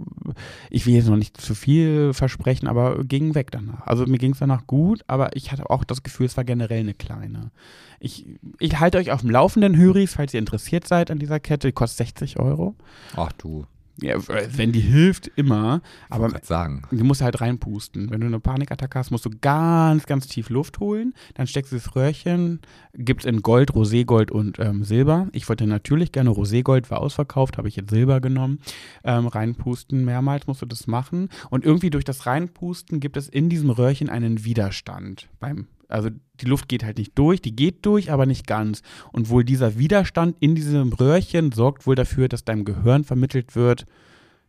ich 0.70 0.86
will 0.86 0.96
jetzt 0.96 1.08
noch 1.08 1.18
nicht 1.18 1.40
zu 1.40 1.56
viel 1.56 2.14
versprechen, 2.14 2.68
aber 2.68 3.04
ging 3.04 3.36
weg 3.36 3.52
danach. 3.52 3.88
Also 3.88 4.06
mir 4.06 4.18
ging 4.18 4.34
es 4.34 4.40
danach 4.40 4.68
gut, 4.68 5.04
aber 5.08 5.36
ich 5.36 5.52
hatte 5.52 5.70
auch 5.70 5.84
das 5.84 6.04
Gefühl, 6.04 6.26
es 6.26 6.38
war 6.38 6.44
generell 6.44 6.82
eine 6.82 6.94
kleine. 6.94 7.52
Ich, 8.00 8.26
ich 8.60 8.80
halte 8.80 8.98
euch 8.98 9.12
auf 9.12 9.22
dem 9.22 9.30
Laufenden, 9.30 9.76
Hyris, 9.76 10.14
falls 10.16 10.34
ihr 10.34 10.40
interessiert 10.40 10.88
seid 10.88 11.12
an 11.12 11.20
dieser 11.20 11.40
Kette, 11.40 11.68
die 11.68 11.74
kostet 11.74 12.08
60 12.08 12.40
Euro. 12.40 12.76
Ach 13.16 13.32
du, 13.34 13.66
Ja, 14.02 14.18
wenn 14.28 14.72
die 14.72 14.80
hilft, 14.80 15.32
immer. 15.36 15.82
aber 16.10 16.26
Aber 16.26 16.40
sagen. 16.42 16.82
Du 16.92 17.04
musst 17.04 17.22
halt 17.22 17.40
reinpusten. 17.40 18.10
Wenn 18.10 18.22
du 18.22 18.28
eine 18.28 18.40
Panikattacke 18.40 18.98
hast, 18.98 19.12
musst 19.12 19.26
du 19.26 19.30
ganz, 19.42 20.06
ganz 20.08 20.28
tief 20.28 20.50
Luft 20.50 20.80
holen. 20.80 21.14
Dann 21.36 21.46
steckst 21.46 21.72
du 21.72 21.76
das 21.76 21.96
Röhrchen, 21.96 22.62
gibt's 22.96 23.26
in 23.26 23.42
Gold, 23.42 23.74
Roségold 23.74 24.32
und 24.32 24.58
ähm, 24.60 24.84
Silber. 24.84 25.28
Ich 25.34 25.48
wollte 25.50 25.68
natürlich 25.68 26.12
gerne 26.12 26.32
Roségold, 26.32 26.90
war 26.90 27.02
ausverkauft, 27.02 27.58
habe 27.58 27.68
ich 27.68 27.76
jetzt 27.76 27.92
Silber 27.92 28.22
genommen. 28.22 28.60
Ähm, 29.04 29.28
reinpusten, 29.28 30.04
mehrmals 30.04 30.48
musst 30.48 30.64
du 30.64 30.66
das 30.66 30.88
machen. 30.88 31.30
Und 31.52 31.64
irgendwie 31.64 31.92
durch 31.92 32.06
das 32.06 32.26
Reinpusten 32.26 33.00
gibt 33.00 33.18
es 33.18 33.30
in 33.30 33.50
diesem 33.50 33.70
Röhrchen 33.70 34.10
einen 34.10 34.44
Widerstand. 34.44 35.30
Beim, 35.40 35.68
also 35.92 36.10
die 36.40 36.46
Luft 36.46 36.68
geht 36.68 36.84
halt 36.84 36.98
nicht 36.98 37.18
durch, 37.18 37.42
die 37.42 37.56
geht 37.56 37.86
durch, 37.86 38.12
aber 38.12 38.26
nicht 38.26 38.48
ganz. 38.48 38.82
Und 39.12 39.30
wohl 39.30 39.44
dieser 39.44 39.78
Widerstand 39.78 40.36
in 40.40 40.56
diesem 40.56 40.94
Röhrchen 40.94 41.52
sorgt 41.52 41.86
wohl 41.86 41.96
dafür, 41.96 42.28
dass 42.28 42.46
deinem 42.46 42.66
Gehirn 42.66 43.04
vermittelt 43.04 43.56
wird, 43.56 43.86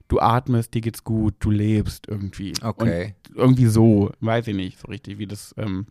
du 0.09 0.21
atmest, 0.21 0.75
dir 0.75 0.81
geht's 0.81 1.05
gut, 1.05 1.35
du 1.41 1.51
lebst 1.51 2.09
irgendwie. 2.09 2.53
Okay. 2.63 3.15
Und 3.31 3.37
irgendwie 3.37 3.67
so, 3.67 4.13
weiß 4.21 4.47
ich 4.49 4.57
nicht 4.57 4.79
so 4.79 4.89
richtig, 4.89 5.19
wie 5.19 5.27
das. 5.27 5.55
Ähm, 5.57 5.87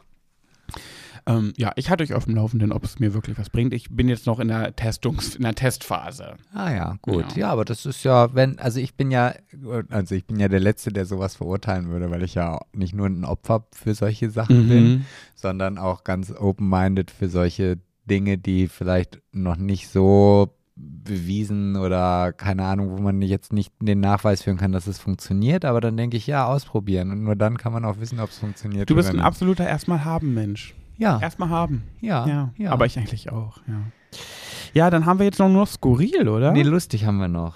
ähm, 1.25 1.53
ja, 1.57 1.71
ich 1.75 1.89
halte 1.89 2.03
euch 2.03 2.13
auf 2.13 2.25
dem 2.25 2.35
Laufenden, 2.35 2.71
ob 2.71 2.83
es 2.83 2.99
mir 2.99 3.13
wirklich 3.13 3.37
was 3.37 3.49
bringt. 3.49 3.73
Ich 3.73 3.89
bin 3.89 4.09
jetzt 4.09 4.25
noch 4.25 4.39
in 4.39 4.47
der 4.47 4.75
Testungs-, 4.75 5.35
in 5.35 5.43
der 5.43 5.55
Testphase. 5.55 6.35
Ah 6.53 6.71
ja, 6.71 6.97
gut. 7.01 7.31
Ja. 7.33 7.41
Ja. 7.47 7.49
aber 7.51 7.65
das 7.65 7.85
ist 7.85 8.03
ja, 8.03 8.33
wenn, 8.33 8.59
also 8.59 8.79
ich 8.79 8.95
bin 8.95 9.11
ja, 9.11 9.33
also 9.89 10.15
ich 10.15 10.25
bin 10.25 10.39
ja 10.39 10.47
der 10.47 10.59
Letzte, 10.59 10.91
der 10.91 11.05
sowas 11.05 11.35
verurteilen 11.35 11.89
würde, 11.89 12.09
weil 12.11 12.23
ich 12.23 12.35
ja 12.35 12.59
nicht 12.73 12.93
nur 12.93 13.07
ein 13.07 13.25
Opfer 13.25 13.65
für 13.73 13.93
solche 13.93 14.27
Mhm. 14.27 14.31
Sachen 14.31 14.67
bin, 14.69 15.05
sondern 15.35 15.77
auch 15.77 16.03
ganz 16.03 16.31
open-minded 16.31 17.11
für 17.11 17.29
solche 17.29 17.77
Dinge, 18.09 18.37
die 18.37 18.67
vielleicht 18.67 19.21
noch 19.31 19.57
nicht 19.57 19.87
so 19.89 20.55
bewiesen 20.75 21.75
oder 21.75 22.33
keine 22.33 22.63
Ahnung, 22.65 22.91
wo 22.97 23.01
man 23.01 23.21
jetzt 23.21 23.53
nicht 23.53 23.73
den 23.81 23.99
Nachweis 23.99 24.41
führen 24.43 24.57
kann, 24.57 24.71
dass 24.71 24.87
es 24.87 24.99
funktioniert, 24.99 25.65
aber 25.65 25.81
dann 25.81 25.97
denke 25.97 26.17
ich, 26.17 26.27
ja, 26.27 26.45
ausprobieren 26.45 27.11
und 27.11 27.23
nur 27.23 27.35
dann 27.35 27.57
kann 27.57 27.73
man 27.73 27.85
auch 27.85 27.99
wissen, 27.99 28.19
ob 28.19 28.29
es 28.29 28.39
funktioniert 28.39 28.89
Du 28.89 28.95
bist 28.95 29.09
ein 29.09 29.19
absoluter 29.19 29.67
Erstmal-Haben-Mensch. 29.67 30.73
Ja, 30.97 31.19
Erstmal 31.21 31.49
haben. 31.49 31.83
ja, 31.99 32.27
Ja, 32.27 32.53
ja. 32.57 32.71
aber 32.71 32.85
ich 32.85 32.97
eigentlich 32.97 33.31
auch, 33.31 33.57
ja. 33.67 33.81
Ja, 34.73 34.89
dann 34.89 35.05
haben 35.05 35.19
wir 35.19 35.25
jetzt 35.25 35.39
noch 35.39 35.49
nur 35.49 35.65
skurril, 35.65 36.29
oder? 36.29 36.51
Nee, 36.51 36.63
lustig 36.63 37.05
haben 37.05 37.17
wir 37.17 37.27
noch. 37.27 37.55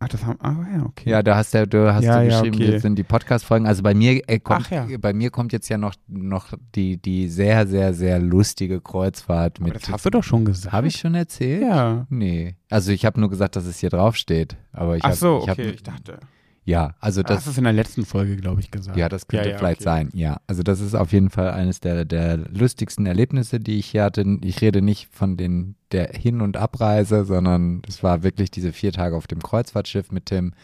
Ach, 0.00 0.08
das 0.08 0.24
haben, 0.26 0.38
ah, 0.42 0.66
ja, 0.76 0.82
okay. 0.84 1.08
Ja, 1.08 1.22
da 1.22 1.36
hast 1.36 1.54
du, 1.54 1.66
du 1.66 1.94
hast 1.94 2.02
Ja, 2.04 2.20
du 2.20 2.28
ja, 2.28 2.40
geschrieben, 2.40 2.56
okay. 2.56 2.72
jetzt 2.72 2.82
sind 2.82 2.96
die 2.96 3.04
Podcast-Folgen. 3.04 3.66
Also 3.66 3.82
bei 3.82 3.94
mir 3.94 4.20
äh, 4.28 4.38
kommt, 4.38 4.66
Ach 4.66 4.70
ja. 4.70 4.98
bei 5.00 5.14
mir 5.14 5.30
kommt 5.30 5.52
jetzt 5.54 5.68
ja 5.70 5.78
noch, 5.78 5.94
noch 6.08 6.52
die, 6.74 6.98
die 6.98 7.28
sehr, 7.28 7.66
sehr, 7.66 7.94
sehr 7.94 8.18
lustige 8.18 8.82
Kreuzfahrt 8.82 9.60
Aber 9.60 9.68
mit. 9.68 9.76
das 9.76 9.88
hast 9.88 10.04
du 10.04 10.10
doch 10.10 10.22
schon 10.22 10.44
gesagt. 10.44 10.74
Habe 10.74 10.88
ich 10.88 10.96
schon 10.96 11.14
erzählt? 11.14 11.62
Ja. 11.62 12.06
Nee. 12.10 12.56
Also 12.68 12.92
ich 12.92 13.06
habe 13.06 13.18
nur 13.18 13.30
gesagt, 13.30 13.56
dass 13.56 13.64
es 13.64 13.78
hier 13.78 13.88
drauf 13.88 14.16
steht. 14.16 14.56
Aber 14.72 14.96
ich 14.96 15.04
Ach 15.04 15.10
hab, 15.10 15.16
so, 15.16 15.40
ich 15.42 15.48
hab, 15.48 15.58
okay, 15.58 15.70
ich 15.70 15.82
dachte. 15.82 16.18
Ja, 16.66 16.94
also 16.98 17.22
Das, 17.22 17.36
das. 17.38 17.46
hast 17.46 17.56
du 17.56 17.60
in 17.60 17.64
der 17.64 17.72
letzten 17.74 18.04
Folge, 18.06 18.36
glaube 18.36 18.60
ich, 18.60 18.70
gesagt. 18.70 18.96
Ja, 18.96 19.08
das 19.08 19.28
könnte 19.28 19.46
Ja, 19.48 19.52
ja, 19.52 19.58
vielleicht 19.58 19.80
okay. 19.82 19.84
sein, 19.90 20.08
ja. 20.14 20.38
Also 20.46 20.62
das 20.62 20.80
ist 20.80 20.94
auf 20.94 21.12
jeden 21.12 21.28
Fall 21.30 21.50
eines 21.50 21.80
der, 21.80 22.04
der 22.06 22.38
lustigsten 22.38 23.04
Erlebnisse, 23.06 23.60
die 23.60 23.78
ich 23.78 23.86
hier 23.86 24.04
hatte. 24.04 24.24
Ich 24.42 24.60
rede 24.62 24.80
nicht 24.80 25.08
von 25.12 25.36
den, 25.36 25.74
der 25.92 26.08
Hin- 26.12 26.40
und 26.40 26.56
Abreise, 26.56 27.24
sondern 27.26 27.82
es 27.86 28.02
war 28.02 28.22
wirklich 28.22 28.50
diese 28.50 28.72
vier 28.72 28.92
Tage 28.92 29.14
auf 29.14 29.26
dem 29.26 29.40
Kreuzfahrtschiff 29.42 30.10
mit 30.10 30.26
Tim 30.26 30.54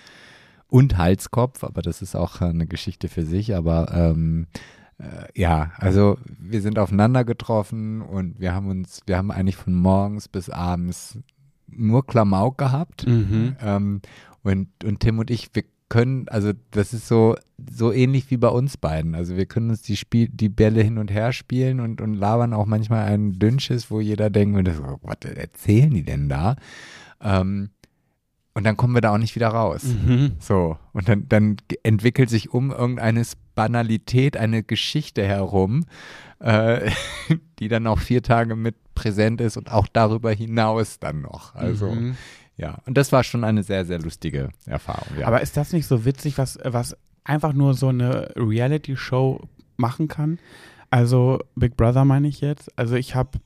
und 0.68 0.96
Halskopf, 0.96 1.64
aber 1.64 1.82
das 1.82 2.00
ist 2.00 2.14
auch 2.16 2.40
eine 2.40 2.66
Geschichte 2.66 3.08
für 3.08 3.24
sich, 3.24 3.54
aber 3.54 3.92
ähm, 3.92 4.46
äh, 4.98 5.04
ja, 5.34 5.72
also 5.76 6.16
wir 6.38 6.62
sind 6.62 6.78
aufeinander 6.78 7.24
getroffen 7.24 8.00
und 8.00 8.40
wir 8.40 8.54
haben 8.54 8.68
uns, 8.70 9.00
wir 9.06 9.18
haben 9.18 9.30
eigentlich 9.30 9.56
von 9.56 9.74
morgens 9.74 10.28
bis 10.28 10.48
abends 10.48 11.18
nur 11.66 12.06
Klamauk 12.06 12.56
gehabt. 12.56 13.06
Mhm. 13.06 13.56
Ähm, 13.60 14.00
und, 14.42 14.68
und 14.84 15.00
Tim 15.00 15.18
und 15.18 15.30
ich, 15.30 15.50
wir 15.54 15.64
können, 15.90 16.26
also 16.28 16.52
das 16.70 16.94
ist 16.94 17.06
so, 17.06 17.36
so 17.70 17.92
ähnlich 17.92 18.30
wie 18.30 18.38
bei 18.38 18.48
uns 18.48 18.78
beiden. 18.78 19.14
Also 19.14 19.36
wir 19.36 19.44
können 19.44 19.68
uns 19.68 19.82
die, 19.82 19.96
Spiel, 19.96 20.28
die 20.32 20.48
Bälle 20.48 20.82
hin 20.82 20.96
und 20.96 21.10
her 21.10 21.32
spielen 21.34 21.80
und, 21.80 22.00
und 22.00 22.14
labern 22.14 22.54
auch 22.54 22.64
manchmal 22.64 23.04
einen 23.04 23.38
Dünnschiss, 23.38 23.90
wo 23.90 24.00
jeder 24.00 24.30
denkt, 24.30 24.70
oh, 24.80 24.98
was 25.02 25.30
erzählen 25.30 25.90
die 25.90 26.04
denn 26.04 26.30
da? 26.30 26.56
Ähm, 27.20 27.70
und 28.54 28.64
dann 28.64 28.76
kommen 28.76 28.94
wir 28.94 29.00
da 29.00 29.12
auch 29.12 29.18
nicht 29.18 29.34
wieder 29.34 29.48
raus. 29.48 29.84
Mhm. 29.84 30.32
So, 30.38 30.78
und 30.92 31.08
dann, 31.08 31.28
dann 31.28 31.56
entwickelt 31.82 32.30
sich 32.30 32.50
um 32.50 32.70
irgendeine 32.70 33.22
Banalität 33.54 34.36
eine 34.36 34.62
Geschichte 34.62 35.24
herum, 35.24 35.84
äh, 36.38 36.90
die 37.58 37.68
dann 37.68 37.86
auch 37.86 37.98
vier 37.98 38.22
Tage 38.22 38.56
mit 38.56 38.76
präsent 38.94 39.40
ist 39.40 39.56
und 39.56 39.72
auch 39.72 39.86
darüber 39.88 40.30
hinaus 40.30 40.98
dann 40.98 41.22
noch. 41.22 41.54
Also, 41.54 41.90
Mhm. 41.90 42.16
Ja, 42.60 42.78
und 42.84 42.98
das 42.98 43.10
war 43.10 43.24
schon 43.24 43.42
eine 43.42 43.62
sehr, 43.62 43.86
sehr 43.86 43.98
lustige 43.98 44.50
Erfahrung. 44.66 45.18
Ja. 45.18 45.26
Aber 45.26 45.40
ist 45.40 45.56
das 45.56 45.72
nicht 45.72 45.86
so 45.86 46.04
witzig, 46.04 46.36
was, 46.36 46.58
was 46.62 46.94
einfach 47.24 47.54
nur 47.54 47.72
so 47.72 47.88
eine 47.88 48.32
Reality-Show 48.36 49.48
machen 49.78 50.08
kann? 50.08 50.38
Also 50.90 51.38
Big 51.54 51.76
Brother 51.76 52.04
meine 52.04 52.28
ich 52.28 52.42
jetzt. 52.42 52.76
Also 52.78 52.96
ich 52.96 53.14
habe 53.14 53.38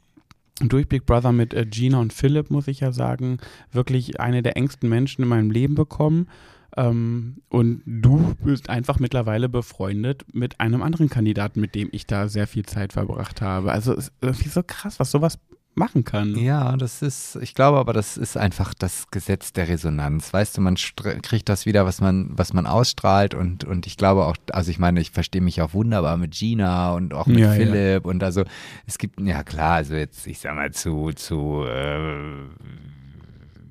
durch 0.61 0.89
Big 0.89 1.07
Brother 1.07 1.31
mit 1.31 1.55
äh, 1.55 1.65
Gina 1.65 2.01
und 2.01 2.13
Philipp, 2.13 2.51
muss 2.51 2.67
ich 2.67 2.81
ja 2.81 2.91
sagen, 2.91 3.39
wirklich 3.71 4.19
eine 4.19 4.43
der 4.43 4.57
engsten 4.57 4.89
Menschen 4.89 5.23
in 5.23 5.29
meinem 5.29 5.53
Leben 5.53 5.77
bekommen. 5.77 6.29
Ähm, 6.77 7.37
und 7.51 7.83
du 7.87 8.35
bist 8.43 8.69
einfach 8.69 8.99
mittlerweile 8.99 9.49
befreundet 9.49 10.25
mit 10.33 10.59
einem 10.59 10.83
anderen 10.83 11.09
Kandidaten, 11.09 11.61
mit 11.61 11.77
dem 11.77 11.89
ich 11.93 12.09
da 12.09 12.27
sehr 12.27 12.49
viel 12.49 12.65
Zeit 12.65 12.93
verbracht 12.93 13.43
habe. 13.43 13.71
Also 13.71 13.93
es 13.93 14.09
ist 14.09 14.13
irgendwie 14.21 14.49
so 14.49 14.63
krass, 14.65 14.99
was 14.99 15.13
sowas 15.13 15.39
machen 15.77 16.05
kann. 16.05 16.37
ja, 16.37 16.77
das 16.77 17.03
ist, 17.03 17.37
ich 17.37 17.55
glaube 17.55 17.79
aber, 17.79 17.93
das 17.93 18.17
ist 18.17 18.37
einfach 18.37 18.75
das 18.75 19.11
Gesetz 19.11 19.53
der 19.53 19.69
Resonanz. 19.69 20.33
Weißt 20.33 20.57
du, 20.57 20.61
man 20.61 20.77
kriegt 20.77 21.49
das 21.49 21.67
wieder, 21.67 21.85
was 21.87 22.01
man, 22.01 22.31
was 22.31 22.53
man 22.53 22.67
ausstrahlt 22.67 23.35
und, 23.35 23.65
und 23.65 23.87
ich 23.87 23.97
glaube 23.97 24.27
auch, 24.27 24.37
also 24.53 24.71
ich 24.71 24.79
meine, 24.79 25.01
ich 25.01 25.11
verstehe 25.11 25.41
mich 25.43 25.61
auch 25.63 25.75
wunderbar 25.75 26.17
mit 26.17 26.33
Gina 26.33 26.93
und 26.95 27.15
auch 27.15 27.27
mit 27.27 27.39
Ja, 27.39 27.49
ja. 27.49 27.53
Philipp 27.55 28.07
und 28.07 28.23
also 28.23 28.45
es 28.87 28.99
gibt, 28.99 29.21
ja 29.21 29.43
klar, 29.43 29.75
also 29.77 29.95
jetzt, 29.95 30.27
ich 30.27 30.39
sag 30.39 30.55
mal, 30.55 30.71
zu, 30.73 31.13
zu, 31.13 31.65
äh, 31.69 32.45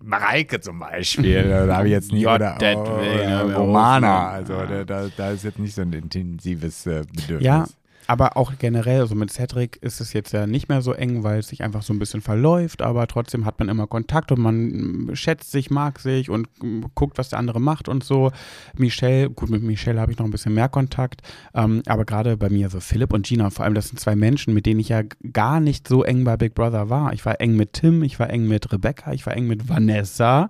Mareike 0.05 0.59
zum 0.59 0.79
Beispiel, 0.79 1.43
da 1.67 1.77
habe 1.77 1.87
ich 1.87 1.93
jetzt 1.93 2.11
nicht, 2.11 2.23
Ja, 2.23 2.35
oder, 2.35 2.55
oder, 2.57 3.01
wäre 3.01 3.45
oder 3.45 3.55
Romana, 3.55 4.29
also 4.29 4.53
da, 4.53 4.83
da, 4.83 5.07
da 5.15 5.31
ist 5.31 5.43
jetzt 5.45 5.59
nicht 5.59 5.73
so 5.75 5.81
ein 5.81 5.93
intensives 5.93 6.85
äh, 6.85 7.03
Bedürfnis. 7.09 7.41
Ja, 7.45 7.65
aber 8.07 8.37
auch 8.37 8.53
generell, 8.59 9.01
also 9.01 9.15
mit 9.15 9.31
Cedric 9.31 9.77
ist 9.81 10.01
es 10.01 10.13
jetzt 10.13 10.33
ja 10.33 10.47
nicht 10.47 10.69
mehr 10.69 10.81
so 10.81 10.93
eng, 10.93 11.23
weil 11.23 11.39
es 11.39 11.47
sich 11.47 11.63
einfach 11.63 11.81
so 11.83 11.93
ein 11.93 11.99
bisschen 11.99 12.21
verläuft, 12.21 12.81
aber 12.81 13.07
trotzdem 13.07 13.45
hat 13.45 13.59
man 13.59 13.69
immer 13.69 13.87
Kontakt 13.87 14.31
und 14.31 14.39
man 14.39 15.07
mm, 15.09 15.15
schätzt 15.15 15.51
sich, 15.51 15.69
mag 15.69 15.99
sich 15.99 16.29
und 16.29 16.47
mm, 16.61 16.85
guckt, 16.95 17.17
was 17.17 17.29
der 17.29 17.39
andere 17.39 17.59
macht 17.59 17.87
und 17.87 18.03
so. 18.03 18.31
Michelle, 18.77 19.29
gut, 19.29 19.49
mit 19.49 19.63
Michelle 19.63 19.99
habe 19.99 20.11
ich 20.11 20.17
noch 20.17 20.25
ein 20.25 20.31
bisschen 20.31 20.53
mehr 20.53 20.69
Kontakt, 20.69 21.21
ähm, 21.53 21.81
aber 21.87 22.05
gerade 22.05 22.37
bei 22.37 22.49
mir, 22.49 22.69
so 22.69 22.79
Philipp 22.79 23.13
und 23.13 23.25
Gina, 23.25 23.49
vor 23.49 23.65
allem, 23.65 23.75
das 23.75 23.89
sind 23.89 23.99
zwei 23.99 24.15
Menschen, 24.15 24.53
mit 24.53 24.65
denen 24.65 24.79
ich 24.79 24.89
ja 24.89 25.03
gar 25.31 25.59
nicht 25.59 25.87
so 25.87 26.03
eng 26.03 26.23
bei 26.23 26.37
Big 26.37 26.55
Brother 26.55 26.89
war. 26.89 27.13
Ich 27.13 27.25
war 27.25 27.39
eng 27.39 27.55
mit 27.55 27.73
Tim, 27.73 28.03
ich 28.03 28.19
war 28.19 28.29
eng 28.29 28.47
mit 28.47 28.71
Rebecca, 28.71 29.13
ich 29.13 29.25
war 29.25 29.35
eng 29.35 29.47
mit 29.47 29.69
Vanessa. 29.69 30.49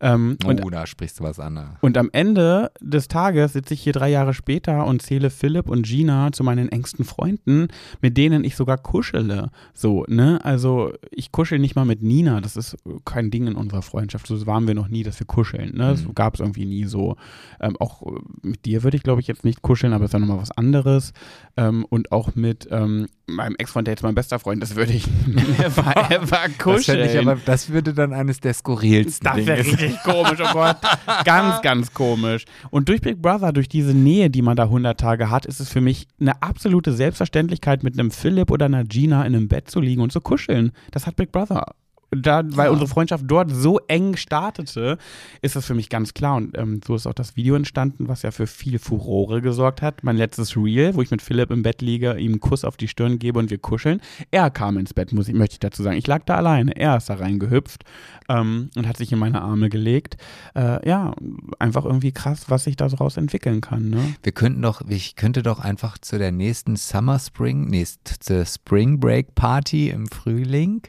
Ähm, 0.00 0.36
und 0.46 0.64
oh, 0.64 0.70
da 0.70 0.86
sprichst 0.86 1.20
du 1.20 1.24
was 1.24 1.38
an. 1.40 1.76
und 1.80 1.96
am 1.96 2.10
Ende 2.12 2.70
des 2.80 3.08
Tages 3.08 3.52
sitze 3.52 3.74
ich 3.74 3.80
hier 3.82 3.92
drei 3.92 4.10
Jahre 4.10 4.34
später 4.34 4.86
und 4.86 5.02
zähle 5.02 5.30
Philipp 5.30 5.68
und 5.68 5.86
Gina 5.86 6.32
zu 6.32 6.42
meinen 6.44 6.68
engsten 6.68 7.04
Freunden, 7.04 7.68
mit 8.00 8.16
denen 8.16 8.44
ich 8.44 8.56
sogar 8.56 8.78
kuschele. 8.78 9.50
So, 9.72 10.04
ne? 10.08 10.44
Also 10.44 10.92
ich 11.10 11.32
kuschel 11.32 11.58
nicht 11.58 11.76
mal 11.76 11.84
mit 11.84 12.02
Nina. 12.02 12.40
Das 12.40 12.56
ist 12.56 12.76
kein 13.04 13.30
Ding 13.30 13.46
in 13.46 13.54
unserer 13.54 13.82
Freundschaft. 13.82 14.26
So 14.26 14.46
waren 14.46 14.66
wir 14.66 14.74
noch 14.74 14.88
nie, 14.88 15.02
dass 15.02 15.18
wir 15.20 15.26
kuscheln. 15.26 15.76
Ne? 15.76 15.88
Das 15.90 16.04
Mhm. 16.04 16.14
gab 16.14 16.34
es 16.34 16.40
irgendwie 16.40 16.66
nie 16.66 16.84
so. 16.84 17.16
Ähm, 17.60 17.76
auch 17.78 18.02
äh, 18.02 18.10
mit 18.42 18.64
dir 18.64 18.82
würde 18.82 18.96
ich, 18.96 19.02
glaube 19.02 19.20
ich, 19.20 19.26
jetzt 19.26 19.44
nicht 19.44 19.62
kuscheln, 19.62 19.92
aber 19.92 20.04
es 20.04 20.10
ist 20.10 20.12
ja 20.14 20.18
nochmal 20.18 20.38
was 20.40 20.50
anderes. 20.50 21.12
Ähm, 21.56 21.84
und 21.88 22.12
auch 22.12 22.34
mit 22.34 22.68
ähm, 22.70 23.06
meinem 23.26 23.56
Ex-Freund, 23.56 23.86
der 23.86 23.92
jetzt 23.92 24.02
mein 24.02 24.14
bester 24.14 24.38
Freund 24.38 24.62
ist, 24.62 24.76
würde 24.76 24.92
ich 24.92 25.06
never 25.26 26.10
ever 26.10 26.48
kuscheln. 26.58 26.98
Das, 26.98 27.14
ich 27.14 27.18
aber, 27.18 27.36
das 27.36 27.70
würde 27.70 27.94
dann 27.94 28.12
eines 28.12 28.40
der 28.40 28.54
skurrilsten 28.54 29.24
Das 29.24 29.46
wäre 29.46 29.58
richtig 29.58 30.02
komisch, 30.02 30.40
oh 30.40 30.52
Gott. 30.52 30.76
Ganz, 31.24 31.62
ganz 31.62 31.94
komisch. 31.94 32.44
Und 32.70 32.88
durch 32.88 33.00
Big 33.00 33.20
Brother, 33.20 33.52
durch 33.52 33.68
diese 33.68 33.94
Nähe, 33.94 34.30
die 34.30 34.42
man 34.42 34.56
da 34.56 34.64
100 34.64 34.98
Tage 34.98 35.30
hat, 35.30 35.46
ist 35.46 35.60
es 35.60 35.68
für 35.68 35.80
mich 35.80 36.06
eine 36.20 36.42
absolute 36.42 36.92
Selbstverständlichkeit, 36.92 37.82
mit 37.82 37.98
einem 37.98 38.10
Philipp 38.10 38.50
oder 38.50 38.66
einer 38.66 38.84
Gina 38.84 39.24
in 39.24 39.34
einem 39.34 39.48
Bett 39.48 39.70
zu 39.70 39.80
liegen 39.80 40.02
und 40.02 40.12
zu 40.12 40.20
kuscheln. 40.20 40.72
Das 40.90 41.06
hat 41.06 41.16
Big 41.16 41.32
Brother. 41.32 41.74
Da, 42.16 42.42
weil 42.44 42.66
Ja. 42.66 42.70
unsere 42.70 42.88
Freundschaft 42.88 43.24
dort 43.26 43.50
so 43.50 43.78
eng 43.88 44.16
startete, 44.16 44.98
ist 45.42 45.56
das 45.56 45.66
für 45.66 45.74
mich 45.74 45.88
ganz 45.88 46.14
klar. 46.14 46.36
Und 46.36 46.56
ähm, 46.58 46.80
so 46.86 46.94
ist 46.94 47.06
auch 47.06 47.14
das 47.14 47.36
Video 47.36 47.54
entstanden, 47.54 48.08
was 48.08 48.22
ja 48.22 48.30
für 48.30 48.46
viel 48.46 48.78
Furore 48.78 49.40
gesorgt 49.42 49.82
hat. 49.82 50.02
Mein 50.04 50.16
letztes 50.16 50.56
Reel, 50.56 50.94
wo 50.94 51.02
ich 51.02 51.10
mit 51.10 51.22
Philipp 51.22 51.50
im 51.50 51.62
Bett 51.62 51.82
liege, 51.82 52.18
ihm 52.18 52.32
einen 52.32 52.40
Kuss 52.40 52.64
auf 52.64 52.76
die 52.76 52.88
Stirn 52.88 53.18
gebe 53.18 53.38
und 53.38 53.50
wir 53.50 53.58
kuscheln. 53.58 54.00
Er 54.30 54.50
kam 54.50 54.76
ins 54.78 54.94
Bett, 54.94 55.12
muss 55.12 55.28
ich, 55.28 55.34
möchte 55.34 55.54
ich 55.54 55.60
dazu 55.60 55.82
sagen. 55.82 55.96
Ich 55.96 56.06
lag 56.06 56.22
da 56.24 56.36
alleine. 56.36 56.76
Er 56.76 56.96
ist 56.96 57.08
da 57.10 57.14
reingehüpft 57.14 57.84
ähm, 58.28 58.70
und 58.76 58.88
hat 58.88 58.96
sich 58.96 59.12
in 59.12 59.18
meine 59.18 59.42
Arme 59.42 59.68
gelegt. 59.68 60.16
Äh, 60.54 60.86
ja, 60.88 61.14
einfach 61.58 61.84
irgendwie 61.84 62.12
krass, 62.12 62.44
was 62.48 62.64
sich 62.64 62.76
daraus 62.76 63.16
entwickeln 63.16 63.60
kann. 63.60 63.90
Ne? 63.90 64.14
Wir 64.22 64.32
könnten 64.32 64.62
doch, 64.62 64.82
ich 64.88 65.16
könnte 65.16 65.42
doch 65.42 65.58
einfach 65.60 65.98
zu 65.98 66.18
der 66.18 66.32
nächsten 66.32 66.76
Summer 66.76 67.18
Spring, 67.18 67.84
zur 68.20 68.44
Spring 68.44 69.00
Break 69.00 69.34
Party 69.34 69.90
im 69.90 70.06
Frühling, 70.06 70.82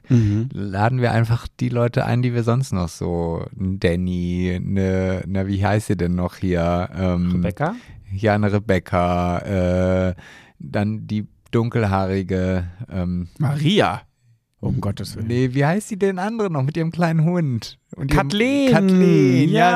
laden 0.54 1.02
wir 1.02 1.12
einfach 1.16 1.48
die 1.60 1.70
Leute 1.70 2.06
ein, 2.06 2.22
die 2.22 2.34
wir 2.34 2.44
sonst 2.44 2.74
noch 2.74 2.90
so, 2.90 3.46
ein 3.58 3.80
Danny, 3.80 4.54
eine, 4.56 5.24
na, 5.26 5.48
wie 5.48 5.66
heißt 5.66 5.88
sie 5.88 5.98
denn 5.98 6.16
noch 6.16 6.36
hier? 6.36 6.90
Ähm, 6.96 7.32
Rebecca? 7.32 7.76
Ja, 8.12 8.36
eine 8.36 8.52
Rebecca, 8.52 10.10
äh, 10.10 10.16
dann 10.60 11.08
die 11.08 11.28
dunkelhaarige, 11.52 12.66
ähm, 12.92 13.30
Maria. 13.40 14.02
Um 14.62 14.82
Gottes 14.82 15.16
Willen. 15.16 15.28
nee, 15.28 15.50
wie 15.54 15.66
heißt 15.66 15.92
die 15.92 16.00
denn 16.00 16.18
andere 16.18 16.50
noch 16.50 16.64
mit 16.64 16.76
ihrem 16.78 16.92
kleinen 16.92 17.24
Hund? 17.24 17.78
Und 17.96 18.12
Kathleen. 18.12 18.72
Kathleen, 18.74 19.50
ja. 19.52 19.72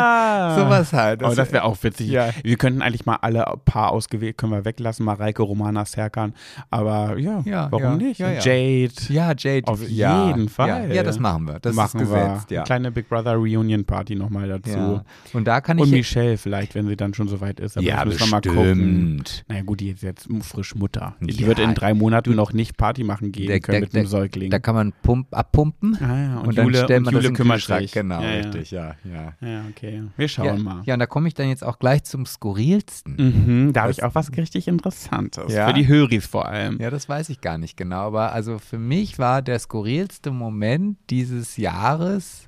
ja. 0.49 0.55
Sowas 0.59 0.91
halt. 0.91 1.23
Oh, 1.23 1.33
das 1.33 1.53
wäre 1.53 1.63
auch 1.63 1.77
witzig. 1.83 2.09
Ja. 2.09 2.31
Wir 2.43 2.57
könnten 2.57 2.81
eigentlich 2.81 3.05
mal 3.05 3.15
alle 3.21 3.45
paar 3.63 3.91
ausgewählt, 3.91 4.37
können 4.37 4.51
wir 4.51 4.65
weglassen, 4.65 5.05
Mareike, 5.05 5.41
Romana, 5.41 5.85
Serkan. 5.85 6.33
Aber 6.69 7.17
ja, 7.17 7.41
Ja, 7.45 7.67
warum 7.71 7.97
nicht? 7.97 8.19
ja, 8.19 8.31
ja. 8.31 8.39
Jade. 8.41 8.91
Ja, 9.07 9.33
Jade. 9.37 9.67
Auf 9.67 9.87
jeden 9.87 10.49
Fall. 10.49 10.93
Ja, 10.93 11.03
das 11.03 11.17
machen 11.19 11.47
wir. 11.47 11.59
Das 11.59 11.73
machen 11.75 12.01
ist 12.01 12.09
gesetzt, 12.09 12.49
wir. 12.49 12.55
ja. 12.55 12.61
Eine 12.61 12.65
kleine 12.65 12.91
Big 12.91 13.07
Brother 13.07 13.35
Reunion 13.35 13.85
Party 13.85 14.15
nochmal 14.15 14.49
dazu. 14.49 15.01
Und 15.31 15.45
da 15.47 15.61
kann 15.61 15.79
Und 15.79 15.87
ich. 15.87 15.91
Michelle 15.93 16.37
vielleicht, 16.37 16.75
wenn 16.75 16.87
sie 16.87 16.97
dann 16.97 17.13
schon 17.13 17.29
soweit 17.29 17.59
ist. 17.61 17.77
Aber 17.77 17.85
ja, 17.85 17.97
das 18.03 18.05
müssen 18.15 18.19
wir 18.27 18.31
mal 18.31 18.41
gucken. 18.41 19.17
bestimmt. 19.19 19.45
Naja 19.47 19.61
gut, 19.61 19.79
die 19.79 19.91
ist 19.91 20.03
jetzt 20.03 20.27
frisch 20.41 20.75
Mutter. 20.75 21.15
Die 21.21 21.45
wird 21.47 21.59
in 21.59 21.73
drei 21.73 21.93
Monaten 21.93 22.35
noch 22.35 22.51
nicht 22.51 22.75
Party 22.75 23.03
machen 23.05 23.31
gehen 23.31 23.47
Der- 23.47 23.59
können 23.61 23.73
der- 23.75 23.81
mit 23.81 23.93
dem 23.93 24.07
Säugling. 24.07 24.49
Da 24.51 24.59
kann 24.69 24.75
man 24.75 24.93
pump, 25.01 25.35
abpumpen 25.35 25.97
ah, 25.99 26.21
ja. 26.21 26.37
Und, 26.41 26.49
und, 26.49 26.57
dann 26.59 26.65
Jule, 26.65 26.83
stellt 26.83 26.99
und 26.99 27.05
man 27.05 27.13
Jule 27.15 27.23
das 27.23 27.29
in 27.29 27.33
den 27.33 27.51
Kühlschrank. 27.51 27.81
sich. 27.81 27.91
Genau, 27.91 28.21
ja, 28.21 28.29
richtig, 28.29 28.69
ja, 28.69 28.95
ja. 29.03 29.33
Ja. 29.41 29.47
ja, 29.47 29.63
okay. 29.67 30.03
Wir 30.15 30.27
schauen 30.27 30.45
Ja, 30.45 30.55
mal. 30.57 30.83
ja, 30.85 30.93
und 30.93 30.99
da 30.99 31.07
komme 31.07 31.27
ich 31.27 31.33
dann 31.33 31.49
jetzt 31.49 31.63
auch 31.63 31.79
gleich 31.79 32.03
zum 32.03 32.27
Skurrilsten. 32.27 33.15
Mhm, 33.17 33.73
da 33.73 33.81
habe 33.81 33.91
ich 33.91 34.03
auch 34.03 34.13
was 34.13 34.31
richtig 34.37 34.67
Interessantes. 34.67 35.51
Ja? 35.51 35.65
Für 35.65 35.73
die 35.73 35.87
Höris 35.87 36.27
vor 36.27 36.47
allem. 36.47 36.77
Ja, 36.79 36.91
das 36.91 37.09
weiß 37.09 37.29
ich 37.29 37.41
gar 37.41 37.57
nicht 37.57 37.77
genau, 37.77 38.01
aber 38.01 38.31
also 38.31 38.59
für 38.59 38.77
mich 38.77 39.17
war 39.17 39.41
der 39.41 39.57
skurrilste 39.57 40.29
Moment 40.29 40.99
dieses 41.09 41.57
Jahres 41.57 42.47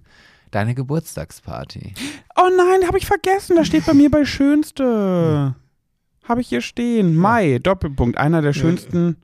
deine 0.51 0.76
Geburtstagsparty. 0.76 1.95
Oh 2.36 2.49
nein, 2.55 2.88
habe 2.88 2.99
ich 2.99 3.07
vergessen. 3.07 3.55
Das 3.55 3.65
steht 3.65 3.88
bei 3.88 3.95
mir 3.95 4.11
bei 4.11 4.26
Schönste. 4.26 5.55
Habe 6.26 6.41
ich 6.41 6.49
hier 6.49 6.61
stehen. 6.61 7.15
Mai, 7.15 7.57
Doppelpunkt. 7.57 8.19
Einer 8.19 8.43
der 8.43 8.53
schönsten. 8.53 9.17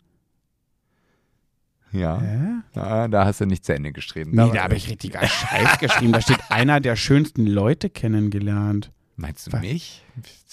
Ja. 1.92 2.20
Hä? 2.20 2.48
Da, 2.74 3.08
da 3.08 3.26
hast 3.26 3.42
du 3.42 3.46
nicht 3.46 3.66
zu 3.66 3.74
Ende 3.74 3.92
geschrieben. 3.92 4.32
Nee, 4.32 4.52
da 4.54 4.64
habe 4.64 4.76
ich 4.76 4.90
richtiger 4.90 5.26
Scheiß 5.28 5.80
geschrieben. 5.80 6.12
Da 6.12 6.22
steht 6.22 6.40
einer 6.50 6.80
der 6.80 6.96
schönsten 6.96 7.46
Leute 7.48 7.90
kennengelernt. 7.90 8.92
Meinst 9.16 9.48
du 9.48 9.54
Was? 9.54 9.62
mich? 9.62 10.06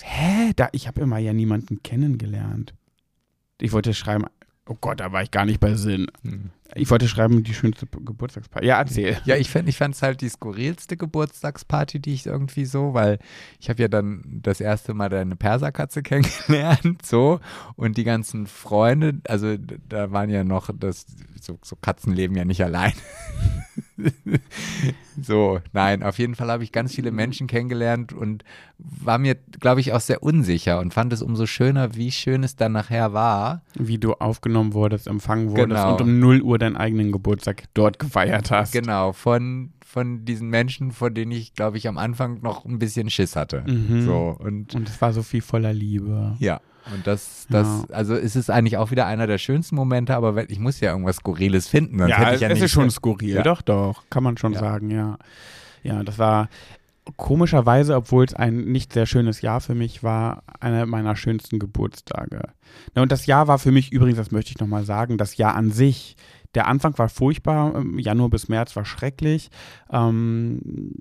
Hä? 0.02 0.52
Da, 0.56 0.68
ich 0.72 0.88
habe 0.88 1.00
immer 1.00 1.18
ja 1.18 1.32
niemanden 1.32 1.82
kennengelernt. 1.82 2.74
Ich 3.60 3.72
wollte 3.72 3.94
schreiben, 3.94 4.24
oh 4.66 4.76
Gott, 4.80 5.00
da 5.00 5.12
war 5.12 5.22
ich 5.22 5.30
gar 5.30 5.44
nicht 5.44 5.60
bei 5.60 5.74
Sinn. 5.74 6.06
Hm. 6.22 6.50
Ich 6.74 6.90
wollte 6.90 7.08
schreiben, 7.08 7.42
die 7.42 7.54
schönste 7.54 7.86
Geburtstagsparty. 7.86 8.66
Ja, 8.66 8.78
erzähl. 8.78 9.16
Ja, 9.24 9.36
ich 9.36 9.50
fand 9.50 9.68
ich 9.68 9.76
fand's 9.76 10.02
halt 10.02 10.20
die 10.20 10.28
skurrilste 10.28 10.96
Geburtstagsparty, 10.96 12.00
die 12.00 12.14
ich 12.14 12.26
irgendwie 12.26 12.64
so, 12.64 12.94
weil 12.94 13.18
ich 13.60 13.68
habe 13.68 13.80
ja 13.82 13.88
dann 13.88 14.22
das 14.42 14.60
erste 14.60 14.94
Mal 14.94 15.08
deine 15.08 15.36
Perserkatze 15.36 16.02
kennengelernt, 16.04 17.04
so 17.04 17.40
und 17.76 17.96
die 17.96 18.04
ganzen 18.04 18.46
Freunde, 18.46 19.20
also 19.28 19.56
da 19.88 20.10
waren 20.10 20.30
ja 20.30 20.44
noch 20.44 20.70
das 20.74 21.06
so, 21.40 21.58
so 21.62 21.76
Katzen 21.76 22.12
leben 22.12 22.36
ja 22.36 22.44
nicht 22.44 22.62
allein. 22.62 22.92
so, 25.22 25.60
nein, 25.72 26.02
auf 26.02 26.18
jeden 26.18 26.34
Fall 26.34 26.50
habe 26.50 26.64
ich 26.64 26.72
ganz 26.72 26.94
viele 26.94 27.10
Menschen 27.12 27.46
kennengelernt 27.46 28.12
und 28.12 28.44
war 28.78 29.18
mir, 29.18 29.36
glaube 29.60 29.80
ich, 29.80 29.92
auch 29.92 30.00
sehr 30.00 30.22
unsicher 30.22 30.80
und 30.80 30.92
fand 30.92 31.12
es 31.12 31.22
umso 31.22 31.46
schöner, 31.46 31.94
wie 31.94 32.10
schön 32.10 32.42
es 32.42 32.56
dann 32.56 32.72
nachher 32.72 33.12
war. 33.12 33.62
Wie 33.74 33.98
du 33.98 34.14
aufgenommen 34.14 34.74
wurdest, 34.74 35.06
empfangen 35.06 35.50
wurdest 35.50 35.68
Genau. 35.68 35.92
und 35.92 36.00
um 36.00 36.18
0 36.18 36.42
Uhr 36.42 36.58
deinen 36.58 36.76
eigenen 36.76 37.12
Geburtstag 37.12 37.64
dort 37.74 37.98
gefeiert 37.98 38.50
hast. 38.50 38.72
Genau, 38.72 39.12
von, 39.12 39.72
von 39.84 40.24
diesen 40.24 40.48
Menschen, 40.48 40.90
von 40.92 41.14
denen 41.14 41.30
ich, 41.32 41.54
glaube 41.54 41.76
ich, 41.76 41.86
am 41.88 41.98
Anfang 41.98 42.40
noch 42.42 42.64
ein 42.64 42.78
bisschen 42.78 43.10
Schiss 43.10 43.36
hatte. 43.36 43.62
Mhm. 43.66 44.02
So, 44.06 44.36
und 44.38 44.74
Und 44.74 44.88
es 44.88 45.00
war 45.00 45.12
so 45.12 45.22
viel 45.22 45.42
voller 45.42 45.72
Liebe. 45.72 46.36
ja. 46.40 46.60
Und 46.94 47.06
das, 47.06 47.46
das, 47.48 47.90
also 47.90 48.14
es 48.14 48.36
ist 48.36 48.50
eigentlich 48.50 48.76
auch 48.76 48.90
wieder 48.90 49.06
einer 49.06 49.26
der 49.26 49.38
schönsten 49.38 49.74
Momente, 49.74 50.14
aber 50.14 50.50
ich 50.50 50.58
muss 50.58 50.80
ja 50.80 50.90
irgendwas 50.90 51.16
Skurriles 51.16 51.66
finden. 51.66 51.96
Sonst 51.98 52.14
hätte 52.18 52.34
ich 52.34 52.40
ja 52.42 52.48
es 52.48 52.54
nicht 52.56 52.64
ist 52.64 52.72
schon 52.72 52.90
skurril. 52.90 53.36
Ja. 53.36 53.42
Doch, 53.42 53.62
doch, 53.62 54.02
kann 54.10 54.22
man 54.22 54.36
schon 54.36 54.52
Ja. 54.52 54.58
sagen, 54.60 54.90
ja. 54.90 55.16
Ja, 55.82 56.02
das 56.02 56.18
war 56.18 56.50
komischerweise, 57.16 57.96
obwohl 57.96 58.24
es 58.24 58.34
ein 58.34 58.64
nicht 58.64 58.92
sehr 58.92 59.06
schönes 59.06 59.40
Jahr 59.42 59.60
für 59.60 59.74
mich 59.74 60.02
war, 60.02 60.42
einer 60.60 60.86
meiner 60.86 61.16
schönsten 61.16 61.58
Geburtstage. 61.58 62.40
Ja, 62.94 63.02
und 63.02 63.12
das 63.12 63.26
Jahr 63.26 63.48
war 63.48 63.58
für 63.58 63.72
mich 63.72 63.92
übrigens, 63.92 64.18
das 64.18 64.30
möchte 64.30 64.50
ich 64.50 64.58
nochmal 64.58 64.84
sagen, 64.84 65.18
das 65.18 65.36
Jahr 65.36 65.54
an 65.54 65.70
sich. 65.70 66.16
Der 66.54 66.66
Anfang 66.68 66.96
war 66.98 67.08
furchtbar, 67.08 67.74
ähm, 67.76 67.98
Januar 67.98 68.30
bis 68.30 68.48
März 68.48 68.74
war 68.76 68.84
schrecklich. 68.84 69.50
Ähm, 69.90 70.92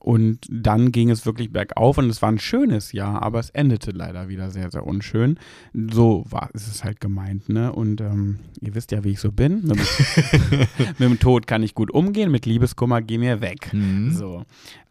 und 0.00 0.38
dann 0.50 0.92
ging 0.92 1.10
es 1.10 1.24
wirklich 1.24 1.50
bergauf 1.52 1.96
und 1.98 2.10
es 2.10 2.20
war 2.20 2.28
ein 2.30 2.38
schönes 2.38 2.92
Jahr, 2.92 3.22
aber 3.22 3.38
es 3.38 3.50
endete 3.50 3.90
leider 3.90 4.28
wieder 4.28 4.50
sehr, 4.50 4.70
sehr 4.70 4.86
unschön. 4.86 5.38
So 5.72 6.24
war 6.28 6.50
ist 6.52 6.68
es 6.68 6.84
halt 6.84 7.00
gemeint, 7.00 7.48
ne? 7.48 7.72
Und 7.72 8.00
ähm, 8.02 8.38
ihr 8.60 8.74
wisst 8.74 8.92
ja, 8.92 9.02
wie 9.02 9.10
ich 9.12 9.20
so 9.20 9.32
bin. 9.32 9.62
Mit, 9.66 9.76
dem- 9.78 10.58
mit 10.98 11.00
dem 11.00 11.18
Tod 11.18 11.46
kann 11.46 11.62
ich 11.62 11.74
gut 11.74 11.90
umgehen, 11.90 12.30
mit 12.30 12.44
Liebeskummer 12.46 13.00
geh 13.00 13.16
mir 13.18 13.40
weg. 13.40 13.72
Mhm. 13.72 14.10
So. 14.12 14.44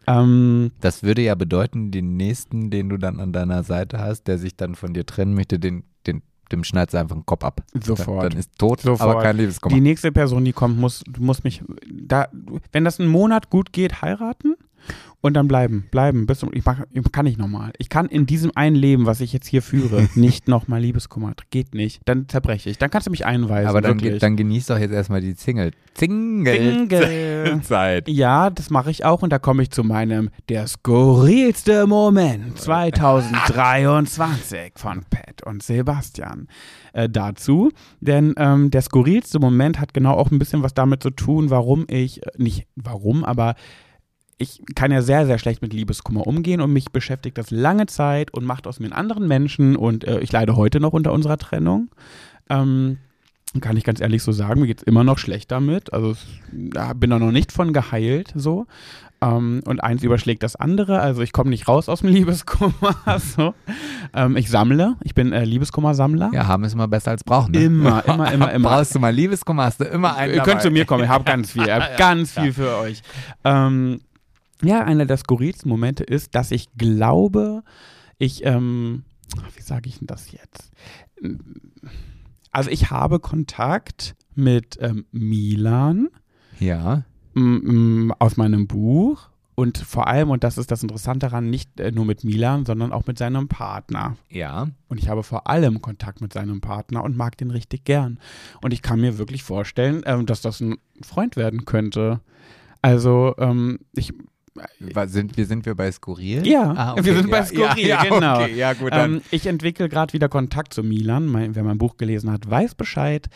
Ähm, 0.06 0.72
Das 0.80 1.02
würde 1.04 1.22
ja 1.22 1.34
bedeuten, 1.36 1.90
den 1.92 2.16
nächsten, 2.16 2.70
den 2.70 2.88
du 2.88 2.96
dann 2.98 3.20
an 3.20 3.32
deiner 3.32 3.62
Seite 3.62 4.00
hast, 4.00 4.24
der 4.24 4.38
sich 4.38 4.56
dann 4.56 4.74
von 4.74 4.94
dir 4.94 5.06
trennen 5.06 5.34
möchte, 5.34 5.58
den, 5.60 5.84
den, 6.06 6.22
dem 6.52 6.64
schneidest 6.64 6.94
du 6.94 6.98
einfach 6.98 7.16
den 7.16 7.26
Kopf 7.26 7.44
ab. 7.44 7.62
Sofort. 7.82 8.24
Dann, 8.24 8.30
dann 8.30 8.38
ist 8.38 8.58
tot, 8.58 8.80
Sofort. 8.80 9.10
aber 9.10 9.22
kein 9.22 9.36
Liebeskummer. 9.36 9.74
die 9.74 9.80
nächste 9.80 10.12
Person, 10.12 10.44
die 10.44 10.52
kommt, 10.52 10.78
muss, 10.78 11.02
muss 11.18 11.44
mich, 11.44 11.62
da, 11.86 12.28
wenn 12.72 12.84
das 12.84 13.00
einen 13.00 13.10
Monat 13.10 13.50
gut 13.50 13.72
geht, 13.72 14.02
heiraten 14.02 14.56
und 15.24 15.32
dann 15.34 15.48
bleiben, 15.48 15.86
bleiben. 15.90 16.26
Bis, 16.26 16.40
zum- 16.40 16.50
ich, 16.52 16.64
mach, 16.66 16.80
ich 16.92 17.10
kann 17.10 17.24
nicht 17.24 17.38
nochmal. 17.38 17.72
Ich 17.78 17.88
kann 17.88 18.04
in 18.06 18.26
diesem 18.26 18.52
einen 18.54 18.76
Leben, 18.76 19.06
was 19.06 19.22
ich 19.22 19.32
jetzt 19.32 19.46
hier 19.46 19.62
führe, 19.62 20.06
nicht 20.14 20.48
nochmal 20.48 20.82
Liebeskummer. 20.82 21.32
Geht 21.50 21.74
nicht. 21.74 22.02
Dann 22.04 22.28
zerbreche 22.28 22.68
ich. 22.68 22.76
Dann 22.76 22.90
kannst 22.90 23.06
du 23.06 23.10
mich 23.10 23.24
einweisen. 23.24 23.66
aber 23.68 23.80
dann, 23.80 23.96
ge- 23.96 24.18
dann 24.18 24.36
genieß 24.36 24.66
doch 24.66 24.76
jetzt 24.78 24.92
erstmal 24.92 25.22
die 25.22 25.32
Single. 25.32 25.70
Single. 25.96 26.86
Single. 26.88 27.60
Zeit. 27.62 28.06
Ja, 28.08 28.50
das 28.50 28.68
mache 28.68 28.90
ich 28.90 29.04
auch 29.06 29.22
und 29.22 29.30
da 29.30 29.38
komme 29.38 29.62
ich 29.62 29.70
zu 29.70 29.82
meinem 29.82 30.28
der 30.50 30.66
skurrilste 30.66 31.86
Moment 31.86 32.58
2023 32.58 34.72
von 34.76 35.02
Pat 35.08 35.42
und 35.44 35.62
Sebastian 35.62 36.48
äh, 36.92 37.08
dazu. 37.08 37.70
Denn 38.00 38.34
ähm, 38.36 38.70
der 38.70 38.82
skurrilste 38.82 39.38
Moment 39.38 39.80
hat 39.80 39.94
genau 39.94 40.12
auch 40.14 40.30
ein 40.30 40.38
bisschen 40.38 40.62
was 40.62 40.74
damit 40.74 41.02
zu 41.02 41.10
tun, 41.10 41.50
warum 41.50 41.86
ich, 41.88 42.22
äh, 42.22 42.26
nicht 42.36 42.66
warum, 42.76 43.24
aber 43.24 43.54
ich 44.38 44.62
kann 44.74 44.90
ja 44.90 45.02
sehr, 45.02 45.26
sehr 45.26 45.38
schlecht 45.38 45.62
mit 45.62 45.72
Liebeskummer 45.72 46.26
umgehen 46.26 46.60
und 46.60 46.72
mich 46.72 46.90
beschäftigt 46.90 47.38
das 47.38 47.50
lange 47.50 47.86
Zeit 47.86 48.32
und 48.32 48.44
macht 48.44 48.66
aus 48.66 48.80
mir 48.80 48.86
einen 48.86 48.92
anderen 48.92 49.28
Menschen 49.28 49.76
und 49.76 50.04
äh, 50.04 50.20
ich 50.20 50.32
leide 50.32 50.56
heute 50.56 50.80
noch 50.80 50.92
unter 50.92 51.12
unserer 51.12 51.38
Trennung. 51.38 51.88
Ähm, 52.50 52.98
kann 53.60 53.76
ich 53.76 53.84
ganz 53.84 54.00
ehrlich 54.00 54.22
so 54.22 54.32
sagen, 54.32 54.60
mir 54.60 54.66
geht 54.66 54.78
es 54.78 54.82
immer 54.82 55.04
noch 55.04 55.18
schlecht 55.18 55.52
damit. 55.52 55.92
Also 55.92 56.16
da 56.50 56.92
bin 56.92 57.10
da 57.10 57.18
noch 57.18 57.30
nicht 57.30 57.52
von 57.52 57.72
geheilt 57.72 58.32
so. 58.34 58.66
Ähm, 59.20 59.62
und 59.64 59.82
eins 59.82 60.02
überschlägt 60.02 60.42
das 60.42 60.56
andere. 60.56 61.00
Also 61.00 61.22
ich 61.22 61.32
komme 61.32 61.50
nicht 61.50 61.68
raus 61.68 61.88
aus 61.88 62.00
dem 62.00 62.08
Liebeskummer. 62.10 62.96
so. 63.18 63.54
ähm, 64.12 64.36
ich 64.36 64.50
sammle. 64.50 64.96
Ich 65.04 65.14
bin 65.14 65.32
äh, 65.32 65.44
Liebeskummer-Sammler. 65.44 66.30
Ja, 66.32 66.48
haben 66.48 66.64
ist 66.64 66.74
immer 66.74 66.88
besser 66.88 67.12
als 67.12 67.22
brauchen. 67.22 67.52
Ne? 67.52 67.64
Immer, 67.64 68.04
immer, 68.08 68.32
immer, 68.32 68.52
immer. 68.52 68.68
Brauchst 68.70 68.94
du 68.94 68.98
mal 68.98 69.14
Liebeskummer, 69.14 69.64
hast 69.64 69.80
du 69.80 69.84
immer 69.84 70.16
einen 70.16 70.34
Ihr 70.34 70.42
könnt 70.42 70.62
zu 70.62 70.70
mir 70.70 70.84
kommen, 70.84 71.04
ich 71.04 71.10
habe 71.10 71.24
ganz 71.24 71.52
viel, 71.52 71.62
ich 71.64 71.70
habe 71.70 71.90
ganz 71.96 72.32
viel 72.32 72.52
für 72.52 72.76
euch. 72.78 73.02
Ähm, 73.44 74.00
ja, 74.64 74.84
einer 74.84 75.06
der 75.06 75.16
skurrilsten 75.16 75.68
Momente 75.68 76.04
ist, 76.04 76.34
dass 76.34 76.50
ich 76.50 76.72
glaube, 76.76 77.62
ich, 78.18 78.44
ähm, 78.44 79.04
wie 79.56 79.62
sage 79.62 79.88
ich 79.88 79.98
denn 79.98 80.06
das 80.06 80.32
jetzt? 80.32 80.70
Also 82.50 82.70
ich 82.70 82.90
habe 82.90 83.18
Kontakt 83.20 84.14
mit 84.34 84.78
ähm, 84.80 85.06
Milan 85.12 86.08
Ja. 86.60 87.04
aus 88.18 88.36
meinem 88.36 88.66
Buch 88.66 89.28
und 89.56 89.78
vor 89.78 90.08
allem, 90.08 90.30
und 90.30 90.42
das 90.42 90.58
ist 90.58 90.70
das 90.72 90.82
Interessante 90.82 91.26
daran, 91.26 91.48
nicht 91.48 91.78
äh, 91.78 91.92
nur 91.92 92.04
mit 92.04 92.24
Milan, 92.24 92.64
sondern 92.66 92.92
auch 92.92 93.06
mit 93.06 93.18
seinem 93.18 93.46
Partner. 93.46 94.16
Ja. 94.28 94.68
Und 94.88 94.98
ich 94.98 95.08
habe 95.08 95.22
vor 95.22 95.48
allem 95.48 95.80
Kontakt 95.80 96.20
mit 96.20 96.32
seinem 96.32 96.60
Partner 96.60 97.04
und 97.04 97.16
mag 97.16 97.36
den 97.38 97.52
richtig 97.52 97.84
gern. 97.84 98.18
Und 98.62 98.72
ich 98.72 98.82
kann 98.82 99.00
mir 99.00 99.16
wirklich 99.18 99.44
vorstellen, 99.44 100.02
ähm, 100.06 100.26
dass 100.26 100.40
das 100.42 100.60
ein 100.60 100.76
Freund 101.02 101.36
werden 101.36 101.64
könnte. 101.64 102.20
Also, 102.82 103.34
ähm, 103.38 103.78
ich. 103.94 104.12
Was 104.92 105.12
sind, 105.12 105.36
wir, 105.36 105.46
sind 105.46 105.66
wir 105.66 105.74
bei 105.74 105.90
Skurril? 105.90 106.46
Ja, 106.46 106.72
Ah, 106.76 106.92
okay. 106.92 107.04
wir 107.04 107.14
sind 107.14 107.30
bei 107.30 107.38
Ja, 107.38 107.44
Skurril, 107.44 107.86
ja, 107.86 108.04
ja, 108.04 108.14
genau. 108.14 108.42
Okay. 108.42 108.54
Ja, 108.56 108.72
gut. 108.74 108.90
Ähm, 108.92 109.20
ich 109.30 109.46
entwickle 109.46 109.88
gerade 109.88 110.12
wieder 110.12 110.28
Kontakt 110.28 110.74
zu 110.74 110.82
Milan. 110.82 111.26
Mein, 111.26 111.54
wer 111.54 111.64
mein 111.64 111.78
Buch 111.78 111.96
gelesen 111.96 112.30
hat, 112.30 112.48
weiß 112.48 112.74
Bescheid. 112.76 113.28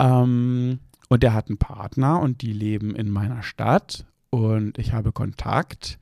Ähm, 0.00 0.80
und 1.08 1.22
der 1.22 1.32
hat 1.34 1.48
einen 1.48 1.58
Partner 1.58 2.20
und 2.20 2.42
die 2.42 2.52
leben 2.52 2.96
in 2.96 3.08
meiner 3.10 3.42
Stadt. 3.42 4.04
Und 4.30 4.78
ich 4.78 4.92
habe 4.92 5.12
Kontakt. 5.12 5.98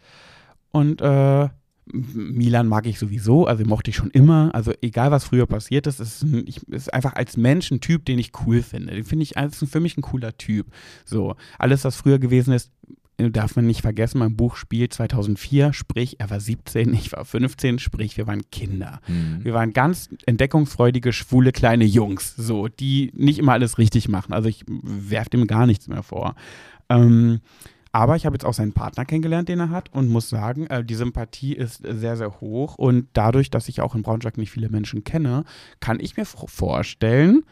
Und 0.70 1.02
äh, 1.02 1.48
Milan 1.84 2.68
mag 2.68 2.86
ich 2.86 2.98
sowieso, 2.98 3.46
also 3.46 3.64
mochte 3.66 3.90
ich 3.90 3.96
schon 3.96 4.10
immer. 4.10 4.50
Also 4.54 4.72
egal, 4.80 5.10
was 5.10 5.24
früher 5.24 5.46
passiert 5.46 5.86
ist, 5.86 6.00
ist, 6.00 6.22
ein, 6.22 6.44
ich, 6.46 6.66
ist 6.68 6.94
einfach 6.94 7.12
als 7.14 7.36
Mensch 7.36 7.70
ein 7.70 7.80
Typ, 7.80 8.06
den 8.06 8.18
ich 8.18 8.30
cool 8.46 8.62
finde. 8.62 8.94
Den 8.94 9.04
finde 9.04 9.24
ich 9.24 9.36
als 9.36 9.62
für 9.68 9.80
mich 9.80 9.98
ein 9.98 10.02
cooler 10.02 10.36
Typ. 10.38 10.68
So, 11.04 11.34
alles, 11.58 11.84
was 11.84 11.96
früher 11.96 12.18
gewesen 12.18 12.54
ist, 12.54 12.70
äh, 12.88 12.94
darf 13.30 13.56
man 13.56 13.66
nicht 13.66 13.82
vergessen, 13.82 14.18
mein 14.18 14.36
Buch 14.36 14.56
spielt 14.56 14.92
2004, 14.92 15.72
sprich, 15.72 16.20
er 16.20 16.30
war 16.30 16.40
17, 16.40 16.92
ich 16.94 17.12
war 17.12 17.24
15, 17.24 17.78
sprich, 17.78 18.16
wir 18.16 18.26
waren 18.26 18.42
Kinder. 18.50 19.00
Hm. 19.04 19.40
Wir 19.42 19.54
waren 19.54 19.72
ganz 19.72 20.08
entdeckungsfreudige, 20.26 21.12
schwule 21.12 21.52
kleine 21.52 21.84
Jungs, 21.84 22.34
so, 22.36 22.68
die 22.68 23.12
nicht 23.14 23.38
immer 23.38 23.52
alles 23.52 23.78
richtig 23.78 24.08
machen. 24.08 24.32
Also 24.32 24.48
ich 24.48 24.64
werfe 24.66 25.30
dem 25.30 25.46
gar 25.46 25.66
nichts 25.66 25.88
mehr 25.88 26.02
vor. 26.02 26.34
Ähm, 26.88 27.40
aber 27.92 28.16
ich 28.16 28.24
habe 28.24 28.34
jetzt 28.34 28.46
auch 28.46 28.54
seinen 28.54 28.72
Partner 28.72 29.04
kennengelernt, 29.04 29.50
den 29.50 29.60
er 29.60 29.70
hat 29.70 29.92
und 29.92 30.08
muss 30.08 30.30
sagen, 30.30 30.66
äh, 30.68 30.82
die 30.82 30.94
Sympathie 30.94 31.52
ist 31.52 31.82
sehr, 31.86 32.16
sehr 32.16 32.40
hoch. 32.40 32.76
Und 32.76 33.08
dadurch, 33.12 33.50
dass 33.50 33.68
ich 33.68 33.82
auch 33.82 33.94
in 33.94 34.02
Braunschweig 34.02 34.38
nicht 34.38 34.50
viele 34.50 34.70
Menschen 34.70 35.04
kenne, 35.04 35.44
kann 35.80 36.00
ich 36.00 36.16
mir 36.16 36.24
vorstellen, 36.24 37.44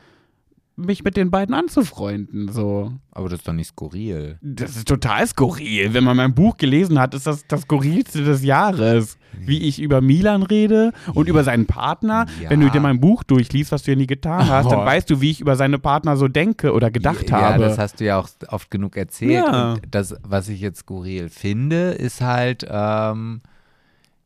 mich 0.77 1.05
mit 1.05 1.17
den 1.17 1.31
beiden 1.31 1.55
anzufreunden. 1.55 2.49
So. 2.51 2.93
Aber 3.13 3.29
das 3.29 3.41
ist 3.41 3.49
doch 3.49 3.53
nicht 3.53 3.69
skurril. 3.69 4.39
Das 4.41 4.77
ist 4.77 4.89
total 4.89 5.27
skurril. 5.27 5.93
Wenn 5.93 6.05
man 6.05 6.17
mein 6.17 6.35
Buch 6.35 6.57
gelesen 6.57 6.99
hat, 6.99 7.15
ist 7.15 7.27
das 7.27 7.47
das 7.47 7.63
skurrilste 7.63 8.25
des 8.25 8.43
Jahres. 8.43 9.19
Wie 9.39 9.59
ich 9.59 9.81
über 9.81 10.01
Milan 10.01 10.43
rede 10.43 10.93
und 11.15 11.29
über 11.29 11.45
seinen 11.45 11.67
Partner. 11.67 12.27
Ja. 12.43 12.51
Wenn 12.51 12.61
du 12.61 12.69
dir 12.71 12.81
mein 12.81 12.99
Buch 12.99 13.23
durchliest, 13.23 13.71
was 13.73 13.85
du 13.85 13.93
ja 13.93 13.97
nie 13.97 14.07
getan 14.09 14.49
hast, 14.49 14.71
dann 14.71 14.81
Oh. 14.81 14.85
weißt 14.85 15.09
du, 15.09 15.21
wie 15.21 15.31
ich 15.31 15.41
über 15.41 15.55
seine 15.55 15.79
Partner 15.79 16.17
so 16.17 16.27
denke 16.27 16.73
oder 16.73 16.91
gedacht 16.91 17.31
ja, 17.31 17.41
habe. 17.41 17.63
Ja, 17.63 17.69
das 17.69 17.79
hast 17.79 18.01
du 18.01 18.05
ja 18.07 18.19
auch 18.19 18.29
oft 18.49 18.71
genug 18.71 18.97
erzählt. 18.97 19.33
Ja. 19.47 19.75
Und 19.75 19.83
das, 19.91 20.17
was 20.23 20.49
ich 20.49 20.61
jetzt 20.61 20.81
skurril 20.81 21.29
finde, 21.29 21.91
ist 21.93 22.21
halt, 22.23 22.67
ähm, 22.69 23.43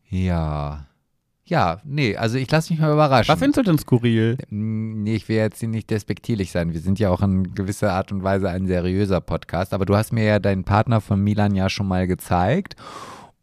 ja. 0.08 0.86
Ja, 1.46 1.80
nee, 1.84 2.16
also 2.16 2.38
ich 2.38 2.50
lasse 2.50 2.72
mich 2.72 2.80
mal 2.80 2.92
überraschen. 2.92 3.30
was 3.30 3.38
findest 3.38 3.58
du 3.58 3.62
denn 3.62 3.78
skurril? 3.78 4.38
Nee, 4.48 5.16
ich 5.16 5.28
will 5.28 5.36
jetzt 5.36 5.60
hier 5.60 5.68
nicht 5.68 5.90
despektierlich 5.90 6.50
sein. 6.50 6.72
Wir 6.72 6.80
sind 6.80 6.98
ja 6.98 7.10
auch 7.10 7.20
in 7.20 7.54
gewisser 7.54 7.92
Art 7.92 8.12
und 8.12 8.22
Weise 8.22 8.48
ein 8.48 8.66
seriöser 8.66 9.20
Podcast. 9.20 9.74
Aber 9.74 9.84
du 9.84 9.94
hast 9.94 10.12
mir 10.12 10.24
ja 10.24 10.38
deinen 10.38 10.64
Partner 10.64 11.02
von 11.02 11.20
Milan 11.22 11.54
ja 11.54 11.68
schon 11.68 11.86
mal 11.86 12.06
gezeigt. 12.06 12.76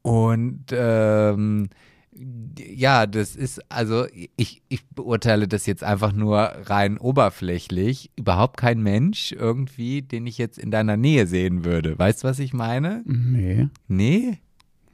Und 0.02 0.66
ähm, 0.72 1.70
ja, 2.58 3.06
das 3.06 3.36
ist, 3.36 3.62
also 3.70 4.08
ich, 4.36 4.64
ich 4.68 4.88
beurteile 4.90 5.48
das 5.48 5.68
jetzt 5.68 5.84
einfach 5.84 6.12
nur 6.12 6.40
rein 6.40 6.98
oberflächlich. 6.98 8.10
Überhaupt 8.16 8.58
kein 8.58 8.82
Mensch 8.82 9.32
irgendwie, 9.32 10.02
den 10.02 10.26
ich 10.26 10.40
jetzt 10.40 10.58
in 10.58 10.72
deiner 10.72 10.98
Nähe 10.98 11.28
sehen 11.28 11.66
würde. 11.66 12.00
Weißt 12.00 12.24
du, 12.24 12.28
was 12.28 12.40
ich 12.40 12.54
meine? 12.54 13.04
Nee. 13.06 13.68
Nee? 13.88 14.40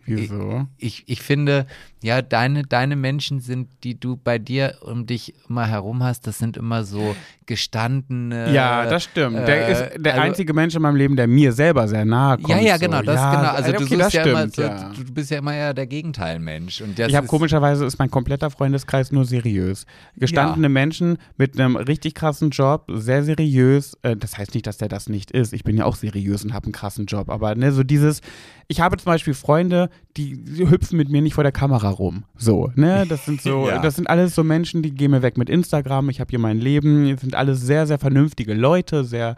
Wieso? 0.08 0.68
ich, 0.78 1.04
ich 1.08 1.22
finde, 1.22 1.68
ja, 2.04 2.22
deine, 2.22 2.64
deine 2.64 2.96
Menschen 2.96 3.40
sind, 3.40 3.70
die 3.84 4.00
du 4.00 4.18
bei 4.18 4.38
dir 4.38 4.76
um 4.82 5.08
dich 5.08 5.34
immer 5.50 5.66
herum 5.66 6.04
hast, 6.04 6.28
das 6.28 6.38
sind 6.38 6.56
immer 6.56 6.84
so 6.84 7.16
gestandene. 7.48 8.54
ja, 8.54 8.86
das 8.86 9.06
stimmt. 9.06 9.36
der 9.36 9.68
äh, 9.68 9.72
ist 9.72 10.04
der 10.06 10.14
also- 10.14 10.26
einzige 10.26 10.54
Mensch 10.54 10.76
in 10.76 10.82
meinem 10.82 10.96
Leben, 10.96 11.16
der 11.16 11.28
mir 11.28 11.52
selber 11.54 11.88
sehr 11.88 12.06
nahe 12.06 12.38
kommt. 12.38 12.50
Ja, 12.50 12.60
ja, 12.60 12.78
so. 12.78 12.86
genau, 12.86 13.02
das 13.02 13.16
ja, 13.16 13.36
genau. 13.36 13.52
Also 13.52 13.70
okay, 13.72 13.86
du 13.90 13.98
das 13.98 14.14
ja 14.14 14.24
immer, 14.24 14.40
stimmt, 14.42 14.56
so, 14.56 14.62
ja. 14.62 14.92
du 14.96 15.14
bist 15.14 15.32
ja 15.32 15.38
immer 15.40 15.56
ja 15.56 15.74
der 15.74 15.88
Gegenteilmensch. 15.88 16.82
Und 16.82 17.00
Ich 17.00 17.16
habe 17.16 17.26
komischerweise 17.26 17.86
ist 17.86 17.98
mein 17.98 18.12
kompletter 18.12 18.52
Freundeskreis 18.52 19.12
nur 19.12 19.26
seriös. 19.26 19.86
Gestandene 20.18 20.70
Menschen 20.70 21.18
mit 21.38 21.60
einem 21.60 21.78
richtig 21.78 22.14
krassen 22.14 22.52
Job, 22.52 22.86
sehr 22.94 23.24
seriös. 23.24 23.98
Äh, 24.04 24.16
das 24.16 24.38
heißt 24.38 24.54
nicht, 24.54 24.68
dass 24.68 24.78
der 24.78 24.90
das 24.90 25.10
nicht 25.10 25.32
ist. 25.32 25.54
Ich 25.54 25.64
bin 25.64 25.78
ja 25.78 25.86
auch 25.86 25.96
seriös 25.96 26.44
und 26.44 26.54
habe 26.54 26.66
einen 26.66 26.74
krassen 26.74 27.06
Job. 27.06 27.30
Aber 27.30 27.56
ne, 27.56 27.72
so 27.72 27.84
dieses, 27.84 28.22
ich 28.68 28.82
habe 28.82 28.98
zum 28.98 29.06
Beispiel 29.06 29.34
Freunde, 29.34 29.90
die, 30.18 30.44
die 30.44 30.70
hüpfen 30.70 30.98
mit 30.98 31.10
mir 31.10 31.22
nicht 31.22 31.36
vor 31.36 31.44
der 31.44 31.54
Kamera 31.54 31.87
rum. 31.90 32.24
So, 32.38 32.72
ne? 32.76 33.06
Das 33.08 33.26
sind 33.26 33.42
so, 33.42 33.68
Ja. 33.70 33.80
das 33.82 33.96
sind 33.96 34.10
alles 34.10 34.36
so 34.36 34.44
Menschen, 34.44 34.82
die 34.84 34.92
gehen 34.92 35.12
mir 35.12 35.22
weg 35.22 35.38
mit 35.38 35.50
Instagram. 35.50 36.10
Ich 36.10 36.20
habe 36.20 36.30
hier 36.30 36.40
mein 36.40 36.60
Leben. 36.60 37.10
Das 37.12 37.22
sind 37.22 37.36
alles 37.36 37.62
sehr, 37.62 37.88
sehr 37.88 38.00
vernünftige 38.00 38.54
Leute, 38.54 39.04
sehr. 39.04 39.36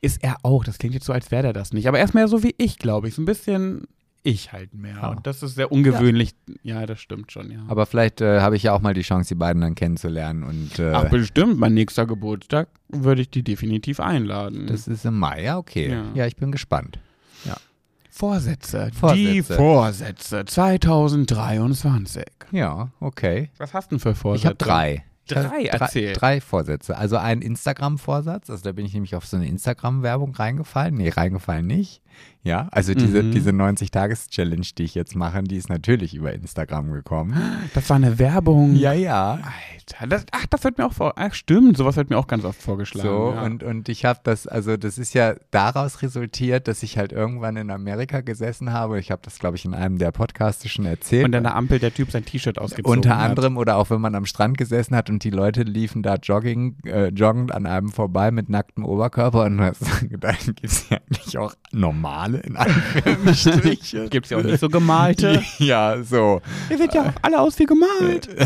Ist 0.00 0.22
er 0.22 0.36
auch. 0.42 0.64
Das 0.64 0.78
klingt 0.78 0.94
jetzt 0.94 1.06
so, 1.06 1.12
als 1.12 1.30
wäre 1.30 1.46
er 1.48 1.52
das 1.52 1.72
nicht. 1.72 1.88
Aber 1.88 1.98
er 1.98 2.04
ist 2.04 2.14
mehr 2.14 2.28
so 2.28 2.42
wie 2.42 2.54
ich, 2.58 2.78
glaube 2.78 3.08
ich. 3.08 3.14
So 3.14 3.22
ein 3.22 3.24
bisschen 3.24 3.84
ich 4.22 4.52
halt 4.52 4.74
mehr. 4.74 4.96
Ja. 4.96 5.10
Und 5.10 5.26
das 5.26 5.42
ist 5.42 5.54
sehr 5.54 5.70
ungewöhnlich. 5.70 6.32
Ja, 6.62 6.86
das 6.86 6.98
stimmt 7.00 7.30
schon, 7.30 7.50
ja. 7.50 7.64
Aber 7.68 7.84
vielleicht 7.86 8.20
äh, 8.22 8.40
habe 8.40 8.56
ich 8.56 8.62
ja 8.62 8.72
auch 8.72 8.80
mal 8.80 8.94
die 8.94 9.02
Chance, 9.02 9.28
die 9.28 9.34
beiden 9.38 9.60
dann 9.62 9.74
kennenzulernen. 9.74 10.42
Und 10.44 10.78
äh, 10.78 10.92
Ach, 10.92 11.10
bestimmt, 11.10 11.58
mein 11.58 11.74
nächster 11.74 12.06
Geburtstag 12.06 12.68
würde 12.88 13.20
ich 13.22 13.30
die 13.30 13.42
definitiv 13.42 14.00
einladen. 14.00 14.66
das 14.66 14.88
ist 14.88 15.04
im 15.04 15.18
Mai, 15.18 15.44
ja, 15.44 15.58
okay. 15.58 15.90
Ja. 15.90 16.04
Ja, 16.14 16.26
ich 16.26 16.36
bin 16.36 16.52
gespannt. 16.52 16.98
Vorsätze. 18.16 18.92
Die 18.92 19.42
Vorsätze. 19.42 19.56
Vorsätze 19.56 20.44
2023. 20.44 22.22
Ja, 22.52 22.90
okay. 23.00 23.50
Was 23.58 23.74
hast 23.74 23.90
du 23.90 23.96
denn 23.96 24.00
für 24.00 24.14
Vorsätze? 24.14 24.42
Ich 24.42 24.46
habe 24.46 24.56
drei. 24.56 25.04
Drei, 25.26 25.64
erzähl. 25.64 26.12
Drei 26.12 26.40
Vorsätze. 26.40 26.96
Also 26.96 27.16
ein 27.16 27.42
Instagram-Vorsatz. 27.42 28.50
Also 28.50 28.62
da 28.62 28.70
bin 28.70 28.86
ich 28.86 28.94
nämlich 28.94 29.16
auf 29.16 29.26
so 29.26 29.36
eine 29.36 29.48
Instagram-Werbung 29.48 30.32
reingefallen. 30.32 30.94
Nee, 30.94 31.08
reingefallen 31.08 31.66
nicht. 31.66 32.02
Ja, 32.44 32.68
also 32.72 32.92
diese, 32.94 33.22
Mhm. 33.22 33.30
diese 33.32 33.50
90-Tages-Challenge, 33.52 34.66
die 34.76 34.84
ich 34.84 34.94
jetzt 34.94 35.16
mache, 35.16 35.42
die 35.42 35.56
ist 35.56 35.68
natürlich 35.70 36.14
über 36.14 36.32
Instagram 36.32 36.92
gekommen. 36.92 37.34
Das 37.74 37.88
war 37.88 37.96
eine 37.96 38.18
Werbung. 38.18 38.74
Ja, 38.76 38.92
ja. 38.92 39.38
Alter, 39.96 40.06
das, 40.06 40.26
ach, 40.30 40.46
das 40.46 40.62
wird 40.64 40.76
mir 40.78 40.86
auch 40.86 40.92
vor. 40.92 41.14
Ach, 41.16 41.32
stimmt, 41.32 41.76
sowas 41.76 41.96
wird 41.96 42.10
mir 42.10 42.18
auch 42.18 42.26
ganz 42.26 42.44
oft 42.44 42.60
vorgeschlagen. 42.60 43.08
So, 43.08 43.32
ja. 43.34 43.42
und, 43.42 43.62
und 43.62 43.88
ich 43.88 44.04
habe 44.04 44.20
das, 44.24 44.46
also 44.46 44.76
das 44.76 44.98
ist 44.98 45.14
ja 45.14 45.34
daraus 45.50 46.02
resultiert, 46.02 46.68
dass 46.68 46.82
ich 46.82 46.98
halt 46.98 47.12
irgendwann 47.12 47.56
in 47.56 47.70
Amerika 47.70 48.20
gesessen 48.20 48.72
habe. 48.72 48.98
Ich 49.00 49.10
habe 49.10 49.22
das, 49.24 49.38
glaube 49.38 49.56
ich, 49.56 49.64
in 49.64 49.72
einem 49.74 49.98
der 49.98 50.12
Podcasts 50.12 50.68
schon 50.68 50.84
erzählt. 50.86 51.24
und 51.24 51.34
an 51.34 51.44
der 51.44 51.56
Ampel 51.56 51.78
der 51.78 51.94
Typ 51.94 52.10
sein 52.10 52.24
T-Shirt 52.26 52.58
ausgezogen 52.58 52.98
Unter 52.98 53.16
hat. 53.18 53.30
anderem 53.30 53.56
oder 53.56 53.76
auch 53.76 53.90
wenn 53.90 54.00
man 54.00 54.14
am 54.14 54.26
Strand 54.26 54.58
gesessen 54.58 54.94
hat 54.96 55.08
und 55.10 55.24
die 55.24 55.30
Leute 55.30 55.62
liefen 55.62 56.02
da 56.02 56.16
jogging, 56.16 56.76
äh, 56.84 57.08
joggend 57.08 57.52
an 57.52 57.64
einem 57.66 57.88
vorbei 57.90 58.30
mit 58.30 58.48
nacktem 58.50 58.84
Oberkörper 58.84 59.44
und 59.44 59.56
du 59.58 59.64
hast 59.64 60.08
gedacht, 60.08 60.40
gibt 60.44 60.64
es 60.64 60.88
ja 60.90 60.98
eigentlich 61.10 61.38
auch 61.38 61.54
normale 61.72 62.33
in 62.36 62.56
Anführungsstrichen. 62.56 64.10
Gibt's 64.10 64.30
ja 64.30 64.38
auch 64.38 64.42
nicht 64.42 64.60
so 64.60 64.68
gemalte. 64.68 65.42
ja, 65.58 66.02
so. 66.02 66.40
Ihr 66.70 66.78
seht 66.78 66.94
ja 66.94 67.02
auch 67.02 67.12
alle 67.22 67.40
aus 67.40 67.58
wie 67.58 67.66
gemalt. 67.66 68.28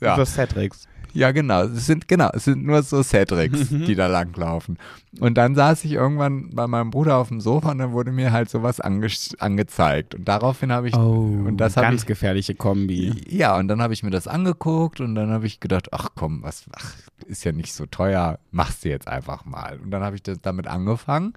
Ja. 0.00 0.16
Das 0.16 0.30
ist 0.30 0.34
Cedrics. 0.36 0.86
Ja, 1.12 1.32
genau. 1.32 1.64
Es 1.64 1.86
sind, 1.86 2.08
genau, 2.08 2.30
es 2.32 2.44
sind 2.44 2.64
nur 2.64 2.82
so 2.82 3.02
Cedrics, 3.02 3.70
Mhm. 3.70 3.84
die 3.84 3.94
da 3.94 4.06
langlaufen. 4.06 4.78
Und 5.18 5.34
dann 5.36 5.54
saß 5.54 5.84
ich 5.84 5.92
irgendwann 5.92 6.50
bei 6.54 6.66
meinem 6.66 6.90
Bruder 6.90 7.16
auf 7.16 7.28
dem 7.28 7.40
Sofa 7.40 7.72
und 7.72 7.78
dann 7.78 7.92
wurde 7.92 8.12
mir 8.12 8.32
halt 8.32 8.48
sowas 8.48 8.80
ange 8.80 9.08
angezeigt. 9.38 10.14
Und 10.14 10.26
daraufhin 10.28 10.72
habe 10.72 10.88
ich, 10.88 10.94
und 10.96 11.56
das 11.58 11.76
Oh, 11.76 11.80
ganz 11.80 12.02
ich, 12.02 12.06
gefährliche 12.06 12.54
Kombi. 12.54 13.12
ja, 13.28 13.56
und 13.58 13.68
dann 13.68 13.82
habe 13.82 13.92
ich 13.92 14.02
mir 14.02 14.10
das 14.10 14.26
angeguckt 14.28 15.00
und 15.00 15.14
dann 15.16 15.30
habe 15.30 15.46
ich 15.46 15.58
gedacht, 15.60 15.88
ach 15.92 16.10
komm, 16.14 16.42
was, 16.42 16.64
ach, 16.76 16.94
ist 17.30 17.44
ja 17.44 17.52
nicht 17.52 17.72
so 17.72 17.86
teuer, 17.86 18.38
machst 18.50 18.84
du 18.84 18.88
jetzt 18.90 19.08
einfach 19.08 19.44
mal. 19.46 19.78
Und 19.80 19.90
dann 19.90 20.02
habe 20.02 20.16
ich 20.16 20.22
das 20.22 20.40
damit 20.42 20.66
angefangen. 20.66 21.32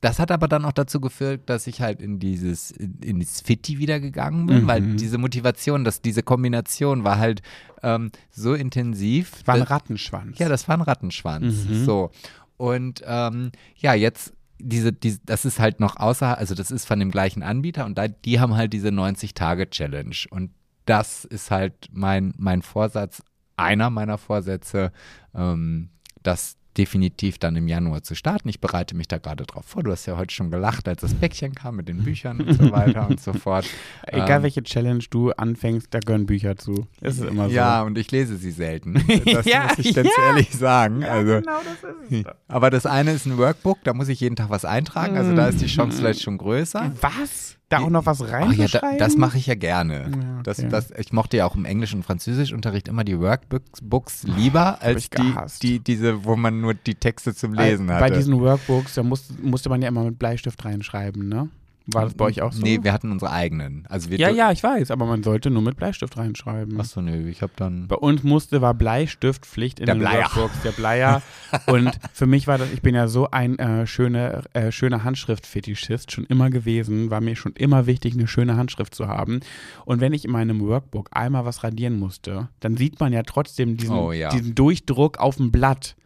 Das 0.00 0.18
hat 0.18 0.30
aber 0.32 0.48
dann 0.48 0.64
auch 0.64 0.72
dazu 0.72 1.00
geführt, 1.00 1.42
dass 1.46 1.66
ich 1.66 1.80
halt 1.80 2.00
in 2.00 2.18
dieses, 2.18 2.70
in, 2.70 2.98
in 3.02 3.20
dieses 3.20 3.40
Fitti 3.42 3.78
wieder 3.78 4.00
gegangen 4.00 4.46
bin, 4.46 4.62
Mhm. 4.62 4.66
weil 4.66 4.80
diese 4.96 5.18
Motivation, 5.18 5.84
dass 5.84 6.00
diese 6.00 6.22
Kombination 6.22 7.04
war 7.04 7.18
halt 7.18 7.42
ähm, 7.82 8.10
so 8.30 8.54
intensiv. 8.54 9.42
War 9.44 9.56
ein 9.56 9.62
Rattenschwanz. 9.62 10.38
ja, 10.38 10.48
das 10.48 10.66
war 10.68 10.76
ein 10.76 10.82
Rattenschwanz. 10.82 11.66
Mhm. 11.68 11.84
So. 11.84 12.10
Und 12.56 13.02
ähm, 13.06 13.52
ja, 13.76 13.94
jetzt 13.94 14.32
diese, 14.58 14.92
diese, 14.92 15.18
das 15.26 15.44
ist 15.44 15.58
halt 15.58 15.80
noch 15.80 15.96
außer, 15.96 16.38
also 16.38 16.54
das 16.54 16.70
ist 16.70 16.84
von 16.86 16.98
dem 17.00 17.10
gleichen 17.10 17.42
Anbieter 17.42 17.84
und 17.84 17.98
da, 17.98 18.06
die 18.06 18.38
haben 18.38 18.54
halt 18.56 18.72
diese 18.72 18.88
90-Tage-Challenge. 18.90 20.14
Und 20.30 20.50
das 20.86 21.24
ist 21.24 21.50
halt 21.50 21.88
mein, 21.92 22.34
mein 22.38 22.62
Vorsatz, 22.62 23.22
einer 23.56 23.90
meiner 23.90 24.18
Vorsätze, 24.18 24.92
ähm, 25.34 25.90
das 26.22 26.56
definitiv 26.76 27.38
dann 27.38 27.54
im 27.56 27.68
Januar 27.68 28.02
zu 28.02 28.14
starten. 28.14 28.48
Ich 28.48 28.60
bereite 28.60 28.96
mich 28.96 29.08
da 29.08 29.18
gerade 29.18 29.44
drauf 29.44 29.66
vor. 29.66 29.82
Du 29.82 29.90
hast 29.92 30.06
ja 30.06 30.16
heute 30.16 30.34
schon 30.34 30.50
gelacht, 30.50 30.88
als 30.88 31.02
das 31.02 31.12
Päckchen 31.12 31.54
kam 31.54 31.76
mit 31.76 31.88
den 31.88 32.02
Büchern 32.02 32.40
und 32.40 32.54
so 32.54 32.70
weiter 32.72 33.08
und 33.08 33.20
so 33.20 33.32
fort. 33.34 33.66
Egal 34.06 34.38
Ähm, 34.38 34.42
welche 34.44 34.62
Challenge 34.62 35.04
du 35.10 35.32
anfängst, 35.32 35.88
da 35.92 35.98
gehören 35.98 36.26
Bücher 36.26 36.56
zu. 36.56 36.86
Es 37.00 37.18
ist 37.18 37.24
immer 37.26 37.48
so. 37.48 37.54
Ja, 37.54 37.82
und 37.82 37.98
ich 37.98 38.10
lese 38.10 38.36
sie 38.36 38.50
selten. 38.50 38.94
Das 39.32 39.44
Ja, 39.44 39.64
muss 39.68 39.78
ich 39.84 39.94
ganz 39.94 40.08
ja. 40.16 40.28
ehrlich 40.28 40.50
sagen. 40.50 41.04
also, 41.04 41.40
genau 41.40 41.58
das 41.62 41.90
ist 42.10 42.26
es. 42.26 42.32
aber 42.48 42.70
das 42.70 42.86
eine 42.86 43.12
ist 43.12 43.26
ein 43.26 43.36
Workbook, 43.36 43.78
da 43.84 43.92
muss 43.92 44.08
ich 44.08 44.20
jeden 44.20 44.36
Tag 44.36 44.48
was 44.48 44.64
eintragen. 44.64 45.16
Also 45.18 45.34
da 45.36 45.48
ist 45.48 45.60
die 45.60 45.66
Chance 45.66 45.98
vielleicht 45.98 46.22
schon 46.22 46.38
größer. 46.38 46.92
Was? 47.02 47.58
Da 47.72 47.78
auch 47.80 47.90
noch 47.90 48.06
was 48.06 48.20
Oh 48.20 48.26
ja, 48.26 48.66
da, 48.68 48.96
das 48.98 49.16
mache 49.16 49.38
ich 49.38 49.46
ja 49.46 49.54
gerne. 49.54 50.10
Ja, 50.10 50.42
das, 50.42 50.58
okay. 50.58 50.68
das, 50.68 50.90
ich 50.90 51.12
mochte 51.12 51.38
ja 51.38 51.46
auch 51.46 51.54
im 51.54 51.64
Englisch- 51.64 51.94
und 51.94 52.04
Französischunterricht 52.04 52.88
immer 52.88 53.04
die 53.04 53.18
Workbooks 53.18 53.80
Books 53.82 54.22
lieber 54.24 54.80
als 54.82 55.04
ich 55.04 55.10
die, 55.10 55.34
die, 55.62 55.78
diese, 55.80 56.24
wo 56.24 56.36
man 56.36 56.60
nur 56.60 56.74
die 56.74 56.94
Texte 56.94 57.34
zum 57.34 57.54
Lesen 57.54 57.86
Bei 57.86 58.00
hatte. 58.00 58.14
diesen 58.14 58.38
Workbooks, 58.40 58.94
da 58.94 59.02
muss, 59.02 59.28
musste 59.42 59.68
man 59.68 59.80
ja 59.82 59.88
immer 59.88 60.04
mit 60.04 60.18
Bleistift 60.18 60.64
reinschreiben, 60.64 61.28
ne? 61.28 61.48
War 61.86 62.04
das 62.04 62.14
bei 62.14 62.26
euch 62.26 62.42
auch 62.42 62.52
so? 62.52 62.62
Nee, 62.62 62.78
wir 62.82 62.92
hatten 62.92 63.10
unsere 63.10 63.32
eigenen. 63.32 63.84
Also 63.88 64.10
wir 64.10 64.18
ja, 64.18 64.28
ja, 64.30 64.52
ich 64.52 64.62
weiß, 64.62 64.90
aber 64.92 65.04
man 65.06 65.22
sollte 65.22 65.50
nur 65.50 65.62
mit 65.62 65.76
Bleistift 65.76 66.16
reinschreiben. 66.16 66.78
Achso, 66.80 67.02
nö, 67.02 67.28
ich 67.28 67.42
habe 67.42 67.52
dann. 67.56 67.88
Bei 67.88 67.96
uns 67.96 68.22
musste, 68.22 68.60
war 68.62 68.72
Bleistiftpflicht 68.74 69.80
in 69.80 69.86
Der 69.86 69.94
den 69.96 70.00
Bleier. 70.00 70.22
Workbooks, 70.22 70.62
der 70.62 70.72
Bleier. 70.72 71.22
Und 71.66 71.90
für 72.12 72.26
mich 72.26 72.46
war 72.46 72.58
das, 72.58 72.72
ich 72.72 72.82
bin 72.82 72.94
ja 72.94 73.08
so 73.08 73.30
ein 73.30 73.58
äh, 73.58 73.86
schöne, 73.86 74.42
äh, 74.52 74.70
schöner 74.70 75.02
Handschrift-Fetischist 75.04 76.12
schon 76.12 76.24
immer 76.26 76.50
gewesen, 76.50 77.10
war 77.10 77.20
mir 77.20 77.34
schon 77.36 77.52
immer 77.54 77.86
wichtig, 77.86 78.14
eine 78.14 78.28
schöne 78.28 78.56
Handschrift 78.56 78.94
zu 78.94 79.08
haben. 79.08 79.40
Und 79.84 80.00
wenn 80.00 80.12
ich 80.12 80.24
in 80.24 80.30
meinem 80.30 80.60
Workbook 80.60 81.08
einmal 81.12 81.44
was 81.44 81.64
radieren 81.64 81.98
musste, 81.98 82.48
dann 82.60 82.76
sieht 82.76 83.00
man 83.00 83.12
ja 83.12 83.22
trotzdem 83.22 83.76
diesen, 83.76 83.96
Oh, 83.96 84.12
ja. 84.12 84.28
diesen 84.30 84.54
Durchdruck 84.54 85.18
auf 85.18 85.36
dem 85.36 85.50
Blatt. 85.50 85.96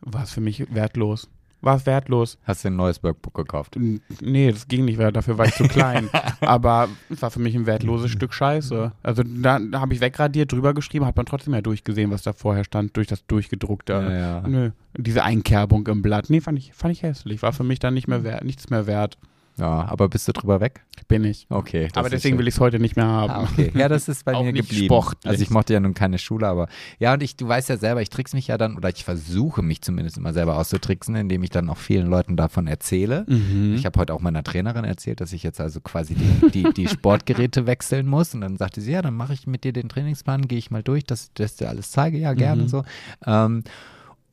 War 0.00 0.24
es 0.24 0.32
für 0.32 0.40
mich 0.40 0.74
wertlos. 0.74 1.28
War 1.62 1.76
es 1.76 1.86
wertlos. 1.86 2.38
Hast 2.42 2.64
du 2.64 2.68
ein 2.68 2.76
neues 2.76 3.02
Workbook 3.04 3.34
gekauft? 3.34 3.76
N- 3.76 4.00
Nee, 4.20 4.50
das 4.50 4.66
ging 4.68 4.84
nicht, 4.84 4.98
weil 4.98 5.12
dafür 5.12 5.38
war 5.38 5.46
ich 5.46 5.54
zu 5.54 5.64
klein. 5.68 6.10
Aber 6.40 6.88
es 7.08 7.22
war 7.22 7.30
für 7.30 7.38
mich 7.40 7.54
ein 7.54 7.66
wertloses 7.66 8.10
Stück 8.10 8.34
Scheiße. 8.34 8.90
Also 9.02 9.22
da, 9.22 9.58
da 9.60 9.80
habe 9.80 9.94
ich 9.94 10.00
wegradiert, 10.00 10.50
drüber 10.52 10.74
geschrieben, 10.74 11.06
hat 11.06 11.16
man 11.16 11.24
trotzdem 11.24 11.54
ja 11.54 11.60
durchgesehen, 11.62 12.10
was 12.10 12.22
da 12.22 12.32
vorher 12.32 12.64
stand, 12.64 12.96
durch 12.96 13.06
das 13.06 13.24
durchgedruckte. 13.26 13.92
Ja, 13.92 14.12
ja. 14.12 14.40
Nö, 14.46 14.70
diese 14.98 15.22
Einkerbung 15.22 15.86
im 15.86 16.02
Blatt. 16.02 16.30
Nee, 16.30 16.40
fand 16.40 16.58
ich, 16.58 16.72
fand 16.74 16.92
ich 16.92 17.02
hässlich. 17.04 17.42
War 17.42 17.52
für 17.52 17.64
mich 17.64 17.78
dann 17.78 17.94
nicht 17.94 18.08
mehr 18.08 18.24
wert, 18.24 18.44
nichts 18.44 18.68
mehr 18.68 18.86
wert. 18.88 19.16
Ja, 19.58 19.86
aber 19.88 20.08
bist 20.08 20.26
du 20.28 20.32
drüber 20.32 20.60
weg? 20.60 20.80
Bin 21.08 21.24
ich. 21.24 21.46
Okay. 21.50 21.88
Aber 21.94 22.08
deswegen 22.08 22.38
will 22.38 22.48
ich 22.48 22.54
es 22.54 22.60
heute 22.60 22.78
nicht 22.78 22.96
mehr 22.96 23.06
haben. 23.06 23.30
Ah, 23.30 23.42
okay. 23.42 23.70
Ja, 23.74 23.88
das 23.88 24.08
ist 24.08 24.24
bei 24.24 24.32
mir 24.42 24.50
nicht 24.52 24.70
geblieben. 24.70 24.86
sportlich. 24.86 25.28
Also 25.30 25.42
ich 25.42 25.50
mochte 25.50 25.74
ja 25.74 25.80
nun 25.80 25.92
keine 25.92 26.18
Schule, 26.18 26.48
aber 26.48 26.68
ja, 26.98 27.12
und 27.12 27.22
ich, 27.22 27.36
du 27.36 27.46
weißt 27.48 27.68
ja 27.68 27.76
selber, 27.76 28.00
ich 28.00 28.08
trickse 28.08 28.34
mich 28.34 28.46
ja 28.48 28.56
dann, 28.56 28.76
oder 28.76 28.88
ich 28.88 29.04
versuche 29.04 29.60
mich 29.62 29.82
zumindest 29.82 30.16
immer 30.16 30.32
selber 30.32 30.56
auszutricksen, 30.56 31.14
indem 31.16 31.42
ich 31.42 31.50
dann 31.50 31.68
auch 31.68 31.76
vielen 31.76 32.06
Leuten 32.06 32.36
davon 32.36 32.66
erzähle. 32.66 33.26
Mhm. 33.28 33.74
Ich 33.76 33.84
habe 33.84 34.00
heute 34.00 34.14
auch 34.14 34.20
meiner 34.20 34.42
Trainerin 34.42 34.84
erzählt, 34.84 35.20
dass 35.20 35.32
ich 35.34 35.42
jetzt 35.42 35.60
also 35.60 35.80
quasi 35.82 36.14
die, 36.14 36.50
die, 36.50 36.72
die 36.72 36.88
Sportgeräte 36.88 37.66
wechseln 37.66 38.06
muss. 38.06 38.34
Und 38.34 38.40
dann 38.40 38.56
sagte 38.56 38.80
sie, 38.80 38.92
ja, 38.92 39.02
dann 39.02 39.14
mache 39.14 39.34
ich 39.34 39.46
mit 39.46 39.64
dir 39.64 39.74
den 39.74 39.90
Trainingsplan, 39.90 40.48
gehe 40.48 40.58
ich 40.58 40.70
mal 40.70 40.82
durch, 40.82 41.04
dass, 41.04 41.30
dass 41.34 41.52
ich 41.52 41.58
dir 41.58 41.68
alles 41.68 41.90
zeige, 41.90 42.16
ja, 42.16 42.32
gerne 42.32 42.62
Mhm. 42.62 42.68
so. 42.68 42.84
Ähm, 43.26 43.64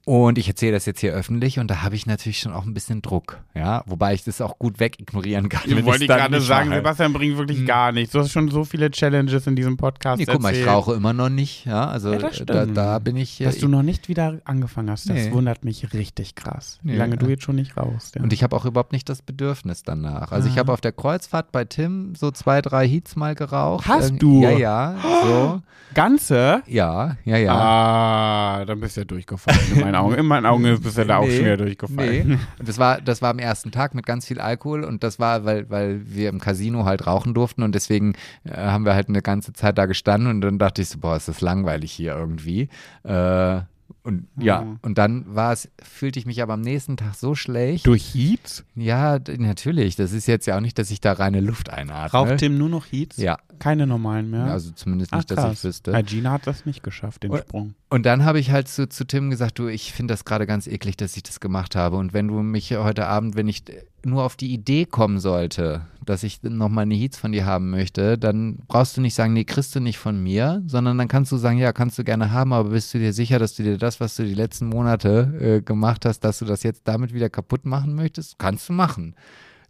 und 0.10 0.40
ich 0.40 0.48
erzähle 0.48 0.72
das 0.72 0.88
jetzt 0.88 1.02
hier 1.02 1.14
öffentlich 1.14 1.60
und 1.60 1.70
da 1.70 1.84
habe 1.84 1.94
ich 1.94 2.08
natürlich 2.08 2.40
schon 2.40 2.52
auch 2.52 2.66
ein 2.66 2.74
bisschen 2.74 3.04
Druck, 3.04 3.38
ja, 3.54 3.84
wobei 3.86 4.16
ich 4.16 4.24
das 4.24 4.42
auch 4.42 4.58
gut 4.58 4.80
wegignorieren 4.80 5.50
kann. 5.50 5.62
Ich 5.66 5.86
wollte 5.86 6.08
gerade 6.08 6.34
nicht 6.34 6.48
sagen, 6.48 6.70
mache. 6.70 6.80
Sebastian 6.80 7.14
bringt 7.14 7.38
wirklich 7.38 7.64
gar 7.68 7.92
nichts. 7.92 8.14
Du 8.14 8.20
hast 8.20 8.32
schon 8.32 8.50
so 8.50 8.64
viele 8.64 8.90
Challenges 8.90 9.46
in 9.46 9.56
diesem 9.56 9.78
Podcast 9.78 10.18
Nee, 10.20 10.26
guck 10.26 10.42
mal, 10.42 10.56
ich 10.56 10.66
rauche 10.66 10.94
immer 10.96 11.14
noch 11.14 11.30
nicht, 11.30 11.66
ja, 11.66 11.88
also 11.88 12.12
Ja, 12.12 12.18
das 12.18 12.38
da, 12.40 12.44
stimmt. 12.64 12.76
da 12.78 12.98
bin 12.98 13.18
ich. 13.18 13.38
Dass 13.38 13.58
äh, 13.58 13.60
du 13.60 13.68
noch 13.68 13.84
nicht 13.84 14.08
wieder 14.10 14.40
angefangen 14.46 14.90
hast, 14.90 15.08
das 15.10 15.16
Nee. 15.16 15.32
wundert 15.32 15.64
mich 15.64 15.94
richtig 15.94 16.34
krass. 16.34 16.80
Wie 16.82 16.92
Nee, 16.94 16.98
lange 16.98 17.12
ja. 17.12 17.18
du 17.18 17.28
jetzt 17.28 17.44
schon 17.44 17.56
nicht 17.58 17.78
rauchst. 17.78 18.16
Ja. 18.16 18.24
Und 18.24 18.34
ich 18.34 18.42
habe 18.42 18.56
auch 18.56 18.66
überhaupt 18.66 18.94
nicht 18.94 19.08
das 19.10 19.22
Bedürfnis 19.22 19.84
danach. 19.84 20.32
Also 20.32 20.48
ich 20.50 20.56
Ah. 20.56 20.60
habe 20.62 20.74
auf 20.74 20.82
der 20.82 20.92
Kreuzfahrt 20.92 21.52
bei 21.52 21.66
Tim 21.66 22.16
so 22.16 22.32
zwei, 22.32 22.62
drei 22.62 22.88
Heats 22.88 23.16
mal 23.16 23.36
geraucht. 23.36 23.88
Hast 23.88 24.06
Irgend- 24.06 24.24
du? 24.24 24.42
Ja, 24.42 24.50
ja, 24.50 24.96
so. 25.24 25.62
Ganze? 25.94 26.62
Ja, 26.68 27.18
ja, 27.26 27.38
ja. 27.38 27.54
Ah, 27.54 28.66
dann 28.66 28.80
bist 28.80 28.96
du 28.96 29.02
ja 29.02 29.06
durchgefallen 29.06 29.60
in 29.74 29.80
meinen 29.82 29.96
Augen. 30.00 30.16
In 30.16 30.26
meinen 30.26 30.46
Augen 30.46 30.64
bist 30.82 30.98
du 30.98 31.06
da 31.06 31.18
auch 31.18 31.26
schon 31.26 31.40
wieder 31.40 31.58
durchgefallen. 31.58 32.28
Nee. 32.28 32.38
Und 32.60 32.68
das 32.68 32.78
war, 32.78 33.02
das 33.02 33.22
war 33.22 33.30
am 33.32 33.40
ersten 33.40 33.72
Tag 33.72 33.96
mit 33.96 34.06
ganz 34.06 34.26
viel 34.26 34.40
Alkohol 34.40 34.84
und 34.84 35.04
das 35.04 35.20
war, 35.20 35.46
weil, 35.46 35.70
weil 35.70 36.02
wir 36.06 36.30
im 36.30 36.40
Casino 36.40 36.86
halt 36.86 37.08
rauchen 37.08 37.34
durften 37.34 37.64
und 37.64 37.76
deswegen 37.76 38.14
äh, 38.44 38.56
haben 38.56 38.86
wir 38.86 38.96
halt 38.96 39.10
eine 39.10 39.22
ganze 39.22 39.54
Zeit 39.54 39.78
da 39.78 39.86
gestanden 39.86 40.30
und 40.30 40.42
dann 40.42 40.60
dachte 40.60 40.82
ich 40.82 40.90
so, 40.90 41.00
boah, 41.00 41.16
ist 41.16 41.28
das 41.28 41.42
langweilig 41.42 41.92
hier 41.92 42.16
irgendwie. 42.16 42.70
Äh, 43.04 43.62
und 44.04 44.28
ja, 44.38 44.62
Mhm. 44.62 44.80
und 44.82 44.98
dann 44.98 45.36
war 45.36 45.54
es, 45.54 45.70
fühlte 45.82 46.20
ich 46.20 46.26
mich 46.26 46.42
aber 46.42 46.54
am 46.54 46.62
nächsten 46.62 46.98
Tag 46.98 47.16
so 47.16 47.36
schlecht. 47.36 47.86
Durch 47.88 48.14
Heats? 48.14 48.64
Ja, 48.76 49.20
natürlich. 49.38 49.96
Das 49.96 50.12
ist 50.14 50.28
jetzt 50.28 50.46
ja 50.46 50.58
auch 50.58 50.62
nicht, 50.62 50.78
dass 50.80 50.92
ich 50.92 51.02
da 51.02 51.14
reine 51.14 51.42
Luft 51.42 51.70
einatme. 51.70 52.18
Raucht 52.20 52.38
Tim 52.38 52.58
nur 52.58 52.70
noch 52.70 52.86
Heats? 52.92 53.18
Ja, 53.18 53.38
Keine 53.60 53.88
normalen 53.88 54.30
mehr? 54.30 54.46
also 54.46 54.72
zumindest 54.72 55.14
Ach, 55.14 55.18
nicht, 55.18 55.32
dass 55.32 55.38
krass. 55.40 55.54
ich 55.60 55.64
wüsste. 55.64 55.92
Ja, 55.92 56.02
Gina 56.02 56.32
hat 56.32 56.48
das 56.48 56.66
nicht 56.66 56.84
geschafft, 56.84 57.24
den 57.24 57.32
Und- 57.32 57.40
Sprung. 57.40 57.74
Und 57.90 58.06
dann 58.06 58.24
habe 58.24 58.40
ich 58.40 58.52
halt 58.52 58.68
zu, 58.68 58.88
zu 58.88 59.06
Tim 59.06 59.30
gesagt, 59.32 59.58
du, 59.60 59.68
ich 59.68 59.94
finde 59.94 60.14
das 60.14 60.24
gerade 60.24 60.46
ganz 60.46 60.68
eklig, 60.68 60.96
dass 60.98 61.18
ich 61.18 61.24
das 61.24 61.40
gemacht 61.40 61.76
habe. 61.76 61.98
Und 61.98 62.14
wenn 62.14 62.28
du 62.28 62.42
mich 62.42 62.72
heute 62.76 63.08
Abend, 63.08 63.36
wenn 63.36 63.48
ich 63.48 63.64
nur 64.06 64.24
auf 64.24 64.36
die 64.36 64.54
Idee 64.54 64.86
kommen 64.86 65.20
sollte, 65.20 65.82
dass 66.06 66.24
ich 66.24 66.42
nochmal 66.44 66.84
eine 66.84 66.96
Heats 66.96 67.18
von 67.18 67.32
dir 67.32 67.46
haben 67.46 67.70
möchte, 67.70 68.18
dann 68.18 68.60
brauchst 68.68 68.98
du 68.98 69.02
nicht 69.02 69.14
sagen, 69.14 69.34
nee, 69.34 69.44
kriegst 69.44 69.76
du 69.76 69.80
nicht 69.80 69.98
von 69.98 70.22
mir, 70.22 70.64
sondern 70.66 70.98
dann 70.98 71.08
kannst 71.08 71.32
du 71.32 71.38
sagen, 71.38 71.58
ja, 71.58 71.72
kannst 71.74 72.00
du 72.00 72.04
gerne 72.04 72.32
haben, 72.32 72.54
aber 72.54 72.70
bist 72.70 72.94
du 72.94 73.00
dir 73.00 73.14
sicher, 73.14 73.40
dass 73.40 73.56
du 73.56 73.64
dir 73.64 73.78
das, 73.78 74.00
was 74.00 74.16
du 74.16 74.24
die 74.24 74.34
letzten 74.34 74.68
Monate 74.68 75.34
äh, 75.40 75.62
gemacht 75.62 76.06
hast, 76.06 76.22
dass 76.22 76.40
du 76.40 76.46
das 76.46 76.64
jetzt 76.64 76.82
damit 76.86 77.14
wieder 77.14 77.30
kaputt 77.30 77.66
machen 77.66 77.96
möchtest? 77.96 78.40
Kannst 78.40 78.70
du 78.70 78.74
machen. 78.74 79.16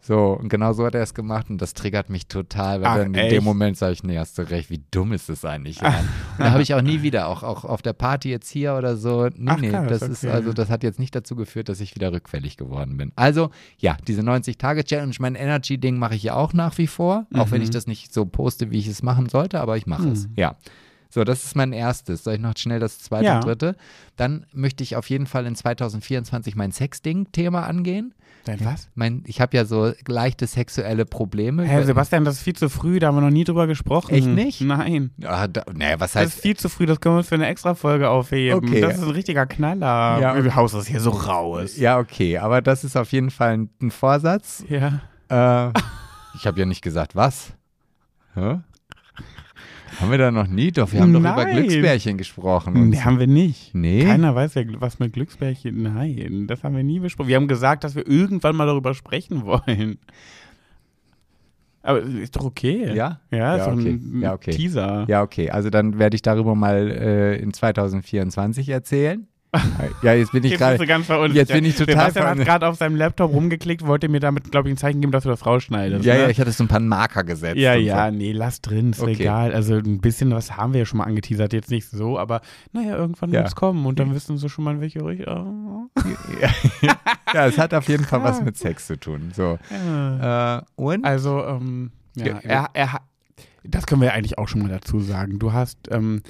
So, 0.02 0.32
und 0.32 0.48
genau 0.48 0.72
so 0.72 0.86
hat 0.86 0.94
er 0.94 1.02
es 1.02 1.12
gemacht 1.12 1.50
und 1.50 1.60
das 1.60 1.74
triggert 1.74 2.08
mich 2.08 2.26
total, 2.26 2.80
weil 2.80 2.88
Ach, 2.88 2.96
dann 2.96 3.08
in 3.08 3.14
echt? 3.16 3.32
dem 3.32 3.44
Moment 3.44 3.76
sage 3.76 3.92
ich, 3.92 4.02
nee, 4.02 4.18
hast 4.18 4.38
du 4.38 4.48
recht, 4.48 4.70
wie 4.70 4.80
dumm 4.90 5.12
ist 5.12 5.28
das 5.28 5.44
eigentlich? 5.44 5.78
Ja. 5.82 5.88
Und 5.88 6.06
da 6.38 6.50
habe 6.52 6.62
ich 6.62 6.72
auch 6.74 6.80
nie 6.80 7.02
wieder, 7.02 7.28
auch, 7.28 7.42
auch 7.42 7.64
auf 7.66 7.82
der 7.82 7.92
Party 7.92 8.30
jetzt 8.30 8.48
hier 8.48 8.74
oder 8.74 8.96
so, 8.96 9.26
nee, 9.36 9.50
Ach, 9.50 9.58
nee, 9.58 9.68
krass, 9.70 9.88
das 9.88 10.02
ist, 10.02 10.24
okay. 10.24 10.32
also 10.32 10.52
das 10.54 10.70
hat 10.70 10.82
jetzt 10.82 10.98
nicht 10.98 11.14
dazu 11.14 11.36
geführt, 11.36 11.68
dass 11.68 11.80
ich 11.80 11.94
wieder 11.94 12.12
rückfällig 12.12 12.56
geworden 12.56 12.96
bin. 12.96 13.12
Also, 13.16 13.50
ja, 13.78 13.96
diese 14.06 14.22
90-Tage-Challenge, 14.22 15.14
mein 15.18 15.34
Energy-Ding 15.34 15.98
mache 15.98 16.14
ich 16.14 16.22
ja 16.22 16.34
auch 16.34 16.54
nach 16.54 16.78
wie 16.78 16.86
vor, 16.86 17.26
auch 17.34 17.50
wenn 17.50 17.58
Mhm. 17.58 17.64
ich 17.64 17.70
das 17.70 17.86
nicht 17.86 18.14
so 18.14 18.24
poste, 18.24 18.70
wie 18.70 18.78
ich 18.78 18.86
es 18.88 19.02
machen 19.02 19.28
sollte, 19.28 19.60
aber 19.60 19.76
ich 19.76 19.86
mache 19.86 20.08
es, 20.08 20.28
Mhm. 20.28 20.32
ja. 20.36 20.56
So, 21.10 21.24
das 21.24 21.44
ist 21.44 21.56
mein 21.56 21.72
erstes. 21.72 22.22
Soll 22.24 22.34
ich 22.34 22.40
noch 22.40 22.56
schnell 22.56 22.78
das 22.80 22.98
zweite 23.00 23.24
Ja. 23.26 23.36
und 23.36 23.44
dritte? 23.44 23.74
Dann 24.16 24.46
möchte 24.52 24.84
ich 24.84 24.94
auf 24.96 25.10
jeden 25.10 25.26
Fall 25.26 25.44
in 25.44 25.56
2024 25.56 26.54
mein 26.54 26.70
Sexding-Thema 26.72 27.66
angehen. 27.66 28.14
Dein 28.44 28.64
was? 28.64 28.88
Mein, 28.94 29.22
ich 29.26 29.40
habe 29.40 29.54
ja 29.56 29.64
so 29.66 29.92
leichte 30.06 30.46
sexuelle 30.46 31.04
Probleme. 31.04 31.64
Herr 31.64 31.84
Sebastian, 31.84 32.24
das 32.24 32.36
ist 32.36 32.42
viel 32.42 32.56
zu 32.56 32.70
früh, 32.70 32.98
da 32.98 33.08
haben 33.08 33.16
wir 33.16 33.20
noch 33.20 33.30
nie 33.30 33.44
drüber 33.44 33.66
gesprochen. 33.66 34.14
Echt 34.14 34.26
nicht? 34.28 34.60
Nein. 34.62 35.10
Ah, 35.24 35.46
da, 35.46 35.64
naja, 35.74 36.00
was 36.00 36.12
Das 36.12 36.22
heißt 36.22 36.34
ist 36.36 36.42
viel 36.42 36.56
zu 36.56 36.68
früh, 36.70 36.86
das 36.86 37.00
können 37.00 37.16
wir 37.16 37.18
uns 37.18 37.28
für 37.28 37.34
eine 37.34 37.48
extra 37.48 37.74
Folge 37.74 38.08
aufheben. 38.08 38.64
Okay. 38.64 38.80
Das 38.80 38.96
ist 38.96 39.02
ein 39.02 39.10
richtiger 39.10 39.44
Knaller. 39.46 40.20
Ja, 40.20 40.32
okay. 40.32 40.42
Du 40.42 40.54
haust 40.54 40.74
das 40.74 40.86
hier 40.86 41.00
so 41.00 41.10
raus. 41.10 41.76
Ja, 41.76 41.98
okay, 41.98 42.38
aber 42.38 42.62
das 42.62 42.82
ist 42.84 42.96
auf 42.96 43.12
jeden 43.12 43.30
Fall 43.30 43.50
ein, 43.58 43.70
ein 43.82 43.90
Vorsatz. 43.90 44.64
Ja. 44.68 45.00
Äh, 45.28 45.72
ich 46.34 46.46
habe 46.46 46.58
ja 46.60 46.64
nicht 46.66 46.82
gesagt, 46.82 47.14
was. 47.16 47.52
Hä? 48.34 48.60
Haben 50.00 50.10
wir 50.10 50.18
da 50.18 50.30
noch 50.30 50.46
nie? 50.46 50.72
Doch, 50.72 50.92
wir 50.92 51.00
haben 51.00 51.12
doch 51.12 51.20
über 51.20 51.36
Nein. 51.36 51.56
Glücksbärchen 51.56 52.16
gesprochen. 52.16 52.74
und- 52.76 52.90
Nee, 52.90 53.00
haben 53.00 53.18
wir 53.18 53.26
nicht. 53.26 53.74
Nee? 53.74 54.04
Keiner 54.04 54.34
weiß 54.34 54.54
ja, 54.54 54.62
was 54.78 54.98
mit 54.98 55.12
Glücksbärchen. 55.12 55.82
Nein, 55.82 56.46
das 56.46 56.64
haben 56.64 56.74
wir 56.76 56.82
nie 56.84 57.00
besprochen. 57.00 57.28
Wir 57.28 57.36
haben 57.36 57.48
gesagt, 57.48 57.84
dass 57.84 57.94
wir 57.94 58.06
irgendwann 58.08 58.56
mal 58.56 58.66
darüber 58.66 58.94
sprechen 58.94 59.44
wollen. 59.44 59.98
Aber 61.82 62.00
ist 62.02 62.36
doch 62.36 62.44
okay. 62.44 62.92
Ja? 62.94 63.20
Ja, 63.30 63.56
ist 63.56 63.66
Ja, 63.66 63.72
okay. 63.72 64.00
Ja, 64.20 64.32
okay. 64.34 64.50
Teaser. 64.50 65.04
Ja, 65.08 65.22
okay. 65.22 65.50
Also 65.50 65.70
dann 65.70 65.98
werde 65.98 66.14
ich 66.14 66.22
darüber 66.22 66.54
mal 66.54 66.90
äh, 66.90 67.36
in 67.36 67.52
2024 67.54 68.68
erzählen. 68.68 69.26
Ja, 70.02 70.12
jetzt 70.14 70.30
bin 70.32 70.44
ich 70.44 70.56
gerade. 70.56 70.82
jetzt 71.32 71.52
bin 71.52 71.64
ich 71.64 71.76
total 71.76 72.12
Sebastian 72.12 72.38
hat 72.38 72.46
gerade 72.46 72.68
auf 72.68 72.76
seinem 72.76 72.94
Laptop 72.96 73.32
rumgeklickt, 73.32 73.84
wollte 73.86 74.08
mir 74.08 74.20
damit, 74.20 74.50
glaube 74.52 74.68
ich, 74.68 74.74
ein 74.74 74.76
Zeichen 74.76 75.00
geben, 75.00 75.10
dass 75.12 75.24
du 75.24 75.28
das 75.28 75.44
rausschneidest. 75.44 76.04
Ja, 76.04 76.14
ne? 76.14 76.20
ja, 76.20 76.28
ich 76.28 76.40
hatte 76.40 76.52
so 76.52 76.62
ein 76.64 76.68
paar 76.68 76.78
Marker 76.80 77.24
gesetzt. 77.24 77.56
Ja, 77.56 77.74
ja, 77.74 78.10
So. 78.10 78.16
nee, 78.16 78.32
lass 78.32 78.60
drin, 78.60 78.90
ist 78.90 79.00
Okay. 79.00 79.12
egal. 79.12 79.52
Also 79.52 79.74
ein 79.74 80.00
bisschen 80.00 80.30
was 80.32 80.56
haben 80.56 80.72
wir 80.72 80.80
ja 80.80 80.86
schon 80.86 80.98
mal 80.98 81.04
angeteasert, 81.04 81.52
jetzt 81.52 81.70
nicht 81.70 81.88
so, 81.88 82.18
aber 82.18 82.42
naja, 82.72 82.96
irgendwann 82.96 83.32
Ja. 83.32 83.40
wird's 83.40 83.56
kommen 83.56 83.86
und 83.86 83.98
dann 83.98 84.14
wissen 84.14 84.38
sie 84.38 84.48
schon 84.48 84.64
mal, 84.64 84.74
in 84.74 84.80
welche 84.80 85.04
Richtung. 85.04 85.90
Ja. 86.40 86.48
ja, 87.34 87.46
es 87.46 87.58
hat 87.58 87.74
auf 87.74 87.88
jeden 87.88 88.04
Fall 88.04 88.22
was 88.22 88.42
mit 88.42 88.56
Sex 88.56 88.86
zu 88.86 88.98
tun. 88.98 89.32
So. 89.34 89.58
Ja. 89.70 90.58
Äh, 90.58 90.62
und? 90.76 91.04
Also, 91.04 91.44
ähm, 91.44 91.90
ja, 92.16 92.38
er, 92.42 92.70
er 92.72 92.92
hat. 92.92 93.02
Das 93.64 93.86
können 93.86 94.00
wir 94.00 94.12
eigentlich 94.12 94.38
auch 94.38 94.48
schon 94.48 94.62
mal 94.62 94.68
dazu 94.68 95.00
sagen. 95.00 95.38
Du 95.38 95.52
hast, 95.52 95.78
ähm, 95.90 96.22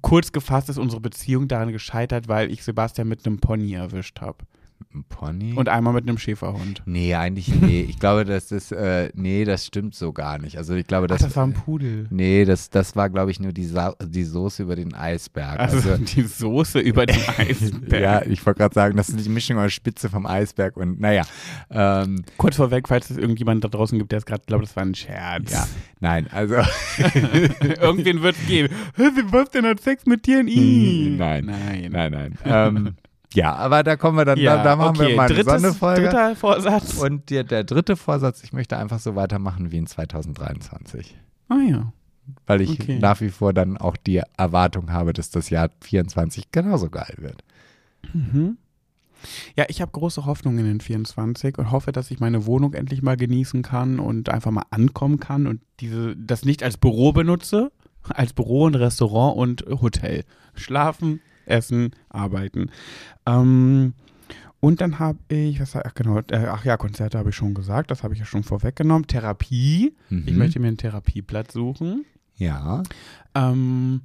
kurz 0.00 0.32
gefasst 0.32 0.68
ist 0.68 0.78
unsere 0.78 1.00
Beziehung 1.00 1.48
daran 1.48 1.72
gescheitert, 1.72 2.28
weil 2.28 2.50
ich 2.50 2.64
Sebastian 2.64 3.08
mit 3.08 3.26
einem 3.26 3.38
Pony 3.38 3.74
erwischt 3.74 4.20
habe. 4.20 4.38
Ein 4.94 5.04
Pony? 5.08 5.54
Und 5.54 5.68
einmal 5.68 5.92
mit 5.92 6.08
einem 6.08 6.18
Schäferhund. 6.18 6.82
nee, 6.86 7.14
eigentlich, 7.14 7.48
nee. 7.60 7.82
Ich 7.88 7.98
glaube, 7.98 8.24
das 8.24 8.52
ist, 8.52 8.72
äh, 8.72 9.10
nee, 9.14 9.44
das 9.44 9.66
stimmt 9.66 9.94
so 9.94 10.12
gar 10.12 10.38
nicht. 10.38 10.56
Also 10.58 10.74
ich 10.74 10.86
glaube, 10.86 11.06
Ach, 11.06 11.10
das, 11.16 11.22
das 11.22 11.36
war 11.36 11.46
ein 11.46 11.52
Pudel. 11.54 12.06
nee, 12.10 12.44
das, 12.44 12.70
das 12.70 12.94
war, 12.96 13.08
glaube 13.10 13.30
ich, 13.30 13.40
nur 13.40 13.52
die, 13.52 13.64
Sa 13.64 13.94
die 14.04 14.24
Soße 14.24 14.62
über 14.62 14.76
den 14.76 14.94
Eisberg. 14.94 15.58
Also, 15.60 15.96
die 15.98 16.22
Soße 16.22 16.78
über 16.80 17.06
den 17.06 17.20
Eisberg. 17.38 18.02
ja, 18.02 18.22
ich 18.26 18.44
wollte 18.44 18.58
gerade 18.58 18.74
sagen, 18.74 18.96
das 18.96 19.08
ist 19.08 19.24
die 19.24 19.28
Mischung 19.30 19.58
aus 19.58 19.72
Spitze 19.72 20.08
vom 20.08 20.26
Eisberg 20.26 20.76
und, 20.76 21.00
naja, 21.00 21.22
ähm, 21.70 22.24
Kurz 22.36 22.56
vorweg, 22.56 22.88
falls 22.88 23.10
es 23.10 23.16
irgendjemand 23.18 23.64
da 23.64 23.68
draußen 23.68 23.98
gibt, 23.98 24.12
der 24.12 24.18
es 24.18 24.26
gerade 24.26 24.42
glaubt, 24.46 24.64
das 24.64 24.76
war 24.76 24.82
ein 24.84 24.94
Scherz. 24.94 25.50
ja, 25.52 25.66
nein, 26.00 26.26
also, 26.30 26.54
Irgendwen 27.80 28.22
wird 28.22 28.36
es 28.36 28.46
geben. 28.46 28.74
Sebastian 28.96 29.66
hat 29.66 29.80
Sex 29.80 30.06
mit 30.06 30.26
dir? 30.26 30.40
Ih. 30.46 31.16
Nein. 31.18 31.46
Nein. 31.46 31.88
nein, 31.90 32.12
nein. 32.12 32.38
Ähm, 32.44 32.94
ja, 33.34 33.54
aber 33.54 33.82
da 33.82 33.96
kommen 33.96 34.18
wir 34.18 34.24
dann, 34.24 34.38
Ja, 34.38 34.56
da, 34.58 34.64
da 34.64 34.76
machen 34.76 34.96
okay. 34.96 35.08
wir 35.08 35.16
mal 35.16 35.24
eine 35.26 35.34
Drittes, 35.34 35.52
Sonderfolge. 35.52 36.02
Dritter 36.02 36.36
Vorsatz. 36.36 36.98
Und 36.98 37.30
der, 37.30 37.44
der 37.44 37.64
dritte 37.64 37.96
Vorsatz, 37.96 38.42
ich 38.44 38.52
möchte 38.52 38.76
einfach 38.76 38.98
so 39.00 39.14
weitermachen 39.16 39.72
wie 39.72 39.78
in 39.78 39.86
2023. 39.86 41.16
ah 41.48 41.56
ja. 41.68 41.92
Weil 42.46 42.60
ich 42.60 42.70
Okay. 42.80 42.98
nach 43.00 43.20
wie 43.20 43.30
vor 43.30 43.52
dann 43.52 43.76
auch 43.76 43.96
die 43.96 44.22
Erwartung 44.36 44.92
habe, 44.92 45.12
dass 45.12 45.30
das 45.30 45.50
Jahr 45.50 45.70
24 45.80 46.52
genauso 46.52 46.88
geil 46.88 47.14
wird. 47.18 47.42
Mhm. 48.12 48.58
Ja, 49.56 49.64
ich 49.68 49.80
habe 49.80 49.92
große 49.92 50.24
Hoffnungen 50.26 50.66
in 50.66 50.80
24 50.80 51.58
und 51.58 51.70
hoffe, 51.70 51.92
dass 51.92 52.10
ich 52.10 52.20
meine 52.20 52.46
Wohnung 52.46 52.74
endlich 52.74 53.02
mal 53.02 53.16
genießen 53.16 53.62
kann 53.62 53.98
und 54.00 54.28
einfach 54.28 54.50
mal 54.50 54.64
ankommen 54.70 55.20
kann 55.20 55.46
und 55.46 55.60
diese, 55.80 56.16
das 56.16 56.44
nicht 56.44 56.62
als 56.62 56.76
Büro 56.76 57.12
benutze, 57.12 57.70
als 58.08 58.32
Büro 58.32 58.64
und 58.64 58.74
Restaurant 58.74 59.36
und 59.36 59.64
Hotel. 59.80 60.24
Schlafen, 60.54 61.20
essen, 61.46 61.90
arbeiten. 62.08 62.70
Ähm, 63.26 63.94
und 64.60 64.80
dann 64.80 64.98
habe 65.00 65.18
ich, 65.28 65.60
was, 65.60 65.74
ach 65.74 65.94
genau, 65.94 66.18
äh, 66.30 66.46
ach 66.48 66.64
ja, 66.64 66.76
Konzerte 66.76 67.18
habe 67.18 67.30
ich 67.30 67.36
schon 67.36 67.52
gesagt, 67.54 67.90
das 67.90 68.02
habe 68.04 68.14
ich 68.14 68.20
ja 68.20 68.26
schon 68.26 68.44
vorweggenommen. 68.44 69.06
Therapie. 69.08 69.94
Ich 70.08 70.32
Mhm. 70.32 70.38
möchte 70.38 70.60
mir 70.60 70.68
einen 70.68 70.76
Therapieplatz 70.76 71.52
suchen. 71.52 72.04
Ja. 72.36 72.82
Ähm, 73.34 74.02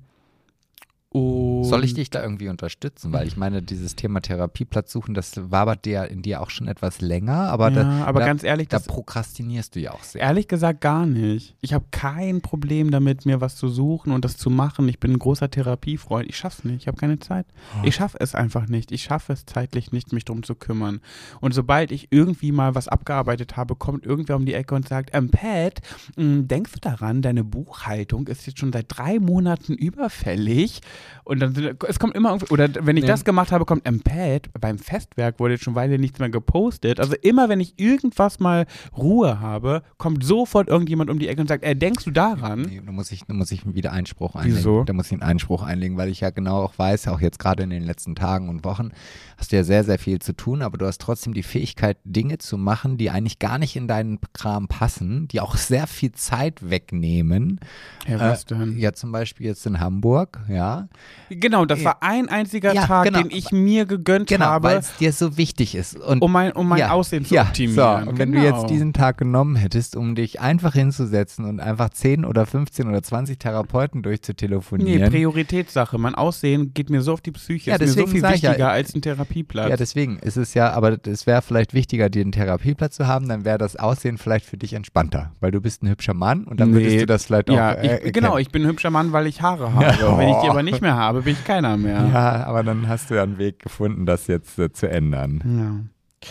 und 1.18 1.64
Soll 1.64 1.84
ich 1.84 1.94
dich 1.94 2.10
da 2.10 2.22
irgendwie 2.22 2.50
unterstützen? 2.50 3.12
Weil 3.14 3.28
ich 3.28 3.38
meine, 3.38 3.62
dieses 3.62 3.96
Thema 3.96 4.22
Therapieplatz 4.22 4.92
suchen, 4.92 5.14
das 5.14 5.52
wabert 5.52 5.86
dir 5.86 6.06
in 6.06 6.22
dir 6.22 6.42
auch 6.42 6.50
schon 6.50 6.68
etwas 6.68 7.02
länger, 7.02 7.50
aber, 7.50 7.70
ja, 7.70 7.84
da, 7.84 8.06
aber 8.06 8.20
da, 8.20 8.26
ganz 8.26 8.44
ehrlich, 8.44 8.68
da 8.68 8.80
prokrastinierst 8.80 9.76
du 9.76 9.80
ja 9.80 9.92
auch 9.92 10.04
sehr. 10.04 10.22
Ehrlich 10.22 10.48
gesagt 10.48 10.82
gar 10.82 11.06
nicht. 11.06 11.56
Ich 11.62 11.74
habe 11.74 11.86
kein 11.92 12.42
Problem 12.42 12.92
damit, 12.92 13.26
mir 13.26 13.42
was 13.42 13.56
zu 13.56 13.68
suchen 13.68 14.12
und 14.12 14.24
das 14.26 14.38
zu 14.38 14.50
machen. 14.50 14.88
Ich 14.90 15.00
bin 15.00 15.12
ein 15.14 15.20
großer 15.20 15.50
Therapiefreund. 15.50 16.28
Ich 16.30 16.38
schaff's 16.38 16.64
nicht. 16.64 16.82
Ich 16.82 16.88
habe 16.88 16.98
keine 16.98 17.20
Zeit. 17.20 17.46
Ich 17.84 17.96
schaffe 17.96 18.18
es 18.20 18.36
einfach 18.36 18.68
nicht. 18.68 18.92
Ich 18.92 19.04
schaffe 19.04 19.34
es 19.34 19.46
zeitlich 19.46 19.92
nicht, 19.92 20.14
mich 20.14 20.26
drum 20.26 20.44
zu 20.44 20.56
kümmern. 20.56 21.02
Und 21.42 21.54
sobald 21.54 21.92
ich 21.92 22.08
irgendwie 22.12 22.52
mal 22.52 22.76
was 22.76 22.88
abgearbeitet 22.88 23.58
habe, 23.58 23.76
kommt 23.76 24.06
irgendwer 24.06 24.36
um 24.36 24.46
die 24.46 24.54
Ecke 24.54 24.76
und 24.76 24.88
sagt, 24.88 25.12
ähm, 25.14 25.30
Pat, 25.30 25.82
mh, 26.16 26.44
denkst 26.44 26.72
du 26.74 26.80
daran, 26.80 27.22
deine 27.22 27.44
Buchhaltung 27.44 28.28
ist 28.28 28.46
jetzt 28.48 28.60
schon 28.60 28.74
seit 28.74 28.86
drei 28.90 29.20
Monaten 29.20 29.74
überfällig? 29.74 30.82
Und 31.24 31.40
dann 31.40 31.78
es 31.88 32.00
kommt 32.00 32.16
immer 32.16 32.30
irgendwie, 32.30 32.52
oder 32.54 32.70
wenn 32.82 32.98
ich 32.98 33.04
Nee. 33.04 33.08
das 33.08 33.26
gemacht 33.26 33.52
habe, 33.52 33.66
kommt, 33.66 33.84
Pat, 34.04 34.50
beim 34.60 34.78
Festwerk 34.80 35.40
wurde 35.40 35.54
jetzt 35.56 35.64
schon 35.64 35.76
Weile 35.76 36.00
nichts 36.00 36.20
mehr 36.20 36.30
gepostet. 36.30 37.00
Also 37.00 37.16
immer, 37.22 37.50
wenn 37.50 37.60
ich 37.60 37.80
irgendwas 37.80 38.40
mal 38.40 38.66
Ruhe 38.96 39.40
habe, 39.40 39.84
kommt 39.98 40.24
sofort 40.24 40.68
irgendjemand 40.68 41.10
um 41.10 41.20
die 41.20 41.28
Ecke 41.28 41.42
und 41.42 41.48
sagt, 41.48 41.64
äh, 41.64 41.76
denkst 41.76 42.04
du 42.06 42.12
daran? 42.12 42.62
Nee, 42.62 42.82
da 42.86 42.92
muss 42.92 43.12
ich, 43.12 43.24
da 43.26 43.34
muss 43.34 43.52
ich 43.52 43.62
wieder 43.74 43.92
Einspruch 43.92 44.36
einlegen. 44.36 44.58
Wieso? 44.58 44.84
Da 44.84 44.94
muss 44.94 45.08
ich 45.08 45.14
einen 45.14 45.22
Einspruch 45.24 45.64
einlegen, 45.64 45.98
weil 45.98 46.10
ich 46.10 46.22
ja 46.22 46.30
genau 46.30 46.64
auch 46.64 46.78
weiß, 46.78 47.08
auch 47.10 47.22
jetzt 47.22 47.40
gerade 47.40 47.64
in 47.64 47.70
den 47.70 47.84
letzten 47.84 48.16
Tagen 48.16 48.50
und 48.50 48.64
Wochen 48.66 48.90
hast 49.38 49.52
du 49.52 49.56
ja 49.56 49.64
sehr, 49.64 49.84
sehr 49.84 50.00
viel 50.00 50.20
zu 50.20 50.34
tun, 50.34 50.62
aber 50.62 50.78
du 50.78 50.86
hast 50.86 51.00
trotzdem 51.02 51.34
die 51.34 51.44
Fähigkeit, 51.44 51.98
Dinge 52.04 52.38
zu 52.40 52.58
machen, 52.58 52.98
die 52.98 53.10
eigentlich 53.10 53.40
gar 53.40 53.58
nicht 53.58 53.76
in 53.76 53.88
deinen 53.88 54.20
Kram 54.34 54.68
passen, 54.68 55.28
die 55.28 55.42
auch 55.42 55.56
sehr 55.56 55.88
viel 55.88 56.12
Zeit 56.12 56.70
wegnehmen. 56.70 57.60
Ja, 58.08 58.20
was 58.20 58.46
denn? 58.46 58.78
Ja, 58.78 58.94
zum 58.94 59.12
Beispiel 59.12 59.46
jetzt 59.48 59.66
in 59.66 59.80
Hamburg, 59.80 60.40
ja. 60.50 60.88
Genau, 61.30 61.66
das 61.66 61.84
war 61.84 61.98
ein 62.02 62.30
einziger 62.30 62.74
Ja, 62.74 62.86
Tag, 62.86 63.06
genau. 63.06 63.22
den 63.22 63.32
ich 63.32 63.52
mir 63.52 63.86
gegönnt 63.86 64.28
Genau, 64.30 64.46
weil 64.46 64.52
habe, 64.52 64.74
es 64.76 64.96
dir 64.98 65.12
so 65.12 65.38
wichtig 65.38 65.76
ist. 65.76 66.00
Und 66.00 66.22
um 66.22 66.32
mein, 66.32 66.54
um 66.54 66.68
mein 66.68 66.80
ja, 66.80 66.92
Aussehen 66.92 67.26
zu 67.26 67.36
ja, 67.36 67.42
optimieren. 67.44 68.06
So, 68.06 68.10
und 68.12 68.18
wenn 68.18 68.32
genau. 68.32 68.44
du 68.44 68.48
jetzt 68.58 68.70
diesen 68.70 68.94
Tag 68.94 69.18
genommen 69.18 69.56
hättest, 69.58 69.96
um 69.98 70.16
dich 70.16 70.40
einfach 70.40 70.74
hinzusetzen 70.74 71.44
und 71.46 71.60
einfach 71.60 71.90
10 71.90 72.24
oder 72.24 72.46
15 72.46 72.88
oder 72.88 73.04
20 73.04 73.38
Therapeuten 73.40 74.00
Nee, 74.00 74.04
durchzutelefonieren. 74.04 75.12
Prioritätssache. 75.12 75.98
Mein 75.98 76.16
Aussehen 76.16 76.74
geht 76.74 76.90
mir 76.90 77.02
so 77.02 77.14
auf 77.14 77.22
die 77.22 77.32
Psyche. 77.32 77.72
Ja, 77.72 77.76
ist 77.76 77.82
mir 77.82 77.88
so 77.88 77.94
deswegen 78.06 78.12
viel 78.12 78.18
ich 78.36 78.42
ja- 78.42 78.50
wichtiger 78.52 78.72
als 78.72 78.96
ein 78.96 79.02
Therapieplatz. 79.02 79.70
Ja, 79.70 79.78
deswegen 79.78 80.20
ist 80.20 80.38
es 80.38 80.54
ja, 80.54 80.72
aber 80.72 80.98
es 81.06 81.28
wäre 81.28 81.42
vielleicht 81.42 81.74
wichtiger, 81.74 82.10
dir 82.10 82.22
einen 82.22 82.32
Therapieplatz 82.32 82.96
zu 82.96 83.08
haben, 83.08 83.28
dann 83.28 83.44
wäre 83.46 83.58
das 83.58 83.76
Aussehen 83.76 84.18
vielleicht 84.18 84.46
für 84.46 84.58
dich 84.58 84.74
entspannter, 84.74 85.32
weil 85.40 85.52
du 85.52 85.60
bist 85.62 85.84
ein 85.84 85.90
hübscher 85.90 86.14
Mann 86.14 86.46
und 86.46 86.60
dann 86.60 86.74
würdest 86.74 86.94
Nee, 86.96 87.00
du 87.02 87.06
das 87.06 87.26
vielleicht 87.26 87.50
auch 87.50 87.56
ja, 87.56 87.72
äh, 87.74 88.08
ich, 88.08 88.14
genau, 88.14 88.38
ich 88.38 88.50
bin 88.50 88.64
ein 88.64 88.70
hübscher 88.70 88.90
Mann, 88.92 89.12
weil 89.12 89.28
ich 89.28 89.42
Haare 89.42 89.74
habe. 89.74 89.86
Wenn 90.18 90.30
ich 90.30 90.38
die 90.38 90.50
aber 90.50 90.64
nicht 90.64 90.77
mehr 90.82 90.96
habe, 90.96 91.22
bin 91.22 91.34
ich 91.34 91.44
keiner 91.44 91.78
mehr. 91.78 92.08
Ja, 92.12 92.46
aber 92.46 92.64
dann 92.64 92.88
hast 92.88 93.10
du 93.10 93.16
ja 93.16 93.24
einen 93.24 93.38
Weg 93.38 93.60
gefunden, 93.60 94.06
das 94.06 94.28
jetzt 94.28 94.58
äh, 94.60 94.72
zu 94.72 94.90
ändern. 94.90 95.90
Ja. 96.22 96.30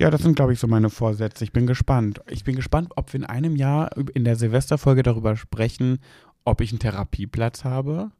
Ja, 0.00 0.10
das 0.10 0.22
sind, 0.22 0.36
glaube 0.36 0.52
ich, 0.52 0.60
so 0.60 0.68
meine 0.68 0.90
Vorsätze. 0.90 1.42
Ich 1.42 1.52
bin 1.52 1.66
gespannt. 1.66 2.20
Ich 2.28 2.44
bin 2.44 2.54
gespannt, 2.54 2.92
ob 2.94 3.12
wir 3.12 3.18
in 3.18 3.26
einem 3.26 3.56
Jahr 3.56 3.90
in 4.14 4.24
der 4.24 4.36
Silvesterfolge 4.36 5.02
darüber 5.02 5.36
sprechen, 5.36 5.98
ob 6.44 6.60
ich 6.60 6.70
einen 6.70 6.78
Therapieplatz 6.78 7.64
habe, 7.64 8.10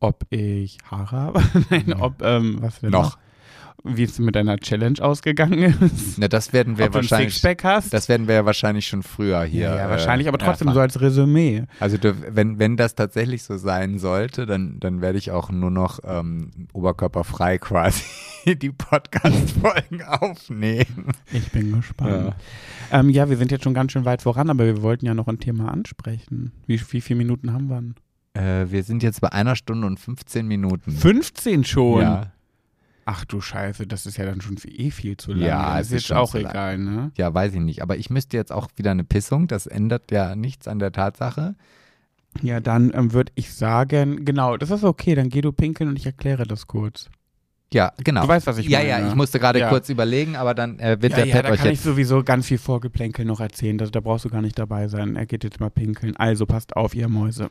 ob 0.00 0.26
ich 0.30 0.78
Haare 0.90 1.16
habe, 1.16 1.42
nein, 1.70 1.92
ob, 1.92 2.22
ähm, 2.22 2.56
was 2.60 2.82
wir 2.82 2.90
Noch. 2.90 3.18
Wie 3.84 4.02
es 4.02 4.18
mit 4.18 4.34
deiner 4.34 4.58
Challenge 4.58 5.00
ausgegangen 5.00 5.74
ist. 5.80 6.18
Na, 6.18 6.28
das 6.28 6.52
werden 6.52 6.78
wir 6.78 6.86
ob 6.86 6.94
wahrscheinlich. 6.94 7.34
Sixpack 7.34 7.64
hast. 7.64 7.92
Das 7.92 8.08
werden 8.08 8.28
wir 8.28 8.34
ja 8.34 8.44
wahrscheinlich 8.44 8.86
schon 8.86 9.02
früher 9.02 9.42
hier. 9.44 9.68
ja, 9.68 9.76
ja, 9.76 9.86
äh, 9.86 9.90
wahrscheinlich, 9.90 10.28
aber 10.28 10.38
trotzdem 10.38 10.68
so 10.68 10.80
erfahren. 10.80 10.82
als 10.82 11.00
Resümee. 11.00 11.64
Also 11.80 11.96
wenn, 12.02 12.58
wenn 12.58 12.76
das 12.76 12.94
tatsächlich 12.94 13.42
so 13.42 13.56
sein 13.56 13.98
sollte, 13.98 14.46
dann, 14.46 14.80
dann 14.80 15.00
werde 15.00 15.18
ich 15.18 15.30
auch 15.30 15.50
nur 15.50 15.70
noch 15.70 16.00
ähm, 16.04 16.50
oberkörperfrei 16.72 17.58
quasi 17.58 18.04
die 18.46 18.70
Podcast-Folgen 18.70 20.02
aufnehmen. 20.02 21.12
Ich 21.32 21.50
bin 21.52 21.76
gespannt. 21.76 22.34
Ja. 22.90 23.00
Ähm, 23.00 23.10
ja, 23.10 23.28
wir 23.28 23.36
sind 23.36 23.50
jetzt 23.50 23.64
schon 23.64 23.74
ganz 23.74 23.92
schön 23.92 24.04
weit 24.04 24.22
voran, 24.22 24.50
aber 24.50 24.64
wir 24.64 24.82
wollten 24.82 25.06
ja 25.06 25.14
noch 25.14 25.28
ein 25.28 25.38
Thema 25.38 25.70
ansprechen. 25.70 26.52
Wie, 26.66 26.80
wie 26.90 27.00
viele 27.00 27.18
Minuten 27.18 27.52
haben 27.52 27.68
wir? 27.68 27.80
denn? 27.80 27.94
Äh, 28.34 28.70
wir 28.70 28.82
sind 28.82 29.02
jetzt 29.02 29.20
bei 29.20 29.32
einer 29.32 29.56
Stunde 29.56 29.86
und 29.86 29.98
15 29.98 30.46
Minuten. 30.46 30.92
15 30.92 31.64
schon. 31.64 32.02
Ja. 32.02 32.32
Ach 33.10 33.24
du 33.24 33.40
Scheiße, 33.40 33.86
das 33.86 34.04
ist 34.04 34.18
ja 34.18 34.26
dann 34.26 34.42
schon 34.42 34.58
eh 34.66 34.90
viel 34.90 35.16
zu 35.16 35.32
lang. 35.32 35.48
Ja, 35.48 35.78
ist 35.78 35.92
jetzt 35.92 36.12
auch 36.12 36.34
lang. 36.34 36.44
egal, 36.44 36.76
ne? 36.78 37.10
ja, 37.16 37.32
weiß 37.32 37.54
ich 37.54 37.60
nicht. 37.60 37.80
Aber 37.80 37.96
ich 37.96 38.10
müsste 38.10 38.36
jetzt 38.36 38.52
auch 38.52 38.68
wieder 38.76 38.90
eine 38.90 39.02
Pissung. 39.02 39.46
Das 39.48 39.66
ändert 39.66 40.10
ja 40.10 40.36
nichts 40.36 40.68
an 40.68 40.78
der 40.78 40.92
Tatsache. 40.92 41.54
Ja, 42.42 42.60
dann 42.60 42.92
ähm, 42.94 43.14
würde 43.14 43.32
ich 43.34 43.54
sagen, 43.54 44.26
genau, 44.26 44.58
das 44.58 44.70
ist 44.70 44.84
okay, 44.84 45.14
dann 45.14 45.30
geh 45.30 45.40
du 45.40 45.52
pinkeln 45.52 45.88
und 45.88 45.96
ich 45.98 46.04
erkläre 46.04 46.44
das 46.44 46.66
kurz. 46.66 47.08
Ja, 47.72 47.94
genau. 48.04 48.20
Du 48.22 48.28
weißt, 48.28 48.46
was 48.46 48.58
ich 48.58 48.68
ja, 48.68 48.78
meine. 48.80 48.90
ja, 48.90 48.98
ne? 49.00 49.08
ich 49.08 49.14
musste 49.14 49.38
gerade 49.40 49.58
Ja. 49.60 49.70
kurz 49.70 49.88
überlegen, 49.88 50.36
aber 50.36 50.52
dann 50.54 50.78
äh, 50.78 50.98
wird 51.00 51.12
Ja, 51.12 51.16
der 51.16 51.26
ja, 51.28 51.34
Pet 51.36 51.44
da 51.46 51.50
euch 51.50 51.58
kann 51.60 51.68
ich 51.68 51.78
jetzt. 51.78 51.84
sowieso 51.84 52.22
ganz 52.22 52.44
viel 52.46 52.58
Vorgeplänkel 52.58 53.24
noch 53.24 53.40
erzählen, 53.40 53.78
das, 53.78 53.90
da 53.90 54.00
brauchst 54.00 54.26
du 54.26 54.28
gar 54.28 54.42
nicht 54.42 54.58
dabei 54.58 54.88
sein. 54.88 55.16
Er 55.16 55.24
geht 55.24 55.44
jetzt 55.44 55.60
mal 55.60 55.70
pinkeln. 55.70 56.14
Also 56.18 56.44
passt 56.44 56.76
auf, 56.76 56.94
ihr 56.94 57.08
Mäuse. 57.08 57.48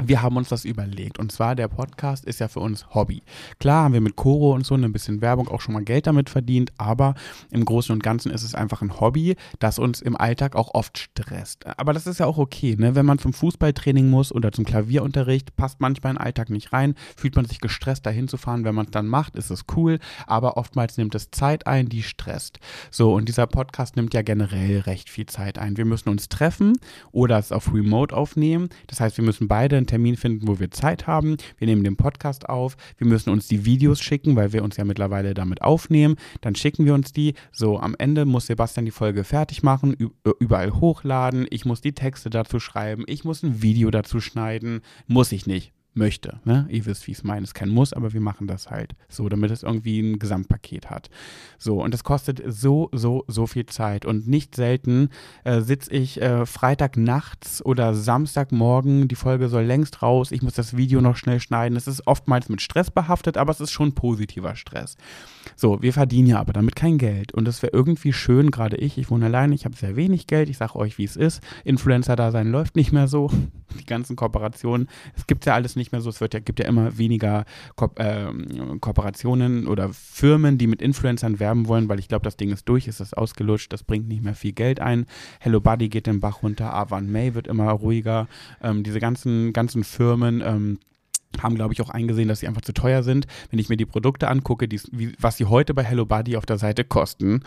Wir 0.00 0.22
haben 0.22 0.38
uns 0.38 0.48
das 0.48 0.64
überlegt. 0.64 1.18
Und 1.18 1.32
zwar, 1.32 1.54
der 1.54 1.68
Podcast 1.68 2.24
ist 2.24 2.40
ja 2.40 2.48
für 2.48 2.60
uns 2.60 2.94
Hobby. 2.94 3.22
Klar 3.60 3.84
haben 3.84 3.92
wir 3.92 4.00
mit 4.00 4.16
Coro 4.16 4.54
und 4.54 4.64
so 4.64 4.74
ein 4.74 4.90
bisschen 4.90 5.20
Werbung 5.20 5.48
auch 5.48 5.60
schon 5.60 5.74
mal 5.74 5.84
Geld 5.84 6.06
damit 6.06 6.30
verdient, 6.30 6.72
aber 6.78 7.14
im 7.50 7.66
Großen 7.66 7.92
und 7.92 8.02
Ganzen 8.02 8.32
ist 8.32 8.42
es 8.42 8.54
einfach 8.54 8.80
ein 8.80 9.00
Hobby, 9.00 9.36
das 9.58 9.78
uns 9.78 10.00
im 10.00 10.16
Alltag 10.16 10.56
auch 10.56 10.72
oft 10.72 10.96
stresst. 10.96 11.66
Aber 11.66 11.92
das 11.92 12.06
ist 12.06 12.20
ja 12.20 12.26
auch 12.26 12.38
okay, 12.38 12.74
ne? 12.78 12.94
Wenn 12.94 13.04
man 13.04 13.18
zum 13.18 13.34
Fußballtraining 13.34 14.08
muss 14.08 14.32
oder 14.32 14.50
zum 14.50 14.64
Klavierunterricht, 14.64 15.56
passt 15.56 15.82
manchmal 15.82 16.12
in 16.12 16.16
den 16.16 16.24
Alltag 16.24 16.48
nicht 16.48 16.72
rein, 16.72 16.94
fühlt 17.14 17.36
man 17.36 17.44
sich 17.44 17.60
gestresst, 17.60 18.06
dahin 18.06 18.28
zu 18.28 18.38
fahren. 18.38 18.64
Wenn 18.64 18.74
man 18.74 18.86
es 18.86 18.92
dann 18.92 19.08
macht, 19.08 19.36
ist 19.36 19.50
es 19.50 19.64
cool, 19.76 19.98
aber 20.26 20.56
oftmals 20.56 20.96
nimmt 20.96 21.14
es 21.14 21.30
Zeit 21.32 21.66
ein, 21.66 21.90
die 21.90 22.02
stresst. 22.02 22.60
So, 22.90 23.12
und 23.12 23.28
dieser 23.28 23.46
Podcast 23.46 23.96
nimmt 23.96 24.14
ja 24.14 24.22
generell 24.22 24.80
recht 24.80 25.10
viel 25.10 25.26
Zeit 25.26 25.58
ein. 25.58 25.76
Wir 25.76 25.84
müssen 25.84 26.08
uns 26.08 26.30
treffen 26.30 26.72
oder 27.10 27.38
es 27.38 27.52
auf 27.52 27.74
Remote 27.74 28.16
aufnehmen. 28.16 28.70
Das 28.86 28.98
heißt, 28.98 29.18
wir 29.18 29.24
müssen 29.24 29.48
beide 29.48 29.81
einen 29.82 29.86
Termin 29.88 30.16
finden, 30.16 30.48
wo 30.48 30.58
wir 30.58 30.70
Zeit 30.70 31.06
haben. 31.06 31.36
Wir 31.58 31.66
nehmen 31.66 31.84
den 31.84 31.96
Podcast 31.96 32.48
auf. 32.48 32.76
Wir 32.96 33.06
müssen 33.06 33.30
uns 33.30 33.48
die 33.48 33.64
Videos 33.64 34.00
schicken, 34.00 34.36
weil 34.36 34.52
wir 34.52 34.62
uns 34.62 34.76
ja 34.76 34.84
mittlerweile 34.84 35.34
damit 35.34 35.62
aufnehmen. 35.62 36.16
Dann 36.40 36.54
schicken 36.54 36.84
wir 36.86 36.94
uns 36.94 37.12
die. 37.12 37.34
So, 37.50 37.78
am 37.78 37.94
Ende 37.98 38.24
muss 38.24 38.46
Sebastian 38.46 38.84
die 38.86 38.90
Folge 38.92 39.24
fertig 39.24 39.62
machen, 39.62 39.96
ü- 40.00 40.10
überall 40.38 40.72
hochladen. 40.72 41.46
Ich 41.50 41.64
muss 41.64 41.80
die 41.80 41.92
Texte 41.92 42.30
dazu 42.30 42.60
schreiben. 42.60 43.04
Ich 43.06 43.24
muss 43.24 43.42
ein 43.42 43.62
Video 43.62 43.90
dazu 43.90 44.20
schneiden. 44.20 44.80
Muss 45.06 45.32
ich 45.32 45.46
nicht. 45.46 45.72
Möchte. 45.94 46.40
Ne? 46.44 46.66
Ihr 46.70 46.86
wisst, 46.86 47.06
wie 47.06 47.12
ich 47.12 47.18
es 47.18 47.24
meine. 47.24 47.42
Es 47.44 47.50
ist 47.50 47.54
kein 47.54 47.68
Muss, 47.68 47.92
aber 47.92 48.12
wir 48.12 48.20
machen 48.20 48.46
das 48.46 48.70
halt 48.70 48.94
so, 49.08 49.28
damit 49.28 49.50
es 49.50 49.62
irgendwie 49.62 50.00
ein 50.00 50.18
Gesamtpaket 50.18 50.90
hat. 50.90 51.10
So, 51.58 51.82
und 51.82 51.92
das 51.92 52.04
kostet 52.04 52.42
so, 52.46 52.88
so, 52.92 53.24
so 53.28 53.46
viel 53.46 53.66
Zeit. 53.66 54.06
Und 54.06 54.26
nicht 54.26 54.54
selten 54.54 55.10
äh, 55.44 55.60
sitze 55.60 55.92
ich 55.92 56.20
äh, 56.20 56.46
Freitag 56.46 56.96
nachts 56.96 57.64
oder 57.64 57.94
Samstagmorgen, 57.94 59.08
die 59.08 59.14
Folge 59.14 59.48
soll 59.48 59.64
längst 59.64 60.02
raus, 60.02 60.32
ich 60.32 60.42
muss 60.42 60.54
das 60.54 60.76
Video 60.76 61.00
noch 61.00 61.16
schnell 61.16 61.40
schneiden. 61.40 61.76
Es 61.76 61.86
ist 61.86 62.06
oftmals 62.06 62.48
mit 62.48 62.62
Stress 62.62 62.90
behaftet, 62.90 63.36
aber 63.36 63.50
es 63.50 63.60
ist 63.60 63.70
schon 63.70 63.94
positiver 63.94 64.56
Stress. 64.56 64.96
So, 65.56 65.82
wir 65.82 65.92
verdienen 65.92 66.28
ja 66.28 66.40
aber 66.40 66.52
damit 66.52 66.76
kein 66.76 66.98
Geld. 66.98 67.32
Und 67.32 67.46
es 67.48 67.62
wäre 67.62 67.72
irgendwie 67.72 68.12
schön, 68.12 68.50
gerade 68.50 68.76
ich, 68.76 68.98
ich 68.98 69.10
wohne 69.10 69.26
alleine, 69.26 69.54
ich 69.54 69.64
habe 69.64 69.76
sehr 69.76 69.96
wenig 69.96 70.26
Geld, 70.26 70.48
ich 70.48 70.56
sage 70.56 70.76
euch, 70.76 70.98
wie 70.98 71.04
es 71.04 71.16
ist. 71.16 71.42
Influencer-Dasein 71.64 72.50
läuft 72.50 72.76
nicht 72.76 72.92
mehr 72.92 73.08
so. 73.08 73.30
Die 73.78 73.86
ganzen 73.86 74.16
Kooperationen, 74.16 74.88
es 75.16 75.26
gibt 75.26 75.46
ja 75.46 75.54
alles 75.54 75.76
nicht 75.76 75.81
mehr 75.90 76.00
so. 76.00 76.10
Es 76.10 76.20
wird 76.20 76.34
ja, 76.34 76.40
gibt 76.40 76.60
ja 76.60 76.66
immer 76.66 76.96
weniger 76.98 77.44
Ko 77.74 77.90
äh, 77.96 78.26
Kooperationen 78.80 79.66
oder 79.66 79.88
Firmen, 79.92 80.58
die 80.58 80.68
mit 80.68 80.80
Influencern 80.80 81.40
werben 81.40 81.66
wollen, 81.66 81.88
weil 81.88 81.98
ich 81.98 82.06
glaube, 82.06 82.24
das 82.24 82.36
Ding 82.36 82.50
ist 82.50 82.68
durch, 82.68 82.86
ist 82.86 83.00
das 83.00 83.14
ausgelutscht, 83.14 83.72
das 83.72 83.82
bringt 83.82 84.06
nicht 84.06 84.22
mehr 84.22 84.34
viel 84.34 84.52
Geld 84.52 84.78
ein. 84.78 85.06
Hello 85.40 85.60
Buddy 85.60 85.88
geht 85.88 86.06
den 86.06 86.20
Bach 86.20 86.44
runter, 86.44 86.72
Avan 86.72 87.10
May 87.10 87.34
wird 87.34 87.48
immer 87.48 87.70
ruhiger. 87.72 88.28
Ähm, 88.62 88.84
diese 88.84 89.00
ganzen, 89.00 89.52
ganzen 89.52 89.82
Firmen, 89.82 90.42
ähm, 90.44 90.78
haben, 91.40 91.54
glaube 91.54 91.72
ich, 91.74 91.80
auch 91.82 91.90
eingesehen, 91.90 92.28
dass 92.28 92.40
sie 92.40 92.48
einfach 92.48 92.62
zu 92.62 92.72
teuer 92.72 93.02
sind. 93.02 93.26
Wenn 93.50 93.58
ich 93.58 93.68
mir 93.68 93.76
die 93.76 93.86
Produkte 93.86 94.28
angucke, 94.28 94.66
die, 94.68 94.80
wie, 94.90 95.12
was 95.18 95.36
sie 95.36 95.44
heute 95.44 95.74
bei 95.74 95.84
Hello 95.84 96.04
Buddy 96.06 96.36
auf 96.36 96.46
der 96.46 96.58
Seite 96.58 96.84
kosten, 96.84 97.42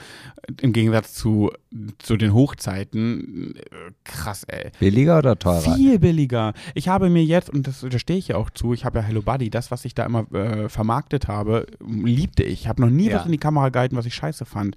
im 0.61 0.73
Gegensatz 0.73 1.13
zu, 1.13 1.51
zu 1.99 2.17
den 2.17 2.33
Hochzeiten, 2.33 3.55
äh, 3.55 3.61
krass, 4.03 4.43
ey. 4.45 4.71
Billiger 4.79 5.19
oder 5.19 5.37
teurer? 5.37 5.75
Viel 5.75 5.99
billiger. 5.99 6.53
Ich 6.73 6.87
habe 6.87 7.09
mir 7.09 7.23
jetzt, 7.23 7.49
und 7.49 7.67
das, 7.67 7.85
da 7.87 7.99
stehe 7.99 8.19
ich 8.19 8.29
ja 8.29 8.37
auch 8.37 8.49
zu, 8.49 8.73
ich 8.73 8.85
habe 8.85 8.99
ja 8.99 9.05
Hello 9.05 9.21
Buddy, 9.21 9.49
das, 9.49 9.71
was 9.71 9.85
ich 9.85 9.93
da 9.95 10.05
immer 10.05 10.31
äh, 10.33 10.69
vermarktet 10.69 11.27
habe, 11.27 11.65
liebte 11.85 12.43
ich. 12.43 12.61
Ich 12.61 12.67
habe 12.67 12.81
noch 12.81 12.89
nie 12.89 13.09
Ja. 13.09 13.17
was 13.17 13.25
in 13.25 13.31
die 13.31 13.37
Kamera 13.37 13.69
gehalten, 13.69 13.95
was 13.95 14.05
ich 14.05 14.15
scheiße 14.15 14.45
fand. 14.45 14.75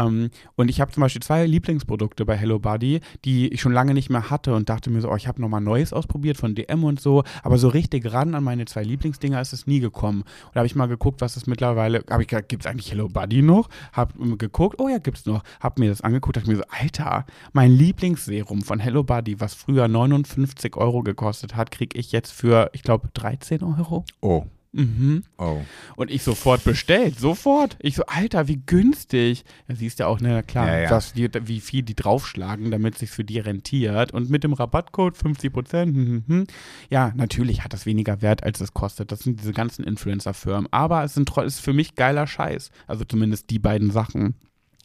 Ähm, 0.00 0.30
und 0.56 0.68
ich 0.68 0.80
habe 0.80 0.92
zum 0.92 1.02
Beispiel 1.02 1.22
zwei 1.22 1.46
Lieblingsprodukte 1.46 2.24
bei 2.24 2.36
Hello 2.36 2.58
Buddy, 2.58 3.00
die 3.24 3.48
ich 3.48 3.60
schon 3.60 3.72
lange 3.72 3.94
nicht 3.94 4.10
mehr 4.10 4.30
hatte 4.30 4.54
und 4.54 4.68
dachte 4.68 4.90
mir 4.90 5.00
so, 5.00 5.10
oh, 5.10 5.16
ich 5.16 5.28
habe 5.28 5.40
nochmal 5.40 5.60
Neues 5.60 5.92
ausprobiert 5.92 6.36
von 6.36 6.54
DM 6.54 6.84
und 6.84 7.00
so, 7.00 7.24
aber 7.42 7.58
so 7.58 7.68
richtig 7.68 8.12
ran 8.12 8.34
an 8.34 8.44
meine 8.44 8.64
zwei 8.64 8.82
Lieblingsdinger 8.82 9.40
ist 9.40 9.52
es 9.52 9.66
nie 9.66 9.80
gekommen. 9.80 10.22
Und 10.22 10.54
da 10.54 10.60
habe 10.60 10.66
ich 10.66 10.74
mal 10.74 10.86
geguckt, 10.86 11.20
was 11.20 11.36
es 11.36 11.46
mittlerweile, 11.46 12.04
habe 12.10 12.22
ich 12.22 12.28
gedacht, 12.28 12.48
gibt 12.48 12.64
es 12.64 12.70
eigentlich 12.70 12.90
Hello 12.90 13.08
Buddy 13.08 13.42
noch? 13.42 13.68
Habe 13.92 14.36
geguckt, 14.36 14.80
oh 14.80 14.88
ja, 14.88 14.98
gibt's 14.98 15.26
noch. 15.26 15.42
Habe 15.60 15.80
mir 15.80 15.90
das 15.90 16.00
angeguckt, 16.00 16.36
dachte 16.36 16.50
mir 16.50 16.56
so, 16.56 16.64
Alter, 16.68 17.26
mein 17.52 17.72
Lieblingsserum 17.72 18.62
von 18.62 18.78
Hello 18.78 19.02
Buddy, 19.02 19.40
was 19.40 19.54
früher 19.54 19.88
59 19.88 20.76
Euro 20.76 21.02
gekostet 21.02 21.56
hat, 21.56 21.70
kriege 21.70 21.98
ich 21.98 22.12
jetzt 22.12 22.32
für, 22.32 22.70
ich 22.72 22.82
glaube, 22.82 23.08
13 23.14 23.62
Euro. 23.62 24.04
Oh, 24.20 24.44
Mhm. 24.72 25.24
oh. 25.38 25.62
Und 25.96 26.10
ich 26.10 26.22
sofort 26.22 26.62
bestellt, 26.64 27.18
sofort. 27.18 27.76
Ich 27.80 27.96
so, 27.96 28.04
Alter, 28.06 28.46
wie 28.46 28.58
günstig. 28.58 29.44
Da 29.66 29.74
siehst 29.74 29.98
du 29.98 30.04
ja 30.04 30.08
auch, 30.08 30.20
ne, 30.20 30.42
klar, 30.42 30.68
Ja, 30.68 30.80
ja. 30.80 30.90
Was 30.90 31.12
die, 31.12 31.28
wie 31.42 31.60
viel 31.60 31.82
die 31.82 31.96
draufschlagen, 31.96 32.70
damit 32.70 32.94
es 32.94 33.00
sich 33.00 33.10
für 33.10 33.24
die 33.24 33.40
rentiert. 33.40 34.12
Und 34.12 34.30
mit 34.30 34.44
dem 34.44 34.52
Rabattcode 34.52 35.16
50 35.16 35.52
Prozent, 35.52 35.96
hm, 35.96 36.06
hm, 36.06 36.24
hm. 36.26 36.46
ja, 36.88 37.12
natürlich 37.16 37.64
hat 37.64 37.72
das 37.72 37.86
weniger 37.86 38.22
Wert, 38.22 38.44
als 38.44 38.60
es 38.60 38.72
kostet. 38.72 39.10
Das 39.10 39.20
sind 39.20 39.40
diese 39.40 39.52
ganzen 39.52 39.84
Influencer-Firmen. 39.84 40.68
Aber 40.72 41.02
es 41.02 41.14
sind, 41.14 41.36
ist 41.38 41.60
für 41.60 41.72
mich 41.72 41.96
geiler 41.96 42.26
Scheiß. 42.26 42.70
Also 42.86 43.04
zumindest 43.04 43.50
die 43.50 43.58
beiden 43.58 43.90
Sachen. 43.90 44.34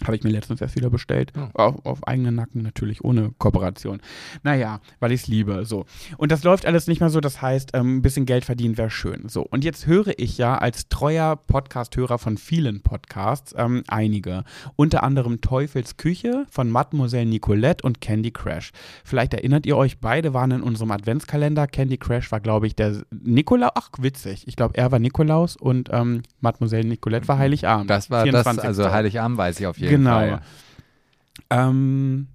Habe 0.04 0.16
ich 0.18 0.24
mir 0.24 0.30
letztens 0.30 0.60
erst 0.60 0.76
wieder 0.76 0.90
bestellt. 0.90 1.32
Ja. 1.36 1.50
Auf, 1.54 1.86
auf 1.86 2.08
eigenen 2.08 2.36
Nacken 2.36 2.62
natürlich, 2.62 3.04
ohne 3.04 3.32
Kooperation. 3.38 4.02
Naja, 4.44 4.82
weil 5.00 5.14
ich 5.14 5.22
es 5.22 5.28
liebe. 5.28 5.66
So. 5.66 5.86
Und 6.18 6.32
das 6.32 6.44
läuft 6.44 6.66
alles 6.66 6.88
nicht 6.88 7.00
mehr 7.00 7.10
so. 7.10 7.22
Das 7.22 7.42
heißt, 7.42 7.72
ähm, 7.74 7.98
ein 7.98 8.02
bisschen 8.02 8.26
Geld 8.26 8.44
verdienen 8.44 8.78
wäre 8.78 8.90
schön. 8.90 9.30
So. 9.30 9.42
Und 9.44 9.64
jetzt 9.64 9.88
höre 9.88 10.18
ich 10.18 10.38
ja 10.38 10.58
als 10.58 10.90
treuer 10.90 11.38
Podcast-Hörer 11.38 12.18
von 12.18 12.38
vielen 12.38 12.82
Podcasts 12.82 13.56
ähm, 13.58 13.84
einige. 13.88 14.44
Unter 14.76 15.04
anderem 15.04 15.40
Teufels 15.40 15.96
Küche 15.96 16.46
von 16.50 16.70
Mademoiselle 16.70 17.26
Nicolette 17.26 17.84
und 17.86 18.02
Candy 18.02 18.32
Crash. 18.32 18.72
Vielleicht 19.06 19.34
erinnert 19.34 19.66
ihr 19.66 19.78
euch, 19.78 20.00
beide 20.00 20.34
waren 20.34 20.52
in 20.52 20.62
unserem 20.62 20.92
Adventskalender. 20.92 21.68
Candy 21.68 21.98
Crash 21.98 22.32
war, 22.32 22.42
glaube 22.42 22.68
ich, 22.68 22.76
der 22.76 23.04
Nikolaus. 23.12 23.72
Ach, 23.76 23.90
witzig. 24.00 24.46
Ich 24.48 24.58
glaube, 24.58 24.76
er 24.76 24.92
war 24.92 25.00
Nikolaus 25.00 25.56
und 25.56 25.90
ähm, 25.92 26.24
Mademoiselle 26.42 26.88
Nicolette 26.88 27.28
war 27.30 27.38
Heiligabend. 27.38 27.90
Das 27.90 28.10
war 28.10 28.26
das, 28.26 28.44
24. 28.44 28.64
also 28.66 28.92
Heiligabend 28.92 29.38
weiß 29.38 29.60
ich 29.60 29.68
auf 29.68 29.78
jeden 29.78 29.85
Genau. 29.90 30.12
Fall. 30.12 30.42
Ähm, 31.50 32.28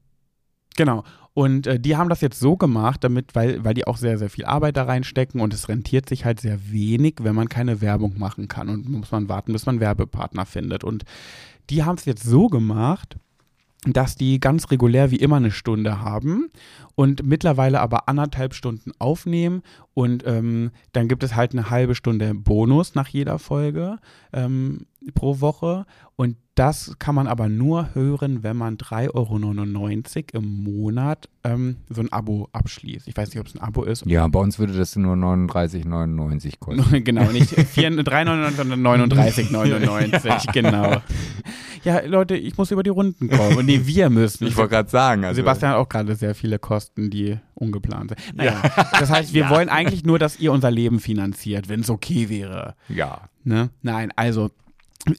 genau. 0.76 1.04
Und 1.32 1.66
äh, 1.66 1.78
die 1.78 1.96
haben 1.96 2.08
das 2.08 2.20
jetzt 2.20 2.40
so 2.40 2.56
gemacht, 2.56 3.04
damit, 3.04 3.34
weil, 3.34 3.64
weil 3.64 3.74
die 3.74 3.86
auch 3.86 3.96
sehr, 3.96 4.18
sehr 4.18 4.30
viel 4.30 4.44
Arbeit 4.44 4.76
da 4.76 4.84
reinstecken 4.84 5.40
und 5.40 5.54
es 5.54 5.68
rentiert 5.68 6.08
sich 6.08 6.24
halt 6.24 6.40
sehr 6.40 6.70
wenig, 6.70 7.16
wenn 7.20 7.34
man 7.34 7.48
keine 7.48 7.80
Werbung 7.80 8.18
machen 8.18 8.48
kann 8.48 8.68
und 8.68 8.88
muss 8.88 9.10
man 9.12 9.28
warten, 9.28 9.52
bis 9.52 9.66
man 9.66 9.80
Werbepartner 9.80 10.44
findet. 10.44 10.82
Und 10.82 11.04
die 11.70 11.84
haben 11.84 11.96
es 11.96 12.04
jetzt 12.04 12.24
so 12.24 12.48
gemacht, 12.48 13.16
dass 13.86 14.16
die 14.16 14.40
ganz 14.40 14.70
regulär 14.70 15.10
wie 15.10 15.16
immer 15.16 15.36
eine 15.36 15.50
Stunde 15.52 16.00
haben 16.00 16.50
und 17.00 17.24
mittlerweile 17.24 17.80
aber 17.80 18.10
anderthalb 18.10 18.52
Stunden 18.52 18.92
aufnehmen 18.98 19.62
und 19.94 20.22
ähm, 20.26 20.70
dann 20.92 21.08
gibt 21.08 21.22
es 21.22 21.34
halt 21.34 21.52
eine 21.52 21.70
halbe 21.70 21.94
Stunde 21.94 22.34
Bonus 22.34 22.94
nach 22.94 23.08
jeder 23.08 23.38
Folge 23.38 23.96
ähm, 24.34 24.84
pro 25.14 25.40
Woche 25.40 25.86
und 26.16 26.36
das 26.60 26.96
kann 26.98 27.14
man 27.14 27.26
aber 27.26 27.48
nur 27.48 27.94
hören, 27.94 28.42
wenn 28.42 28.54
man 28.54 28.76
3,99 28.76 29.14
Euro 29.14 30.42
im 30.42 30.62
Monat 30.62 31.30
ähm, 31.42 31.76
so 31.88 32.02
ein 32.02 32.12
Abo 32.12 32.50
abschließt. 32.52 33.08
Ich 33.08 33.16
weiß 33.16 33.30
nicht, 33.30 33.40
ob 33.40 33.46
es 33.46 33.54
ein 33.54 33.62
Abo 33.62 33.84
ist. 33.84 34.04
Ja, 34.04 34.28
bei 34.28 34.38
uns 34.38 34.58
würde 34.58 34.74
das 34.74 34.94
nur 34.94 35.14
39,99 35.14 36.58
kosten. 36.60 37.04
genau, 37.04 37.32
nicht 37.32 37.48
4 37.54 37.92
3,99, 37.92 38.50
sondern 38.50 38.86
39,99. 38.86 40.52
genau. 40.52 41.00
Ja, 41.82 42.04
Leute, 42.04 42.36
ich 42.36 42.58
muss 42.58 42.70
über 42.70 42.82
die 42.82 42.90
Runden 42.90 43.30
kommen. 43.30 43.56
Und 43.56 43.64
nee, 43.64 43.80
wir 43.84 44.10
müssen. 44.10 44.46
Ich 44.46 44.56
wollte 44.58 44.72
gerade 44.74 44.90
sagen, 44.90 45.24
also 45.24 45.36
Sebastian 45.36 45.72
hat 45.72 45.78
auch 45.78 45.88
gerade 45.88 46.14
sehr 46.14 46.34
viele 46.34 46.58
Kosten, 46.58 46.89
die 46.96 47.38
ungeplant 47.54 48.10
sind. 48.10 48.36
Naja, 48.36 48.60
das 48.98 49.10
heißt, 49.10 49.34
wir 49.34 49.48
wollen 49.50 49.68
eigentlich 49.68 50.04
nur, 50.04 50.18
dass 50.18 50.38
ihr 50.38 50.52
unser 50.52 50.70
Leben 50.70 51.00
finanziert, 51.00 51.68
wenn 51.68 51.80
es 51.80 51.90
okay 51.90 52.28
wäre. 52.28 52.74
ja. 52.88 53.28
Ne? 53.42 53.70
Nein, 53.80 54.12
also 54.16 54.50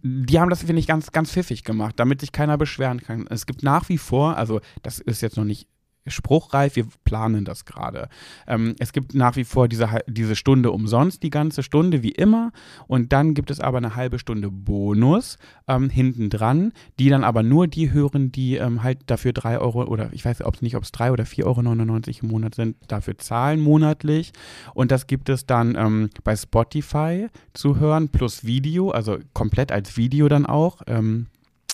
die 0.04 0.40
haben 0.40 0.50
das, 0.50 0.62
finde 0.64 0.80
ich, 0.80 0.88
ganz, 0.88 1.12
ganz 1.12 1.32
pfiffig 1.32 1.64
gemacht, 1.64 1.96
damit 1.98 2.22
sich 2.22 2.32
keiner 2.32 2.58
beschweren 2.58 3.02
kann. 3.02 3.26
Es 3.30 3.48
gibt 3.48 3.64
nach 3.64 3.90
wie 3.90 3.98
vor, 3.98 4.38
also 4.38 4.62
das 4.84 5.00
ist 5.00 5.22
jetzt 5.22 5.38
noch 5.38 5.44
nicht 5.44 5.68
spruchreif, 6.08 6.76
wir 6.76 6.86
planen 7.04 7.46
das 7.46 7.66
gerade. 7.66 8.10
Ähm, 8.48 8.76
es 8.80 8.94
gibt 8.94 9.14
nach 9.14 9.36
wie 9.36 9.44
vor 9.44 9.68
diese, 9.68 9.88
diese 10.08 10.36
Stunde 10.36 10.72
umsonst, 10.72 11.24
die 11.24 11.30
ganze 11.30 11.64
Stunde 11.64 12.04
wie 12.04 12.12
immer. 12.12 12.52
Und 12.88 13.14
dann 13.14 13.34
gibt 13.34 13.52
es 13.52 13.60
aber 13.60 13.78
eine 13.78 13.96
halbe 13.96 14.20
Stunde 14.20 14.50
Bonus 14.50 15.38
ähm, 15.68 15.90
hinten 15.90 16.30
dran, 16.30 16.74
die 17.00 17.10
dann 17.10 17.24
aber 17.24 17.44
nur 17.44 17.68
die 17.68 17.92
hören, 17.92 18.32
die 18.32 18.56
ähm, 18.56 18.84
halt 18.84 19.00
dafür 19.08 19.34
3 19.34 19.60
Euro 19.60 19.84
oder 19.84 20.10
ich 20.12 20.26
weiß 20.26 20.42
ob 20.42 20.56
es 20.56 20.62
nicht, 20.62 20.76
ob 20.76 20.84
es 20.84 20.92
3 20.92 21.12
oder 21.12 21.24
4,99 21.24 21.44
Euro 21.46 22.24
im 22.24 22.30
Monat 22.30 22.56
sind, 22.56 22.78
dafür 22.88 23.18
zahlen 23.18 23.60
monatlich. 23.60 24.32
Und 24.74 24.92
das 24.92 25.08
gibt 25.08 25.30
es 25.30 25.46
dann 25.46 25.76
ähm, 25.76 26.10
bei 26.24 26.36
Spotify 26.36 27.28
zu 27.54 27.80
hören, 27.80 28.10
plus 28.10 28.44
Video, 28.44 28.90
also 28.90 29.20
komplett 29.34 29.72
als 29.72 29.98
Video 29.98 30.28
dann 30.28 30.46
auch. 30.46 30.82
Ähm, 30.88 31.28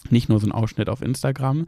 nicht 0.09 0.29
nur 0.29 0.39
so 0.39 0.47
ein 0.47 0.51
Ausschnitt 0.51 0.89
auf 0.89 1.01
Instagram. 1.01 1.67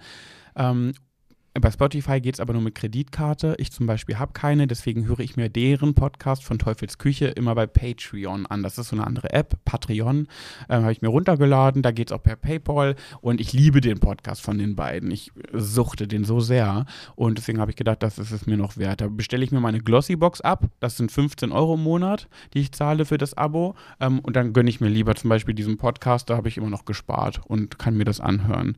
Bei 1.56 1.72
Spotify 1.72 2.22
geht 2.22 2.36
es 2.36 2.40
aber 2.40 2.54
nur 2.54 2.62
mit 2.62 2.76
Kreditkarte. 2.76 3.56
Ich 3.58 3.72
zum 3.72 3.88
Beispiel 3.88 4.20
habe 4.20 4.34
keine, 4.34 4.68
deswegen 4.68 5.08
höre 5.08 5.20
ich 5.20 5.36
mir 5.36 5.50
deren 5.50 5.96
Podcast 5.96 6.44
von 6.44 6.60
Teufels 6.60 7.00
Küche 7.00 7.26
immer 7.26 7.56
bei 7.56 7.66
Patreon 7.66 8.46
an. 8.46 8.62
Das 8.62 8.78
ist 8.78 8.90
so 8.90 8.96
eine 8.96 9.06
andere 9.06 9.34
App, 9.34 9.58
Patreon, 9.66 10.28
ähm, 10.70 10.82
habe 10.84 10.92
ich 10.92 11.02
mir 11.02 11.08
runtergeladen. 11.08 11.82
Da 11.82 11.90
geht 11.90 12.12
es 12.12 12.14
auch 12.14 12.22
per 12.22 12.36
PayPal 12.36 12.96
und 13.22 13.42
ich 13.42 13.52
liebe 13.52 13.82
den 13.82 14.00
Podcast 14.00 14.42
von 14.42 14.60
den 14.60 14.76
beiden. 14.76 15.10
Ich 15.10 15.32
suchte 15.52 16.08
den 16.08 16.24
so 16.24 16.40
sehr 16.40 16.86
und 17.16 17.40
deswegen 17.40 17.60
habe 17.60 17.72
ich 17.72 17.78
gedacht, 17.78 18.04
das 18.04 18.20
ist 18.20 18.32
es 18.32 18.46
mir 18.46 18.58
noch 18.58 18.78
wert. 18.78 19.02
Da 19.02 19.08
bestelle 19.08 19.44
ich 19.44 19.52
mir 19.52 19.60
meine 19.60 19.80
Glossybox 19.80 20.42
ab. 20.42 20.68
Das 20.80 20.98
sind 20.98 21.12
15 21.12 21.52
Euro 21.52 21.74
im 21.74 21.84
Monat, 21.84 22.30
die 22.54 22.60
ich 22.60 22.74
zahle 22.74 23.06
für 23.06 23.18
das 23.18 23.34
Abo. 23.34 23.76
Ähm, 24.00 24.20
und 24.20 24.36
dann 24.36 24.54
gönne 24.54 24.70
ich 24.70 24.82
mir 24.82 24.90
lieber 24.90 25.16
zum 25.16 25.32
Beispiel 25.32 25.56
diesen 25.56 25.78
Podcast. 25.78 26.30
Da 26.30 26.38
habe 26.38 26.48
ich 26.48 26.58
immer 26.58 26.70
noch 26.70 26.86
gespart 26.86 27.42
und 27.48 27.80
kann 27.80 27.98
mir 27.98 28.06
das 28.06 28.20
anhören. 28.20 28.78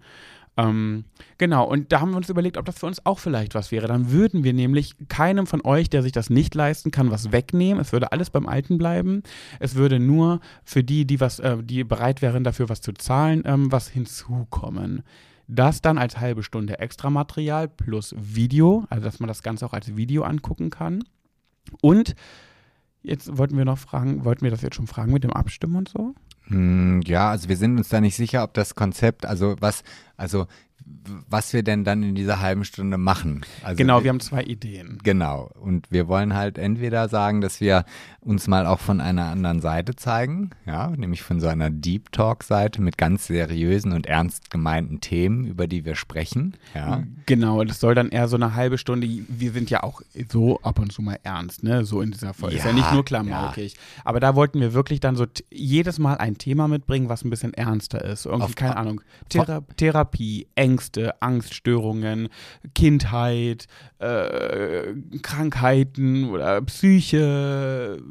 Ähm, 0.57 1.05
genau, 1.37 1.65
und 1.65 1.91
da 1.91 2.01
haben 2.01 2.11
wir 2.11 2.17
uns 2.17 2.29
überlegt, 2.29 2.57
ob 2.57 2.65
das 2.65 2.77
für 2.77 2.85
uns 2.85 3.05
auch 3.05 3.19
vielleicht 3.19 3.55
was 3.55 3.71
wäre. 3.71 3.87
Dann 3.87 4.11
würden 4.11 4.43
wir 4.43 4.53
nämlich 4.53 4.95
keinem 5.07 5.47
von 5.47 5.61
euch, 5.63 5.89
der 5.89 6.03
sich 6.03 6.11
das 6.11 6.29
nicht 6.29 6.53
leisten 6.55 6.91
kann, 6.91 7.09
was 7.09 7.31
wegnehmen. 7.31 7.81
Es 7.81 7.93
würde 7.93 8.11
alles 8.11 8.29
beim 8.29 8.47
Alten 8.47 8.77
bleiben. 8.77 9.23
Es 9.59 9.75
würde 9.75 9.99
nur 9.99 10.41
für 10.63 10.83
die, 10.83 11.05
die 11.05 11.19
was, 11.19 11.39
äh, 11.39 11.63
die 11.63 11.83
bereit 11.83 12.21
wären, 12.21 12.43
dafür 12.43 12.69
was 12.69 12.81
zu 12.81 12.91
zahlen, 12.93 13.43
ähm, 13.45 13.71
was 13.71 13.87
hinzukommen. 13.87 15.03
Das 15.47 15.81
dann 15.81 15.97
als 15.97 16.19
halbe 16.19 16.43
Stunde 16.43 16.79
Extramaterial 16.79 17.67
plus 17.67 18.15
Video, 18.17 18.85
also 18.89 19.03
dass 19.03 19.19
man 19.19 19.27
das 19.27 19.43
Ganze 19.43 19.65
auch 19.65 19.73
als 19.73 19.95
Video 19.95 20.23
angucken 20.23 20.69
kann. 20.69 21.03
Und 21.81 22.15
jetzt 23.03 23.37
wollten 23.37 23.57
wir 23.57 23.65
noch 23.65 23.77
fragen, 23.77 24.25
wollten 24.25 24.43
wir 24.43 24.51
das 24.51 24.61
jetzt 24.61 24.75
schon 24.75 24.87
fragen 24.87 25.13
mit 25.13 25.23
dem 25.23 25.33
Abstimmen 25.33 25.75
und 25.75 25.89
so? 25.89 26.13
Hm, 26.51 27.01
ja, 27.05 27.29
also 27.31 27.47
wir 27.47 27.55
sind 27.55 27.77
uns 27.77 27.87
da 27.89 28.01
nicht 28.01 28.15
sicher, 28.17 28.43
ob 28.43 28.53
das 28.53 28.75
Konzept, 28.75 29.25
also 29.25 29.55
was, 29.61 29.83
also 30.17 30.47
was 31.29 31.53
wir 31.53 31.63
denn 31.63 31.83
dann 31.83 32.03
in 32.03 32.15
dieser 32.15 32.39
halben 32.39 32.63
Stunde 32.63 32.97
machen. 32.97 33.41
Also 33.63 33.77
genau, 33.77 34.03
wir 34.03 34.09
haben 34.09 34.19
zwei 34.19 34.43
Ideen. 34.43 34.99
Genau. 35.03 35.49
Und 35.59 35.91
wir 35.91 36.07
wollen 36.07 36.35
halt 36.35 36.57
entweder 36.57 37.09
sagen, 37.09 37.41
dass 37.41 37.59
wir 37.59 37.85
uns 38.21 38.47
mal 38.47 38.67
auch 38.67 38.79
von 38.79 39.01
einer 39.01 39.25
anderen 39.25 39.61
Seite 39.61 39.95
zeigen, 39.95 40.51
ja, 40.65 40.89
nämlich 40.91 41.23
von 41.23 41.39
so 41.39 41.47
einer 41.47 41.71
Deep 41.71 42.11
Talk-Seite 42.11 42.81
mit 42.81 42.97
ganz 42.97 43.27
seriösen 43.27 43.93
und 43.93 44.05
ernst 44.05 44.51
gemeinten 44.51 45.01
Themen, 45.01 45.45
über 45.45 45.67
die 45.67 45.85
wir 45.85 45.95
sprechen. 45.95 46.55
Ja. 46.75 47.03
Genau, 47.25 47.63
das 47.63 47.79
soll 47.79 47.95
dann 47.95 48.09
eher 48.09 48.27
so 48.27 48.35
eine 48.35 48.53
halbe 48.53 48.77
Stunde. 48.77 49.07
Wir 49.27 49.51
sind 49.51 49.71
ja 49.71 49.81
auch 49.81 50.01
so 50.29 50.59
ab 50.61 50.77
und 50.77 50.91
zu 50.91 51.01
mal 51.01 51.17
ernst, 51.23 51.63
ne? 51.63 51.83
So 51.83 52.01
in 52.01 52.11
dieser 52.11 52.33
Folge. 52.33 52.57
Ja, 52.57 52.61
ist 52.61 52.67
ja 52.67 52.73
nicht 52.73 52.93
nur 52.93 53.03
klamaukig. 53.03 53.73
Ja. 53.73 53.79
Aber 54.05 54.19
da 54.19 54.35
wollten 54.35 54.59
wir 54.59 54.73
wirklich 54.73 54.99
dann 54.99 55.15
so 55.15 55.25
jedes 55.49 55.97
Mal 55.97 56.15
ein 56.15 56.37
Thema 56.37 56.67
mitbringen, 56.67 57.09
was 57.09 57.23
ein 57.23 57.31
bisschen 57.31 57.55
ernster 57.55 58.03
ist. 58.05 58.27
Irgendwie, 58.27 58.43
Auf, 58.43 58.55
keine 58.55 58.77
Ahnung, 58.77 59.01
Thera 59.29 59.63
Therapie, 59.77 60.47
Ängste, 60.53 60.70
Angststörungen, 61.19 62.29
Kindheit, 62.73 63.67
äh, 63.99 64.93
Krankheiten 65.21 66.29
oder 66.29 66.61
Psyche, 66.61 68.01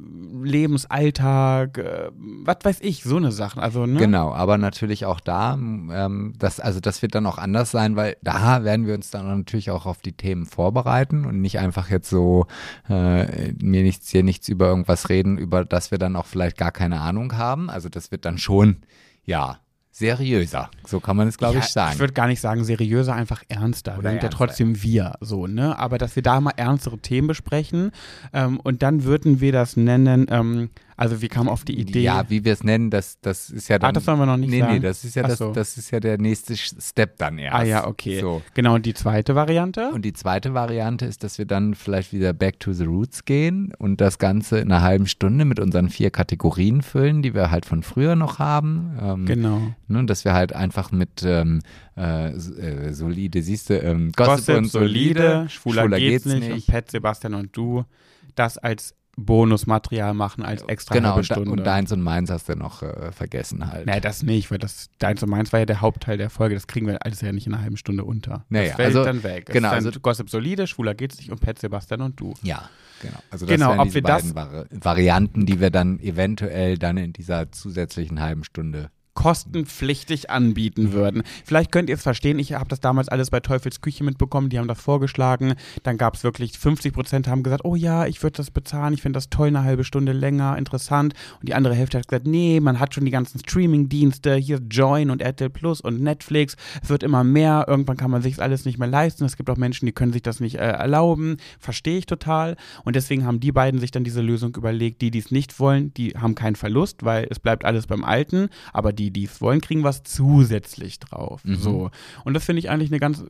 Lebensalltag, 0.42 1.78
äh, 1.78 2.10
was 2.14 2.58
weiß 2.62 2.78
ich, 2.80 3.02
so 3.02 3.16
eine 3.16 3.32
Sache. 3.32 3.60
Also, 3.60 3.86
ne? 3.86 3.98
Genau, 3.98 4.32
aber 4.32 4.58
natürlich 4.58 5.06
auch 5.06 5.20
da, 5.20 5.54
ähm, 5.54 6.34
das, 6.38 6.60
also 6.60 6.80
das 6.80 7.02
wird 7.02 7.14
dann 7.14 7.26
auch 7.26 7.38
anders 7.38 7.70
sein, 7.70 7.96
weil 7.96 8.16
da 8.22 8.64
werden 8.64 8.86
wir 8.86 8.94
uns 8.94 9.10
dann 9.10 9.26
natürlich 9.38 9.70
auch 9.70 9.86
auf 9.86 10.00
die 10.02 10.12
Themen 10.12 10.46
vorbereiten 10.46 11.24
und 11.24 11.40
nicht 11.40 11.58
einfach 11.58 11.90
jetzt 11.90 12.10
so 12.10 12.46
äh, 12.88 13.52
mir 13.52 13.82
nichts 13.82 14.10
hier 14.10 14.22
nichts 14.22 14.48
über 14.48 14.68
irgendwas 14.68 15.08
reden, 15.08 15.38
über 15.38 15.64
das 15.64 15.90
wir 15.90 15.98
dann 15.98 16.16
auch 16.16 16.26
vielleicht 16.26 16.56
gar 16.56 16.72
keine 16.72 17.00
Ahnung 17.00 17.36
haben. 17.36 17.70
Also 17.70 17.88
das 17.88 18.10
wird 18.10 18.24
dann 18.24 18.38
schon, 18.38 18.82
ja, 19.24 19.58
seriöser. 19.90 20.70
So 20.86 21.00
kann 21.00 21.16
man 21.16 21.28
es, 21.28 21.36
glaube 21.36 21.54
ja, 21.54 21.60
ich, 21.60 21.66
sagen. 21.66 21.94
Ich 21.94 21.98
würde 21.98 22.12
gar 22.12 22.26
nicht 22.26 22.40
sagen 22.40 22.64
seriöser, 22.64 23.14
einfach 23.14 23.42
ernster. 23.48 23.98
Oder 23.98 24.04
wir 24.04 24.10
sind 24.12 24.22
ja 24.22 24.28
trotzdem 24.28 24.82
wir, 24.82 25.14
so, 25.20 25.46
ne? 25.46 25.78
Aber 25.78 25.98
dass 25.98 26.16
wir 26.16 26.22
da 26.22 26.40
mal 26.40 26.52
ernstere 26.56 26.98
Themen 26.98 27.28
besprechen 27.28 27.90
ähm, 28.32 28.60
und 28.60 28.82
dann 28.82 29.04
würden 29.04 29.40
wir 29.40 29.52
das 29.52 29.76
nennen, 29.76 30.26
ähm, 30.30 30.70
also 31.00 31.22
wie 31.22 31.28
kam 31.28 31.48
auf 31.48 31.64
die 31.64 31.80
Idee? 31.80 32.02
Ja, 32.02 32.28
wie 32.28 32.44
wir 32.44 32.52
es 32.52 32.62
nennen, 32.62 32.90
das, 32.90 33.18
das 33.22 33.48
ist 33.48 33.68
ja 33.68 33.78
dann. 33.78 33.88
Ah, 33.88 33.92
das 33.92 34.04
sollen 34.04 34.18
wir 34.18 34.26
noch 34.26 34.36
nicht 34.36 34.50
nee, 34.50 34.60
sagen. 34.60 34.74
Nee, 34.74 34.80
das 34.80 35.02
ist 35.02 35.16
ja 35.16 35.22
das, 35.22 35.38
so. 35.38 35.50
das 35.50 35.78
ist 35.78 35.90
ja 35.92 35.98
der 35.98 36.18
nächste 36.18 36.54
Step 36.58 37.16
dann 37.16 37.38
erst. 37.38 37.56
Ah 37.56 37.62
ja, 37.62 37.86
okay. 37.86 38.20
So. 38.20 38.42
Genau, 38.52 38.74
und 38.74 38.84
die 38.84 38.92
zweite 38.92 39.34
Variante? 39.34 39.92
Und 39.92 40.04
die 40.04 40.12
zweite 40.12 40.52
Variante 40.52 41.06
ist, 41.06 41.24
dass 41.24 41.38
wir 41.38 41.46
dann 41.46 41.74
vielleicht 41.74 42.12
wieder 42.12 42.34
back 42.34 42.60
to 42.60 42.74
the 42.74 42.84
roots 42.84 43.24
gehen 43.24 43.72
und 43.78 44.02
das 44.02 44.18
Ganze 44.18 44.58
in 44.58 44.70
einer 44.70 44.82
halben 44.82 45.06
Stunde 45.06 45.46
mit 45.46 45.58
unseren 45.58 45.88
vier 45.88 46.10
Kategorien 46.10 46.82
füllen, 46.82 47.22
die 47.22 47.32
wir 47.32 47.50
halt 47.50 47.64
von 47.64 47.82
früher 47.82 48.14
noch 48.14 48.38
haben. 48.38 48.98
Ähm, 49.00 49.24
genau. 49.24 49.62
Ne, 49.88 50.04
dass 50.04 50.26
wir 50.26 50.34
halt 50.34 50.52
einfach 50.52 50.92
mit 50.92 51.22
ähm, 51.24 51.60
äh, 51.96 52.28
äh 52.28 52.92
solide, 52.92 53.40
siehst 53.40 53.70
du, 53.70 53.78
ähm, 53.78 54.12
Gossip, 54.14 54.34
Gossip 54.34 54.56
und 54.58 54.64
solide, 54.66 55.46
schwuler, 55.48 55.84
schwuler 55.84 55.98
geht's, 55.98 56.24
geht's 56.24 56.26
nicht, 56.26 56.40
nicht 56.40 56.52
und 56.52 56.66
Pet, 56.66 56.90
Sebastian 56.90 57.32
und 57.32 57.56
du 57.56 57.86
das 58.34 58.58
als 58.58 58.94
Bonusmaterial 59.24 60.14
machen 60.14 60.42
als 60.44 60.62
extra 60.62 60.94
genau, 60.94 61.10
halbe 61.10 61.24
Stunde. 61.24 61.50
und 61.50 61.64
deins 61.64 61.92
und 61.92 62.00
meins 62.00 62.30
hast 62.30 62.48
du 62.48 62.56
noch 62.56 62.82
äh, 62.82 63.12
vergessen 63.12 63.70
halt. 63.70 63.86
Nee, 63.86 64.00
das 64.00 64.22
nicht, 64.22 64.50
weil 64.50 64.58
das 64.58 64.90
deins 64.98 65.22
und 65.22 65.30
meins 65.30 65.52
war 65.52 65.60
ja 65.60 65.66
der 65.66 65.80
Hauptteil 65.80 66.16
der 66.16 66.30
Folge. 66.30 66.54
Das 66.54 66.66
kriegen 66.66 66.86
wir 66.86 67.04
alles 67.04 67.20
ja 67.20 67.32
nicht 67.32 67.46
in 67.46 67.54
einer 67.54 67.62
halben 67.62 67.76
Stunde 67.76 68.04
unter. 68.04 68.44
Naja, 68.48 68.68
das 68.68 68.76
fällt 68.76 68.86
also, 68.88 69.04
dann 69.04 69.22
weg. 69.22 69.46
Genau, 69.46 69.70
dann 69.70 69.86
also, 69.86 70.00
Gossip 70.00 70.30
solide, 70.30 70.66
schwuler 70.66 70.94
geht's 70.94 71.18
nicht 71.18 71.30
und 71.30 71.40
Pet 71.40 71.58
Sebastian 71.58 72.00
und 72.00 72.18
du. 72.18 72.34
Ja, 72.42 72.68
genau. 73.02 73.18
Also 73.30 73.46
das 73.46 73.54
genau, 73.54 73.76
wären 73.76 73.94
wir 73.94 74.02
beiden 74.02 74.34
das 74.34 74.34
Vari 74.34 74.64
Varianten, 74.70 75.46
die 75.46 75.60
wir 75.60 75.70
dann 75.70 76.00
eventuell 76.00 76.78
dann 76.78 76.96
in 76.96 77.12
dieser 77.12 77.52
zusätzlichen 77.52 78.20
halben 78.20 78.44
Stunde 78.44 78.90
kostenpflichtig 79.14 80.30
anbieten 80.30 80.92
würden. 80.92 81.22
Vielleicht 81.44 81.72
könnt 81.72 81.88
ihr 81.88 81.96
es 81.96 82.02
verstehen, 82.02 82.38
ich 82.38 82.54
habe 82.54 82.68
das 82.68 82.80
damals 82.80 83.08
alles 83.08 83.30
bei 83.30 83.40
Teufels 83.40 83.80
Küche 83.80 84.04
mitbekommen, 84.04 84.48
die 84.48 84.58
haben 84.58 84.68
das 84.68 84.80
vorgeschlagen, 84.80 85.54
dann 85.82 85.98
gab 85.98 86.14
es 86.14 86.24
wirklich 86.24 86.58
50 86.58 86.92
Prozent 86.92 87.28
haben 87.28 87.42
gesagt, 87.42 87.64
oh 87.64 87.74
ja, 87.74 88.06
ich 88.06 88.22
würde 88.22 88.36
das 88.36 88.50
bezahlen, 88.50 88.94
ich 88.94 89.02
finde 89.02 89.16
das 89.16 89.30
toll, 89.30 89.48
eine 89.48 89.64
halbe 89.64 89.84
Stunde 89.84 90.12
länger, 90.12 90.56
interessant. 90.56 91.14
Und 91.40 91.48
die 91.48 91.54
andere 91.54 91.74
Hälfte 91.74 91.98
hat 91.98 92.08
gesagt, 92.08 92.26
nee, 92.26 92.60
man 92.60 92.78
hat 92.78 92.94
schon 92.94 93.04
die 93.04 93.10
ganzen 93.10 93.40
Streaming-Dienste, 93.40 94.36
hier 94.36 94.60
Join 94.70 95.10
und 95.10 95.22
RTL 95.22 95.50
Plus 95.50 95.80
und 95.80 96.00
Netflix, 96.00 96.56
es 96.82 96.88
wird 96.88 97.02
immer 97.02 97.24
mehr, 97.24 97.64
irgendwann 97.68 97.96
kann 97.96 98.10
man 98.10 98.22
sich 98.22 98.40
alles 98.40 98.64
nicht 98.64 98.78
mehr 98.78 98.88
leisten, 98.88 99.24
es 99.24 99.36
gibt 99.36 99.50
auch 99.50 99.56
Menschen, 99.56 99.86
die 99.86 99.92
können 99.92 100.12
sich 100.12 100.22
das 100.22 100.40
nicht 100.40 100.56
äh, 100.56 100.70
erlauben, 100.70 101.36
verstehe 101.58 101.98
ich 101.98 102.06
total. 102.06 102.56
Und 102.84 102.96
deswegen 102.96 103.26
haben 103.26 103.40
die 103.40 103.52
beiden 103.52 103.80
sich 103.80 103.90
dann 103.90 104.04
diese 104.04 104.20
Lösung 104.20 104.54
überlegt, 104.56 105.02
die, 105.02 105.10
die 105.10 105.18
es 105.18 105.30
nicht 105.30 105.58
wollen, 105.58 105.92
die 105.94 106.10
haben 106.10 106.34
keinen 106.34 106.56
Verlust, 106.56 107.04
weil 107.04 107.26
es 107.30 107.38
bleibt 107.38 107.64
alles 107.64 107.86
beim 107.86 108.04
Alten, 108.04 108.48
aber 108.72 108.92
die, 108.92 108.99
die 109.08 109.24
es 109.24 109.40
wollen, 109.40 109.62
kriegen 109.62 109.82
was 109.82 110.02
zusätzlich 110.02 110.98
drauf. 110.98 111.42
Mhm. 111.44 111.56
So. 111.56 111.90
Und 112.24 112.34
das 112.34 112.44
finde 112.44 112.60
ich 112.60 112.68
eigentlich 112.68 112.90
eine 112.90 113.00
ganz 113.00 113.24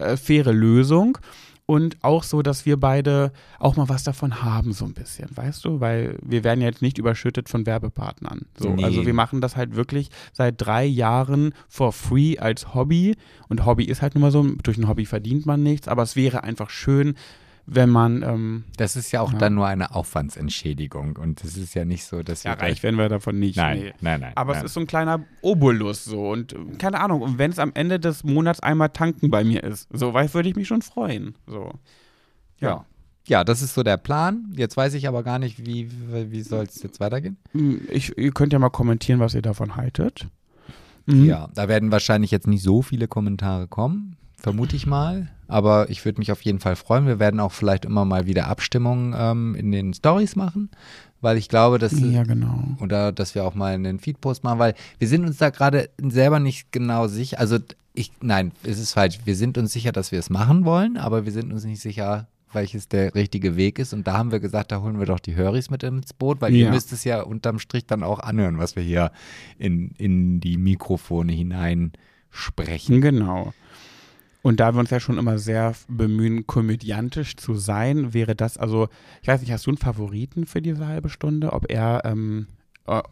äh, 0.00 0.16
faire 0.16 0.52
Lösung. 0.52 1.18
Und 1.66 1.96
auch 2.02 2.24
so, 2.24 2.42
dass 2.42 2.66
wir 2.66 2.78
beide 2.78 3.32
auch 3.58 3.76
mal 3.76 3.88
was 3.88 4.04
davon 4.04 4.42
haben, 4.42 4.72
so 4.72 4.84
ein 4.84 4.92
bisschen, 4.92 5.34
weißt 5.34 5.64
du? 5.64 5.80
Weil 5.80 6.18
wir 6.22 6.44
werden 6.44 6.60
ja 6.60 6.68
jetzt 6.68 6.82
nicht 6.82 6.98
überschüttet 6.98 7.48
von 7.48 7.64
Werbepartnern. 7.64 8.42
So, 8.58 8.74
nee. 8.74 8.84
Also 8.84 9.06
wir 9.06 9.14
machen 9.14 9.40
das 9.40 9.56
halt 9.56 9.74
wirklich 9.74 10.10
seit 10.34 10.56
drei 10.58 10.84
Jahren 10.84 11.54
for 11.68 11.92
free 11.92 12.36
als 12.38 12.74
Hobby. 12.74 13.16
Und 13.48 13.64
Hobby 13.64 13.84
ist 13.84 14.02
halt 14.02 14.14
nun 14.14 14.20
mal 14.20 14.30
so, 14.30 14.42
durch 14.62 14.76
ein 14.76 14.88
Hobby 14.88 15.06
verdient 15.06 15.46
man 15.46 15.62
nichts, 15.62 15.88
aber 15.88 16.02
es 16.02 16.16
wäre 16.16 16.44
einfach 16.44 16.68
schön, 16.68 17.14
wenn 17.66 17.90
man. 17.90 18.22
Ähm, 18.22 18.64
das 18.76 18.96
ist 18.96 19.12
ja 19.12 19.20
auch 19.20 19.32
ja. 19.32 19.38
dann 19.38 19.54
nur 19.54 19.66
eine 19.66 19.94
Aufwandsentschädigung 19.94 21.16
und 21.16 21.42
es 21.44 21.56
ist 21.56 21.74
ja 21.74 21.84
nicht 21.84 22.04
so, 22.04 22.22
dass 22.22 22.42
ja, 22.42 22.52
reich 22.54 22.82
werden 22.82 22.96
wir 22.96 23.08
davon 23.08 23.38
nicht. 23.38 23.56
Nein, 23.56 23.78
nee. 23.78 23.92
nein, 24.00 24.20
nein. 24.20 24.32
Aber 24.34 24.52
nein. 24.52 24.60
es 24.60 24.66
ist 24.66 24.74
so 24.74 24.80
ein 24.80 24.86
kleiner 24.86 25.24
Obolus 25.40 26.04
so 26.04 26.30
und 26.30 26.52
äh, 26.52 26.58
keine 26.78 27.00
Ahnung. 27.00 27.22
Und 27.22 27.38
wenn 27.38 27.50
es 27.50 27.58
am 27.58 27.72
Ende 27.74 27.98
des 27.98 28.24
Monats 28.24 28.60
einmal 28.60 28.90
tanken 28.90 29.30
bei 29.30 29.44
mir 29.44 29.64
ist, 29.64 29.88
so 29.92 30.14
weit 30.14 30.34
würde 30.34 30.48
ich 30.48 30.56
mich 30.56 30.68
schon 30.68 30.82
freuen. 30.82 31.34
So. 31.46 31.72
ja. 32.60 32.68
ja. 32.68 32.86
Ja, 33.26 33.42
das 33.42 33.62
ist 33.62 33.72
so 33.72 33.82
der 33.82 33.96
Plan. 33.96 34.52
Jetzt 34.54 34.76
weiß 34.76 34.92
ich 34.92 35.08
aber 35.08 35.22
gar 35.22 35.38
nicht, 35.38 35.64
wie, 35.64 35.88
wie 36.30 36.42
soll 36.42 36.64
es 36.64 36.82
jetzt 36.82 37.00
weitergehen. 37.00 37.38
Hm, 37.52 37.80
ich, 37.90 38.18
ihr 38.18 38.32
könnt 38.32 38.52
ja 38.52 38.58
mal 38.58 38.68
kommentieren, 38.68 39.18
was 39.18 39.32
ihr 39.32 39.40
davon 39.40 39.76
haltet. 39.76 40.26
Mhm. 41.06 41.24
Ja, 41.24 41.48
da 41.54 41.66
werden 41.66 41.90
wahrscheinlich 41.90 42.30
jetzt 42.30 42.46
nicht 42.46 42.62
so 42.62 42.82
viele 42.82 43.08
Kommentare 43.08 43.66
kommen 43.66 44.18
vermute 44.44 44.76
ich 44.76 44.86
mal. 44.86 45.28
Aber 45.48 45.90
ich 45.90 46.04
würde 46.04 46.20
mich 46.20 46.30
auf 46.30 46.42
jeden 46.42 46.60
Fall 46.60 46.76
freuen. 46.76 47.06
Wir 47.06 47.18
werden 47.18 47.40
auch 47.40 47.52
vielleicht 47.52 47.84
immer 47.84 48.04
mal 48.04 48.26
wieder 48.26 48.46
Abstimmungen 48.46 49.14
ähm, 49.18 49.54
in 49.54 49.72
den 49.72 49.92
Stories 49.94 50.36
machen, 50.36 50.70
weil 51.20 51.38
ich 51.38 51.48
glaube, 51.48 51.78
dass 51.78 51.98
ja 51.98 52.22
genau 52.24 52.62
oder 52.80 53.10
dass 53.10 53.34
wir 53.34 53.44
auch 53.44 53.54
mal 53.54 53.74
einen 53.74 53.98
Feedpost 53.98 54.44
machen, 54.44 54.58
weil 54.58 54.74
wir 54.98 55.08
sind 55.08 55.24
uns 55.24 55.38
da 55.38 55.50
gerade 55.50 55.88
selber 55.98 56.40
nicht 56.40 56.72
genau 56.72 57.08
sicher. 57.08 57.40
Also 57.40 57.58
ich, 57.94 58.12
nein, 58.20 58.52
es 58.62 58.78
ist 58.78 58.92
falsch. 58.92 59.20
Wir 59.24 59.34
sind 59.34 59.56
uns 59.56 59.72
sicher, 59.72 59.92
dass 59.92 60.12
wir 60.12 60.18
es 60.18 60.28
machen 60.28 60.64
wollen, 60.64 60.96
aber 60.98 61.24
wir 61.24 61.32
sind 61.32 61.52
uns 61.52 61.64
nicht 61.64 61.80
sicher, 61.80 62.28
welches 62.52 62.88
der 62.88 63.14
richtige 63.14 63.56
Weg 63.56 63.78
ist. 63.78 63.94
Und 63.94 64.06
da 64.06 64.18
haben 64.18 64.30
wir 64.30 64.40
gesagt, 64.40 64.72
da 64.72 64.82
holen 64.82 64.98
wir 64.98 65.06
doch 65.06 65.20
die 65.20 65.36
Höris 65.36 65.70
mit 65.70 65.82
ins 65.82 66.12
Boot, 66.12 66.40
weil 66.40 66.54
ja. 66.54 66.66
ihr 66.66 66.70
müsst 66.70 66.92
es 66.92 67.04
ja 67.04 67.22
unterm 67.22 67.58
Strich 67.58 67.86
dann 67.86 68.02
auch 68.02 68.20
anhören, 68.20 68.58
was 68.58 68.76
wir 68.76 68.82
hier 68.82 69.10
in, 69.58 69.92
in 69.96 70.40
die 70.40 70.58
Mikrofone 70.58 71.32
hinein 71.32 71.92
sprechen. 72.30 73.00
Genau. 73.00 73.54
Und 74.44 74.60
da 74.60 74.74
wir 74.74 74.80
uns 74.80 74.90
ja 74.90 75.00
schon 75.00 75.16
immer 75.16 75.38
sehr 75.38 75.72
bemühen, 75.88 76.46
komödiantisch 76.46 77.36
zu 77.36 77.54
sein, 77.54 78.12
wäre 78.12 78.36
das, 78.36 78.58
also, 78.58 78.88
ich 79.22 79.28
weiß 79.28 79.40
nicht, 79.40 79.50
hast 79.50 79.64
du 79.64 79.70
einen 79.70 79.78
Favoriten 79.78 80.44
für 80.44 80.60
diese 80.60 80.86
halbe 80.86 81.08
Stunde? 81.08 81.54
Ob 81.54 81.72
er 81.72 82.02
ähm, 82.04 82.48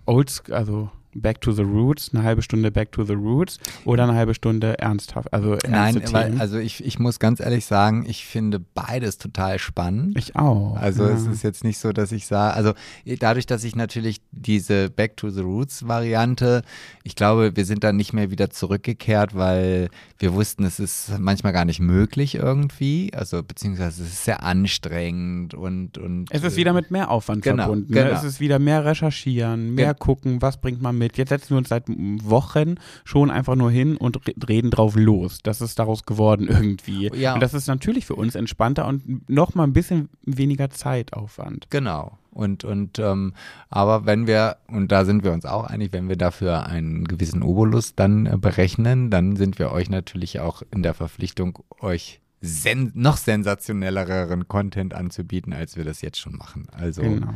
old, 0.04 0.42
also 0.50 0.90
Back 1.14 1.40
to 1.42 1.52
the 1.52 1.62
Roots, 1.62 2.10
eine 2.12 2.22
halbe 2.22 2.42
Stunde 2.42 2.70
Back 2.70 2.92
to 2.92 3.04
the 3.04 3.12
Roots 3.12 3.58
oder 3.84 4.04
eine 4.04 4.14
halbe 4.14 4.34
Stunde 4.34 4.78
ernsthaft? 4.78 5.32
Also 5.32 5.56
Nein, 5.68 6.02
weil, 6.10 6.40
also 6.40 6.58
ich, 6.58 6.84
ich 6.84 6.98
muss 6.98 7.18
ganz 7.18 7.40
ehrlich 7.40 7.64
sagen, 7.64 8.04
ich 8.08 8.24
finde 8.24 8.60
beides 8.60 9.18
total 9.18 9.58
spannend. 9.58 10.16
Ich 10.16 10.36
auch. 10.36 10.76
Also 10.76 11.04
ja. 11.04 11.14
es 11.14 11.26
ist 11.26 11.42
jetzt 11.42 11.64
nicht 11.64 11.78
so, 11.78 11.92
dass 11.92 12.12
ich 12.12 12.26
sage, 12.26 12.54
also 12.54 12.72
dadurch, 13.18 13.46
dass 13.46 13.64
ich 13.64 13.76
natürlich 13.76 14.20
diese 14.30 14.90
Back 14.90 15.16
to 15.16 15.30
the 15.30 15.40
Roots 15.40 15.86
Variante, 15.86 16.62
ich 17.04 17.14
glaube, 17.14 17.56
wir 17.56 17.64
sind 17.64 17.84
dann 17.84 17.96
nicht 17.96 18.12
mehr 18.12 18.30
wieder 18.30 18.50
zurückgekehrt, 18.50 19.34
weil 19.34 19.88
wir 20.18 20.34
wussten, 20.34 20.64
es 20.64 20.80
ist 20.80 21.18
manchmal 21.18 21.52
gar 21.52 21.64
nicht 21.64 21.80
möglich 21.80 22.36
irgendwie, 22.36 23.12
also 23.14 23.42
beziehungsweise 23.42 24.02
es 24.02 24.12
ist 24.12 24.24
sehr 24.24 24.42
anstrengend 24.42 25.54
und 25.54 25.98
und 25.98 26.26
es 26.30 26.42
ist 26.42 26.56
wieder 26.56 26.72
mit 26.72 26.90
mehr 26.90 27.10
Aufwand 27.10 27.42
genau, 27.42 27.64
verbunden. 27.64 27.92
Genau. 27.92 28.06
Ne? 28.06 28.12
Es 28.12 28.24
ist 28.24 28.40
wieder 28.40 28.58
mehr 28.58 28.84
recherchieren, 28.84 29.74
mehr 29.74 29.94
Gen 29.94 29.98
gucken, 29.98 30.42
was 30.42 30.60
bringt 30.60 30.80
man 30.80 30.96
mit 30.96 31.01
mit. 31.02 31.18
Jetzt 31.18 31.30
setzen 31.30 31.50
wir 31.50 31.58
uns 31.58 31.68
seit 31.68 31.84
Wochen 31.88 32.76
schon 33.04 33.30
einfach 33.30 33.56
nur 33.56 33.70
hin 33.70 33.96
und 33.96 34.20
reden 34.48 34.70
drauf 34.70 34.94
los. 34.96 35.40
Das 35.42 35.60
ist 35.60 35.78
daraus 35.78 36.04
geworden 36.04 36.46
irgendwie. 36.48 37.10
Ja. 37.14 37.34
Und 37.34 37.40
das 37.40 37.54
ist 37.54 37.66
natürlich 37.66 38.06
für 38.06 38.14
uns 38.14 38.34
entspannter 38.34 38.86
und 38.86 39.28
noch 39.28 39.54
mal 39.54 39.64
ein 39.64 39.72
bisschen 39.72 40.08
weniger 40.24 40.70
Zeitaufwand. 40.70 41.66
Genau. 41.70 42.18
Und, 42.30 42.64
und 42.64 42.98
ähm, 42.98 43.34
aber 43.68 44.06
wenn 44.06 44.26
wir, 44.26 44.56
und 44.66 44.90
da 44.90 45.04
sind 45.04 45.22
wir 45.22 45.32
uns 45.32 45.44
auch 45.44 45.64
einig, 45.64 45.92
wenn 45.92 46.08
wir 46.08 46.16
dafür 46.16 46.66
einen 46.66 47.04
gewissen 47.04 47.42
Obolus 47.42 47.94
dann 47.94 48.24
äh, 48.24 48.38
berechnen, 48.38 49.10
dann 49.10 49.36
sind 49.36 49.58
wir 49.58 49.70
euch 49.70 49.90
natürlich 49.90 50.40
auch 50.40 50.62
in 50.70 50.82
der 50.82 50.94
Verpflichtung, 50.94 51.58
euch 51.80 52.21
sen 52.42 52.90
noch 52.94 53.16
sensationelleren 53.16 54.48
Content 54.48 54.94
anzubieten, 54.94 55.52
als 55.52 55.76
wir 55.76 55.84
das 55.84 56.02
jetzt 56.02 56.18
schon 56.18 56.36
machen. 56.36 56.66
Also 56.72 57.02
genau. 57.02 57.32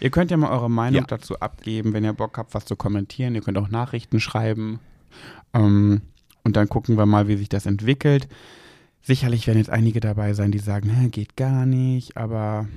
Ihr 0.00 0.10
könnt 0.10 0.30
ja 0.30 0.36
mal 0.36 0.50
eure 0.50 0.70
Meinung 0.70 1.00
ja. 1.00 1.06
dazu 1.06 1.40
abgeben, 1.40 1.94
wenn 1.94 2.04
ihr 2.04 2.12
Bock 2.12 2.36
habt, 2.36 2.54
was 2.54 2.66
zu 2.66 2.76
kommentieren. 2.76 3.34
Ihr 3.34 3.40
könnt 3.40 3.56
auch 3.56 3.70
Nachrichten 3.70 4.20
schreiben. 4.20 4.78
Ähm, 5.54 6.02
und 6.44 6.56
dann 6.56 6.68
gucken 6.68 6.98
wir 6.98 7.06
mal, 7.06 7.26
wie 7.26 7.36
sich 7.36 7.48
das 7.48 7.64
entwickelt. 7.64 8.28
Sicherlich 9.00 9.46
werden 9.46 9.58
jetzt 9.58 9.70
einige 9.70 10.00
dabei 10.00 10.34
sein, 10.34 10.52
die 10.52 10.58
sagen, 10.58 10.90
"Hä, 10.90 11.08
geht 11.08 11.36
gar 11.36 11.64
nicht, 11.64 12.18
aber 12.18 12.68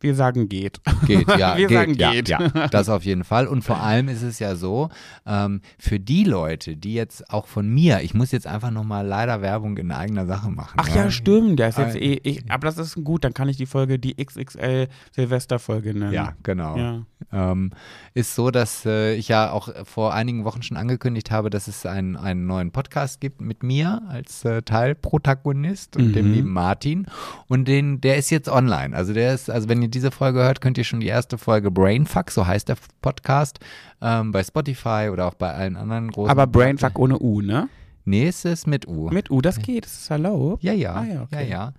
wir 0.00 0.14
sagen 0.14 0.48
geht. 0.48 0.80
Geht, 1.06 1.26
ja. 1.38 1.56
Wir 1.56 1.66
geht, 1.68 1.76
sagen 1.76 1.94
ja, 1.94 2.12
geht. 2.12 2.28
Ja, 2.28 2.48
das 2.68 2.88
auf 2.88 3.04
jeden 3.04 3.24
Fall. 3.24 3.46
Und 3.46 3.62
vor 3.62 3.80
allem 3.80 4.08
ist 4.08 4.22
es 4.22 4.38
ja 4.38 4.54
so, 4.56 4.88
ähm, 5.26 5.60
für 5.78 5.98
die 6.00 6.24
Leute, 6.24 6.76
die 6.76 6.94
jetzt 6.94 7.30
auch 7.30 7.46
von 7.46 7.68
mir, 7.68 8.00
ich 8.02 8.14
muss 8.14 8.32
jetzt 8.32 8.46
einfach 8.46 8.70
nochmal 8.70 9.06
leider 9.06 9.40
Werbung 9.42 9.76
in 9.78 9.90
eigener 9.92 10.26
Sache 10.26 10.50
machen. 10.50 10.74
Ach 10.76 10.88
ja, 10.94 11.10
stimmt. 11.10 11.58
Der 11.58 11.68
ist 11.68 11.78
jetzt 11.78 11.96
Ein- 11.96 12.02
eh, 12.02 12.20
ich, 12.22 12.50
aber 12.50 12.66
das 12.66 12.78
ist 12.78 12.94
gut, 13.04 13.24
dann 13.24 13.34
kann 13.34 13.48
ich 13.48 13.56
die 13.56 13.66
Folge 13.66 13.98
die 13.98 14.14
XXL 14.22 14.88
Silvesterfolge 15.14 15.94
nennen. 15.94 16.12
Ja, 16.12 16.34
genau. 16.42 16.76
Ja. 16.76 17.02
Ähm, 17.32 17.72
ist 18.14 18.34
so, 18.34 18.50
dass 18.50 18.84
äh, 18.86 19.14
ich 19.14 19.28
ja 19.28 19.50
auch 19.50 19.68
vor 19.84 20.12
einigen 20.14 20.44
Wochen 20.44 20.62
schon 20.62 20.76
angekündigt 20.76 21.30
habe, 21.30 21.50
dass 21.50 21.68
es 21.68 21.86
einen, 21.86 22.16
einen 22.16 22.46
neuen 22.46 22.70
Podcast 22.70 23.20
gibt 23.20 23.40
mit 23.40 23.62
mir 23.62 24.02
als 24.08 24.44
äh, 24.44 24.62
Teilprotagonist 24.62 25.96
und 25.96 26.12
dem 26.12 26.26
Mhm. 26.28 26.32
lieben 26.34 26.52
Martin. 26.52 27.06
Und 27.48 27.66
den, 27.68 28.00
der 28.00 28.16
ist 28.16 28.30
jetzt 28.30 28.48
online. 28.48 28.94
Also 28.96 29.12
der 29.14 29.32
ist, 29.34 29.48
also 29.50 29.68
wenn 29.68 29.80
ihr 29.86 29.90
diese 29.90 30.10
Folge 30.10 30.40
hört, 30.40 30.60
könnt 30.60 30.78
ihr 30.78 30.84
schon 30.84 31.00
die 31.00 31.06
erste 31.06 31.38
Folge 31.38 31.70
Brainfuck, 31.70 32.30
so 32.30 32.46
heißt 32.46 32.68
der 32.68 32.76
Podcast, 33.00 33.58
ähm, 34.02 34.32
bei 34.32 34.42
Spotify 34.42 35.08
oder 35.12 35.26
auch 35.26 35.34
bei 35.34 35.52
allen 35.52 35.76
anderen 35.76 36.10
großen. 36.10 36.30
Aber 36.30 36.46
Brainfuck 36.46 36.98
ohne 36.98 37.18
U, 37.18 37.40
ne? 37.40 37.68
Nee, 38.04 38.28
es 38.28 38.44
ist 38.44 38.66
mit 38.66 38.86
U. 38.86 39.10
Mit 39.10 39.30
U, 39.30 39.40
das 39.40 39.58
geht, 39.60 39.84
das 39.84 39.94
ist 39.94 40.10
erlaubt. 40.10 40.62
Ja, 40.62 40.72
ja. 40.72 40.94
Ah, 40.94 41.04
ja, 41.04 41.22
okay. 41.22 41.48
ja, 41.48 41.72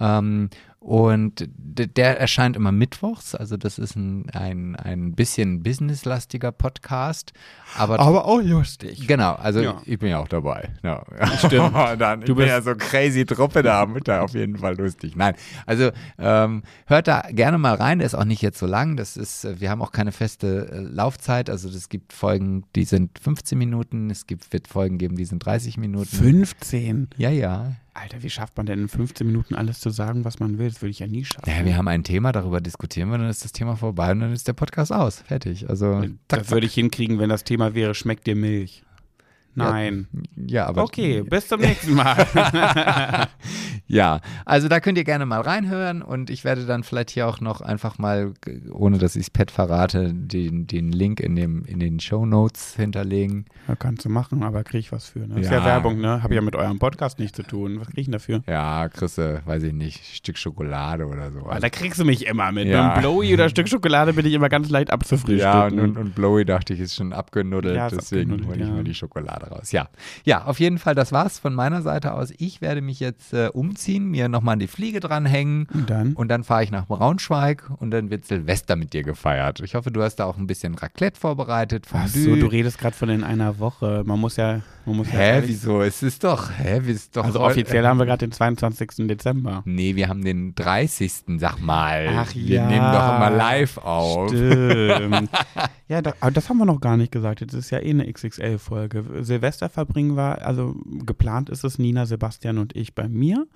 ja. 0.00 0.18
Ähm, 0.18 0.50
und 0.80 1.48
der 1.56 2.18
erscheint 2.20 2.56
immer 2.56 2.70
mittwochs, 2.72 3.34
also 3.34 3.56
das 3.56 3.78
ist 3.78 3.96
ein, 3.96 4.30
ein, 4.30 4.74
ein 4.76 5.12
bisschen 5.12 5.62
businesslastiger 5.62 6.50
Podcast, 6.52 7.32
aber 7.76 7.98
Aber 8.00 8.24
auch 8.26 8.40
lustig. 8.40 9.06
Genau, 9.06 9.34
also 9.34 9.60
Ja. 9.60 9.82
ich 9.84 9.98
bin 9.98 10.10
ja 10.10 10.18
auch 10.18 10.28
dabei. 10.28 10.70
Ja. 10.82 11.04
Stimmt. 11.38 11.74
Dann, 11.98 12.20
ich 12.20 12.26
Du 12.26 12.34
bist- 12.36 12.48
ja 12.48 12.62
so 12.62 12.74
crazy 12.76 13.26
Truppe 13.26 13.62
da, 13.62 13.86
mit 13.86 14.06
da 14.08 14.22
auf 14.22 14.34
jeden 14.34 14.56
Fall 14.56 14.76
lustig. 14.76 15.14
Nein, 15.16 15.34
also 15.66 15.90
ähm, 16.18 16.62
hört 16.86 17.08
da 17.08 17.22
gerne 17.30 17.58
mal 17.58 17.74
rein, 17.74 17.98
der 17.98 18.06
ist 18.06 18.14
auch 18.14 18.24
nicht 18.24 18.42
jetzt 18.42 18.58
so 18.58 18.66
lang, 18.66 18.96
das 18.96 19.16
ist, 19.16 19.44
äh, 19.44 19.60
wir 19.60 19.70
haben 19.70 19.82
auch 19.82 19.92
keine 19.92 20.12
feste 20.12 20.68
äh, 20.70 20.78
Laufzeit, 20.80 21.50
also 21.50 21.68
es 21.68 21.88
gibt 21.88 22.12
Folgen, 22.12 22.64
die 22.76 22.84
sind 22.84 23.18
15 23.18 23.58
Minuten, 23.58 24.10
es 24.10 24.26
gibt, 24.26 24.52
wird 24.52 24.68
Folgen 24.68 24.98
geben, 24.98 25.16
die 25.16 25.24
sind 25.24 25.44
30 25.44 25.76
Minuten. 25.76 26.06
15. 26.06 27.08
Ja, 27.16 27.30
ja. 27.30 27.72
Alter, 27.98 28.22
wie 28.22 28.30
schafft 28.30 28.56
man 28.56 28.66
denn 28.66 28.80
in 28.80 28.88
15 28.88 29.26
Minuten 29.26 29.54
alles 29.54 29.80
zu 29.80 29.90
sagen, 29.90 30.24
was 30.24 30.38
man 30.38 30.58
will? 30.58 30.68
Das 30.68 30.80
würde 30.82 30.90
ich 30.90 30.98
ja 30.98 31.06
nie 31.06 31.24
schaffen. 31.24 31.50
Ja, 31.50 31.64
wir 31.64 31.76
haben 31.76 31.88
ein 31.88 32.04
Thema, 32.04 32.32
darüber 32.32 32.60
diskutieren 32.60 33.10
wir, 33.10 33.18
dann 33.18 33.28
ist 33.28 33.44
das 33.44 33.52
Thema 33.52 33.76
vorbei 33.76 34.12
und 34.12 34.20
dann 34.20 34.32
ist 34.32 34.48
der 34.48 34.52
Podcast 34.52 34.92
aus. 34.92 35.20
Fertig. 35.22 35.68
Also, 35.68 36.00
zack, 36.00 36.10
das 36.28 36.50
würde 36.50 36.66
ich 36.66 36.74
hinkriegen, 36.74 37.18
wenn 37.18 37.28
das 37.28 37.44
Thema 37.44 37.74
wäre, 37.74 37.94
schmeckt 37.94 38.26
dir 38.26 38.36
Milch? 38.36 38.84
Nein. 39.58 40.08
Ja, 40.36 40.66
aber. 40.66 40.82
Okay, 40.84 41.22
bis 41.22 41.48
zum 41.48 41.60
nächsten 41.60 41.94
Mal. 41.94 42.26
Ja, 43.90 44.20
also 44.44 44.68
da 44.68 44.80
könnt 44.80 44.98
ihr 44.98 45.04
gerne 45.04 45.24
mal 45.24 45.40
reinhören 45.40 46.02
und 46.02 46.28
ich 46.28 46.44
werde 46.44 46.66
dann 46.66 46.82
vielleicht 46.82 47.08
hier 47.10 47.26
auch 47.26 47.40
noch 47.40 47.62
einfach 47.62 47.96
mal, 47.96 48.34
ohne 48.70 48.98
dass 48.98 49.16
ich 49.16 49.22
es 49.22 49.30
Pet 49.30 49.50
verrate, 49.50 50.12
den, 50.12 50.66
den 50.66 50.92
Link 50.92 51.20
in, 51.20 51.34
dem, 51.36 51.64
in 51.64 51.80
den 51.80 51.98
Show 51.98 52.26
Notes 52.26 52.74
hinterlegen. 52.76 53.46
ja, 53.66 53.76
kannst 53.76 54.04
du 54.04 54.10
machen, 54.10 54.42
aber 54.42 54.62
krieg 54.62 54.80
ich 54.80 54.92
was 54.92 55.08
für. 55.08 55.20
Ne? 55.20 55.40
Ist 55.40 55.50
Ja. 55.50 55.60
ja 55.60 55.64
Werbung, 55.64 56.02
ne? 56.02 56.22
Habe 56.22 56.34
ich 56.34 56.36
ja 56.36 56.42
mit 56.42 56.54
eurem 56.54 56.78
Podcast 56.78 57.18
nichts 57.18 57.36
zu 57.36 57.44
tun. 57.44 57.80
Was 57.80 57.86
krieg 57.86 58.00
ich 58.00 58.04
denn 58.06 58.12
dafür? 58.12 58.42
Ja, 58.46 58.90
kriegst 58.90 59.16
du, 59.16 59.40
weiß 59.46 59.62
ich 59.62 59.72
nicht, 59.72 60.04
Stück 60.16 60.36
Schokolade 60.36 61.06
oder 61.06 61.32
so. 61.32 61.46
Ah, 61.48 61.58
da 61.58 61.70
kriegst 61.70 61.98
du 61.98 62.04
mich 62.04 62.26
immer 62.26 62.52
mit. 62.52 62.68
Ja. 62.68 62.90
Beim 62.90 63.00
Blowy 63.00 63.32
oder 63.32 63.48
Stück 63.48 63.70
Schokolade 63.70 64.12
bin 64.12 64.26
ich 64.26 64.34
immer 64.34 64.50
ganz 64.50 64.68
leicht 64.68 64.90
abzufrühstücken. 64.90 65.38
Ja, 65.40 65.64
und, 65.66 65.78
und, 65.80 65.96
und 65.96 66.14
Blowy 66.14 66.44
dachte 66.44 66.74
ich, 66.74 66.80
ist 66.80 66.94
schon 66.94 67.14
abgenuddelt, 67.14 67.76
Ja, 67.76 67.88
deswegen 67.88 68.32
abgenuddelt, 68.32 68.48
hole 68.48 68.62
ich 68.64 68.68
ja. 68.68 68.74
mal 68.74 68.84
die 68.84 68.94
Schokolade 68.94 69.47
raus. 69.50 69.72
Ja, 69.72 69.88
ja, 70.24 70.44
auf 70.44 70.60
jeden 70.60 70.78
Fall, 70.78 70.94
das 70.94 71.12
war's 71.12 71.38
von 71.38 71.54
meiner 71.54 71.82
Seite 71.82 72.12
aus. 72.14 72.32
Ich 72.38 72.60
werde 72.60 72.80
mich 72.80 73.00
jetzt 73.00 73.32
äh, 73.32 73.48
umziehen, 73.52 74.06
mir 74.06 74.28
nochmal 74.28 74.54
an 74.54 74.58
die 74.58 74.66
Fliege 74.68 75.00
dranhängen 75.00 75.66
Und 75.72 75.90
dann? 75.90 76.12
und 76.14 76.28
dann 76.28 76.44
fahre 76.44 76.64
ich 76.64 76.70
nach 76.70 76.86
Braunschweig 76.86 77.70
und 77.78 77.90
dann 77.90 78.10
wird 78.10 78.24
Silvester 78.24 78.76
mit 78.76 78.92
dir 78.92 79.02
gefeiert. 79.02 79.60
Ich 79.60 79.74
hoffe, 79.74 79.90
du 79.90 80.02
hast 80.02 80.16
da 80.16 80.24
auch 80.24 80.36
ein 80.36 80.46
bisschen 80.46 80.74
Raclette 80.74 81.18
vorbereitet. 81.18 81.86
Ach 81.92 82.06
so, 82.08 82.36
du 82.36 82.46
redest 82.46 82.78
gerade 82.78 82.94
von 82.96 83.08
in 83.08 83.24
einer 83.24 83.58
Woche. 83.58 84.02
Man 84.04 84.20
muss 84.20 84.36
ja, 84.36 84.60
man 84.88 84.96
muss 84.98 85.06
ja 85.12 85.18
Hä, 85.18 85.28
ehrlich- 85.36 85.50
wieso? 85.50 85.82
Es 85.82 86.02
ist 86.02 86.24
doch, 86.24 86.50
hä, 86.58 86.80
wir 86.82 86.94
ist 86.94 87.16
doch 87.16 87.24
Also 87.24 87.40
offiziell 87.40 87.86
haben 87.86 87.98
wir 87.98 88.06
gerade 88.06 88.26
den 88.26 88.32
22. 88.32 89.06
Dezember. 89.08 89.62
Nee, 89.64 89.94
wir 89.94 90.08
haben 90.08 90.24
den 90.24 90.54
30. 90.54 91.12
Sag 91.38 91.60
mal. 91.60 92.08
Ach 92.16 92.34
wir 92.34 92.42
ja. 92.42 92.66
nehmen 92.66 92.92
doch 92.92 93.16
immer 93.16 93.30
live 93.30 93.78
auf. 93.78 94.30
Stimmt. 94.30 95.30
ja, 95.88 96.02
da, 96.02 96.12
aber 96.20 96.30
das 96.30 96.48
haben 96.48 96.58
wir 96.58 96.64
noch 96.64 96.80
gar 96.80 96.96
nicht 96.96 97.12
gesagt. 97.12 97.40
Jetzt 97.40 97.54
ist 97.54 97.70
ja 97.70 97.78
eh 97.78 97.90
eine 97.90 98.12
XXL-Folge. 98.12 99.04
Silvester 99.20 99.68
verbringen 99.68 100.16
wir, 100.16 100.44
also 100.46 100.74
geplant 101.04 101.50
ist 101.50 101.64
es 101.64 101.78
Nina, 101.78 102.06
Sebastian 102.06 102.58
und 102.58 102.74
ich 102.74 102.94
bei 102.94 103.08
mir. 103.08 103.46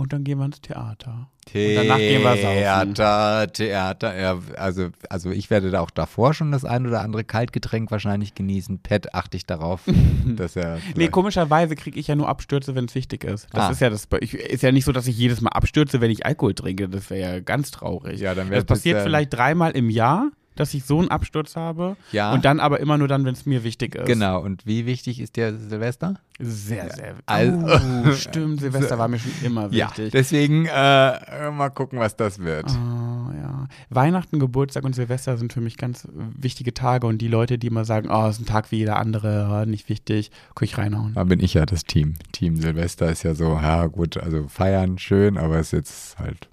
Und 0.00 0.14
dann 0.14 0.24
gehen 0.24 0.38
wir 0.38 0.46
ins 0.46 0.62
Theater. 0.62 1.28
Und 1.52 1.74
danach 1.74 1.98
gehen 1.98 2.22
wir 2.22 2.30
saufen. 2.36 2.94
Theater, 2.94 3.52
Theater. 3.52 4.18
Ja, 4.18 4.38
also, 4.56 4.88
also 5.10 5.30
ich 5.30 5.50
werde 5.50 5.70
da 5.70 5.80
auch 5.80 5.90
davor 5.90 6.32
schon 6.32 6.52
das 6.52 6.64
ein 6.64 6.86
oder 6.86 7.02
andere 7.02 7.22
Kaltgetränk 7.22 7.90
wahrscheinlich 7.90 8.34
genießen. 8.34 8.78
Pet 8.78 9.14
achte 9.14 9.36
ich 9.36 9.44
darauf, 9.44 9.82
dass 10.24 10.56
er. 10.56 10.78
Nee, 10.96 11.08
komischerweise 11.08 11.74
kriege 11.74 12.00
ich 12.00 12.06
ja 12.06 12.16
nur 12.16 12.28
Abstürze, 12.28 12.74
wenn 12.74 12.86
es 12.86 12.94
wichtig 12.94 13.24
ist. 13.24 13.46
Das 13.52 13.64
Ah. 13.64 13.70
ist 13.72 13.80
ja 13.82 13.90
das. 13.90 14.08
Ich, 14.20 14.32
ist 14.32 14.62
ja 14.62 14.72
nicht 14.72 14.86
so, 14.86 14.92
dass 14.92 15.06
ich 15.06 15.18
jedes 15.18 15.42
Mal 15.42 15.50
abstürze, 15.50 16.00
wenn 16.00 16.10
ich 16.10 16.24
Alkohol 16.24 16.54
trinke. 16.54 16.88
Das 16.88 17.10
wäre 17.10 17.34
ja 17.34 17.40
ganz 17.40 17.70
traurig. 17.70 18.20
Ja, 18.20 18.34
dann 18.34 18.48
wäre 18.48 18.62
das 18.62 18.66
passiert 18.66 19.02
vielleicht 19.02 19.34
dreimal 19.34 19.72
im 19.72 19.90
Jahr, 19.90 20.30
dass 20.56 20.74
ich 20.74 20.84
so 20.84 20.98
einen 20.98 21.08
Absturz 21.08 21.56
habe. 21.56 21.96
Ja. 22.12 22.32
Und 22.32 22.44
dann 22.44 22.60
aber 22.60 22.80
immer 22.80 22.98
nur 22.98 23.08
dann, 23.08 23.24
wenn 23.24 23.32
es 23.32 23.46
mir 23.46 23.64
wichtig 23.64 23.94
ist. 23.94 24.06
Genau. 24.06 24.40
Und 24.42 24.66
wie 24.66 24.84
wichtig 24.86 25.20
ist 25.20 25.36
der 25.36 25.54
Silvester? 25.56 26.14
Sehr, 26.38 26.90
sehr. 26.94 27.14
Also- 27.26 27.66
oh, 27.66 28.12
stimmt, 28.12 28.60
Silvester 28.60 28.98
war 28.98 29.08
mir 29.08 29.18
schon 29.18 29.32
immer 29.42 29.68
Ja. 29.72 29.88
wichtig. 29.88 30.12
Deswegen 30.12 30.66
äh, 30.66 31.50
mal 31.50 31.70
gucken, 31.70 31.98
was 31.98 32.16
das 32.16 32.38
wird. 32.40 32.66
Oh, 32.66 33.32
ja. 33.32 33.68
Weihnachten, 33.90 34.38
Geburtstag 34.38 34.84
und 34.84 34.94
Silvester 34.94 35.36
sind 35.36 35.52
für 35.52 35.60
mich 35.60 35.76
ganz 35.76 36.08
wichtige 36.12 36.74
Tage 36.74 37.06
und 37.06 37.18
die 37.18 37.28
Leute, 37.28 37.58
die 37.58 37.66
immer 37.68 37.84
sagen, 37.84 38.08
oh, 38.10 38.26
es 38.26 38.36
ist 38.36 38.42
ein 38.42 38.46
Tag 38.46 38.70
wie 38.70 38.76
jeder 38.78 38.96
andere, 38.98 39.62
oh, 39.62 39.68
nicht 39.68 39.88
wichtig, 39.88 40.30
kann 40.54 40.64
ich 40.64 40.76
reinhauen. 40.78 41.14
Da 41.14 41.24
bin 41.24 41.40
ich 41.40 41.54
ja 41.54 41.66
das 41.66 41.84
Team. 41.84 42.14
Team 42.32 42.56
Silvester 42.56 43.10
ist 43.10 43.22
ja 43.22 43.34
so, 43.34 43.52
ja 43.54 43.86
gut, 43.86 44.16
also 44.16 44.48
feiern 44.48 44.98
schön, 44.98 45.38
aber 45.38 45.56
es 45.58 45.68
ist 45.68 45.72
jetzt 45.72 46.18
halt 46.18 46.48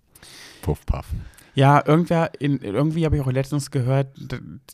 Puff 0.61 0.86
Puff. 0.86 1.06
Ja, 1.57 1.81
irgendwer 1.84 2.39
in, 2.39 2.59
irgendwie 2.61 3.03
habe 3.03 3.15
ich 3.15 3.21
auch 3.23 3.31
letztens 3.31 3.71
gehört, 3.71 4.15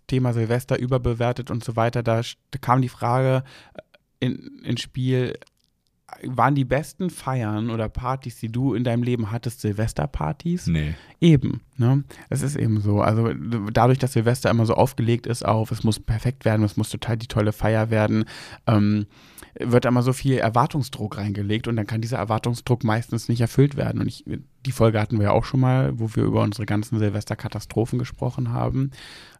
Thema 0.08 0.34
Silvester 0.34 0.78
überbewertet 0.78 1.50
und 1.50 1.64
so 1.64 1.78
weiter. 1.78 2.04
Da 2.04 2.20
kam 2.60 2.82
die 2.82 2.90
Frage 2.90 3.46
äh, 3.74 4.26
in, 4.26 4.60
ins 4.66 4.82
Spiel, 4.82 5.40
waren 6.28 6.56
die 6.56 6.66
besten 6.66 7.10
Feiern 7.10 7.70
oder 7.70 7.90
Partys, 7.90 8.38
die 8.38 8.52
du 8.52 8.74
in 8.74 8.84
deinem 8.84 9.04
Leben 9.04 9.32
hattest, 9.32 9.62
Silvesterpartys? 9.62 10.68
Nee. 10.68 10.96
Eben, 11.20 11.62
ne? 11.78 12.04
Es 12.30 12.42
ist 12.42 12.56
eben 12.56 12.82
so. 12.82 13.02
Also 13.02 13.34
dadurch, 13.72 14.00
dass 14.00 14.14
Silvester 14.14 14.50
immer 14.50 14.66
so 14.66 14.74
aufgelegt 14.76 15.28
ist 15.28 15.46
auf, 15.46 15.72
es 15.72 15.84
muss 15.84 16.00
perfekt 16.00 16.46
werden, 16.46 16.64
es 16.64 16.78
muss 16.78 16.90
total 16.90 17.18
die 17.18 17.28
tolle 17.28 17.52
Feier 17.52 17.90
werden, 17.90 18.26
ähm, 18.68 19.06
wird 19.60 19.86
immer 19.86 20.02
so 20.02 20.14
viel 20.14 20.38
Erwartungsdruck 20.38 21.18
reingelegt 21.18 21.68
und 21.68 21.76
dann 21.76 21.88
kann 21.88 22.02
dieser 22.02 22.18
Erwartungsdruck 22.18 22.84
meistens 22.84 23.30
nicht 23.30 23.42
erfüllt 23.42 23.78
werden. 23.78 24.02
Und 24.02 24.08
ich, 24.08 24.26
die 24.66 24.72
Folge 24.72 25.00
hatten 25.00 25.18
wir 25.18 25.26
ja 25.26 25.32
auch 25.32 25.46
schon 25.46 25.60
mal, 25.60 26.00
wo 26.00 26.16
wir 26.16 26.24
über 26.24 26.42
unsere 26.42 26.66
ganzen 26.66 26.98
Silvesterkatastrophen 26.98 28.00
gesprochen 28.00 28.52
haben. 28.52 28.92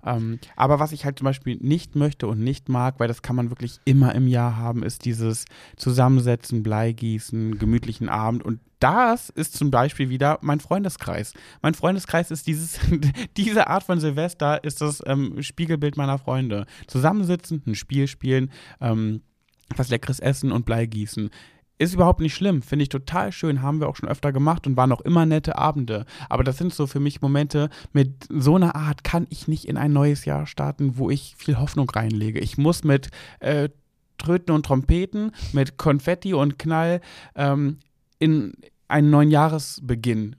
Ähm, 0.06 0.40
aber 0.56 0.80
was 0.80 0.92
ich 0.92 1.06
halt 1.06 1.20
zum 1.20 1.26
Beispiel 1.26 1.58
nicht 1.62 1.96
möchte 1.96 2.28
und 2.28 2.40
nicht 2.40 2.70
mag, 2.70 3.00
weil 3.00 3.08
das 3.08 3.22
kann 3.22 3.36
man 3.36 3.50
wirklich 3.50 3.80
immer 3.86 4.14
im 4.16 4.28
Jahr 4.28 4.58
haben, 4.58 4.84
ist 4.84 5.06
dieses 5.06 5.46
Zusammensetzen, 5.78 6.64
Bleigießen, 6.64 7.58
gemütlichen 7.58 8.10
Abend 8.10 8.44
und 8.44 8.60
das 8.80 9.30
ist 9.30 9.56
zum 9.56 9.72
Beispiel 9.72 10.10
wieder 10.10 10.40
mein 10.42 10.60
Freundeskreis. 10.60 11.34
Mein 11.62 11.74
Freundeskreis 11.74 12.32
ist 12.32 12.48
dieses, 12.48 12.80
diese 13.38 13.68
Art 13.68 13.84
von 13.84 14.02
Silvester 14.02 14.62
ist 14.62 14.82
das 14.82 15.02
ähm, 15.06 15.42
Spiegelbild 15.42 15.96
meiner 15.96 16.18
Freunde. 16.18 16.66
Zusammensitzen, 16.88 17.64
ein 17.66 17.76
Spiel 17.76 18.08
spielen, 18.08 18.52
ähm, 18.82 19.22
was 19.78 19.90
Leckeres 19.90 20.20
essen 20.20 20.52
und 20.52 20.66
Bleigießen. 20.66 21.30
Ist 21.84 21.96
überhaupt 21.96 22.22
nicht 22.22 22.34
schlimm, 22.34 22.62
finde 22.62 22.84
ich 22.84 22.90
total 22.90 23.34
schön, 23.34 23.62
haben 23.62 23.82
wir 23.82 23.90
auch 23.90 23.98
schon 23.98 24.08
öfter 24.08 24.32
gemacht 24.32 24.66
und 24.66 24.78
waren 24.78 24.94
auch 24.94 25.02
immer 25.02 25.26
nette 25.26 25.58
Abende. 25.58 26.06
Aber 26.30 26.46
das 26.46 26.58
sind 26.58 26.74
so 26.74 26.88
für 26.88 27.02
mich 27.02 27.22
Momente, 27.22 27.70
mit 27.92 28.26
so 28.30 28.56
einer 28.56 28.78
Art 28.78 29.04
kann 29.04 29.28
ich 29.30 29.50
nicht 29.50 29.66
in 29.66 29.76
ein 29.76 29.92
neues 29.92 30.24
Jahr 30.24 30.48
starten, 30.48 30.98
wo 30.98 31.10
ich 31.10 31.36
viel 31.38 31.60
Hoffnung 31.60 31.90
reinlege. 31.90 32.40
Ich 32.40 32.58
muss 32.58 32.86
mit 32.86 33.10
äh, 33.42 33.68
Tröten 34.18 34.56
und 34.56 34.66
Trompeten, 34.66 35.34
mit 35.52 35.76
Konfetti 35.78 36.34
und 36.34 36.58
Knall 36.58 37.02
ähm, 37.36 37.80
in 38.18 38.54
einen 38.88 39.10
neuen 39.10 39.30
Jahresbeginn 39.30 40.38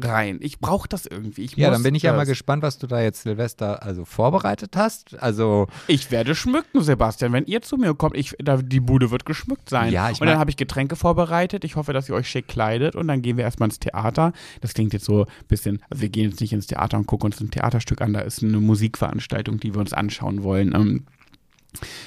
rein. 0.00 0.38
Ich 0.40 0.58
brauche 0.58 0.88
das 0.88 1.06
irgendwie. 1.06 1.42
Ich 1.42 1.56
Ja, 1.56 1.70
dann 1.70 1.82
bin 1.82 1.94
ich 1.94 2.02
ja 2.02 2.12
das. 2.12 2.18
mal 2.18 2.24
gespannt, 2.24 2.62
was 2.62 2.78
du 2.78 2.86
da 2.86 3.00
jetzt 3.00 3.22
Silvester 3.22 3.82
also 3.82 4.04
vorbereitet 4.04 4.76
hast. 4.76 5.20
Also 5.20 5.66
Ich 5.88 6.10
werde 6.10 6.34
schmücken, 6.34 6.82
Sebastian. 6.82 7.32
Wenn 7.32 7.44
ihr 7.46 7.62
zu 7.62 7.76
mir 7.76 7.94
kommt, 7.94 8.16
ich, 8.16 8.34
da, 8.38 8.56
die 8.56 8.80
Bude 8.80 9.10
wird 9.10 9.24
geschmückt 9.26 9.68
sein. 9.68 9.92
Ja, 9.92 10.10
ich 10.10 10.20
und 10.20 10.26
dann 10.26 10.38
habe 10.38 10.50
ich 10.50 10.56
Getränke 10.56 10.96
vorbereitet. 10.96 11.64
Ich 11.64 11.76
hoffe, 11.76 11.92
dass 11.92 12.08
ihr 12.08 12.14
euch 12.14 12.28
schick 12.28 12.48
kleidet. 12.48 12.96
Und 12.96 13.08
dann 13.08 13.22
gehen 13.22 13.36
wir 13.36 13.44
erstmal 13.44 13.68
ins 13.68 13.78
Theater. 13.80 14.32
Das 14.60 14.74
klingt 14.74 14.92
jetzt 14.92 15.04
so 15.04 15.22
ein 15.24 15.46
bisschen, 15.48 15.80
also 15.90 16.02
wir 16.02 16.08
gehen 16.08 16.30
jetzt 16.30 16.40
nicht 16.40 16.52
ins 16.52 16.66
Theater 16.66 16.96
und 16.98 17.06
gucken 17.06 17.26
uns 17.26 17.40
ein 17.40 17.50
Theaterstück 17.50 18.00
an. 18.00 18.12
Da 18.12 18.20
ist 18.20 18.42
eine 18.42 18.58
Musikveranstaltung, 18.60 19.60
die 19.60 19.74
wir 19.74 19.80
uns 19.80 19.92
anschauen 19.92 20.42
wollen. 20.42 20.74
Ähm, 20.74 21.04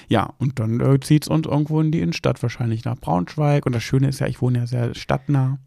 Ja, 0.08 0.34
und 0.38 0.60
dann 0.60 0.80
äh, 0.80 1.00
zieht 1.00 1.24
es 1.24 1.28
uns 1.28 1.48
irgendwo 1.48 1.82
in 1.82 1.92
die 1.92 2.00
Innenstadt, 2.02 2.42
wahrscheinlich 2.44 2.86
nach 2.86 2.98
Braunschweig. 2.98 3.66
Und 3.66 3.74
das 3.74 3.82
Schöne 3.84 4.08
ist 4.10 4.20
ja, 4.20 4.28
ich 4.28 4.42
wohne 4.42 4.60
ja 4.60 4.68
sehr 4.68 4.94
stadtnah. 4.94 5.58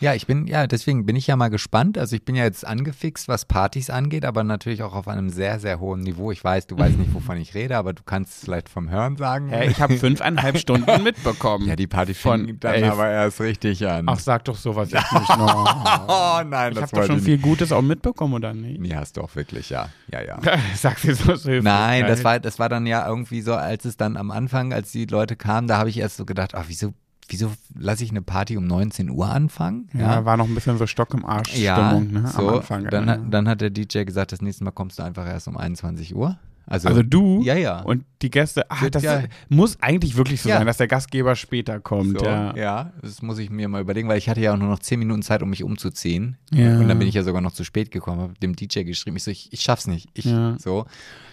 Ja, 0.00 0.14
ich 0.14 0.26
bin, 0.28 0.46
ja, 0.46 0.66
deswegen 0.68 1.06
bin 1.06 1.16
ich 1.16 1.26
ja 1.26 1.34
mal 1.34 1.48
gespannt. 1.48 1.98
Also 1.98 2.14
ich 2.14 2.24
bin 2.24 2.36
ja 2.36 2.44
jetzt 2.44 2.64
angefixt, 2.64 3.26
was 3.26 3.44
Partys 3.46 3.90
angeht, 3.90 4.24
aber 4.24 4.44
natürlich 4.44 4.84
auch 4.84 4.94
auf 4.94 5.08
einem 5.08 5.28
sehr, 5.28 5.58
sehr 5.58 5.80
hohen 5.80 6.00
Niveau. 6.00 6.30
Ich 6.30 6.42
weiß, 6.44 6.68
du 6.68 6.78
weißt 6.78 6.96
nicht, 6.98 7.12
wovon 7.14 7.36
ich 7.38 7.54
rede, 7.54 7.76
aber 7.76 7.92
du 7.92 8.02
kannst 8.04 8.34
es 8.38 8.44
vielleicht 8.44 8.68
vom 8.68 8.90
Hören 8.90 9.16
sagen. 9.16 9.50
Ja, 9.50 9.62
ich 9.62 9.80
habe 9.80 9.96
fünfeinhalb 9.98 10.56
Stunden 10.60 11.02
mitbekommen. 11.02 11.66
Ja, 11.66 11.74
die 11.74 11.88
Party 11.88 12.14
Von 12.14 12.46
fing 12.46 12.60
dann 12.60 12.74
elf. 12.74 12.92
aber 12.92 13.08
erst 13.08 13.40
richtig 13.40 13.84
an. 13.88 14.04
Ach, 14.08 14.20
sag 14.20 14.44
doch 14.44 14.56
sowas 14.56 14.90
jetzt 14.92 15.12
nicht 15.12 15.28
noch. 15.36 16.06
oh 16.08 16.44
nein, 16.46 16.72
Ich 16.72 16.78
das 16.78 16.92
habe 16.92 17.00
doch 17.00 17.06
schon 17.08 17.18
ich 17.18 17.24
viel 17.24 17.38
Gutes 17.38 17.72
auch 17.72 17.82
mitbekommen, 17.82 18.34
oder 18.34 18.54
nicht? 18.54 18.80
Nee, 18.80 18.94
hast 18.94 19.16
du 19.16 19.22
auch 19.22 19.34
wirklich, 19.34 19.68
ja. 19.70 19.88
Ja, 20.12 20.22
ja. 20.22 20.38
Sagst 20.76 21.04
du 21.08 21.14
so 21.14 21.34
so 21.34 21.50
Nein, 21.50 22.06
das 22.06 22.22
war, 22.22 22.38
das 22.38 22.60
war 22.60 22.68
dann 22.68 22.86
ja 22.86 23.04
irgendwie 23.08 23.40
so, 23.40 23.54
als 23.54 23.84
es 23.84 23.96
dann 23.96 24.16
am 24.16 24.30
Anfang, 24.30 24.72
als 24.72 24.92
die 24.92 25.06
Leute 25.06 25.34
kamen, 25.34 25.66
da 25.66 25.78
habe 25.78 25.88
ich 25.90 25.98
erst 25.98 26.18
so 26.18 26.24
gedacht, 26.24 26.54
ach, 26.54 26.66
wieso, 26.68 26.94
wieso 27.28 27.52
lasse 27.78 28.04
ich 28.04 28.10
eine 28.10 28.22
Party 28.22 28.56
um 28.56 28.66
19 28.66 29.10
Uhr 29.10 29.28
anfangen? 29.28 29.88
Ja, 29.96 30.24
war 30.24 30.36
noch 30.36 30.46
ein 30.48 30.54
bisschen 30.54 30.78
so 30.78 30.86
Stock 30.86 31.14
im 31.14 31.24
Arsch 31.24 31.56
Ja, 31.56 31.74
Stimmung, 31.90 32.12
ne? 32.12 32.26
so, 32.28 32.48
am 32.48 32.54
Anfang. 32.56 32.84
dann, 32.90 33.06
ja. 33.06 33.12
hat, 33.12 33.20
dann 33.30 33.48
hat 33.48 33.60
der 33.60 33.70
DJ 33.70 34.04
gesagt, 34.04 34.32
das 34.32 34.40
nächste 34.42 34.64
Mal 34.64 34.70
kommst 34.72 34.98
du 34.98 35.02
einfach 35.02 35.26
erst 35.26 35.48
um 35.48 35.56
21 35.56 36.14
Uhr. 36.16 36.38
Also, 36.70 36.88
also 36.88 37.02
du 37.02 37.40
ja, 37.42 37.54
ja. 37.54 37.80
und 37.80 38.04
die 38.20 38.28
Gäste, 38.28 38.66
ach, 38.70 38.90
das 38.90 39.02
ja- 39.02 39.22
muss 39.48 39.78
eigentlich 39.80 40.16
wirklich 40.18 40.42
so 40.42 40.50
Ja. 40.50 40.58
sein, 40.58 40.66
dass 40.66 40.76
der 40.76 40.86
Gastgeber 40.86 41.34
später 41.34 41.80
kommt. 41.80 42.18
so, 42.18 42.26
ja. 42.26 42.54
ja. 42.56 42.92
das 43.00 43.22
muss 43.22 43.38
ich 43.38 43.48
mir 43.48 43.68
mal 43.68 43.80
überlegen, 43.80 44.06
weil 44.06 44.18
ich 44.18 44.28
hatte 44.28 44.42
ja 44.42 44.52
auch 44.52 44.58
nur 44.58 44.68
noch 44.68 44.78
10 44.78 44.98
Minuten 44.98 45.22
Zeit, 45.22 45.42
um 45.42 45.48
mich 45.48 45.64
umzuziehen. 45.64 46.36
Ja. 46.52 46.78
Und 46.78 46.88
dann 46.88 46.98
bin 46.98 47.08
ich 47.08 47.14
ja 47.14 47.22
sogar 47.22 47.40
noch 47.40 47.52
zu 47.52 47.64
spät 47.64 47.90
gekommen, 47.90 48.20
habe 48.20 48.34
dem 48.42 48.54
DJ 48.54 48.82
geschrieben, 48.82 49.16
ich 49.16 49.24
so, 49.24 49.30
ich, 49.30 49.50
ich 49.50 49.62
schaff's 49.62 49.86
nicht. 49.86 50.10
Ich, 50.12 50.26
Ja. 50.26 50.56
so. 50.58 50.84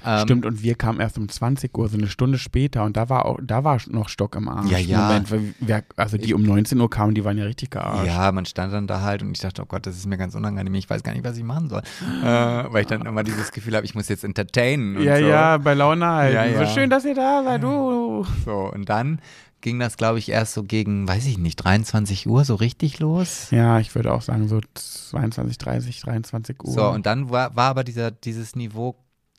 Ähm, 0.06 0.19
Stimmt, 0.19 0.45
und 0.45 0.61
wir 0.61 0.76
kamen 0.76 0.99
erst 0.99 1.18
um 1.18 1.27
20 1.27 1.76
Uhr, 1.77 1.90
so 1.90 1.98
eine 1.98 2.07
Stunde 2.07 2.38
später, 2.38 2.84
und 2.84 2.95
da 2.95 3.10
war 3.10 3.26
auch, 3.26 3.40
da 3.41 3.64
war 3.64 3.80
noch 3.88 4.10
Stock 4.10 4.36
im 4.36 4.48
Arsch. 4.48 4.69
Ja, 4.69 4.77
ja. 4.77 5.07
Moment, 5.07 5.32
wir, 5.60 5.84
also 5.95 6.18
die 6.18 6.34
um 6.34 6.44
19 6.44 6.80
Uhr 6.80 6.90
kamen, 6.90 7.15
die 7.15 7.26
waren 7.26 7.38
ja 7.38 7.45
richtig 7.45 7.72
gearscht. 7.72 8.06
Ja, 8.06 8.32
man 8.32 8.45
stand 8.45 8.73
dann 8.73 8.88
da 8.88 9.02
halt 9.02 9.23
und 9.23 9.32
ich 9.32 9.40
dachte, 9.40 9.64
oh 9.64 9.65
Gott, 9.65 9.86
das 9.86 9.95
ist 9.95 10.06
mir 10.06 10.18
ganz 10.18 10.36
unangenehm, 10.36 10.76
ich 10.76 10.90
weiß 10.90 11.03
gar 11.03 11.14
nicht, 11.14 11.26
was 11.26 11.38
ich 11.38 11.44
machen 11.44 11.69
soll. 11.69 11.82
Äh, 12.23 12.26
weil 12.26 12.82
ich 12.82 12.88
dann 12.88 13.06
immer 13.06 13.23
dieses 13.23 13.52
Gefühl 13.52 13.76
habe, 13.76 13.86
ich 13.86 13.95
muss 13.95 14.07
jetzt 14.10 14.23
entertainen. 14.23 15.02
Ja, 15.02 15.18
so. 15.18 15.26
ja, 15.26 15.57
bei 15.57 15.73
Laune 15.73 16.06
halten. 16.06 16.36
Ja, 16.36 16.45
ja. 16.45 16.65
So 16.65 16.73
schön, 16.73 16.90
dass 16.90 17.06
ihr 17.06 17.15
da 17.15 17.44
seid, 17.44 17.64
du. 17.64 18.26
So, 18.45 18.72
und 18.72 18.90
dann 18.90 19.19
ging 19.65 19.80
das, 19.80 19.98
glaube 19.98 20.19
ich, 20.19 20.30
erst 20.30 20.53
so 20.53 20.64
gegen, 20.64 21.07
weiß 21.07 21.26
ich 21.26 21.40
nicht, 21.40 21.56
23 21.56 22.27
Uhr 22.27 22.45
so 22.45 22.53
richtig 22.53 22.99
los. 22.99 23.49
Ja, 23.49 23.80
ich 23.80 23.95
würde 23.95 24.14
auch 24.14 24.22
sagen, 24.22 24.48
so 24.48 24.61
22, 24.76 25.57
30, 25.57 26.02
23 26.02 26.64
Uhr. 26.64 26.72
So, 26.72 26.88
und 26.90 27.07
dann 27.07 27.32
war, 27.32 27.56
war 27.56 27.72
aber 27.72 27.84
dieser, 27.84 28.11
dieses 28.11 28.56
Niveau 28.56 28.95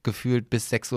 gefühlt 0.06 0.48
bis 0.48 0.72
6.30 0.72 0.92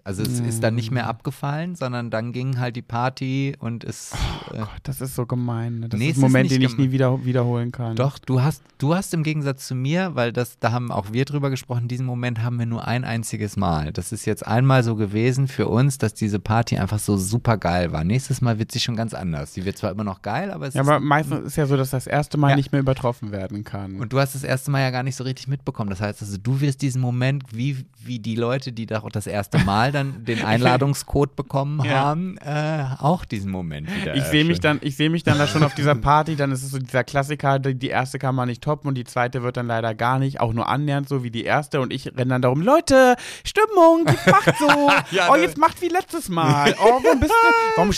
Also 0.04 0.22
es 0.22 0.40
ist 0.40 0.62
dann 0.62 0.74
nicht 0.74 0.90
mehr 0.90 1.04
Mm. 1.06 1.08
abgefallen, 1.08 1.74
sondern 1.76 2.10
dann 2.10 2.32
ging 2.32 2.58
halt 2.60 2.76
die 2.76 2.82
Party 2.82 3.54
und 3.58 3.84
es. 3.84 4.12
äh, 4.52 4.58
Gott, 4.58 4.68
das 4.82 5.00
ist 5.00 5.14
so 5.14 5.24
gemein. 5.24 5.80
Ne? 5.80 5.88
Das 5.88 5.98
Nee, 5.98 6.08
ist 6.10 6.16
ein 6.16 6.18
ist 6.18 6.22
Moment, 6.22 6.50
nicht 6.50 6.60
den 6.60 6.68
ich 6.68 6.76
nie 6.76 6.90
wieder 6.90 7.24
wiederholen 7.24 7.72
kann. 7.72 7.96
Doch, 7.96 8.18
du 8.18 8.42
hast, 8.42 8.62
du 8.78 8.94
hast 8.94 9.14
im 9.14 9.22
Gegensatz 9.22 9.66
zu 9.66 9.74
mir, 9.74 10.14
weil 10.16 10.32
das, 10.32 10.58
da 10.58 10.72
haben 10.72 10.90
auch 10.92 11.12
wir 11.12 11.24
drüber 11.24 11.48
gesprochen, 11.48 11.88
diesen 11.88 12.04
Moment 12.04 12.42
haben 12.42 12.58
wir 12.58 12.66
nur 12.66 12.86
ein 12.86 13.04
einziges 13.04 13.56
Mal. 13.56 13.92
Das 13.92 14.12
ist 14.12 14.24
jetzt 14.26 14.46
einmal 14.46 14.82
so 14.82 14.96
gewesen 14.96 15.48
für 15.48 15.68
uns, 15.68 15.96
dass 15.98 16.12
diese 16.12 16.38
Party 16.40 16.76
einfach 16.78 16.98
so 16.98 17.16
super 17.16 17.56
geil 17.56 17.92
war. 17.92 18.04
Nächstes 18.04 18.40
Mal 18.40 18.58
wird 18.58 18.72
sie 18.72 18.80
schon 18.80 18.96
ganz 18.96 19.14
anders. 19.14 19.52
Die 19.52 19.64
wird 19.64 19.78
zwar 19.78 19.92
immer 19.92 20.04
noch 20.04 20.22
geil, 20.22 20.50
aber 20.50 20.66
es 20.66 20.74
Ja, 20.74 20.82
ist. 20.82 20.88
aber 20.88 21.00
meistens 21.00 21.46
ist 21.46 21.56
ja 21.56 21.66
so, 21.66 21.76
dass 21.76 21.90
das 21.90 22.06
erste 22.06 22.36
Mal 22.36 22.50
Ja. 22.50 22.56
nicht 22.56 22.72
mehr 22.72 22.80
übertroffen 22.80 23.30
werden 23.32 23.64
kann. 23.64 23.96
und 24.00 24.12
du 24.12 24.18
hast 24.18 24.34
das 24.34 24.42
erste 24.42 24.70
Mal 24.72 24.80
ja 24.80 24.90
gar 24.90 25.04
nicht 25.04 25.14
so 25.16 25.22
richtig 25.24 25.46
mitbekommen. 25.46 25.88
Das 25.90 26.00
heißt 26.00 26.20
also, 26.22 26.36
du 26.36 26.60
wirst 26.60 26.82
diesen 26.82 27.00
Moment, 27.00 27.44
wie, 27.52 27.84
wie 28.04 28.18
die 28.18 28.34
Leute, 28.40 28.72
die 28.72 28.86
da 28.86 29.00
auch 29.02 29.10
das 29.10 29.26
erste 29.26 29.58
Mal 29.58 29.92
dann 29.92 30.24
den 30.24 30.44
Einladungscode 30.44 31.36
bekommen 31.36 31.80
Ja. 31.84 31.92
haben, 31.92 32.36
äh, 32.38 32.84
auch 32.98 33.24
diesen 33.24 33.50
Moment 33.52 33.88
wieder. 33.94 34.14
ich 34.16 34.24
sehe 34.24 34.44
mich 34.44 34.58
dann, 34.60 34.78
ich 34.82 34.96
sehe 34.96 35.10
mich 35.10 35.22
dann 35.22 35.38
da 35.38 35.46
schon 35.46 35.62
auf 35.62 35.74
dieser 35.74 35.94
Party, 35.94 36.34
dann 36.36 36.50
ist 36.52 36.62
es 36.64 36.70
so 36.70 36.78
dieser 36.78 37.04
Klassiker, 37.04 37.58
die, 37.58 37.74
die 37.74 37.88
erste 37.88 38.18
kann 38.18 38.34
man 38.34 38.48
nicht 38.48 38.62
toppen 38.62 38.88
und 38.88 38.94
die 38.96 39.04
zweite 39.04 39.42
wird 39.42 39.56
dann 39.56 39.66
leider 39.66 39.94
gar 39.94 40.18
nicht, 40.18 40.40
auch 40.40 40.52
nur 40.52 40.68
annähernd 40.68 41.08
so 41.08 41.22
wie 41.22 41.30
die 41.30 41.44
erste 41.44 41.80
und 41.80 41.92
ich 41.92 42.06
renne 42.06 42.26
dann 42.30 42.42
darum, 42.42 42.62
Leute, 42.62 43.14
Stimmung, 43.44 44.06
jetzt 44.08 44.26
macht 44.26 44.56
so, 44.58 44.66
Ja, 45.16 45.28
oh 45.30 45.36
jetzt 45.36 45.58
macht 45.58 45.80
wie 45.82 45.88
letztes 45.88 46.28
Mal, 46.28 46.74
oh 46.82 47.00
warum 47.04 47.20
bist 47.20 47.32
du, 47.32 47.76
warum 47.76 47.90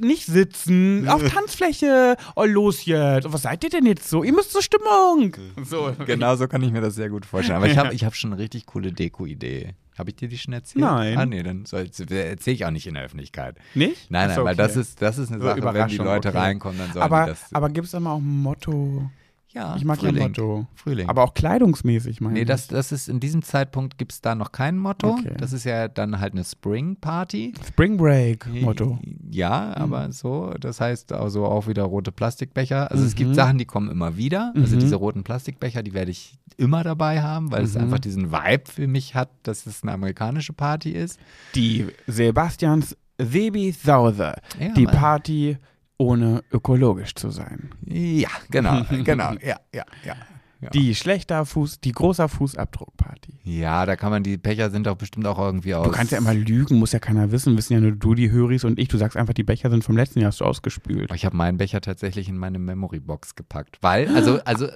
nicht 0.00 0.26
sitzen, 0.26 1.08
auf 1.08 1.22
Tanzfläche, 1.28 2.16
oh 2.36 2.44
los 2.44 2.84
jetzt, 2.86 3.32
was 3.32 3.42
seid 3.42 3.62
ihr 3.64 3.70
denn 3.70 3.86
jetzt 3.86 4.08
so, 4.08 4.22
ihr 4.24 4.32
müsst 4.32 4.52
zur 4.52 4.62
Stimmung, 4.62 5.36
so. 5.64 5.92
Genau 6.06 6.36
so 6.36 6.48
kann 6.48 6.62
ich 6.62 6.70
mir 6.72 6.80
das 6.80 6.94
sehr 6.94 7.08
gut 7.10 7.26
vorstellen. 7.26 7.56
Aber 7.56 7.66
ich 7.66 7.76
habe 7.78 7.92
ich 7.94 8.04
hab 8.04 8.14
schon 8.14 8.32
eine 8.32 8.40
richtig 8.40 8.66
coole 8.66 8.92
Deko-Idee. 8.92 9.71
Habe 9.98 10.10
ich 10.10 10.16
dir 10.16 10.28
die 10.28 10.38
schon 10.38 10.54
erzählt? 10.54 10.84
Nein. 10.84 11.18
Ah, 11.18 11.26
nee, 11.26 11.42
dann 11.42 11.64
erzähle 11.64 12.54
ich 12.54 12.64
auch 12.64 12.70
nicht 12.70 12.86
in 12.86 12.94
der 12.94 13.04
Öffentlichkeit. 13.04 13.56
Nicht? 13.74 14.10
Nein, 14.10 14.28
nein, 14.28 14.36
so, 14.36 14.44
weil 14.44 14.54
okay. 14.54 14.62
das 14.62 14.76
ist, 14.76 15.02
das 15.02 15.18
ist 15.18 15.30
eine 15.30 15.42
Sache, 15.42 15.62
wenn 15.62 15.88
die 15.88 15.96
Leute 15.98 16.30
okay. 16.30 16.38
reinkommen, 16.38 16.78
dann 16.78 16.92
sollen 16.92 17.02
aber, 17.02 17.24
die 17.24 17.30
das. 17.30 17.52
aber 17.52 17.68
gibt 17.68 17.86
es 17.88 17.94
immer 17.94 18.12
auch 18.12 18.18
ein 18.18 18.42
Motto? 18.42 19.10
Ja, 19.52 19.76
Ich 19.76 19.84
mag 19.84 19.98
Frühling. 19.98 20.16
ja 20.16 20.28
Motto. 20.28 20.66
Frühling. 20.74 21.08
Aber 21.08 21.22
auch 21.24 21.34
kleidungsmäßig, 21.34 22.20
meine 22.20 22.34
nee, 22.38 22.44
das, 22.44 22.66
das 22.68 22.92
ist 22.92 23.08
in 23.08 23.20
diesem 23.20 23.42
Zeitpunkt 23.42 23.98
gibt 23.98 24.12
es 24.12 24.20
da 24.20 24.34
noch 24.34 24.52
kein 24.52 24.78
Motto. 24.78 25.10
Okay. 25.10 25.34
Das 25.38 25.52
ist 25.52 25.64
ja 25.64 25.88
dann 25.88 26.20
halt 26.20 26.32
eine 26.32 26.44
Spring 26.44 26.96
Party. 26.96 27.52
Spring 27.66 27.96
Break 27.96 28.46
Motto. 28.62 28.98
Ja, 29.30 29.74
aber 29.76 30.10
so, 30.12 30.54
das 30.60 30.80
heißt 30.80 31.12
also 31.12 31.44
auch 31.44 31.66
wieder 31.66 31.82
rote 31.84 32.12
Plastikbecher. 32.12 32.90
Also 32.90 33.04
es 33.04 33.12
Mhm. 33.12 33.16
gibt 33.16 33.34
Sachen, 33.34 33.58
die 33.58 33.64
kommen 33.64 33.90
immer 33.90 34.16
wieder. 34.16 34.52
Also 34.56 34.76
Mhm. 34.76 34.80
diese 34.80 34.96
roten 34.96 35.22
Plastikbecher, 35.24 35.82
die 35.82 35.94
werde 35.94 36.10
ich 36.10 36.38
immer 36.56 36.82
dabei 36.84 37.22
haben, 37.22 37.50
weil 37.50 37.64
es 37.64 37.74
Mhm. 37.74 37.82
einfach 37.82 37.98
diesen 37.98 38.32
Vibe 38.32 38.64
für 38.70 38.86
mich 38.86 39.14
hat, 39.14 39.30
dass 39.42 39.66
es 39.66 39.82
eine 39.82 39.92
amerikanische 39.92 40.52
Party 40.52 40.90
ist. 40.90 41.18
Die 41.54 41.86
Sebastians 42.06 42.96
Sebi 43.18 43.72
Sauser. 43.72 44.36
Ja, 44.58 44.72
die 44.74 44.84
Mann. 44.86 44.94
Party 44.94 45.56
ohne 46.02 46.42
ökologisch 46.52 47.14
zu 47.14 47.30
sein. 47.30 47.70
Ja, 47.86 48.28
genau, 48.50 48.82
genau, 49.04 49.32
ja, 49.42 49.56
ja, 49.72 49.84
ja. 50.04 50.16
Ja. 50.62 50.70
Die 50.70 50.94
schlechter 50.94 51.44
Fuß, 51.44 51.80
die 51.80 51.90
großer 51.90 52.28
Fußabdruckparty. 52.28 53.40
ja, 53.42 53.84
da 53.84 53.96
kann 53.96 54.12
man, 54.12 54.22
die 54.22 54.36
Becher 54.36 54.70
sind 54.70 54.86
doch 54.86 54.94
bestimmt 54.94 55.26
auch 55.26 55.36
irgendwie 55.36 55.74
aus. 55.74 55.84
Du 55.84 55.90
kannst 55.90 56.12
ja 56.12 56.18
immer 56.18 56.34
lügen, 56.34 56.76
muss 56.76 56.92
ja 56.92 57.00
keiner 57.00 57.32
wissen, 57.32 57.56
wissen 57.56 57.72
ja 57.72 57.80
nur 57.80 57.90
du, 57.90 58.14
die 58.14 58.30
Höris 58.30 58.62
und 58.62 58.78
ich. 58.78 58.86
Du 58.86 58.96
sagst 58.96 59.16
einfach, 59.16 59.34
die 59.34 59.42
Becher 59.42 59.70
sind 59.70 59.82
vom 59.82 59.96
letzten 59.96 60.20
Jahr, 60.20 60.28
hast 60.28 60.40
du 60.40 60.44
ausgespült. 60.44 61.10
Ich 61.16 61.24
habe 61.24 61.36
meinen 61.36 61.58
Becher 61.58 61.80
tatsächlich 61.80 62.28
in 62.28 62.38
meine 62.38 62.60
Memory-Box 62.60 63.34
gepackt. 63.34 63.78
Weil, 63.80 64.06
also, 64.14 64.38
also, 64.44 64.68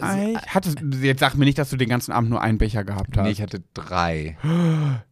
Hattest, 0.49 0.79
jetzt 1.01 1.21
sag 1.21 1.37
mir 1.37 1.45
nicht, 1.45 1.59
dass 1.59 1.71
du 1.71 1.77
den 1.77 1.89
ganzen 1.89 2.11
Abend 2.11 2.31
nur 2.31 2.41
einen 2.41 2.59
Becher 2.59 2.83
gehabt 2.83 3.17
hast. 3.17 3.23
nee, 3.23 3.31
ich 3.31 3.41
hatte 3.41 3.63
drei. 3.73 4.37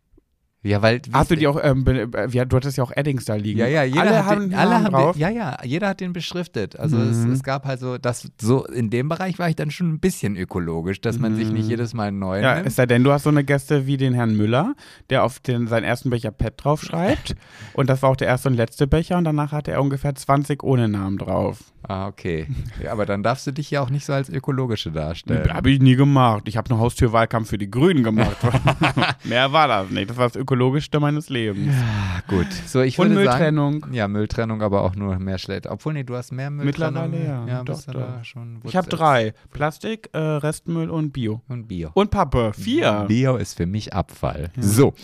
Ja, 0.64 0.80
weil. 0.80 1.02
Hast 1.12 1.30
du 1.30 1.36
die 1.36 1.46
auch, 1.46 1.58
ähm, 1.62 1.84
äh, 1.86 2.26
ja, 2.30 2.44
du 2.46 2.56
hattest 2.56 2.78
ja 2.78 2.84
auch 2.84 2.90
Eddings 2.96 3.26
da 3.26 3.34
liegen. 3.34 3.58
Ja, 3.60 3.66
ja, 3.66 3.82
jeder 3.84 4.00
alle 4.00 4.16
hat 4.16 4.24
haben 4.24 4.40
den, 4.50 4.54
alle 4.58 4.70
Namen 4.70 4.84
haben 4.86 4.92
drauf. 4.94 5.12
Den, 5.12 5.20
ja, 5.20 5.28
ja, 5.28 5.58
jeder 5.62 5.88
hat 5.88 6.00
den 6.00 6.12
beschriftet. 6.14 6.78
Also 6.78 6.98
es, 6.98 7.18
Mhm. 7.26 7.32
es 7.32 7.42
gab 7.42 7.66
halt 7.66 7.80
so, 7.80 7.98
das 7.98 8.30
so 8.40 8.64
in 8.66 8.88
dem 8.88 9.08
Bereich 9.10 9.38
war 9.38 9.48
ich 9.48 9.56
dann 9.56 9.70
schon 9.70 9.90
ein 9.92 10.00
bisschen 10.00 10.36
ökologisch, 10.36 11.00
dass 11.02 11.18
man 11.18 11.34
sich 11.36 11.52
nicht 11.52 11.66
Mhm. 11.66 11.70
jedes 11.70 11.92
Mal 11.92 12.08
einen 12.08 12.18
neuen 12.18 12.42
Ja, 12.42 12.54
nimmt. 12.54 12.66
es 12.66 12.76
sei 12.76 12.86
denn, 12.86 13.04
du 13.04 13.12
hast 13.12 13.24
so 13.24 13.28
eine 13.30 13.44
Gäste 13.44 13.86
wie 13.86 13.98
den 13.98 14.14
Herrn 14.14 14.36
Müller, 14.36 14.74
der 15.10 15.22
auf 15.24 15.38
den, 15.38 15.66
seinen 15.66 15.84
ersten 15.84 16.08
Becher 16.08 16.30
Pet 16.30 16.54
draufschreibt. 16.56 17.36
und 17.74 17.90
das 17.90 18.00
war 18.02 18.08
auch 18.10 18.16
der 18.16 18.28
erste 18.28 18.48
und 18.48 18.54
letzte 18.54 18.86
Becher 18.86 19.18
und 19.18 19.24
danach 19.24 19.52
hatte 19.52 19.70
er 19.70 19.82
ungefähr 19.82 20.14
20 20.14 20.62
ohne 20.62 20.88
Namen 20.88 21.18
drauf. 21.18 21.58
Ah, 21.86 22.06
okay. 22.06 22.46
Ja, 22.82 22.92
aber 22.92 23.04
dann 23.04 23.22
darfst 23.22 23.46
du 23.46 23.52
dich 23.52 23.70
ja 23.70 23.82
auch 23.82 23.90
nicht 23.90 24.06
so 24.06 24.14
als 24.14 24.30
ökologische 24.30 24.90
darstellen. 24.90 25.52
Habe 25.52 25.70
ich 25.70 25.80
nie 25.82 25.96
gemacht. 25.96 26.44
Ich 26.48 26.56
habe 26.56 26.70
einen 26.70 26.80
Haustürwahlkampf 26.80 27.50
für 27.50 27.58
die 27.58 27.70
Grünen 27.70 28.02
gemacht. 28.02 28.38
Mehr 29.24 29.52
war 29.52 29.68
das 29.68 29.90
nicht. 29.90 30.08
Das 30.08 30.16
war 30.16 30.26
das 30.28 30.36
ökologischste 30.54 31.00
meines 31.00 31.28
Lebens. 31.30 31.74
Ah, 31.76 32.20
gut. 32.28 32.46
So, 32.66 32.80
ich 32.80 32.98
Und 32.98 33.10
würde 33.10 33.24
sagen, 33.24 33.54
Mülltrennung. 33.56 33.86
ja, 33.92 34.06
Mülltrennung, 34.08 34.62
aber 34.62 34.82
auch 34.82 34.94
nur 34.94 35.18
mehr 35.18 35.38
schlecht. 35.38 35.66
Obwohl, 35.66 35.94
nee, 35.94 36.04
du 36.04 36.14
hast 36.14 36.32
mehr 36.32 36.50
Mülltrennung. 36.50 37.10
Mittlerweile 37.10 37.26
ja. 37.26 37.46
Ja, 37.46 37.64
Doch, 37.64 37.82
doch. 37.82 38.24
schon. 38.24 38.60
Ich 38.64 38.76
habe 38.76 38.88
drei. 38.88 39.34
Plastik, 39.52 40.10
äh, 40.12 40.18
Restmüll 40.18 40.90
und 40.90 41.12
Bio. 41.12 41.42
Und 41.48 41.66
Bio. 41.66 41.90
Und 41.94 42.10
Pappe. 42.10 42.52
Vier. 42.54 43.04
Bio 43.08 43.36
ist 43.36 43.56
für 43.56 43.66
mich 43.66 43.92
Abfall. 43.92 44.50
So. 44.58 44.94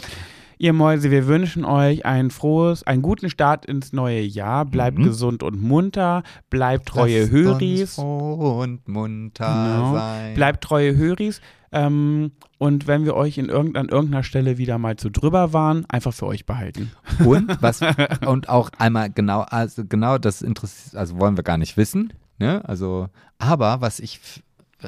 Ihr 0.62 0.74
Mäuse, 0.74 1.10
wir 1.10 1.26
wünschen 1.26 1.64
euch 1.64 2.04
ein 2.04 2.30
frohes, 2.30 2.82
einen 2.82 3.00
guten 3.00 3.30
Start 3.30 3.64
ins 3.64 3.94
neue 3.94 4.20
Jahr. 4.20 4.66
Bleibt 4.66 4.98
Mhm. 4.98 5.04
gesund 5.04 5.42
und 5.42 5.62
munter. 5.62 6.22
Bleibt 6.50 6.84
treue 6.84 7.20
Lasst 7.20 7.32
Höris. 7.32 7.94
froh 7.94 8.60
und 8.60 8.86
munter 8.86 9.46
Genau. 9.46 9.94
sein. 9.94 10.34
Bleibt 10.34 10.62
treue 10.62 10.94
Höris. 10.94 11.40
Ähm, 11.72 12.32
und 12.58 12.86
wenn 12.86 13.06
wir 13.06 13.14
euch 13.14 13.38
in 13.38 13.46
irgend, 13.48 13.78
an 13.78 13.88
irgendeiner 13.88 14.22
Stelle 14.22 14.58
wieder 14.58 14.76
mal 14.76 14.96
zu 14.96 15.08
drüber 15.08 15.54
waren, 15.54 15.86
einfach 15.88 16.12
für 16.12 16.26
euch 16.26 16.44
behalten. 16.44 16.90
Und 17.24 17.56
was 17.62 17.80
und 18.26 18.50
auch 18.50 18.68
einmal 18.76 19.08
genau, 19.08 19.40
also 19.40 19.82
genau 19.86 20.18
das 20.18 20.42
interessiert, 20.42 20.94
also 20.94 21.18
wollen 21.18 21.38
wir 21.38 21.42
gar 21.44 21.56
nicht 21.56 21.78
wissen, 21.78 22.12
ne? 22.38 22.62
Also, 22.68 23.08
aber 23.38 23.80
was 23.80 23.98
ich 23.98 24.20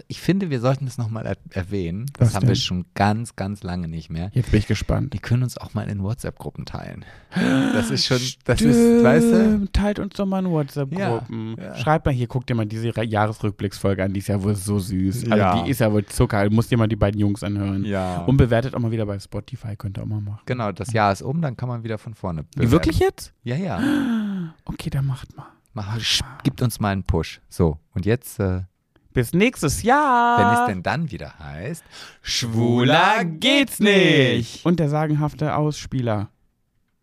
ich 0.09 0.20
finde, 0.20 0.51
wir 0.51 0.60
sollten 0.60 0.85
das 0.86 0.98
nochmal 0.98 1.27
er 1.27 1.36
erwähnen. 1.51 2.06
Das 2.19 2.28
Was 2.28 2.35
haben 2.36 2.43
wir 2.43 2.48
denn? 2.48 2.56
schon 2.56 2.85
ganz, 2.94 3.36
ganz 3.36 3.62
lange 3.62 3.89
nicht 3.89 4.10
mehr. 4.10 4.31
Jetzt 4.32 4.51
bin 4.51 4.59
ich 4.60 4.66
gespannt. 4.66 5.12
Wir 5.12 5.20
können 5.20 5.43
uns 5.43 5.59
auch 5.59 5.74
mal 5.74 5.89
in 5.89 6.02
WhatsApp-Gruppen 6.02 6.64
teilen. 6.64 7.05
Das 7.35 7.90
ist 7.90 8.06
schon, 8.06 8.19
das 8.44 8.60
ist, 8.60 9.02
weißt 9.05 9.24
du? 9.27 9.35
Stimmt, 9.40 9.73
Teilt 9.73 9.98
uns 9.98 10.14
doch 10.14 10.27
mal 10.27 10.44
in 10.44 10.51
WhatsApp-Gruppen. 10.51 11.56
Ja, 11.59 11.64
ja. 11.64 11.77
Schreibt 11.77 12.06
mal 12.06 12.12
hier, 12.12 12.27
guck 12.27 12.47
dir 12.47 12.55
mal 12.55 12.66
diese 12.66 12.89
Jahresrückblicksfolge 13.05 14.05
an, 14.05 14.12
die 14.12 14.20
ist 14.20 14.28
ja 14.28 14.43
wohl 14.43 14.55
so 14.55 14.78
süß. 14.78 15.24
Also 15.24 15.36
Ja. 15.36 15.62
die 15.62 15.70
ist 15.70 15.81
ja 15.81 15.93
wohl 15.93 16.05
Zucker. 16.06 16.48
Muss 16.51 16.69
dir 16.69 16.78
mal 16.78 16.89
die 16.89 16.97
beiden 16.97 17.20
Jungs 17.20 17.43
anhören. 17.43 17.85
Ja. 17.85 18.19
Und 18.23 18.36
bewertet 18.36 18.74
auch 18.74 18.81
mal 18.81 18.90
wieder 18.90 19.06
bei 19.06 19.19
Spotify, 19.19 19.77
könnt 19.77 19.98
ihr 19.98 20.02
auch 20.02 20.06
mal 20.06 20.20
machen. 20.20 20.40
Genau, 20.47 20.73
das 20.73 20.93
Jahr 20.93 21.12
ist 21.12 21.23
um, 21.23 21.40
dann 21.40 21.56
kann 21.56 21.69
man 21.69 21.85
wieder 21.85 21.98
von 21.98 22.14
vorne 22.14 22.44
bewerten. 22.44 22.70
Wirklich 22.70 22.98
jetzt? 22.98 23.32
Ja, 23.43 23.56
ja. 23.56 23.81
Okay, 24.64 24.90
dann 24.90 25.06
macht 25.06 25.36
mal. 25.36 25.47
Mach, 25.74 25.98
gibt 26.43 26.60
uns 26.62 26.81
mal 26.81 26.90
einen 26.90 27.05
Push. 27.05 27.40
So, 27.48 27.78
und 27.94 28.05
jetzt, 28.05 28.39
äh, 28.39 28.62
Bis 29.12 29.32
nächstes 29.32 29.82
Jahr. 29.82 30.39
wenn 30.39 30.60
es 30.60 30.66
denn 30.66 30.82
dann 30.82 31.10
wieder 31.10 31.39
heißt, 31.39 31.84
Schwuler 32.22 33.24
geht's 33.24 33.78
nicht. 33.78 34.64
Und 34.64 34.80
der 34.80 34.89
sagenhafte 34.89 35.55
Ausspieler. 35.55 36.28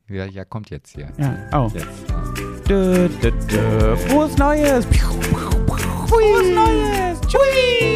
Ja, 0.08 0.26
ja, 0.26 0.44
kommt 0.44 0.72
jetzt 0.72 0.96
hier. 0.96 1.12
Ja, 1.18 1.38
oh. 1.54 1.72
Jetzt. 1.74 1.88
Dö, 2.68 3.08
dö, 3.22 3.32
dö. 3.32 3.96
Frohes 3.96 4.38
Neues. 4.38 4.86
Frohes 6.08 6.56
Neues. 6.56 7.22
Tschüss. 7.22 7.89